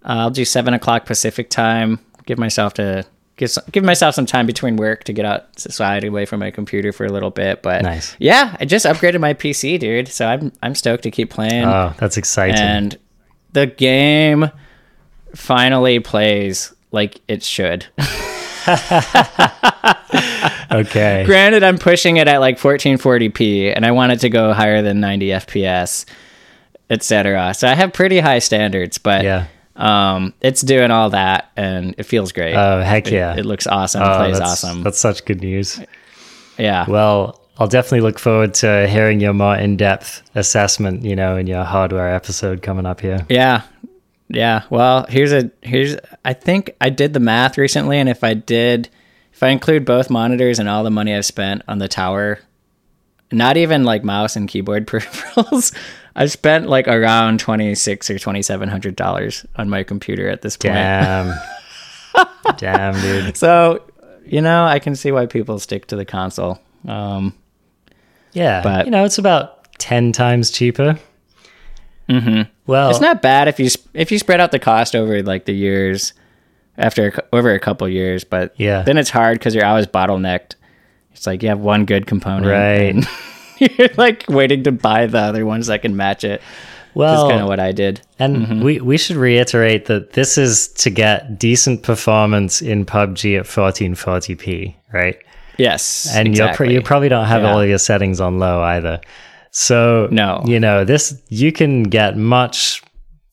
Uh, 0.03 0.25
I'll 0.25 0.29
do 0.29 0.45
seven 0.45 0.73
o'clock 0.73 1.05
Pacific 1.05 1.49
time. 1.49 1.99
Give 2.25 2.37
myself 2.37 2.75
to 2.75 3.05
give 3.39 3.49
some, 3.49 3.63
give 3.71 3.83
myself 3.83 4.13
some 4.13 4.27
time 4.27 4.45
between 4.45 4.75
work 4.75 5.05
to 5.05 5.13
get 5.13 5.25
out 5.25 5.57
society 5.57 6.05
away 6.07 6.25
from 6.25 6.39
my 6.41 6.51
computer 6.51 6.91
for 6.91 7.05
a 7.05 7.11
little 7.11 7.31
bit. 7.31 7.63
But 7.63 7.81
Nice. 7.81 8.15
yeah, 8.19 8.55
I 8.59 8.65
just 8.65 8.85
upgraded 8.85 9.19
my 9.19 9.33
PC, 9.33 9.79
dude. 9.79 10.07
So 10.09 10.27
I'm 10.27 10.51
I'm 10.61 10.75
stoked 10.75 11.03
to 11.03 11.11
keep 11.11 11.31
playing. 11.31 11.63
Oh, 11.65 11.93
that's 11.97 12.17
exciting. 12.17 12.57
and 12.59 12.97
the 13.53 13.65
game 13.65 14.51
finally 15.33 15.99
plays 15.99 16.73
like 16.91 17.21
it 17.27 17.41
should. 17.41 17.87
okay. 20.71 21.23
Granted, 21.25 21.63
I'm 21.63 21.77
pushing 21.77 22.17
it 22.17 22.27
at 22.27 22.39
like 22.39 22.59
1440p, 22.59 23.73
and 23.75 23.85
I 23.85 23.91
want 23.91 24.11
it 24.11 24.19
to 24.21 24.29
go 24.29 24.53
higher 24.53 24.81
than 24.81 24.99
90 24.99 25.27
FPS, 25.29 26.05
etc. 26.89 27.53
So 27.53 27.67
I 27.67 27.73
have 27.75 27.93
pretty 27.93 28.19
high 28.19 28.39
standards, 28.39 28.97
but 28.97 29.23
Yeah. 29.23 29.45
Um, 29.79 30.33
it's 30.41 30.61
doing 30.61 30.91
all 30.91 31.09
that, 31.11 31.51
and 31.55 31.95
it 31.97 32.03
feels 32.03 32.31
great. 32.31 32.53
Oh, 32.55 32.81
heck 32.81 33.07
It- 33.07 33.13
yeah. 33.13 33.35
It, 33.35 33.45
looks 33.45 33.65
awesome. 33.65 34.03
Oh, 34.03 34.17
plays 34.17 34.37
that's, 34.37 34.51
awesome. 34.63 34.83
That's 34.83 34.99
such 34.99 35.25
good 35.25 35.41
news. 35.41 35.79
yeah. 36.57 36.85
Well, 36.87 37.39
I'll 37.57 37.67
definitely 37.67 38.01
look 38.01 38.19
forward 38.19 38.53
to 38.55 38.87
hearing 38.87 39.19
your 39.19 39.33
more 39.33 39.55
in-depth 39.55 40.21
assessment, 40.35 41.03
you 41.03 41.15
know, 41.15 41.37
in 41.37 41.47
your 41.47 41.63
hardware 41.63 42.13
episode 42.13 42.61
coming 42.61 42.85
up 42.85 43.01
here. 43.01 43.25
Yeah. 43.29 43.63
Yeah. 44.29 44.63
Well, 44.69 45.05
here's 45.09 45.33
a 45.33 45.49
here's 45.61 45.97
I 46.23 46.33
think 46.33 46.75
I 46.79 46.89
did 46.89 47.13
the 47.13 47.19
math 47.19 47.57
recently 47.57 47.97
and 47.97 48.07
if 48.07 48.23
I 48.23 48.33
did 48.35 48.87
if 49.33 49.41
I 49.43 49.49
include 49.49 49.85
both 49.85 50.09
monitors 50.09 50.59
and 50.59 50.69
all 50.69 50.83
the 50.83 50.91
money 50.91 51.15
I've 51.15 51.25
spent 51.25 51.63
on 51.67 51.79
the 51.79 51.87
tower, 51.87 52.39
not 53.31 53.57
even 53.57 53.83
like 53.83 54.03
mouse 54.03 54.35
and 54.35 54.47
keyboard 54.49 54.87
peripherals, 54.87 55.73
I've 56.15 56.31
spent 56.31 56.67
like 56.67 56.87
around 56.87 57.39
26 57.39 58.09
or 58.09 58.17
2700 58.19 58.95
dollars 58.95 59.45
on 59.55 59.69
my 59.69 59.83
computer 59.83 60.27
at 60.29 60.41
this 60.41 60.57
point. 60.57 60.73
Damn. 60.75 61.39
Damn, 62.57 62.99
dude. 63.01 63.37
So, 63.37 63.83
you 64.25 64.41
know, 64.41 64.65
I 64.65 64.79
can 64.79 64.95
see 64.95 65.11
why 65.11 65.25
people 65.27 65.59
stick 65.59 65.87
to 65.87 65.95
the 65.95 66.05
console. 66.05 66.59
Um 66.87 67.35
Yeah. 68.33 68.61
But- 68.63 68.85
you 68.85 68.91
know, 68.91 69.05
it's 69.05 69.17
about 69.17 69.71
10 69.79 70.11
times 70.11 70.51
cheaper. 70.51 70.97
Mm-hmm. 72.09 72.49
Well, 72.65 72.89
It's 72.89 72.99
not 73.01 73.21
bad 73.21 73.47
if 73.47 73.59
you 73.59 73.69
if 73.93 74.11
you 74.11 74.17
spread 74.17 74.39
out 74.39 74.51
the 74.51 74.59
cost 74.59 74.95
over 74.95 75.21
like 75.21 75.45
the 75.45 75.53
years, 75.53 76.13
after 76.77 77.13
over 77.31 77.53
a 77.53 77.59
couple 77.59 77.87
years. 77.87 78.23
But 78.23 78.53
Yeah. 78.57 78.81
then 78.81 78.97
it's 78.97 79.09
hard 79.11 79.37
because 79.37 79.53
you're 79.53 79.65
always 79.65 79.85
bottlenecked. 79.85 80.55
It's 81.19 81.27
like 81.27 81.43
you 81.43 81.49
have 81.49 81.59
one 81.59 81.83
good 81.83 82.07
component, 82.07 82.45
Right. 82.47 83.05
you're 83.77 83.89
like 83.97 84.23
waiting 84.29 84.63
to 84.63 84.71
buy 84.71 85.05
the 85.05 85.17
other 85.19 85.45
ones 85.45 85.67
that 85.67 85.81
can 85.81 85.97
match 85.97 86.23
it. 86.23 86.41
well, 86.93 87.23
That's 87.23 87.31
kind 87.33 87.41
of 87.41 87.49
what 87.49 87.59
I 87.59 87.73
did. 87.73 87.99
And 88.19 88.37
Mm-hmm. 88.37 88.63
we, 88.63 88.79
we 88.79 88.97
should 88.97 89.17
reiterate 89.17 89.87
that 89.87 90.13
this 90.13 90.37
is 90.37 90.69
to 90.75 90.89
get 90.89 91.37
decent 91.37 91.83
performance 91.83 92.61
in 92.61 92.85
PUBG 92.85 93.37
at 93.37 93.45
1440p, 93.47 94.75
right? 94.93 95.17
Yes, 95.57 96.09
And 96.15 96.29
you're 96.37 96.47
pr- 96.47 96.51
exactly. 96.63 96.73
you 96.73 96.81
probably 96.81 97.09
don't 97.09 97.25
have 97.25 97.41
Yeah. 97.41 97.51
all 97.51 97.65
your 97.65 97.79
settings 97.79 98.21
on 98.21 98.39
low 98.39 98.61
either. 98.61 99.01
So 99.51 100.07
No. 100.11 100.41
you 100.45 100.57
know 100.61 100.85
this 100.85 101.21
you 101.27 101.51
can 101.51 101.83
get 101.83 102.15
much 102.15 102.81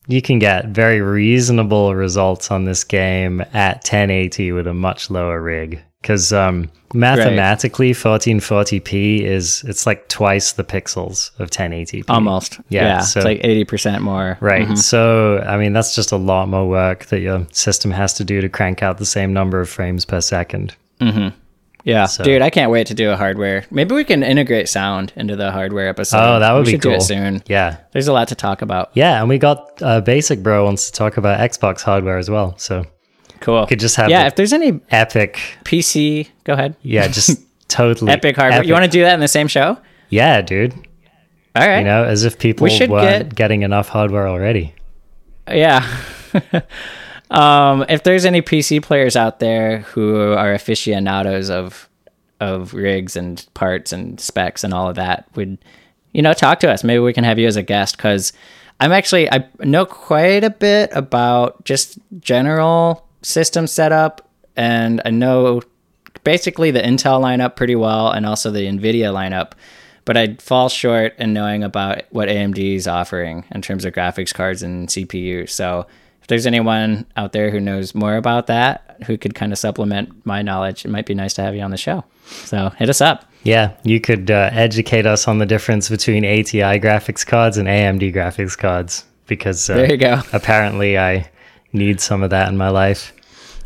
you 0.09 0.21
can 0.23 0.41
get 0.41 0.67
very 0.67 1.01
reasonable 1.01 1.95
results 1.95 2.51
on 2.51 2.65
this 2.65 2.83
game 2.85 3.43
at 3.53 3.77
1080 3.85 4.51
with 4.53 4.67
a 4.67 4.75
much 4.75 5.09
lower 5.11 5.41
rig 5.41 5.81
because 6.07 6.33
um, 6.33 6.71
mathematically 6.95 7.91
1440p 7.93 9.23
is 9.23 9.65
it's 9.67 9.87
like 9.87 10.09
twice 10.09 10.53
the 10.53 10.63
pixels 10.63 11.33
of 11.41 11.51
1080p. 11.51 12.05
almost. 12.09 12.61
Yeah, 12.69 12.83
Yeah, 12.85 13.01
so- 13.01 13.19
it's 13.21 13.25
like 13.25 13.41
eighty 13.43 13.65
percent 13.65 14.03
more. 14.03 14.39
Right. 14.41 14.79
So, 14.79 15.39
I 15.41 15.57
mean, 15.57 15.73
that's 15.73 15.97
just 15.97 16.13
a 16.13 16.17
lot 16.17 16.49
more 16.49 16.69
work 16.69 17.07
that 17.07 17.21
your 17.21 17.45
system 17.51 17.91
has 17.91 18.15
to 18.15 18.25
do 18.25 18.41
to 18.41 18.49
crank 18.49 18.85
out 18.85 18.99
the 18.99 19.07
same 19.07 19.33
number 19.33 19.61
of 19.61 19.69
frames 19.69 20.05
per 20.05 20.21
second. 20.21 20.77
Yeah, 21.85 22.07
So- 22.07 22.25
dude, 22.25 22.43
I 22.43 22.51
can't 22.51 22.71
wait 22.73 22.89
to 22.89 22.95
do 22.95 23.11
a 23.11 23.17
hardware. 23.17 23.65
Maybe 23.71 23.95
we 23.95 24.03
can 24.05 24.23
integrate 24.25 24.69
sound 24.69 25.13
into 25.15 25.37
the 25.37 25.53
hardware 25.53 25.89
episode. 25.89 26.19
Oh, 26.19 26.39
that 26.41 26.53
would 26.53 26.61
we 26.61 26.65
be 26.67 26.71
should 26.73 26.83
cool. 26.83 26.93
Do 26.93 26.97
it 26.97 27.03
soon. 27.03 27.43
Yeah. 27.47 27.77
There's 27.93 28.09
a 28.09 28.13
lot 28.13 28.27
to 28.29 28.35
talk 28.35 28.61
about. 28.61 28.91
Yeah. 28.95 29.21
And 29.21 29.29
we 29.29 29.39
got 29.39 29.81
uh, 29.83 30.01
Basic 30.01 30.43
Bro 30.43 30.65
wants 30.65 30.87
to 30.91 30.93
talk 30.93 31.17
about 31.17 31.39
Xbox 31.39 31.83
hardware 31.83 32.19
as 32.19 32.29
well. 32.29 32.59
So, 32.59 32.85
Cool. 33.47 33.65
could 33.69 33.79
just 33.79 33.95
have 33.95 34.11
yeah. 34.11 34.27
If 34.27 34.35
there's 34.35 34.53
any 34.53 34.81
epic. 34.91 35.39
PC, 35.65 36.29
go 36.43 36.55
ahead. 36.55 36.75
Yeah. 36.83 37.07
Just 37.07 37.41
totally. 37.69 38.11
Epic 38.11 38.35
hardware. 38.35 38.65
You 38.65 38.73
want 38.73 38.87
to 38.87 38.91
do 38.91 39.03
that 39.03 39.15
in 39.15 39.21
the 39.21 39.29
same 39.29 39.47
show? 39.47 39.79
Yeah, 40.09 40.43
dude. 40.43 40.75
All 41.55 41.65
right. 41.65 41.79
You 41.79 41.85
know, 41.85 42.03
as 42.03 42.25
if 42.25 42.41
people 42.41 42.65
We 42.65 42.71
should 42.71 42.91
weren't 42.91 43.29
get- 43.29 43.35
getting 43.37 43.63
enough 43.63 43.89
hardware 43.89 44.27
already. 44.27 44.75
Yeah. 45.49 45.87
um, 47.31 47.85
if 47.89 48.03
there's 48.03 48.25
any 48.25 48.43
PC 48.43 48.83
players 48.83 49.15
out 49.15 49.39
there 49.39 49.79
who 49.83 50.33
are 50.33 50.53
aficionados 50.53 51.49
of 51.49 51.89
of 52.41 52.75
rigs 52.75 53.15
and 53.15 53.47
parts 53.55 53.93
and 53.93 54.19
specs 54.21 54.65
and 54.65 54.75
all 54.75 54.89
of 54.89 54.97
that, 54.97 55.29
would 55.37 55.57
you 56.13 56.21
know 56.21 56.33
talk 56.33 56.59
to 56.61 56.69
us? 56.71 56.83
Maybe 56.83 56.99
we 56.99 57.13
can 57.13 57.23
have 57.23 57.39
you 57.39 57.47
as 57.47 57.55
a 57.57 57.63
guest 57.63 57.97
because 57.97 58.33
I'm 58.81 58.91
actually 58.91 59.31
I 59.31 59.49
know 59.61 59.87
quite 59.87 60.43
a 60.43 60.51
bit 60.51 60.91
about 60.93 61.65
just 61.65 61.97
general 62.19 63.06
system 63.27 63.67
setup, 63.67 64.29
and 64.57 65.03
I 65.05 65.11
know 65.11 65.63
basically 66.25 66.71
the 66.71 66.81
Intel 66.81 67.21
lineup 67.21 67.57
pretty 67.57 67.75
well, 67.77 68.11
and 68.11 68.25
also 68.25 68.51
the 68.51 68.61
Nvidia 68.67 69.13
lineup. 69.13 69.53
But 70.05 70.17
I'd 70.17 70.41
fall 70.41 70.69
short 70.69 71.15
in 71.19 71.33
knowing 71.33 71.65
about 71.65 72.03
what 72.11 72.29
AMD 72.29 72.59
is 72.77 72.87
offering 72.87 73.45
in 73.51 73.61
terms 73.61 73.85
of 73.85 73.93
graphics 73.93 74.33
cards 74.33 74.63
and 74.63 74.89
CPU. 74.89 75.49
So 75.51 75.87
if 76.23 76.29
there's 76.29 76.47
anyone 76.47 77.07
out 77.17 77.33
there 77.33 77.51
who 77.51 77.59
knows 77.59 77.93
more 77.93 78.17
about 78.17 78.47
that, 78.47 78.99
who 79.07 79.19
could 79.19 79.35
kind 79.35 79.53
of 79.53 79.59
supplement 79.59 80.25
my 80.25 80.43
knowledge, 80.43 80.85
it 80.85 80.89
might 80.89 81.07
be 81.07 81.15
nice 81.15 81.35
to 81.35 81.43
have 81.43 81.57
you 81.57 81.63
on 81.63 81.73
the 81.73 81.77
show. 81.77 82.05
So 82.27 82.71
hit 82.79 82.89
us 82.89 83.01
up. 83.01 83.29
Yeah, 83.43 83.73
you 83.83 84.01
could 84.01 84.31
uh, 84.31 84.51
educate 84.53 85.07
us 85.07 85.27
on 85.27 85.39
the 85.39 85.47
difference 85.47 85.89
between 85.89 86.25
ATI 86.25 86.79
graphics 86.79 87.27
cards 87.27 87.57
and 87.59 87.67
AMD 87.67 88.15
graphics 88.15 88.57
cards 88.57 89.05
because 89.27 89.69
uh, 89.69 89.75
There 89.75 89.91
you 89.91 89.97
go. 89.97 90.23
apparently 90.33 90.97
I 90.99 91.29
need 91.73 92.01
some 92.01 92.23
of 92.23 92.31
that 92.31 92.49
in 92.49 92.57
my 92.57 92.69
life. 92.69 93.13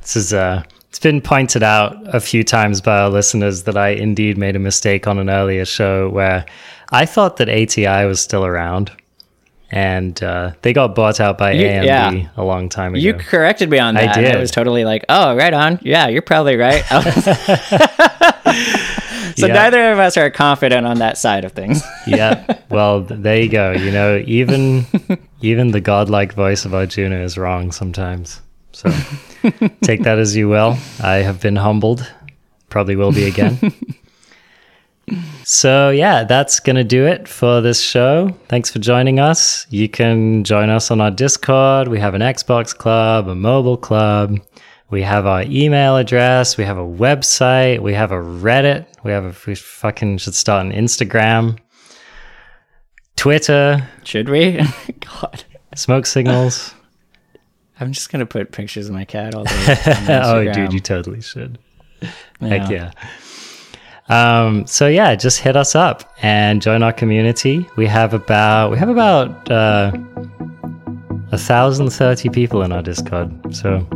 This 0.01 0.17
is 0.17 0.33
uh, 0.33 0.63
it's 0.89 0.99
been 0.99 1.21
pointed 1.21 1.63
out 1.63 1.97
a 2.15 2.21
few 2.21 2.43
times 2.45 2.81
by 2.81 2.99
our 3.01 3.11
listeners 3.11 3.63
that 3.65 3.77
I 3.77 3.89
indeed 3.91 4.39
made 4.39 4.57
a 4.57 4.59
mistake 4.59 5.07
on 5.07 5.19
an 5.19 5.31
earlier 5.31 5.65
show 5.65 6.09
where 6.09 6.45
I 6.91 7.07
thought 7.07 7.37
that 7.37 7.49
ATI 7.49 8.07
was 8.07 8.21
still 8.21 8.45
around. 8.45 8.91
And 9.73 10.21
uh, 10.21 10.51
they 10.63 10.73
got 10.73 10.97
bought 10.97 11.21
out 11.21 11.39
by 11.39 11.53
You- 11.53 11.65
AMD 11.65 11.85
yeah. 11.87 12.29
a 12.37 12.43
long 12.43 12.69
time 12.69 12.97
ago. 12.97 13.01
You 13.05 13.15
corrected 13.15 13.71
me 13.71 13.79
on 13.79 13.95
that. 13.95 14.17
and 14.17 14.27
did. 14.27 14.35
I 14.35 14.41
was 14.41 14.51
totally 14.51 14.85
like, 14.85 15.05
oh, 15.09 15.37
right 15.37 15.55
on. 15.55 15.79
Yeah, 15.83 16.09
you're 16.09 16.23
probably 16.23 16.57
right. 16.57 16.83
so 19.37 19.47
Yeah. 19.47 19.53
neither 19.55 19.93
of 19.93 20.01
us 20.01 20.17
are 20.17 20.29
confident 20.29 20.89
on 20.89 20.99
that 20.99 21.19
side 21.19 21.45
of 21.45 21.53
things. 21.53 21.85
yeah. 22.09 22.59
Well, 22.69 23.03
there 23.03 23.41
you 23.41 23.49
go. 23.49 23.71
You 23.71 23.93
know, 23.93 24.21
even 24.27 24.87
even 25.41 25.71
the 25.71 25.81
godlike 25.81 26.33
voice 26.33 26.65
of 26.65 26.75
Arjuna 26.75 27.21
is 27.21 27.39
wrong 27.39 27.71
sometimes. 27.71 28.41
So 28.73 28.91
take 29.83 30.03
that 30.03 30.19
as 30.19 30.37
you 30.37 30.49
will. 30.49 30.77
I 31.03 31.17
have 31.17 31.41
been 31.41 31.57
humbled. 31.57 32.11
Probably 32.69 32.97
will 32.97 33.13
be 33.13 33.25
again. 33.25 33.59
so 35.45 35.91
yeah, 35.91 36.25
that's 36.25 36.61
gonna 36.61 36.85
do 36.85 37.07
it 37.07 37.27
for 37.27 37.61
this 37.61 37.81
show. 37.81 38.31
Thanks 38.49 38.71
for 38.71 38.79
joining 38.79 39.19
us. 39.19 39.67
You 39.71 39.89
can 39.89 40.45
join 40.45 40.71
us 40.71 40.91
on 40.91 41.01
our 41.01 41.11
Discord. 41.11 41.89
We 41.89 41.99
have 41.99 42.15
an 42.15 42.23
Xbox 42.23 42.77
club, 42.77 43.29
a 43.29 43.35
mobile 43.35 43.77
club. 43.77 44.39
We 44.91 45.03
have 45.03 45.27
our 45.27 45.43
email 45.43 45.97
address. 45.97 46.57
We 46.57 46.65
have 46.65 46.79
a 46.79 46.85
website. 46.87 47.81
We 47.81 47.95
have 47.95 48.11
a 48.11 48.17
Reddit. 48.17 48.87
We 49.05 49.13
have 49.13 49.25
a 49.25 49.35
we 49.47 49.55
fucking 49.55 50.19
should 50.19 50.35
start 50.35 50.67
an 50.67 50.73
Instagram. 50.73 51.59
Twitter, 53.17 53.87
Should 54.03 54.29
we? 54.29 54.61
God. 55.01 55.45
smoke 55.75 56.07
signals. 56.07 56.75
I'm 57.81 57.93
just 57.93 58.11
going 58.13 58.21
to 58.21 58.27
put 58.27 58.53
pictures 58.53 58.89
of 58.89 58.95
my 58.95 59.05
cat 59.05 59.35
all 59.35 59.45
day. 59.45 59.77
oh, 60.23 60.45
dude, 60.53 60.73
you 60.73 60.81
totally 60.81 61.21
should. 61.23 61.59
Yeah. 62.01 62.09
Heck 62.41 62.71
yeah. 62.71 62.91
Um, 64.09 64.67
so 64.67 64.87
yeah, 64.89 65.15
just 65.15 65.39
hit 65.41 65.57
us 65.57 65.75
up 65.75 66.13
and 66.23 66.61
join 66.61 66.83
our 66.83 66.93
community. 66.93 67.67
We 67.77 67.87
have 67.87 68.13
about 68.13 68.71
we 68.73 68.79
have 68.79 68.89
about 68.89 69.51
uh, 69.51 69.93
a 71.33 71.39
thousand 71.39 71.91
thirty 71.91 72.29
people 72.29 72.63
in 72.63 72.73
our 72.73 72.83
Discord. 72.83 73.55
So 73.55 73.87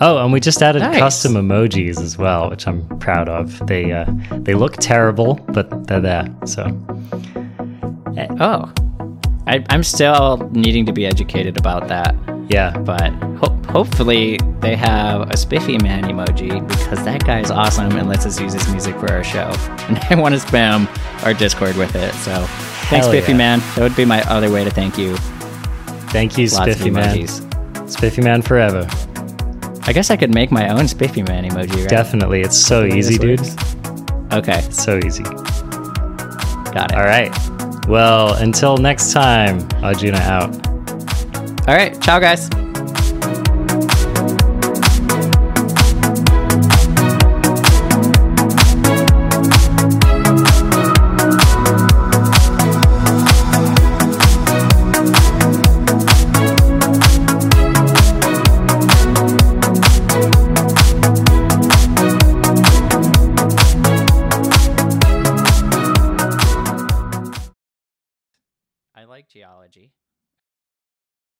oh, 0.00 0.22
and 0.22 0.32
we 0.32 0.38
just 0.38 0.62
added 0.62 0.82
Nice. 0.82 0.98
custom 0.98 1.32
emojis 1.34 2.00
as 2.00 2.16
well, 2.16 2.48
which 2.50 2.68
I'm 2.68 2.86
proud 3.00 3.28
of. 3.28 3.66
They 3.66 3.90
uh, 3.90 4.06
they 4.42 4.54
look 4.54 4.76
terrible, 4.76 5.34
but 5.48 5.88
they're 5.88 6.00
there. 6.00 6.26
So 6.46 6.66
Oh. 8.38 8.72
I, 9.46 9.64
I'm 9.70 9.82
still 9.82 10.38
needing 10.52 10.86
to 10.86 10.92
be 10.92 11.04
educated 11.06 11.58
about 11.58 11.88
that. 11.88 12.14
yeah, 12.48 12.76
But 12.78 13.12
ho- 13.38 13.60
hopefully 13.70 14.38
they 14.60 14.74
have 14.74 15.28
a 15.30 15.36
Spiffy 15.36 15.76
Man 15.82 16.04
emoji 16.04 16.66
because 16.66 17.04
that 17.04 17.24
guy's 17.26 17.50
awesome 17.50 17.92
and 17.96 18.08
lets 18.08 18.24
us 18.24 18.40
use 18.40 18.54
his 18.54 18.66
music 18.70 18.94
for 18.98 19.12
our 19.12 19.22
show. 19.24 19.50
And 19.88 19.98
I 20.08 20.14
want 20.14 20.34
to 20.34 20.40
spam 20.40 20.88
our 21.24 21.34
Discord 21.34 21.76
with 21.76 21.94
it. 21.94 22.12
So 22.14 22.32
thanks, 22.32 22.88
Hell 22.88 23.08
Spiffy 23.10 23.32
yeah. 23.32 23.38
Man. 23.38 23.58
That 23.74 23.80
would 23.80 23.96
be 23.96 24.06
my 24.06 24.22
other 24.22 24.50
way 24.50 24.64
to 24.64 24.70
thank 24.70 24.96
you. 24.96 25.14
thank 26.08 26.38
you, 26.38 26.46
Lots 26.48 26.72
Spiffy 26.72 26.90
man. 26.90 27.26
Spiffy 27.88 28.22
man 28.22 28.40
forever. 28.40 28.86
I 29.86 29.92
guess 29.92 30.10
I 30.10 30.16
could 30.16 30.32
make 30.34 30.50
my 30.50 30.70
own 30.70 30.88
Spiffy 30.88 31.22
Man 31.22 31.44
emoji, 31.44 31.76
right? 31.80 31.88
Definitely, 31.90 32.40
it's 32.40 32.56
so 32.58 32.86
easy, 32.86 33.18
dude. 33.18 33.40
Okay, 34.32 34.62
So 34.70 34.96
easy. 35.04 35.22
got 36.72 36.92
it. 36.92 36.94
All 36.96 37.04
right. 37.04 37.30
Well, 37.88 38.34
until 38.34 38.76
next 38.76 39.12
time, 39.12 39.66
Arjuna 39.82 40.18
out. 40.18 40.66
All 41.68 41.74
right, 41.74 42.00
ciao, 42.00 42.18
guys. 42.18 42.48